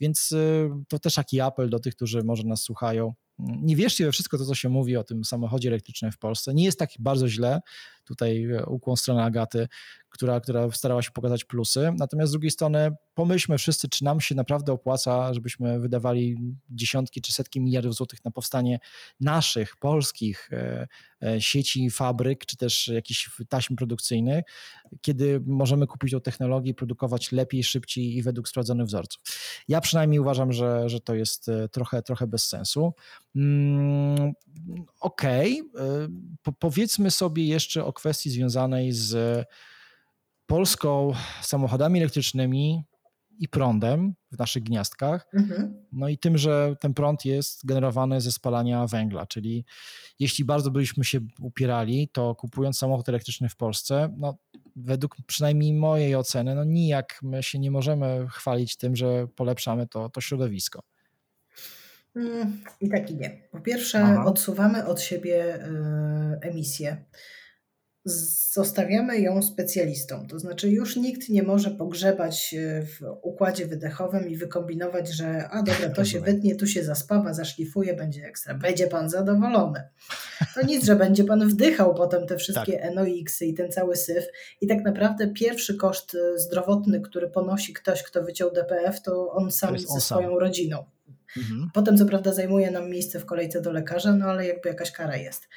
Więc 0.00 0.32
y, 0.32 0.70
to 0.88 0.98
też 0.98 1.14
taki 1.14 1.40
apel 1.40 1.70
do 1.70 1.78
tych, 1.78 1.96
którzy 1.96 2.22
może 2.24 2.42
nas 2.44 2.62
słuchają. 2.62 3.14
Nie 3.38 3.76
wierzcie 3.76 4.04
we 4.04 4.12
wszystko 4.12 4.38
to, 4.38 4.44
co 4.44 4.54
się 4.54 4.68
mówi 4.68 4.96
o 4.96 5.04
tym 5.04 5.24
samochodzie 5.24 5.68
elektrycznym 5.68 6.12
w 6.12 6.18
Polsce. 6.18 6.54
Nie 6.54 6.64
jest 6.64 6.78
tak 6.78 6.90
bardzo 6.98 7.28
źle. 7.28 7.60
Tutaj 8.04 8.44
e, 8.44 8.66
ukłon 8.66 8.96
strony 8.96 9.22
Agaty, 9.22 9.68
która, 10.08 10.40
która 10.40 10.70
starała 10.70 11.02
się 11.02 11.10
pokazać 11.10 11.44
plusy. 11.44 11.92
Natomiast 11.98 12.28
z 12.28 12.32
drugiej 12.32 12.50
strony 12.50 12.90
pomyślmy 13.14 13.58
wszyscy, 13.58 13.88
czy 13.88 14.04
nam 14.04 14.20
się 14.20 14.34
naprawdę 14.34 14.72
opłaca, 14.72 15.34
żebyśmy 15.34 15.80
wydawali 15.80 16.36
dziesiątki 16.70 17.20
czy 17.20 17.32
setki 17.32 17.60
miliardów 17.60 17.94
złotych 17.94 18.24
na 18.24 18.30
powstanie 18.30 18.78
naszych, 19.20 19.76
polskich 19.76 20.50
e, 20.52 20.86
e, 21.22 21.40
sieci, 21.40 21.90
fabryk, 21.90 22.46
czy 22.46 22.56
też 22.56 22.88
jakichś 22.88 23.30
taśm 23.48 23.76
produkcyjnych, 23.76 24.44
kiedy 25.00 25.40
możemy 25.46 25.86
kupić 25.86 26.12
tą 26.12 26.20
technologię 26.20 26.74
produkować 26.74 27.32
lepiej, 27.32 27.64
szybciej 27.64 28.16
i 28.16 28.22
według 28.22 28.48
sprawdzonych 28.48 28.86
wzorców. 28.86 29.22
Ja 29.68 29.80
przynajmniej 29.80 30.20
uważam, 30.20 30.52
że, 30.52 30.88
że 30.88 31.00
to 31.00 31.14
jest 31.14 31.50
trochę, 31.72 32.02
trochę 32.02 32.26
bez 32.26 32.48
sensu. 32.48 32.92
Mm, 33.36 34.32
Okej, 35.00 35.62
okay. 35.74 36.08
po, 36.42 36.52
powiedzmy 36.52 37.10
sobie 37.10 37.46
jeszcze 37.46 37.84
o 37.84 37.92
kwestii 37.92 38.30
związanej 38.30 38.92
z 38.92 39.44
Polską 40.46 41.12
samochodami 41.42 41.98
elektrycznymi 41.98 42.84
i 43.38 43.48
prądem 43.48 44.14
w 44.32 44.38
naszych 44.38 44.62
gniazdkach. 44.62 45.26
Mhm. 45.34 45.84
No 45.92 46.08
i 46.08 46.18
tym, 46.18 46.38
że 46.38 46.76
ten 46.80 46.94
prąd 46.94 47.24
jest 47.24 47.66
generowany 47.66 48.20
ze 48.20 48.32
spalania 48.32 48.86
węgla, 48.86 49.26
czyli 49.26 49.64
jeśli 50.18 50.44
bardzo 50.44 50.70
byśmy 50.70 51.04
się 51.04 51.20
upierali, 51.40 52.08
to 52.12 52.34
kupując 52.34 52.78
samochód 52.78 53.08
elektryczny 53.08 53.48
w 53.48 53.56
Polsce, 53.56 54.14
no 54.16 54.38
według 54.76 55.16
przynajmniej 55.26 55.72
mojej 55.72 56.16
oceny, 56.16 56.54
no 56.54 56.64
nijak 56.64 57.18
my 57.22 57.42
się 57.42 57.58
nie 57.58 57.70
możemy 57.70 58.26
chwalić 58.30 58.76
tym, 58.76 58.96
że 58.96 59.26
polepszamy 59.36 59.86
to, 59.86 60.08
to 60.08 60.20
środowisko. 60.20 60.82
Mm, 62.16 62.62
I 62.80 62.88
tak 62.88 63.10
i 63.10 63.16
nie. 63.16 63.30
Po 63.50 63.60
pierwsze, 63.60 63.98
Aha. 63.98 64.24
odsuwamy 64.26 64.86
od 64.86 65.00
siebie 65.00 65.56
y, 65.56 65.60
emisję. 66.40 67.04
Zostawiamy 68.52 69.20
ją 69.20 69.42
specjalistom. 69.42 70.26
To 70.26 70.38
znaczy, 70.38 70.70
już 70.70 70.96
nikt 70.96 71.28
nie 71.28 71.42
może 71.42 71.70
pogrzebać 71.70 72.54
y, 72.58 72.86
w 72.86 73.00
układzie 73.22 73.66
wydechowym 73.66 74.28
i 74.28 74.36
wykombinować, 74.36 75.08
że 75.08 75.48
a 75.48 75.62
dobra, 75.62 75.90
to 75.90 76.04
się 76.04 76.20
wytnie, 76.20 76.56
tu 76.56 76.66
się 76.66 76.84
zaspawa, 76.84 77.34
zaszlifuje, 77.34 77.94
będzie 77.94 78.24
ekstra. 78.24 78.54
Będzie 78.54 78.86
pan 78.86 79.10
zadowolony. 79.10 79.82
To 80.54 80.66
nic, 80.66 80.84
że 80.84 80.96
będzie 80.96 81.24
pan 81.24 81.48
wdychał 81.48 81.94
potem 81.94 82.26
te 82.26 82.36
wszystkie 82.36 82.90
NOx-y 82.94 83.46
i 83.46 83.54
ten 83.54 83.72
cały 83.72 83.96
syf. 83.96 84.24
I 84.60 84.66
tak 84.66 84.84
naprawdę 84.84 85.28
pierwszy 85.28 85.76
koszt 85.76 86.14
y, 86.14 86.38
zdrowotny, 86.38 87.00
który 87.00 87.30
ponosi 87.30 87.72
ktoś, 87.72 88.02
kto 88.02 88.22
wyciął 88.22 88.52
DPF, 88.52 89.02
to 89.02 89.30
on 89.32 89.50
sam 89.50 89.70
on 89.70 89.78
ze 89.78 89.86
sam. 89.86 90.00
swoją 90.00 90.38
rodziną. 90.38 90.95
Mhm. 91.36 91.70
Potem, 91.74 91.96
co 91.96 92.06
prawda, 92.06 92.32
zajmuje 92.32 92.70
nam 92.70 92.90
miejsce 92.90 93.20
w 93.20 93.26
kolejce 93.26 93.60
do 93.60 93.72
lekarza, 93.72 94.16
no 94.16 94.26
ale 94.26 94.46
jakby 94.46 94.68
jakaś 94.68 94.92
kara 94.92 95.16
jest. 95.16 95.48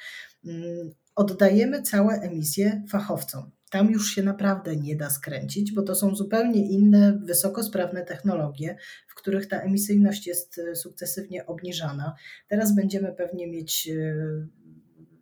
Mm, 0.46 0.90
Oddajemy 1.14 1.82
całe 1.82 2.14
emisje 2.14 2.82
fachowcom. 2.88 3.50
Tam 3.70 3.90
już 3.90 4.14
się 4.14 4.22
naprawdę 4.22 4.76
nie 4.76 4.96
da 4.96 5.10
skręcić, 5.10 5.72
bo 5.72 5.82
to 5.82 5.94
są 5.94 6.14
zupełnie 6.14 6.70
inne, 6.70 7.20
wysokosprawne 7.24 8.04
technologie, 8.04 8.76
w 9.08 9.14
których 9.14 9.46
ta 9.48 9.60
emisyjność 9.60 10.26
jest 10.26 10.58
e, 10.58 10.74
sukcesywnie 10.74 11.46
obniżana. 11.46 12.14
Teraz 12.48 12.74
będziemy 12.74 13.12
pewnie 13.12 13.46
mieć 13.46 13.88
e, 13.88 14.14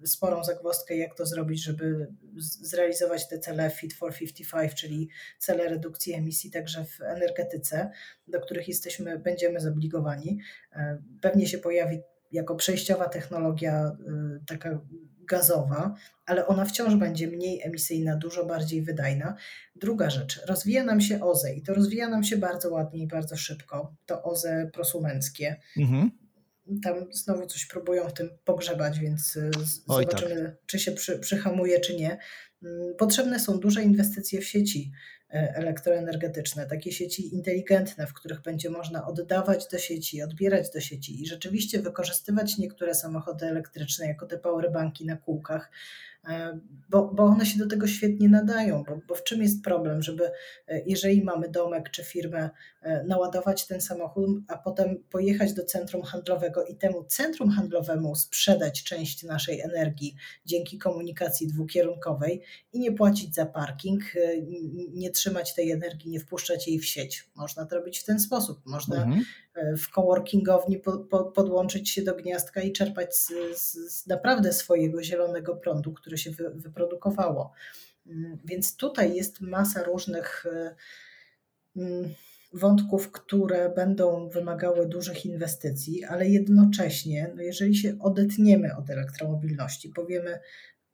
sporą 0.04 0.44
zagwozdkę, 0.44 0.96
jak 0.96 1.14
to 1.14 1.26
zrobić, 1.26 1.62
żeby 1.62 2.12
zrealizować 2.36 3.28
te 3.28 3.38
cele 3.38 3.70
Fit 3.70 3.94
for 3.94 4.14
55, 4.14 4.74
czyli 4.74 5.08
cele 5.38 5.68
redukcji 5.68 6.14
emisji 6.14 6.50
także 6.50 6.84
w 6.84 7.00
energetyce, 7.00 7.90
do 8.28 8.40
których 8.40 8.68
jesteśmy, 8.68 9.18
będziemy 9.18 9.60
zobligowani. 9.60 10.40
E, 10.72 10.98
Pewnie 11.20 11.46
się 11.46 11.58
pojawi 11.58 12.00
jako 12.32 12.56
przejściowa 12.56 13.08
technologia 13.08 13.96
y, 14.40 14.44
taka 14.46 14.80
gazowa, 15.28 15.94
ale 16.26 16.46
ona 16.46 16.64
wciąż 16.64 16.94
będzie 16.94 17.28
mniej 17.28 17.62
emisyjna, 17.62 18.16
dużo 18.16 18.46
bardziej 18.46 18.82
wydajna. 18.82 19.34
Druga 19.76 20.10
rzecz, 20.10 20.40
rozwija 20.46 20.84
nam 20.84 21.00
się 21.00 21.24
OZE 21.24 21.54
i 21.54 21.62
to 21.62 21.74
rozwija 21.74 22.08
nam 22.08 22.24
się 22.24 22.36
bardzo 22.36 22.70
ładnie 22.70 23.02
i 23.02 23.06
bardzo 23.06 23.36
szybko. 23.36 23.94
To 24.06 24.22
OZE 24.22 24.70
prosumenckie. 24.72 25.56
Mhm. 25.76 26.10
Tam 26.82 27.12
znowu 27.12 27.46
coś 27.46 27.66
próbują 27.66 28.08
w 28.08 28.12
tym 28.12 28.30
pogrzebać, 28.44 28.98
więc 28.98 29.36
y, 29.36 29.50
Oj, 29.88 30.04
zobaczymy, 30.04 30.56
czy 30.66 30.78
się 30.78 30.92
przy, 30.92 31.18
przyhamuje, 31.18 31.80
czy 31.80 31.96
nie. 31.96 32.18
Mm, 32.62 32.94
Potrzebne 32.98 33.40
są 33.40 33.60
duże 33.60 33.82
inwestycje 33.82 34.40
w 34.40 34.44
sieci 34.44 34.92
e, 35.30 35.52
elektroenergetyczne, 35.56 36.66
takie 36.66 36.92
sieci 36.92 37.34
inteligentne, 37.34 38.06
w 38.06 38.12
których 38.14 38.42
będzie 38.42 38.70
można 38.70 39.06
oddawać 39.06 39.68
do 39.68 39.78
sieci, 39.78 40.22
odbierać 40.22 40.70
do 40.70 40.80
sieci 40.80 41.22
i 41.22 41.26
rzeczywiście 41.26 41.82
wykorzystywać 41.82 42.58
niektóre 42.58 42.94
samochody 42.94 43.46
elektryczne 43.46 44.06
jako 44.06 44.26
te 44.26 44.38
powerbanki 44.38 45.06
na 45.06 45.16
kółkach, 45.16 45.70
bo, 46.90 47.14
bo 47.14 47.24
one 47.24 47.46
się 47.46 47.58
do 47.58 47.66
tego 47.66 47.86
świetnie 47.86 48.28
nadają. 48.28 48.84
Bo, 48.84 49.00
bo 49.08 49.14
w 49.14 49.24
czym 49.24 49.42
jest 49.42 49.64
problem, 49.64 50.02
żeby 50.02 50.30
e, 50.68 50.82
jeżeli 50.86 51.24
mamy 51.24 51.48
domek 51.48 51.90
czy 51.90 52.04
firmę, 52.04 52.50
e, 52.82 53.04
naładować 53.04 53.66
ten 53.66 53.80
samochód, 53.80 54.40
a 54.48 54.58
potem 54.58 55.04
pojechać 55.10 55.52
do 55.52 55.64
centrum 55.64 56.02
handlowego 56.02 56.64
i 56.64 56.76
temu 56.76 57.04
centrum 57.04 57.50
handlowemu 57.50 58.14
sprzedać 58.14 58.84
część 58.84 59.22
naszej 59.22 59.60
energii 59.60 60.14
dzięki 60.46 60.78
komunikacji 60.78 61.46
dwukierunkowej 61.46 62.42
i 62.72 62.78
nie 62.78 62.92
płacić 62.92 63.34
za 63.34 63.46
parking, 63.46 64.02
nie 64.92 65.10
trzymać 65.10 65.54
tej 65.54 65.70
energii, 65.70 66.10
nie 66.10 66.20
wpuszczać 66.20 66.68
jej 66.68 66.78
w 66.78 66.86
sieć. 66.86 67.30
Można 67.34 67.66
to 67.66 67.76
robić 67.76 67.98
w 67.98 68.04
ten 68.04 68.20
sposób. 68.20 68.60
Można 68.66 68.96
mhm. 68.96 69.24
W 69.76 69.90
coworkingowni 69.90 70.78
po, 70.78 70.98
po, 70.98 71.24
podłączyć 71.24 71.90
się 71.90 72.02
do 72.02 72.14
gniazdka 72.14 72.60
i 72.60 72.72
czerpać 72.72 73.16
z, 73.16 73.32
z 73.56 74.06
naprawdę 74.06 74.52
swojego 74.52 75.02
zielonego 75.02 75.56
prądu, 75.56 75.92
który 75.92 76.18
się 76.18 76.30
wy, 76.30 76.50
wyprodukowało. 76.50 77.52
Mm, 78.06 78.38
więc 78.44 78.76
tutaj 78.76 79.14
jest 79.14 79.40
masa 79.40 79.82
różnych 79.82 80.46
y, 80.46 80.74
mm, 81.76 82.14
wątków, 82.52 83.10
które 83.10 83.70
będą 83.70 84.28
wymagały 84.28 84.86
dużych 84.86 85.26
inwestycji, 85.26 86.04
ale 86.04 86.28
jednocześnie, 86.28 87.32
no 87.36 87.42
jeżeli 87.42 87.76
się 87.76 87.98
odetniemy 88.00 88.76
od 88.76 88.90
elektromobilności, 88.90 89.88
powiemy, 89.88 90.40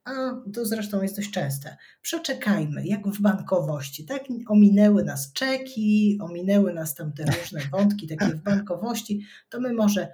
a 0.05 0.13
to 0.55 0.65
zresztą 0.65 1.03
jest 1.03 1.17
dość 1.17 1.31
częste, 1.31 1.77
przeczekajmy, 2.03 2.87
jak 2.87 3.09
w 3.09 3.21
bankowości, 3.21 4.05
tak? 4.05 4.25
Ominęły 4.49 5.05
nas 5.05 5.33
czeki, 5.33 6.19
ominęły 6.23 6.73
nas 6.75 6.95
tam 6.95 7.13
te 7.13 7.25
różne 7.25 7.61
wątki 7.73 8.09
takie 8.09 8.27
w 8.27 8.43
bankowości, 8.43 9.27
to 9.49 9.61
my 9.61 9.73
może 9.73 10.09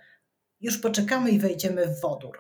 już 0.61 0.79
poczekamy 0.79 1.31
i 1.31 1.39
wejdziemy 1.39 1.87
w 1.87 2.01
wodór. 2.01 2.39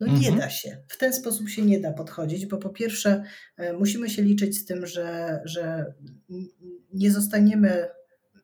No 0.00 0.06
nie 0.06 0.28
mhm. 0.28 0.38
da 0.38 0.50
się. 0.50 0.76
W 0.88 0.96
ten 0.96 1.12
sposób 1.12 1.48
się 1.48 1.62
nie 1.62 1.80
da 1.80 1.92
podchodzić, 1.92 2.46
bo 2.46 2.58
po 2.58 2.68
pierwsze 2.68 3.24
e, 3.56 3.72
musimy 3.72 4.10
się 4.10 4.22
liczyć 4.22 4.58
z 4.58 4.64
tym, 4.64 4.86
że, 4.86 5.40
że 5.44 5.94
nie 6.92 7.12
zostaniemy 7.12 7.88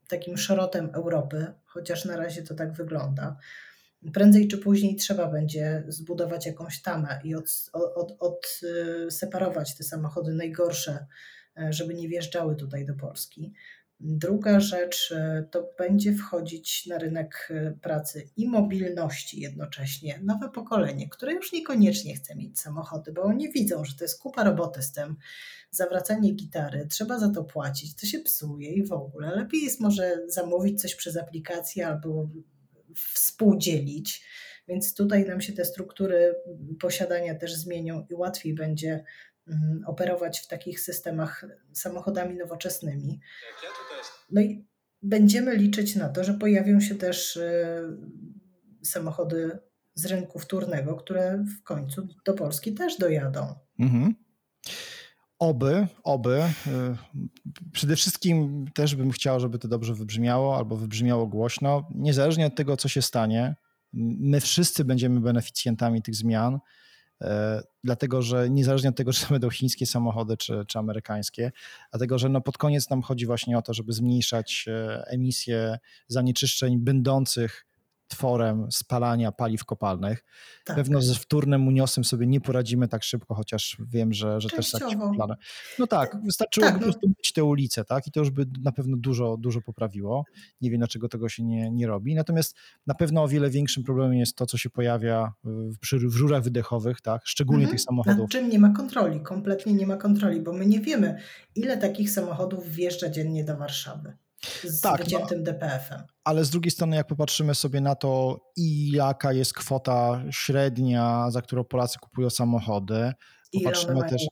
takim 0.09 0.37
szrotem 0.37 0.91
Europy, 0.95 1.47
chociaż 1.65 2.05
na 2.05 2.17
razie 2.17 2.43
to 2.43 2.55
tak 2.55 2.73
wygląda. 2.73 3.37
Prędzej 4.13 4.49
czy 4.49 4.59
później 4.59 4.97
trzeba 4.97 5.27
będzie 5.31 5.85
zbudować 5.89 6.47
jakąś 6.47 6.83
tamę 6.83 7.21
i 7.25 7.35
odseparować 8.19 9.69
od, 9.69 9.73
od, 9.73 9.79
te 9.79 9.85
samochody 9.85 10.35
najgorsze, 10.35 11.07
e, 11.59 11.73
żeby 11.73 11.95
nie 11.95 12.09
wjeżdżały 12.09 12.57
tutaj 12.57 12.87
do 12.87 12.95
Polski. 12.95 13.53
Druga 14.03 14.61
rzecz 14.61 15.13
e, 15.13 15.45
to 15.51 15.71
będzie 15.79 16.15
wchodzić 16.15 16.87
na 16.87 16.99
rynek 16.99 17.49
pracy 17.83 18.29
i 18.37 18.49
mobilności 18.49 19.41
jednocześnie 19.41 20.21
nowe 20.23 20.49
pokolenie, 20.49 21.09
które 21.09 21.33
już 21.33 21.53
niekoniecznie 21.53 22.15
chce 22.15 22.37
mieć 22.37 22.61
samochody, 22.61 23.13
bo 23.13 23.23
oni 23.23 23.53
widzą, 23.53 23.85
że 23.85 23.97
to 23.97 24.05
jest 24.05 24.21
kupa 24.21 24.45
roboty 24.45 24.83
z 24.83 24.93
tym, 24.93 25.17
zawracanie 25.71 26.33
gitary, 26.33 26.87
trzeba 26.87 27.19
za 27.19 27.31
to 27.31 27.45
płacić, 27.45 27.97
to 27.97 28.07
się 28.07 28.19
psuje 28.19 28.73
i 28.73 28.87
w 28.87 28.93
ogóle. 28.93 29.37
Lepiej 29.37 29.63
jest 29.63 29.81
może 29.81 30.19
zamówić 30.29 30.83
coś 30.83 30.95
przez 30.95 31.17
aplikację 31.17 31.87
albo 31.87 32.29
współdzielić. 32.97 34.25
Więc 34.69 34.95
tutaj 34.95 35.25
nam 35.25 35.41
się 35.41 35.53
te 35.53 35.65
struktury 35.65 36.35
posiadania 36.81 37.35
też 37.35 37.55
zmienią 37.55 38.07
i 38.11 38.15
łatwiej 38.15 38.55
będzie 38.55 39.05
mm, 39.49 39.85
operować 39.87 40.41
w 40.41 40.47
takich 40.47 40.81
systemach 40.81 41.47
samochodami 41.73 42.37
nowoczesnymi. 42.37 43.21
No 44.31 44.41
i 44.41 44.67
będziemy 45.03 45.57
liczyć 45.57 45.97
na 45.97 46.09
to, 46.09 46.25
że 46.25 46.35
pojawią 46.35 46.81
się 46.81 46.95
też 46.95 47.37
y, 47.37 47.97
samochody 48.83 49.59
z 49.95 50.07
rynku 50.07 50.39
wtórnego, 50.39 50.97
które 50.97 51.45
w 51.59 51.63
końcu 51.63 52.09
do 52.25 52.35
Polski 52.35 52.75
też 52.75 52.99
dojadą. 52.99 53.55
Mhm. 53.79 54.15
Oby, 55.41 55.87
oby. 56.03 56.43
Y, 56.67 56.97
przede 57.73 57.97
wszystkim 57.97 58.67
też 58.75 58.95
bym 58.95 59.11
chciał, 59.11 59.41
żeby 59.41 59.59
to 59.59 59.69
dobrze 59.69 59.95
wybrzmiało 59.95 60.57
albo 60.57 60.77
wybrzmiało 60.77 61.27
głośno. 61.27 61.89
Niezależnie 61.95 62.47
od 62.47 62.55
tego, 62.55 62.77
co 62.77 62.89
się 62.89 63.03
stanie, 63.03 63.55
my 63.93 64.41
wszyscy 64.41 64.85
będziemy 64.85 65.21
beneficjentami 65.21 66.03
tych 66.03 66.15
zmian. 66.15 66.59
E, 67.23 67.63
dlatego 67.85 68.23
że 68.23 68.51
niezależnie 68.51 68.89
od 68.89 68.97
tego, 68.97 69.13
czy 69.13 69.27
to 69.27 69.29
będą 69.31 69.51
chińskie 69.51 69.87
samochody, 69.87 70.37
czy, 70.37 70.65
czy 70.67 70.79
amerykańskie, 70.79 71.53
dlatego 71.93 72.19
że 72.19 72.29
no 72.29 72.41
pod 72.41 72.59
koniec 72.59 72.91
nam 72.91 73.03
chodzi 73.03 73.27
właśnie 73.27 73.59
o 73.59 73.63
to, 73.63 73.75
żeby 73.75 73.93
zmniejszać 73.93 74.65
e, 74.69 75.05
emisję 75.07 75.79
zanieczyszczeń 76.09 76.79
będących 76.79 77.67
tworem 78.11 78.67
spalania 78.73 79.33
paliw 79.33 79.65
kopalnych. 79.65 80.25
Tak. 80.65 80.77
Pewno 80.77 81.03
z 81.03 81.19
wtórnym 81.19 81.69
uniosem 81.69 82.05
sobie 82.05 82.27
nie 82.27 82.41
poradzimy 82.41 82.89
tak 82.89 83.03
szybko, 83.03 83.35
chociaż 83.35 83.77
wiem, 83.89 84.13
że, 84.13 84.41
że 84.41 84.49
też 84.49 84.71
takie 84.71 84.99
plany. 85.15 85.35
No 85.79 85.87
tak, 85.87 86.17
wystarczyło 86.25 86.67
tak, 86.67 86.75
po 86.75 86.81
no. 86.81 86.85
prostu 86.85 87.09
mieć 87.09 87.33
te 87.33 87.45
ulice, 87.45 87.85
tak? 87.85 88.07
I 88.07 88.11
to 88.11 88.21
już 88.21 88.31
by 88.31 88.47
na 88.63 88.73
pewno 88.73 88.97
dużo, 88.97 89.37
dużo 89.37 89.61
poprawiło. 89.61 90.25
Nie 90.61 90.71
wiem, 90.71 90.79
dlaczego 90.79 91.09
tego 91.09 91.29
się 91.29 91.45
nie, 91.45 91.71
nie 91.71 91.87
robi. 91.87 92.15
Natomiast 92.15 92.57
na 92.87 92.95
pewno 92.95 93.23
o 93.23 93.29
wiele 93.29 93.51
większym 93.51 93.85
problemem 93.85 94.19
jest 94.19 94.37
to, 94.37 94.47
co 94.47 94.59
się 94.59 94.71
pojawia 94.71 95.33
w, 95.45 95.79
przy, 95.79 95.99
w 95.99 96.17
rurach 96.17 96.43
wydechowych, 96.43 97.01
tak? 97.01 97.23
Szczególnie 97.25 97.65
mhm. 97.65 97.77
tych 97.77 97.85
samochodów. 97.85 98.21
Nad 98.21 98.31
czym 98.31 98.49
nie 98.49 98.59
ma 98.59 98.71
kontroli, 98.71 99.21
kompletnie 99.21 99.73
nie 99.73 99.87
ma 99.87 99.97
kontroli, 99.97 100.41
bo 100.41 100.53
my 100.53 100.67
nie 100.67 100.81
wiemy, 100.81 101.19
ile 101.55 101.77
takich 101.77 102.11
samochodów 102.11 102.69
wjeżdża 102.69 103.09
dziennie 103.09 103.45
do 103.45 103.57
Warszawy 103.57 104.17
z 104.65 104.81
tak, 104.81 105.05
wyciętym 105.05 105.39
no, 105.39 105.45
DPF-em. 105.45 106.03
Ale 106.25 106.45
z 106.45 106.51
drugiej 106.51 106.71
strony, 106.71 106.97
jak 106.97 107.07
popatrzymy 107.07 107.55
sobie 107.55 107.81
na 107.81 107.95
to, 107.95 108.41
i 108.57 108.91
jaka 108.91 109.33
jest 109.33 109.55
kwota 109.55 110.23
średnia, 110.31 111.31
za 111.31 111.43
którą 111.43 111.65
Polacy 111.65 111.99
kupują 111.99 112.31
samochody, 112.31 113.13
popatrzymy 113.53 114.09
też. 114.09 114.27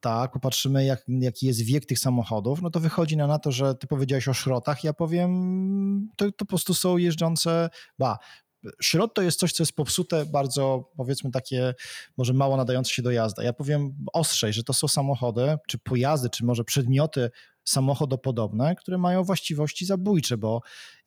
Tak, 0.00 0.32
popatrzymy, 0.32 0.84
jak, 0.84 1.04
jaki 1.08 1.46
jest 1.46 1.62
wiek 1.62 1.86
tych 1.86 1.98
samochodów, 1.98 2.62
no 2.62 2.70
to 2.70 2.80
wychodzi 2.80 3.16
na, 3.16 3.26
na 3.26 3.38
to, 3.38 3.52
że 3.52 3.74
ty 3.74 3.86
powiedziałeś 3.86 4.28
o 4.28 4.34
szrotach, 4.34 4.84
ja 4.84 4.92
powiem, 4.92 6.08
to, 6.16 6.24
to 6.24 6.32
po 6.38 6.46
prostu 6.46 6.74
są 6.74 6.96
jeżdżące, 6.96 7.70
ba, 7.98 8.18
Środ 8.82 9.14
to 9.14 9.22
jest 9.22 9.38
coś, 9.38 9.52
co 9.52 9.62
jest 9.62 9.72
popsute, 9.72 10.26
bardzo 10.26 10.90
powiedzmy 10.96 11.30
takie, 11.30 11.74
może 12.16 12.32
mało 12.32 12.56
nadające 12.56 12.90
się 12.90 13.02
do 13.02 13.10
jazdy. 13.10 13.44
Ja 13.44 13.52
powiem 13.52 13.94
ostrzej, 14.12 14.52
że 14.52 14.64
to 14.64 14.72
są 14.72 14.88
samochody, 14.88 15.56
czy 15.68 15.78
pojazdy, 15.78 16.30
czy 16.30 16.44
może 16.44 16.64
przedmioty 16.64 17.30
samochodopodobne, 17.64 18.74
które 18.74 18.98
mają 18.98 19.24
właściwości 19.24 19.86
zabójcze, 19.86 20.36
bo 20.36 20.60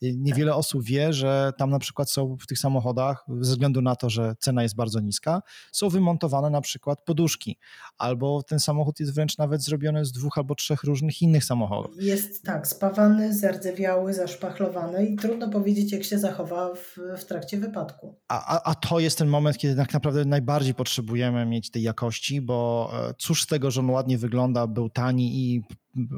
y, 0.04 0.14
niewiele 0.18 0.52
tak. 0.52 0.60
osób 0.60 0.84
wie, 0.84 1.14
że 1.14 1.52
tam 1.58 1.70
na 1.70 1.80
przykład 1.80 2.12
są 2.12 2.38
w 2.42 2.48
tych 2.48 2.60
samochodach, 2.60 3.26
ze 3.42 3.52
względu 3.52 3.82
na 3.82 3.96
to, 3.96 4.10
że 4.10 4.36
cena 4.40 4.64
jest 4.64 4.76
bardzo 4.76 5.00
niska, 5.00 5.42
są 5.72 5.90
wymontowane 5.90 6.50
na 6.50 6.62
przykład 6.62 7.04
poduszki, 7.06 7.58
albo 7.98 8.44
ten 8.44 8.60
samochód 8.60 9.00
jest 9.00 9.16
wręcz 9.16 9.38
nawet 9.38 9.64
zrobiony 9.64 10.06
z 10.06 10.12
dwóch 10.12 10.38
albo 10.38 10.56
trzech 10.56 10.84
różnych 10.84 11.22
innych 11.22 11.44
samochodów. 11.44 11.92
Jest 12.00 12.44
tak, 12.44 12.68
spawany, 12.68 13.34
zardzewiały, 13.34 14.14
zaszpachlowany 14.14 15.06
i 15.06 15.16
trudno 15.16 15.50
powiedzieć, 15.50 15.92
jak 15.92 16.04
się 16.04 16.20
zachowa 16.20 16.74
w, 16.76 16.98
w 17.18 17.26
trakcie 17.26 17.58
wypadku. 17.58 18.16
A, 18.28 18.56
a, 18.56 18.72
a 18.72 18.76
to 18.76 19.00
jest 19.00 19.18
ten 19.18 19.28
moment, 19.28 19.58
kiedy 19.58 19.76
tak 19.76 19.94
naprawdę 19.94 20.26
najbardziej 20.26 20.74
potrzebujemy 20.74 21.46
mieć 21.46 21.72
tej 21.72 21.84
jakości, 21.84 22.42
bo 22.42 22.92
e, 23.10 23.14
cóż 23.18 23.44
z 23.44 23.48
tego, 23.48 23.72
że 23.72 23.82
on 23.82 23.90
ładnie 23.90 24.18
wygląda, 24.18 24.68
był 24.68 24.90
tani 24.90 25.36
i 25.36 25.64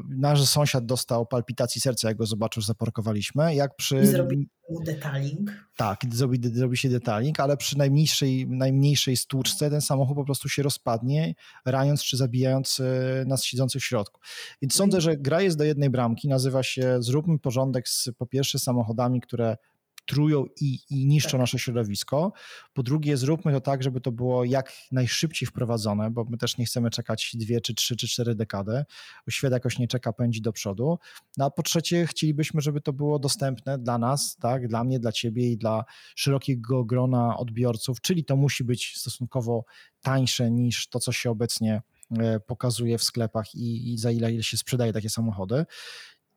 nasz 0.10 0.46
sąsiad 0.46 0.86
dostał 0.86 1.26
palpitacji 1.26 1.82
serca, 1.82 2.08
jak 2.08 2.18
go 2.18 2.26
zobaczył, 2.26 2.64
zaparkowaliśmy. 2.64 3.56
Jak 3.56 3.76
przy... 3.76 4.02
I 4.02 4.08
zrobi 4.08 4.50
mu 4.70 4.84
detaling. 4.84 5.52
Tak, 5.76 6.00
zrobi, 6.12 6.40
zrobi 6.54 6.78
się 6.78 6.90
detaling, 6.90 7.40
ale 7.40 7.58
przy 7.58 7.78
najmniejszej, 7.78 8.48
najmniejszej 8.48 9.18
stłuczce 9.18 9.70
ten 9.70 9.82
samochód 9.82 10.16
po 10.16 10.26
prostu 10.26 10.50
się 10.50 10.64
rozpadnie, 10.64 11.34
raniąc 11.66 12.04
czy 12.04 12.18
zabijając 12.18 12.80
e, 12.80 13.26
nas 13.26 13.44
siedzących 13.44 13.82
w 13.82 13.86
środku. 13.86 14.22
Więc 14.62 14.76
sądzę, 14.76 15.02
że 15.02 15.18
gra 15.18 15.42
jest 15.42 15.58
do 15.58 15.64
jednej 15.64 15.90
bramki, 15.90 16.28
nazywa 16.28 16.64
się 16.64 16.98
Zróbmy 17.00 17.40
porządek 17.40 17.90
z 17.90 18.10
po 18.18 18.26
pierwsze 18.26 18.60
samochodami, 18.60 19.22
które 19.22 19.58
trują 20.10 20.46
i, 20.62 20.80
i 20.90 21.06
niszczą 21.06 21.32
tak. 21.32 21.40
nasze 21.40 21.60
środowisko. 21.60 22.32
Po 22.74 22.84
drugie, 22.84 23.18
zróbmy 23.18 23.52
to 23.52 23.62
tak, 23.62 23.84
żeby 23.84 24.02
to 24.02 24.12
było 24.12 24.44
jak 24.44 24.74
najszybciej 24.92 25.48
wprowadzone, 25.48 26.12
bo 26.12 26.26
my 26.30 26.38
też 26.38 26.58
nie 26.58 26.66
chcemy 26.66 26.90
czekać 26.90 27.32
dwie, 27.36 27.62
czy 27.62 27.74
trzy, 27.74 27.96
czy 27.96 28.08
cztery 28.08 28.36
dekady. 28.36 28.84
Świat 29.30 29.52
jakoś 29.52 29.80
nie 29.80 29.88
czeka, 29.88 30.14
pędzi 30.14 30.42
do 30.42 30.54
przodu. 30.54 30.98
No 31.38 31.46
a 31.46 31.50
po 31.50 31.64
trzecie, 31.64 32.08
chcielibyśmy, 32.08 32.62
żeby 32.62 32.82
to 32.82 32.94
było 32.94 33.20
dostępne 33.20 33.78
dla 33.78 33.98
nas, 33.98 34.38
tak, 34.42 34.68
dla 34.68 34.84
mnie, 34.84 35.00
dla 35.00 35.12
ciebie 35.12 35.52
i 35.52 35.58
dla 35.58 35.84
szerokiego 36.16 36.86
grona 36.86 37.38
odbiorców, 37.38 38.02
czyli 38.02 38.26
to 38.26 38.36
musi 38.36 38.64
być 38.64 38.94
stosunkowo 38.98 39.66
tańsze 40.02 40.52
niż 40.52 40.88
to, 40.90 41.00
co 41.00 41.12
się 41.12 41.32
obecnie 41.32 41.82
e, 42.20 42.40
pokazuje 42.40 42.98
w 42.98 43.04
sklepach 43.04 43.56
i, 43.56 43.94
i 43.94 43.98
za 43.98 44.12
ile, 44.12 44.34
ile 44.34 44.44
się 44.44 44.58
sprzedaje 44.58 44.94
takie 44.94 45.10
samochody. 45.10 45.66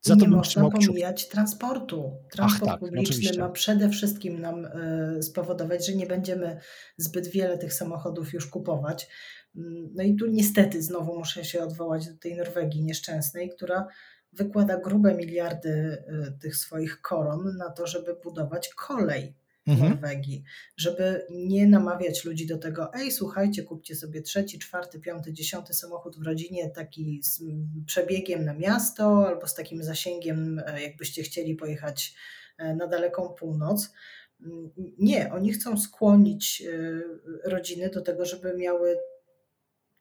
Za 0.02 0.14
nie 0.14 0.28
można 0.28 0.70
pomijać 0.70 1.28
transportu. 1.28 2.12
Transport 2.30 2.62
Ach, 2.62 2.70
tak, 2.70 2.80
publiczny 2.80 3.14
oczywiście. 3.14 3.40
ma 3.40 3.48
przede 3.48 3.88
wszystkim 3.88 4.40
nam 4.40 4.66
e, 4.66 5.22
spowodować, 5.22 5.86
że 5.86 5.94
nie 5.94 6.06
będziemy 6.06 6.60
zbyt 6.96 7.28
wiele 7.28 7.58
tych 7.58 7.74
samochodów 7.74 8.32
już 8.32 8.46
kupować. 8.46 9.08
Mm, 9.56 9.90
no 9.94 10.02
i 10.02 10.16
tu 10.16 10.26
niestety 10.26 10.82
znowu 10.82 11.18
muszę 11.18 11.44
się 11.44 11.62
odwołać 11.62 12.08
do 12.08 12.18
tej 12.18 12.36
Norwegii 12.36 12.84
nieszczęsnej, 12.84 13.50
która 13.50 13.86
wykłada 14.32 14.80
grube 14.80 15.14
miliardy 15.14 15.70
e, 15.70 16.32
tych 16.40 16.56
swoich 16.56 17.00
koron 17.00 17.56
na 17.56 17.70
to, 17.70 17.86
żeby 17.86 18.16
budować 18.24 18.74
kolej. 18.74 19.34
Mhm. 19.66 19.90
Norwegii, 19.90 20.44
żeby 20.76 21.26
nie 21.30 21.66
namawiać 21.66 22.24
ludzi 22.24 22.46
do 22.46 22.58
tego, 22.58 22.90
ej, 22.94 23.12
słuchajcie, 23.12 23.62
kupcie 23.62 23.94
sobie 23.94 24.22
trzeci, 24.22 24.58
czwarty, 24.58 25.00
piąty, 25.00 25.32
dziesiąty 25.32 25.74
samochód 25.74 26.16
w 26.18 26.22
rodzinie, 26.22 26.70
taki 26.70 27.20
z 27.22 27.42
przebiegiem 27.86 28.44
na 28.44 28.54
miasto 28.54 29.28
albo 29.28 29.46
z 29.46 29.54
takim 29.54 29.82
zasięgiem, 29.82 30.62
e, 30.66 30.82
jakbyście 30.82 31.22
chcieli 31.22 31.54
pojechać 31.54 32.14
e, 32.58 32.74
na 32.74 32.86
daleką 32.86 33.28
północ. 33.28 33.92
Mm, 34.40 34.70
nie, 34.98 35.32
oni 35.32 35.52
chcą 35.52 35.78
skłonić 35.78 36.62
e, 36.62 37.50
rodziny 37.50 37.90
do 37.90 38.00
tego, 38.00 38.24
żeby 38.24 38.56
miały 38.56 38.96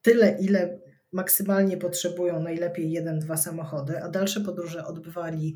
tyle, 0.02 0.38
ile 0.42 0.80
maksymalnie 1.12 1.78
potrzebują 1.78 2.44
najlepiej 2.44 2.92
jeden, 2.92 3.20
dwa 3.20 3.38
samochody, 3.38 4.04
a 4.04 4.10
dalsze 4.10 4.42
podróże 4.42 4.86
odbywali 4.86 5.56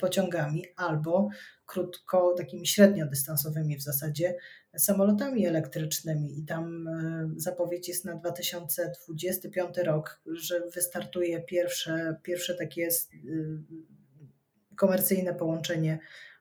pociągami 0.00 0.64
albo 0.76 1.28
krótko, 1.70 2.34
takimi 2.38 2.66
średniodystansowymi 2.66 3.76
w 3.76 3.82
zasadzie, 3.82 4.36
samolotami 4.76 5.46
elektrycznymi. 5.46 6.38
I 6.38 6.44
tam 6.44 6.88
e, 6.88 7.30
zapowiedź 7.36 7.88
jest 7.88 8.04
na 8.04 8.14
2025 8.14 9.78
rok, 9.78 10.20
że 10.26 10.60
wystartuje 10.74 11.40
pierwsze, 11.40 12.16
pierwsze 12.22 12.54
takie 12.54 12.86
e, 12.86 12.88
komercyjne 14.76 15.34
połączenie 15.34 15.98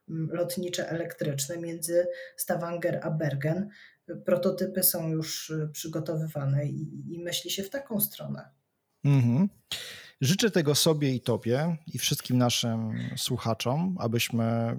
lotnicze 0.07 0.89
elektryczne 0.89 1.57
między 1.57 2.07
Stavanger 2.35 2.99
a 3.03 3.11
Bergen 3.11 3.69
prototypy 4.26 4.84
są 4.84 5.10
już 5.10 5.49
y, 5.49 5.69
przygotowywane 5.73 6.65
i, 6.65 7.14
i 7.14 7.19
myśli 7.19 7.51
się 7.51 7.64
w 7.64 7.69
taką 7.69 7.99
stronę. 7.99 8.49
Mhm. 9.06 9.49
Życzę 10.21 10.51
tego 10.51 10.75
sobie 10.75 11.15
i 11.15 11.21
tobie 11.21 11.77
i 11.93 11.97
wszystkim 11.99 12.37
naszym 12.37 12.99
słuchaczom, 13.17 13.95
abyśmy 13.99 14.77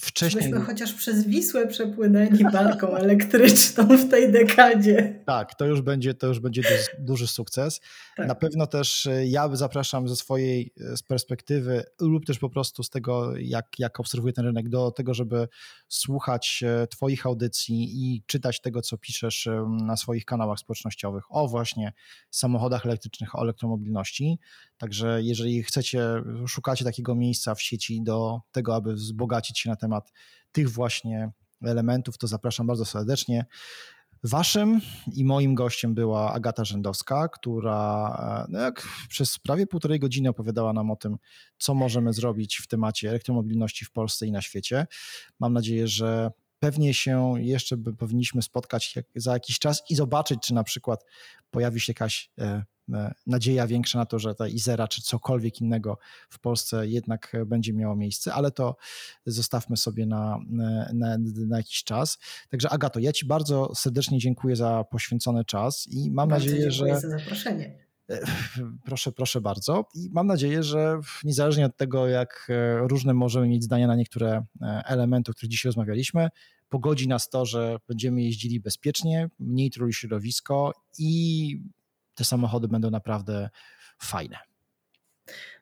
wcześniej... 0.00 0.42
Żebyśmy 0.42 0.66
chociaż 0.66 0.92
przez 0.92 1.26
Wisłę 1.26 1.66
przepłynęli 1.66 2.44
barką 2.52 2.96
elektryczną 3.04 3.84
w 3.84 4.08
tej 4.08 4.32
dekadzie. 4.32 5.22
Tak, 5.26 5.54
to 5.54 5.66
już 5.66 5.80
będzie, 5.80 6.14
to 6.14 6.26
już 6.26 6.40
będzie 6.40 6.62
duży, 6.62 6.84
duży 6.98 7.26
sukces. 7.26 7.80
Tak. 8.16 8.28
Na 8.28 8.34
pewno 8.34 8.66
też 8.66 9.06
e, 9.06 9.26
ja 9.26 9.56
zapraszam 9.56 10.08
ze 10.08 10.16
swojej 10.16 10.72
e, 10.80 10.96
z 10.96 11.02
perspektywy 11.02 11.84
lub 12.00 12.26
też 12.26 12.38
po 12.38 12.50
prostu 12.50 12.82
z 12.82 12.90
tego, 12.90 13.36
jak, 13.36 13.66
jak 13.78 14.00
obserwuję 14.00 14.32
ten 14.32 14.44
rynek, 14.44 14.68
do 14.68 14.90
tego, 14.90 15.14
żeby 15.14 15.48
słuchać 15.88 16.64
e, 16.66 16.86
Twoich 16.86 17.26
audycji 17.26 17.88
i 17.92 18.22
czytać 18.26 18.60
tego, 18.60 18.82
co 18.82 18.98
piszesz 18.98 19.48
na 19.82 19.96
swoich 19.96 20.24
kanałach 20.24 20.58
społecznościowych 20.58 21.24
o 21.30 21.48
właśnie 21.48 21.92
samochodach 22.30 22.86
elektrycznych, 22.86 23.34
o 23.34 23.42
elektromobilności. 23.42 24.38
Także 24.80 25.22
jeżeli 25.22 25.62
chcecie, 25.62 26.02
szukacie 26.46 26.84
takiego 26.84 27.14
miejsca 27.14 27.54
w 27.54 27.62
sieci 27.62 28.02
do 28.02 28.40
tego, 28.52 28.74
aby 28.74 28.94
wzbogacić 28.94 29.58
się 29.58 29.70
na 29.70 29.76
temat 29.76 30.12
tych 30.52 30.70
właśnie 30.70 31.30
elementów, 31.62 32.18
to 32.18 32.26
zapraszam 32.26 32.66
bardzo 32.66 32.84
serdecznie. 32.84 33.46
Waszym 34.24 34.80
i 35.12 35.24
moim 35.24 35.54
gościem 35.54 35.94
była 35.94 36.32
Agata 36.32 36.64
Rzędowska, 36.64 37.28
która 37.28 38.46
no 38.48 38.58
jak 38.58 38.88
przez 39.08 39.38
prawie 39.38 39.66
półtorej 39.66 40.00
godziny 40.00 40.28
opowiadała 40.28 40.72
nam 40.72 40.90
o 40.90 40.96
tym, 40.96 41.16
co 41.58 41.74
możemy 41.74 42.12
zrobić 42.12 42.56
w 42.56 42.66
temacie 42.66 43.08
elektromobilności 43.08 43.84
w 43.84 43.92
Polsce 43.92 44.26
i 44.26 44.32
na 44.32 44.42
świecie. 44.42 44.86
Mam 45.40 45.52
nadzieję, 45.52 45.88
że 45.88 46.30
pewnie 46.60 46.94
się 46.94 47.34
jeszcze 47.38 47.76
powinniśmy 47.76 48.42
spotkać 48.42 48.94
za 49.14 49.32
jakiś 49.32 49.58
czas 49.58 49.82
i 49.90 49.94
zobaczyć, 49.94 50.40
czy 50.42 50.54
na 50.54 50.64
przykład 50.64 51.04
pojawi 51.50 51.80
się 51.80 51.90
jakaś 51.90 52.30
e, 52.38 52.62
E, 52.94 53.14
nadzieja 53.26 53.66
większa 53.66 53.98
na 53.98 54.06
to, 54.06 54.18
że 54.18 54.34
ta 54.34 54.48
Izera 54.48 54.88
czy 54.88 55.02
cokolwiek 55.02 55.60
innego 55.60 55.98
w 56.30 56.38
Polsce 56.38 56.86
jednak 56.88 57.36
będzie 57.46 57.72
miało 57.72 57.96
miejsce, 57.96 58.34
ale 58.34 58.50
to 58.50 58.76
zostawmy 59.26 59.76
sobie 59.76 60.06
na, 60.06 60.38
na, 60.92 61.18
na 61.46 61.56
jakiś 61.56 61.84
czas. 61.84 62.18
Także 62.48 62.70
Agato, 62.70 63.00
ja 63.00 63.12
Ci 63.12 63.26
bardzo 63.26 63.74
serdecznie 63.74 64.18
dziękuję 64.18 64.56
za 64.56 64.84
poświęcony 64.84 65.44
czas 65.44 65.86
i 65.90 66.10
mam 66.10 66.28
bardzo 66.28 66.46
nadzieję, 66.46 66.70
że... 66.70 67.00
za 67.00 67.08
zaproszenie. 67.08 67.89
E, 68.10 68.20
proszę, 68.86 69.12
proszę 69.12 69.40
bardzo. 69.40 69.84
I 69.94 70.08
mam 70.12 70.26
nadzieję, 70.26 70.62
że 70.62 71.00
niezależnie 71.24 71.66
od 71.66 71.76
tego, 71.76 72.08
jak 72.08 72.46
e, 72.50 72.88
różne 72.88 73.14
możemy 73.14 73.48
mieć 73.48 73.64
zdania 73.64 73.86
na 73.86 73.96
niektóre 73.96 74.44
elementy, 74.84 75.30
o 75.30 75.34
których 75.34 75.50
dzisiaj 75.50 75.68
rozmawialiśmy, 75.68 76.28
pogodzi 76.68 77.08
nas 77.08 77.28
to, 77.28 77.46
że 77.46 77.76
będziemy 77.88 78.22
jeździli 78.22 78.60
bezpiecznie, 78.60 79.30
mniej 79.38 79.70
truli 79.70 79.92
środowisko 79.92 80.72
i 80.98 81.62
te 82.14 82.24
samochody 82.24 82.68
będą 82.68 82.90
naprawdę 82.90 83.50
fajne. 83.98 84.49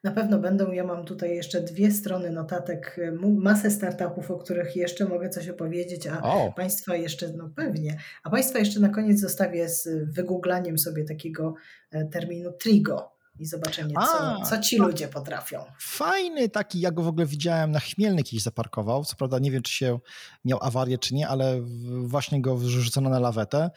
Na 0.04 0.10
pewno 0.10 0.38
będą. 0.38 0.72
Ja 0.72 0.84
mam 0.84 1.04
tutaj 1.04 1.36
jeszcze 1.36 1.60
dwie 1.60 1.90
strony 1.90 2.30
notatek, 2.30 3.00
masę 3.20 3.70
startupów, 3.70 4.30
o 4.30 4.38
których 4.38 4.76
jeszcze 4.76 5.04
mogę 5.04 5.28
coś 5.28 5.48
opowiedzieć, 5.48 6.06
a 6.06 6.22
o. 6.22 6.52
Państwa 6.52 6.96
jeszcze, 6.96 7.32
no 7.32 7.50
pewnie, 7.56 7.98
a 8.22 8.30
Państwa 8.30 8.58
jeszcze 8.58 8.80
na 8.80 8.88
koniec 8.88 9.20
zostawię 9.20 9.68
z 9.68 9.88
wygooglaniem 10.14 10.78
sobie 10.78 11.04
takiego 11.04 11.54
e, 11.90 12.04
terminu 12.04 12.52
Trigo 12.52 13.18
i 13.38 13.46
zobaczenie, 13.46 13.94
co, 13.94 14.42
co 14.50 14.60
ci 14.60 14.78
ludzie 14.78 15.08
potrafią. 15.08 15.64
Fajny 15.80 16.48
taki, 16.48 16.80
ja 16.80 16.90
go 16.90 17.02
w 17.02 17.08
ogóle 17.08 17.26
widziałem 17.26 17.70
na 17.70 17.80
Chmielny 17.80 18.22
kiedyś 18.22 18.42
zaparkował. 18.42 19.04
Co 19.04 19.16
prawda 19.16 19.38
nie 19.38 19.50
wiem, 19.50 19.62
czy 19.62 19.72
się 19.72 19.98
miał 20.44 20.58
awarię, 20.62 20.98
czy 20.98 21.14
nie, 21.14 21.28
ale 21.28 21.60
właśnie 22.02 22.42
go 22.42 22.56
wrzucono 22.56 23.10
na 23.10 23.20
lawetę 23.20 23.70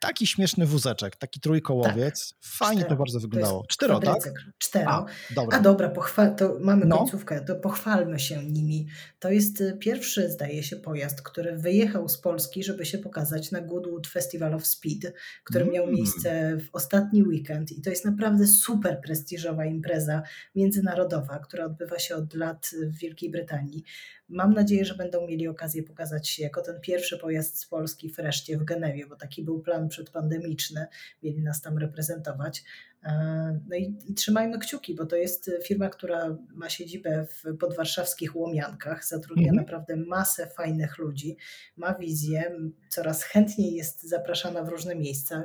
taki 0.00 0.26
śmieszny 0.26 0.66
wózeczek, 0.66 1.16
taki 1.16 1.40
trójkołowiec. 1.40 2.28
Tak. 2.28 2.38
Fajnie 2.42 2.80
Cztero. 2.80 2.96
to 2.96 2.98
bardzo 2.98 3.20
wyglądało. 3.20 3.64
Cztero, 3.68 4.00
tak? 4.00 4.32
Cztero. 4.58 4.90
A, 4.90 5.06
dobra, 5.34 5.58
A, 5.58 5.60
dobra 5.60 5.88
pochwal, 5.88 6.36
to 6.36 6.56
mamy 6.60 6.86
no. 6.86 6.98
końcówkę, 6.98 7.40
to 7.40 7.56
pochwalmy 7.56 8.18
się 8.18 8.44
nimi. 8.44 8.86
To 9.18 9.30
jest 9.30 9.60
y, 9.60 9.76
pierwszy, 9.80 10.30
zdaje 10.30 10.62
się, 10.62 10.76
pojazd, 10.76 11.22
który 11.22 11.56
wyjechał 11.56 12.08
z 12.08 12.18
Polski, 12.18 12.64
żeby 12.64 12.86
się 12.86 12.98
pokazać 12.98 13.50
na 13.50 13.60
Goodwood 13.60 14.06
Festival 14.06 14.54
of 14.54 14.66
Speed, 14.66 15.12
który 15.44 15.62
mm. 15.62 15.74
miał 15.74 15.86
miejsce 15.86 16.56
w 16.56 16.68
ostatni 16.72 17.22
weekend 17.22 17.72
i 17.72 17.82
to 17.82 17.90
jest 17.90 18.04
naprawdę 18.04 18.46
super 18.46 19.00
prestiżowa 19.00 19.64
impreza 19.64 20.22
międzynarodowa, 20.54 21.38
która 21.38 21.64
odbywa 21.64 21.98
się 21.98 22.16
od 22.16 22.34
lat 22.34 22.70
w 22.82 22.98
Wielkiej 22.98 23.30
Brytanii. 23.30 23.84
Mam 24.30 24.54
nadzieję, 24.54 24.84
że 24.84 24.94
będą 24.94 25.26
mieli 25.26 25.48
okazję 25.48 25.82
pokazać 25.82 26.28
się 26.28 26.42
jako 26.42 26.62
ten 26.62 26.80
pierwszy 26.80 27.18
pojazd 27.18 27.58
z 27.58 27.66
Polski 27.66 28.12
wreszcie 28.12 28.58
w 28.58 28.64
Genewie, 28.64 29.06
bo 29.06 29.16
taki 29.16 29.44
był 29.44 29.60
plan 29.60 29.89
przedpandemiczny, 29.90 30.86
mieli 31.22 31.42
nas 31.42 31.60
tam 31.60 31.78
reprezentować. 31.78 32.64
E, 33.02 33.60
no 33.68 33.76
i, 33.76 33.98
i, 34.06 34.14
trzymajmy 34.14 34.58
kciuki, 34.58 34.94
bo 34.94 35.06
to 35.06 35.16
jest 35.16 35.50
firma, 35.66 35.88
która 35.88 36.36
ma 36.54 36.70
siedzibę 36.70 37.26
w 37.26 37.56
podwarszawskich 37.56 38.36
Łomiankach, 38.36 39.04
zatrudnia 39.04 39.48
mhm. 39.48 39.56
naprawdę 39.56 39.96
masę 39.96 40.46
fajnych 40.46 40.98
ludzi, 40.98 41.36
ma 41.76 41.94
wizję, 41.94 42.52
coraz 42.88 43.22
chętniej 43.22 43.74
jest 43.74 44.02
zapraszana 44.02 44.62
w 44.62 44.68
różne 44.68 44.94
miejsca. 44.94 45.44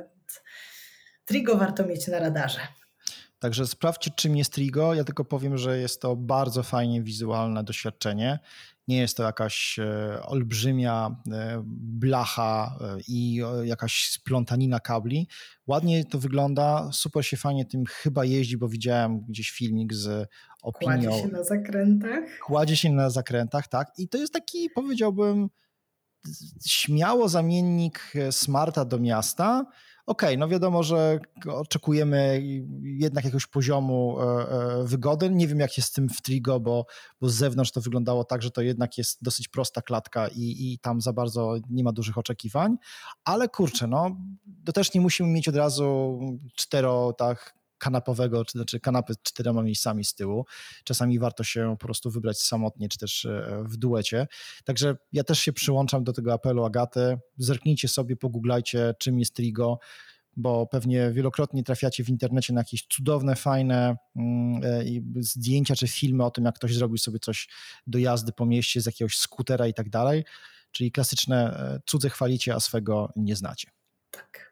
Trigo 1.24 1.56
warto 1.56 1.86
mieć 1.86 2.08
na 2.08 2.18
radarze. 2.18 2.60
Także 3.38 3.66
sprawdźcie, 3.66 4.10
czym 4.16 4.36
jest 4.36 4.52
Trigo. 4.52 4.94
Ja 4.94 5.04
tylko 5.04 5.24
powiem, 5.24 5.58
że 5.58 5.78
jest 5.78 6.00
to 6.00 6.16
bardzo 6.16 6.62
fajnie 6.62 7.02
wizualne 7.02 7.64
doświadczenie. 7.64 8.38
Nie 8.88 8.98
jest 8.98 9.16
to 9.16 9.22
jakaś 9.22 9.78
e, 9.78 10.22
olbrzymia 10.22 11.16
e, 11.32 11.62
blacha 11.76 12.78
e, 12.80 12.98
i 13.08 13.40
jakaś 13.64 14.10
splątanina 14.10 14.80
kabli. 14.80 15.28
Ładnie 15.66 16.04
to 16.04 16.18
wygląda, 16.18 16.88
super 16.92 17.26
się 17.26 17.36
fajnie 17.36 17.64
tym 17.64 17.84
chyba 17.86 18.24
jeździ, 18.24 18.56
bo 18.56 18.68
widziałem 18.68 19.20
gdzieś 19.20 19.50
filmik 19.50 19.94
z 19.94 20.28
opinią. 20.62 21.10
Kładzie 21.10 21.22
się 21.22 21.28
na 21.28 21.44
zakrętach. 21.44 22.24
Kładzie 22.46 22.76
się 22.76 22.92
na 22.92 23.10
zakrętach, 23.10 23.68
tak. 23.68 23.92
I 23.98 24.08
to 24.08 24.18
jest 24.18 24.32
taki, 24.32 24.70
powiedziałbym, 24.70 25.48
śmiało 26.66 27.28
zamiennik 27.28 28.12
smarta 28.30 28.84
do 28.84 28.98
miasta, 28.98 29.66
okej, 30.06 30.28
okay, 30.28 30.36
no 30.36 30.48
wiadomo, 30.48 30.82
że 30.82 31.20
oczekujemy 31.46 32.42
jednak 32.82 33.24
jakiegoś 33.24 33.46
poziomu 33.46 34.20
e, 34.20 34.24
e, 34.24 34.84
wygody. 34.84 35.30
Nie 35.30 35.48
wiem, 35.48 35.60
jak 35.60 35.76
jest 35.76 35.88
z 35.88 35.92
tym 35.92 36.08
w 36.08 36.22
Trigo, 36.22 36.60
bo, 36.60 36.86
bo 37.20 37.28
z 37.28 37.34
zewnątrz 37.34 37.72
to 37.72 37.80
wyglądało 37.80 38.24
tak, 38.24 38.42
że 38.42 38.50
to 38.50 38.62
jednak 38.62 38.98
jest 38.98 39.22
dosyć 39.22 39.48
prosta 39.48 39.82
klatka 39.82 40.28
i, 40.28 40.72
i 40.72 40.78
tam 40.78 41.00
za 41.00 41.12
bardzo 41.12 41.54
nie 41.70 41.84
ma 41.84 41.92
dużych 41.92 42.18
oczekiwań, 42.18 42.76
ale 43.24 43.48
kurczę, 43.48 43.86
no 43.86 44.16
to 44.64 44.72
też 44.72 44.94
nie 44.94 45.00
musimy 45.00 45.28
mieć 45.28 45.48
od 45.48 45.56
razu 45.56 46.18
cztero 46.54 47.12
tak 47.12 47.54
kanapowego, 47.78 48.44
czy 48.44 48.52
znaczy 48.52 48.80
kanapy 48.80 49.14
z 49.14 49.22
czterema 49.22 49.62
miejscami 49.62 50.04
z 50.04 50.14
tyłu. 50.14 50.44
Czasami 50.84 51.18
warto 51.18 51.44
się 51.44 51.76
po 51.80 51.86
prostu 51.86 52.10
wybrać 52.10 52.40
samotnie, 52.40 52.88
czy 52.88 52.98
też 52.98 53.24
e, 53.24 53.64
w 53.64 53.76
duecie. 53.76 54.26
Także 54.64 54.96
ja 55.12 55.24
też 55.24 55.38
się 55.38 55.52
przyłączam 55.52 56.04
do 56.04 56.12
tego 56.12 56.32
apelu 56.32 56.64
Agaty. 56.64 57.18
Zerknijcie 57.38 57.88
sobie, 57.88 58.16
pogooglajcie, 58.16 58.94
czym 58.98 59.18
jest 59.18 59.34
Trigo, 59.34 59.78
bo 60.36 60.66
pewnie 60.66 61.10
wielokrotnie 61.12 61.62
trafiacie 61.62 62.04
w 62.04 62.08
internecie 62.08 62.52
na 62.52 62.60
jakieś 62.60 62.86
cudowne, 62.86 63.36
fajne 63.36 63.96
mm, 64.16 64.64
e, 64.64 65.22
zdjęcia 65.22 65.76
czy 65.76 65.88
filmy 65.88 66.24
o 66.24 66.30
tym, 66.30 66.44
jak 66.44 66.54
ktoś 66.54 66.74
zrobił 66.74 66.98
sobie 66.98 67.18
coś 67.18 67.48
do 67.86 67.98
jazdy 67.98 68.32
po 68.32 68.46
mieście 68.46 68.80
z 68.80 68.86
jakiegoś 68.86 69.16
skutera 69.18 69.66
i 69.66 69.74
tak 69.74 69.90
dalej. 69.90 70.24
Czyli 70.72 70.92
klasyczne 70.92 71.36
e, 71.36 71.80
cudze 71.86 72.10
chwalicie, 72.10 72.54
a 72.54 72.60
swego 72.60 73.12
nie 73.16 73.36
znacie. 73.36 73.70
Tak. 74.10 74.45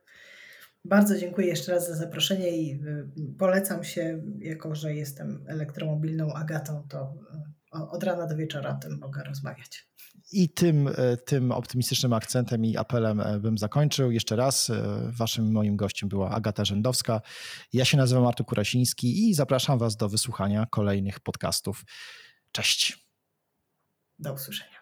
Bardzo 0.85 1.19
dziękuję 1.19 1.47
jeszcze 1.47 1.73
raz 1.73 1.89
za 1.89 1.97
zaproszenie 1.97 2.51
i 2.51 2.73
y, 2.73 3.09
polecam 3.39 3.85
się, 3.85 4.23
jako 4.39 4.75
że 4.75 4.95
jestem 4.95 5.45
elektromobilną 5.49 6.33
Agatą, 6.33 6.87
to 6.89 7.15
y, 7.75 7.91
od 7.91 8.03
rana 8.03 8.27
do 8.27 8.37
wieczora 8.37 8.71
o 8.71 8.81
tym 8.81 8.99
mogę 8.99 9.25
rozmawiać. 9.25 9.89
I 10.33 10.49
tym, 10.49 10.89
tym 11.27 11.53
optymistycznym 11.53 12.13
akcentem 12.13 12.65
i 12.65 12.77
apelem 12.77 13.23
bym 13.41 13.59
zakończył. 13.59 14.11
Jeszcze 14.11 14.37
raz, 14.37 14.73
waszym 15.19 15.53
moim 15.53 15.77
gościem 15.77 16.09
była 16.09 16.31
Agata 16.31 16.65
Rzędowska. 16.65 17.21
Ja 17.73 17.85
się 17.85 17.97
nazywam 17.97 18.27
Artur 18.27 18.47
Kurasiński 18.47 19.29
i 19.29 19.35
zapraszam 19.35 19.79
was 19.79 19.97
do 19.97 20.09
wysłuchania 20.09 20.67
kolejnych 20.71 21.21
podcastów. 21.21 21.85
Cześć. 22.53 23.09
Do 24.19 24.33
usłyszenia. 24.33 24.74